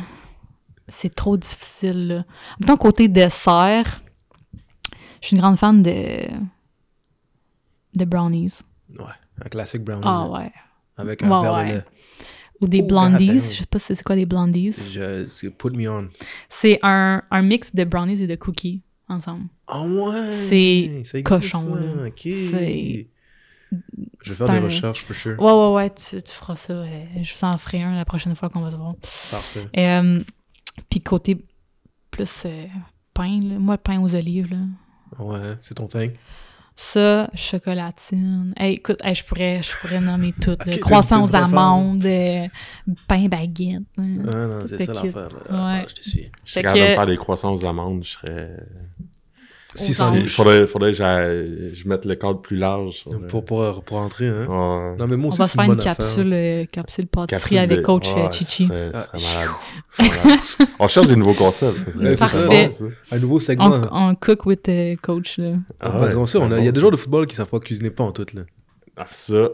C'est 0.89 1.15
trop 1.15 1.37
difficile, 1.37 2.07
là. 2.07 2.25
Mettons, 2.59 2.77
côté 2.77 3.07
dessert, 3.07 4.01
je 5.21 5.27
suis 5.27 5.35
une 5.37 5.41
grande 5.41 5.57
fan 5.57 5.81
de. 5.81 6.27
de 7.95 8.05
brownies. 8.05 8.59
Ouais, 8.99 9.05
un 9.43 9.49
classique 9.49 9.83
brownie. 9.83 10.03
Ah 10.05 10.27
là, 10.27 10.29
ouais. 10.39 10.51
Avec 10.97 11.23
un 11.23 11.29
Ouais, 11.31 11.41
verre 11.41 11.53
ouais. 11.55 11.63
de 11.69 11.73
lait. 11.75 11.83
Ou 12.61 12.67
des 12.67 12.81
Oh, 12.81 12.87
blondies. 12.87 13.27
goddamn. 13.27 13.35
Je 13.41 13.55
sais 13.57 13.65
pas 13.65 13.79
si 13.79 13.95
c'est 13.95 14.03
quoi 14.03 14.15
des 14.15 14.25
blondies. 14.25 14.71
Je, 14.91 15.25
c'est 15.25 15.49
put 15.49 15.71
me 15.71 15.89
on. 15.89 16.09
C'est 16.49 16.79
un, 16.83 17.21
un 17.31 17.41
mix 17.41 17.73
de 17.75 17.83
brownies 17.83 18.21
et 18.21 18.27
de 18.27 18.35
cookies 18.35 18.81
ensemble. 19.09 19.45
Ah 19.67 19.81
ouais! 19.81 20.33
C'est 20.33 21.23
cochon, 21.23 21.75
ça, 21.75 21.79
là. 21.81 22.07
Ok. 22.07 22.19
C'est- 22.23 23.07
Je 24.21 24.29
vais 24.29 24.35
faire 24.35 24.47
des 24.47 24.57
un- 24.57 24.61
recherches, 24.65 25.01
for 25.03 25.15
sure. 25.15 25.39
Ouais, 25.41 25.51
ouais, 25.51 25.73
ouais, 25.73 25.89
tu, 25.89 26.21
tu 26.21 26.31
feras 26.31 26.55
ça. 26.55 26.85
je 27.21 27.33
vous 27.33 27.43
en 27.43 27.57
ferai 27.57 27.81
un 27.81 27.95
la 27.95 28.05
prochaine 28.05 28.35
fois 28.35 28.49
qu'on 28.49 28.61
va 28.61 28.69
se 28.69 28.75
voir. 28.77 28.93
Parfait. 29.31 29.67
Euh, 29.77 30.23
Puis 30.89 30.99
côté 31.01 31.43
plus 32.11 32.43
euh, 32.45 32.65
pain, 33.13 33.39
là. 33.41 33.57
moi, 33.59 33.77
pain 33.77 33.99
aux 33.99 34.13
olives, 34.15 34.49
là. 34.51 34.57
Ouais, 35.19 35.55
c'est 35.59 35.73
ton 35.75 35.87
thing. 35.87 36.11
Ça, 36.75 37.29
chocolatine. 37.35 38.53
Hey, 38.57 38.73
écoute, 38.73 38.99
hey, 39.03 39.13
je, 39.13 39.23
pourrais, 39.23 39.61
je 39.61 39.71
pourrais 39.79 39.99
nommer 40.01 40.33
tout. 40.33 40.51
là. 40.51 40.55
Ok, 40.59 40.69
t'es- 40.71 40.79
Croissant 40.79 41.23
aux 41.25 41.35
amandes, 41.35 42.05
euh, 42.05 42.47
pain 43.07 43.27
baguette. 43.27 43.83
hein. 43.97 44.17
Ah 44.33 44.45
non, 44.47 44.59
c'est 44.65 44.83
ça 44.83 44.93
l'affaire. 44.93 45.29
Ah, 45.49 45.83
je 45.87 45.93
te 45.93 46.01
suis. 46.01 46.31
Je 46.43 46.51
suis 46.51 46.61
capable 46.61 46.79
de 46.79 46.89
me 46.89 46.93
faire 46.93 47.05
des 47.05 47.17
croissants 47.17 47.53
aux 47.53 47.65
amandes, 47.65 48.03
je 48.03 48.09
serais... 48.11 48.57
600 49.75 50.09
anges. 50.09 50.17
Il 50.19 50.29
faudrait, 50.29 50.67
faudrait 50.67 50.91
que 50.93 50.97
je 51.73 51.87
mette 51.87 52.05
le 52.05 52.15
cadre 52.15 52.41
plus 52.41 52.57
large. 52.57 53.05
le- 53.11 53.27
Pour, 53.27 53.43
pour, 53.45 53.83
pour 53.83 53.97
entrer, 53.97 54.27
hein. 54.27 54.45
Ouais. 54.47 54.95
Non, 54.97 55.07
mais 55.07 55.15
moi 55.17 55.25
On 55.25 55.27
aussi, 55.29 55.37
va 55.39 55.45
c'est 55.45 55.51
se 55.51 55.55
faire 55.55 55.63
une 55.71 55.77
capsule, 55.77 56.33
euh, 56.33 56.65
capsule 56.71 57.07
pâtisserie 57.07 57.39
Capsule 57.41 57.57
avec 57.59 57.77
de- 57.79 57.83
coach 57.83 58.07
euh, 58.15 58.23
ouais, 58.25 58.31
Chichi. 58.31 58.67
Ah. 58.71 59.05
malade. 59.13 59.49
Malade. 59.99 60.39
On 60.79 60.87
cherche 60.87 61.07
des 61.07 61.15
nouveaux 61.15 61.33
concepts. 61.33 61.79
C'est 61.79 61.97
bon, 61.97 62.15
ça. 62.15 63.15
Un 63.15 63.19
nouveau 63.19 63.39
segment. 63.39 63.81
On, 63.91 64.09
on 64.11 64.15
cook 64.15 64.45
with 64.45 64.67
euh, 64.69 64.95
coach. 65.01 65.37
Là. 65.37 65.53
Ah 65.79 65.89
Parce 65.91 66.07
ouais, 66.07 66.13
qu'on 66.13 66.25
sait, 66.25 66.37
on 66.37 66.55
il 66.57 66.63
y 66.65 66.67
a 66.67 66.71
des 66.71 66.81
de 66.81 66.95
football 66.95 67.27
qui 67.27 67.35
savent 67.35 67.49
pas 67.49 67.59
cuisiner 67.59 67.89
pas 67.89 68.03
en 68.03 68.11
tout, 68.11 68.25
là. 68.33 68.41
Ah, 68.95 69.05
ça, 69.11 69.49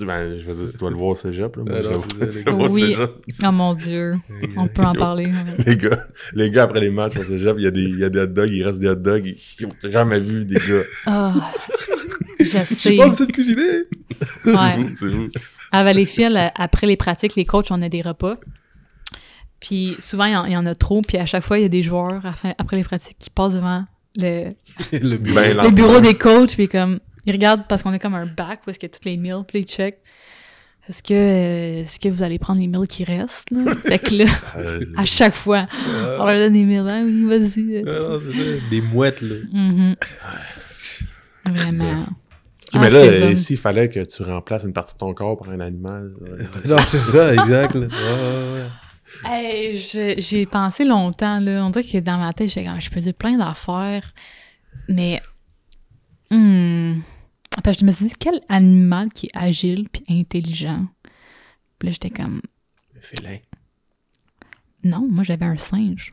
ben, 0.00 0.38
je 0.38 0.44
veux 0.44 0.52
dire, 0.64 0.72
tu 0.72 0.78
dois 0.78 0.90
le 0.90 0.96
voir 0.96 1.08
au 1.10 1.14
cégep, 1.14 1.56
là. 1.56 1.62
Moi, 1.64 1.82
je 1.82 1.88
non, 1.88 2.00
je 2.30 2.50
vois 2.50 2.70
Oui. 2.70 2.80
cégep. 2.80 3.10
Oh 3.46 3.52
mon 3.52 3.74
Dieu. 3.74 4.16
On 4.56 4.68
peut 4.68 4.82
en 4.82 4.94
parler. 4.94 5.26
ouais. 5.26 5.64
Les 5.66 5.76
gars, 5.76 6.06
les 6.34 6.50
gars, 6.50 6.62
après 6.64 6.80
les 6.80 6.90
matchs 6.90 7.16
au 7.18 7.24
cégep, 7.24 7.56
il 7.58 7.64
y 7.64 7.66
a 7.66 7.70
des, 7.70 7.82
il 7.82 7.98
y 7.98 8.04
a 8.04 8.08
des 8.10 8.20
hot 8.20 8.26
dogs, 8.28 8.50
il 8.50 8.62
reste 8.64 8.78
des 8.78 8.88
hot 8.88 8.94
dogs. 8.94 9.26
Ils 9.60 9.66
ont 9.66 9.90
jamais 9.90 10.20
vu 10.20 10.44
des 10.44 10.54
gars. 10.56 10.82
Ah, 11.06 11.34
je 12.38 12.44
Je 12.44 12.48
sais. 12.50 12.64
sais 12.74 12.96
pas, 12.96 13.08
vous 13.08 13.22
êtes 13.22 13.32
cuisiner! 13.32 13.62
C'est 14.44 14.50
Ouais. 14.50 14.76
vous, 14.78 14.96
c'est 14.96 15.08
vous. 15.08 15.28
À 15.72 15.82
Valleyfield, 15.84 16.36
euh, 16.36 16.48
après 16.54 16.86
les 16.86 16.96
pratiques, 16.96 17.34
les 17.36 17.44
coachs, 17.44 17.66
on 17.70 17.82
a 17.82 17.88
des 17.88 18.00
repas. 18.00 18.38
Puis 19.60 19.96
souvent, 19.98 20.24
il 20.24 20.32
y 20.32 20.36
en- 20.36 20.44
il 20.46 20.52
y, 20.52 20.56
en 20.56 20.66
a 20.66 20.74
trop. 20.74 21.02
Puis 21.02 21.18
à 21.18 21.26
chaque 21.26 21.44
fois, 21.44 21.58
il 21.58 21.62
y 21.62 21.64
a 21.64 21.68
des 21.68 21.82
joueurs, 21.82 22.22
après 22.58 22.76
les 22.76 22.84
pratiques, 22.84 23.16
qui 23.18 23.28
passent 23.28 23.54
devant 23.54 23.84
le, 24.16 24.52
Le 24.92 25.16
bureau. 25.16 25.34
Ben, 25.34 25.56
le 25.64 25.70
bureau 25.70 26.00
des 26.00 26.14
coachs. 26.14 26.54
Puis 26.54 26.68
comme, 26.68 27.00
ils 27.28 27.32
regardent 27.32 27.66
parce 27.68 27.82
qu'on 27.82 27.92
a 27.92 27.98
comme 27.98 28.14
un 28.14 28.26
bac 28.26 28.60
où 28.66 28.70
est-ce 28.70 28.78
qu'il 28.78 28.88
y 28.88 28.90
a 28.90 28.94
toutes 28.94 29.04
les 29.04 29.16
meals. 29.16 29.44
Puis 29.46 29.60
ils 29.60 29.64
checkent. 29.66 30.00
Est-ce 30.88 31.02
que, 31.02 31.12
euh, 31.12 31.80
est-ce 31.82 32.00
que 32.00 32.08
vous 32.08 32.22
allez 32.22 32.38
prendre 32.38 32.60
les 32.60 32.66
meals 32.66 32.86
qui 32.88 33.04
restent? 33.04 33.50
Là? 33.50 33.74
fait 33.86 33.98
que 33.98 34.14
là, 34.14 34.24
Euh, 34.56 34.84
à 34.96 35.04
chaque 35.04 35.34
fois, 35.34 35.66
on 36.18 36.24
leur 36.24 36.34
donne 36.36 36.54
des 36.54 36.64
meals. 36.64 36.88
Ah 36.88 37.02
oui, 37.04 37.24
vas-y. 37.26 37.84
Ah, 37.86 38.08
non, 38.08 38.20
c'est 38.22 38.32
ça. 38.32 38.68
Des 38.70 38.80
mouettes, 38.80 39.20
là. 39.20 39.36
Mhm. 39.52 39.96
Vraiment. 41.46 42.06
mais 42.74 42.80
Ah, 42.80 42.90
là, 42.90 43.00
c'est 43.02 43.22
euh, 43.22 43.28
bon. 43.30 43.36
s'il 43.36 43.56
fallait 43.58 43.88
que 43.88 44.00
tu 44.04 44.22
remplaces 44.22 44.64
une 44.64 44.72
partie 44.72 44.94
de 44.94 44.98
ton 44.98 45.12
corps 45.14 45.36
par 45.38 45.50
un 45.50 45.60
animal, 45.60 46.12
Non, 46.66 46.76
c'est 46.78 46.98
ça, 46.98 47.32
exact, 47.34 47.74
là. 47.74 47.86
Ouais, 47.86 47.96
ouais, 47.96 48.62
ouais. 48.62 48.68
Hey, 49.24 49.78
je- 49.78 50.14
j'ai 50.18 50.44
pensé 50.46 50.84
longtemps, 50.84 51.40
là. 51.40 51.64
On 51.64 51.70
dirait 51.70 51.84
que 51.84 51.98
dans 51.98 52.18
ma 52.18 52.32
tête, 52.34 52.52
comme, 52.54 52.80
je 52.80 52.90
peux 52.90 53.00
dire 53.00 53.14
plein 53.14 53.36
d'affaires, 53.38 54.12
mais. 54.88 55.20
Hmm. 56.30 57.00
Après, 57.58 57.72
je 57.72 57.84
me 57.84 57.90
suis 57.90 58.06
dit, 58.06 58.14
quel 58.18 58.40
animal 58.48 59.08
qui 59.12 59.26
est 59.26 59.30
agile 59.36 59.88
puis 59.90 60.04
intelligent? 60.08 60.86
Puis 61.78 61.88
là, 61.88 61.92
j'étais 61.92 62.10
comme, 62.10 62.40
Le 62.94 63.00
félin. 63.00 63.36
non, 64.84 65.06
moi, 65.10 65.24
j'avais 65.24 65.44
un 65.44 65.56
singe. 65.56 66.12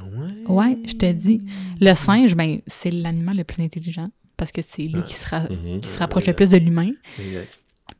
Ouais. 0.00 0.46
Ouais, 0.48 0.78
je 0.86 0.94
te 0.94 1.10
dis. 1.12 1.44
Le 1.80 1.94
singe, 1.94 2.34
ben, 2.36 2.60
c'est 2.68 2.90
l'animal 2.92 3.36
le 3.36 3.44
plus 3.44 3.62
intelligent 3.62 4.08
parce 4.36 4.52
que 4.52 4.62
c'est 4.62 4.84
lui 4.84 5.02
qui 5.02 5.14
se, 5.14 5.28
ra- 5.28 5.48
mhm. 5.50 5.80
qui 5.80 5.88
se 5.88 5.98
rapproche 5.98 6.26
le 6.26 6.32
plus 6.32 6.50
de 6.50 6.56
l'humain. 6.58 6.90
Exact. 7.18 7.48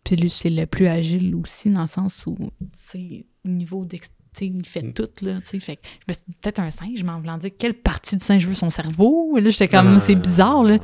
Puis 0.05 0.17
lui, 0.17 0.31
c'est 0.31 0.51
le 0.51 0.67
plus 0.67 0.87
agile 0.87 1.35
aussi, 1.35 1.71
dans 1.71 1.83
le 1.83 1.87
sens 1.87 2.25
où, 2.27 2.37
tu 2.37 2.67
sais, 2.75 3.27
au 3.45 3.49
niveau 3.49 3.85
d'ex- 3.85 4.09
tu 4.35 4.39
sais, 4.39 4.47
il 4.47 4.67
fait 4.67 4.93
tout, 4.93 5.09
là, 5.23 5.41
tu 5.41 5.47
sais. 5.47 5.61
Fait 5.61 5.77
que 5.77 5.83
je 5.87 6.05
me 6.09 6.13
suis 6.15 6.23
dit, 6.29 6.35
peut-être 6.41 6.59
un 6.61 6.71
singe, 6.71 7.03
mais 7.05 7.11
en 7.11 7.21
voulant 7.21 7.39
dire, 7.39 7.51
quelle 7.59 7.75
partie 7.75 8.17
du 8.17 8.25
singe 8.25 8.47
veut 8.47 8.55
son 8.55 8.71
cerveau? 8.71 9.37
Là, 9.39 9.49
j'étais 9.51 9.69
comme, 9.69 9.95
Ah, 9.97 10.01
c'est 10.01 10.15
bizarre, 10.17 10.63
là. 10.65 10.75
ouais. 10.75 10.81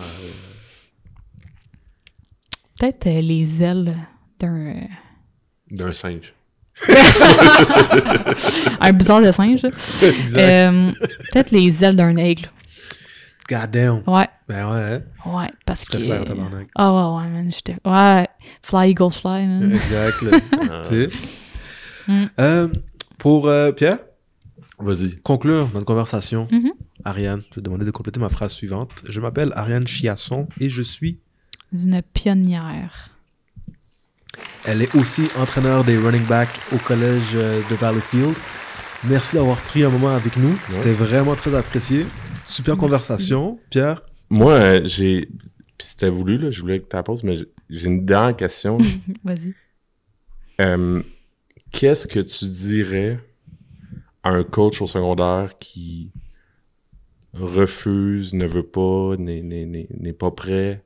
Peut-être 2.81 3.07
euh, 3.07 3.21
les 3.21 3.63
ailes 3.63 3.95
d'un. 4.39 4.75
D'un 5.71 5.93
singe. 5.93 6.33
un 8.81 8.93
bizarre 8.93 9.21
de 9.21 9.31
singe. 9.33 9.63
Euh, 10.37 10.91
peut-être 11.33 11.51
les 11.51 11.85
ailes 11.85 11.97
d'un 11.97 12.17
aigle. 12.17 12.49
God 13.49 13.71
damn. 13.71 14.03
Ouais, 14.07 14.29
Ben 14.49 14.71
ouais, 14.71 15.03
hein. 15.27 15.31
ouais, 15.37 15.51
parce 15.67 15.89
que. 15.89 15.99
Flair, 15.99 16.25
tabarnak. 16.25 16.69
Ah 16.77 16.93
ouais, 16.93 17.23
ouais, 17.23 17.29
man, 17.29 17.51
j'étais. 17.53 17.77
Ouais, 17.85 18.27
fly, 18.63 18.91
eagle, 18.91 19.11
fly, 19.11 19.47
man. 19.47 19.73
Exact. 19.75 20.25
Ah. 20.71 20.83
tu 20.85 20.89
sais. 20.89 21.11
Mm. 22.09 22.25
Euh, 22.41 22.69
pour 23.19 23.49
euh, 23.49 23.73
Pierre, 23.73 23.99
Vas-y. 24.79 25.17
conclure 25.21 25.69
notre 25.75 25.85
conversation, 25.87 26.49
Mhm. 26.51 26.73
Ariane, 27.05 27.41
je 27.43 27.47
vais 27.49 27.55
te 27.57 27.61
demander 27.61 27.85
de 27.85 27.91
compléter 27.91 28.21
ma 28.21 28.29
phrase 28.29 28.53
suivante. 28.53 28.91
Je 29.09 29.21
m'appelle 29.21 29.53
Ariane 29.55 29.87
Chiasson 29.87 30.49
et 30.61 30.71
je 30.71 30.83
suis. 30.83 31.19
Une 31.73 32.03
pionnière. 32.15 33.11
Elle 34.65 34.83
est 34.83 34.95
aussi 34.95 35.29
entraîneur 35.39 35.85
des 35.85 35.97
running 35.97 36.25
backs 36.27 36.61
au 36.73 36.79
collège 36.79 37.23
euh, 37.35 37.61
de 37.71 37.75
Valleyfield. 37.77 38.35
Merci 39.05 39.37
d'avoir 39.37 39.57
pris 39.59 39.83
un 39.85 39.89
moment 39.89 40.11
avec 40.15 40.37
nous. 40.37 40.59
C'était 40.69 40.93
vraiment 40.93 41.35
très 41.35 41.55
apprécié. 41.55 42.05
Super 42.45 42.75
Merci. 42.75 42.81
conversation. 42.81 43.59
Pierre, 43.71 44.03
Moi, 44.29 44.53
euh, 44.53 44.81
j'ai. 44.85 45.27
Puis 45.79 45.89
c'était 45.89 46.11
voulu, 46.11 46.37
là, 46.37 46.51
je 46.51 46.61
voulais 46.61 46.81
que 46.81 46.89
tu 46.89 46.95
la 46.97 47.03
poses, 47.03 47.23
mais 47.23 47.37
j'ai- 47.37 47.49
j'ai 47.71 47.87
une 47.87 48.05
dernière 48.05 48.37
question. 48.37 48.77
Vas-y. 49.25 49.55
Euh, 50.61 51.03
Qu'est-ce 51.73 52.07
que 52.09 52.21
tu 52.21 52.47
dirais 52.47 53.19
à 54.25 54.31
un 54.31 54.43
coach 54.45 54.83
au 54.83 54.87
secondaire 54.87 55.53
qui 55.59 56.11
refuse, 57.33 58.35
ne 58.35 58.45
veut 58.47 58.65
pas, 58.65 59.15
n'est- 59.17 59.41
n'est 59.43 59.65
n'est- 59.67 59.89
n'est 59.99 60.13
pas 60.13 60.31
prêt? 60.33 60.83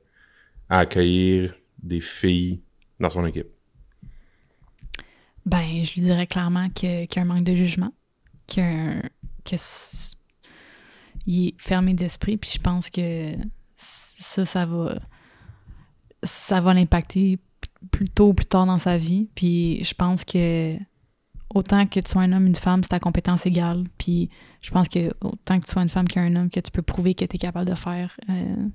À 0.69 0.79
accueillir 0.79 1.53
des 1.81 2.01
filles 2.01 2.61
dans 2.99 3.09
son 3.09 3.25
équipe? 3.25 3.47
Ben, 5.45 5.83
je 5.83 5.93
lui 5.93 6.01
dirais 6.01 6.27
clairement 6.27 6.69
qu'il 6.69 6.89
y 6.89 7.19
a 7.19 7.21
un 7.21 7.25
manque 7.25 7.43
de 7.43 7.55
jugement, 7.55 7.93
qu'il 8.47 8.63
est 11.27 11.53
fermé 11.59 11.93
d'esprit, 11.93 12.37
puis 12.37 12.51
je 12.53 12.59
pense 12.59 12.89
que 12.89 13.35
ça, 13.77 14.45
ça 14.45 14.65
va, 14.65 14.99
ça 16.23 16.61
va 16.61 16.73
l'impacter 16.73 17.39
plus 17.91 18.09
tôt 18.09 18.29
ou 18.29 18.33
plus 18.33 18.45
tard 18.45 18.65
dans 18.65 18.77
sa 18.77 18.97
vie. 18.97 19.29
Puis 19.35 19.83
je 19.83 19.93
pense 19.93 20.23
que 20.25 20.77
autant 21.53 21.85
que 21.85 21.99
tu 21.99 22.11
sois 22.11 22.23
un 22.23 22.33
homme, 22.33 22.47
une 22.47 22.55
femme, 22.55 22.83
c'est 22.83 22.89
ta 22.89 22.99
compétence 22.99 23.45
égale. 23.45 23.85
Puis 23.97 24.29
je 24.61 24.71
pense 24.71 24.89
que 24.89 25.13
autant 25.21 25.59
que 25.59 25.65
tu 25.65 25.71
sois 25.71 25.83
une 25.83 25.89
femme 25.89 26.07
qu'un 26.07 26.35
homme, 26.35 26.49
que 26.49 26.59
tu 26.59 26.71
peux 26.71 26.81
prouver 26.81 27.13
que 27.13 27.25
tu 27.25 27.35
es 27.35 27.39
capable 27.39 27.69
de 27.69 27.75
faire 27.75 28.17
euh, 28.29 28.67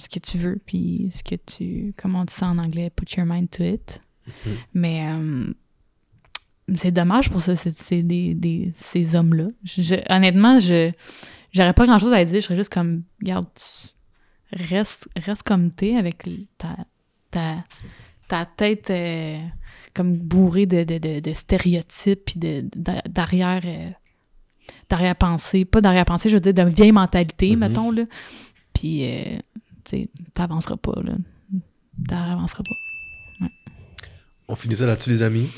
ce 0.00 0.08
que 0.08 0.18
tu 0.18 0.38
veux, 0.38 0.60
puis 0.64 1.10
ce 1.14 1.22
que 1.22 1.34
tu, 1.36 1.94
comment 1.96 2.20
on 2.22 2.24
dit 2.24 2.32
ça 2.34 2.46
en 2.46 2.58
anglais, 2.58 2.90
put 2.90 3.06
your 3.16 3.26
mind 3.26 3.50
to 3.50 3.62
it. 3.64 4.00
Mais 4.74 5.06
euh, 5.08 5.52
c'est 6.76 6.90
dommage 6.92 7.30
pour 7.30 7.40
ça, 7.40 7.56
c'est, 7.56 8.02
des, 8.02 8.34
des- 8.34 8.72
ces 8.76 9.16
hommes-là. 9.16 9.48
Honnêtement, 10.08 10.60
je 10.60 10.92
j'aurais 11.52 11.72
pas 11.72 11.86
grand-chose 11.86 12.12
à 12.12 12.24
dire. 12.24 12.36
Je 12.40 12.46
serais 12.46 12.56
juste 12.56 12.72
comme, 12.72 13.02
regarde, 13.20 13.46
tu- 13.54 13.88
reste, 14.64 15.08
reste 15.16 15.42
comme 15.42 15.70
t'es 15.72 15.96
avec 15.96 16.22
ta, 16.58 16.76
ta, 17.30 17.64
ta 18.28 18.46
tête 18.46 18.90
euh, 18.90 19.38
comme 19.94 20.16
bourrée 20.16 20.66
de, 20.66 20.84
de, 20.84 20.98
de, 20.98 21.20
de 21.20 21.32
stéréotypes 21.32 22.24
puis 22.26 22.36
d'arrière... 22.38 23.62
euh, 23.64 23.90
d'arrière-pensée. 24.88 25.64
Pas 25.64 25.80
d'arrière-pensée, 25.80 26.28
je 26.28 26.34
veux 26.36 26.40
dire 26.40 26.54
de 26.54 26.62
vieille 26.70 26.92
mentalité, 26.92 27.50
Mhm. 27.50 27.58
mettons, 27.58 27.90
là. 27.90 28.04
Puis, 28.72 29.04
euh, 29.04 29.38
t'avanceras 30.34 30.76
pas. 30.76 31.00
Là. 31.02 31.14
T'avanceras 32.08 32.62
pas. 32.62 33.46
On 34.48 34.56
finit 34.56 34.76
ça 34.76 34.86
là-dessus, 34.86 35.10
les 35.10 35.22
amis. 35.22 35.48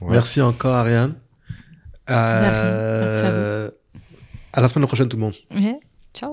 Merci 0.00 0.40
encore, 0.40 0.74
Ariane. 0.74 1.14
Euh, 2.10 3.70
à, 4.52 4.60
la 4.60 4.68
semaine 4.68 4.86
prochaine, 4.86 5.08
tout 5.08 5.16
le 5.16 5.22
monde. 5.22 5.34
Ciao. 6.14 6.32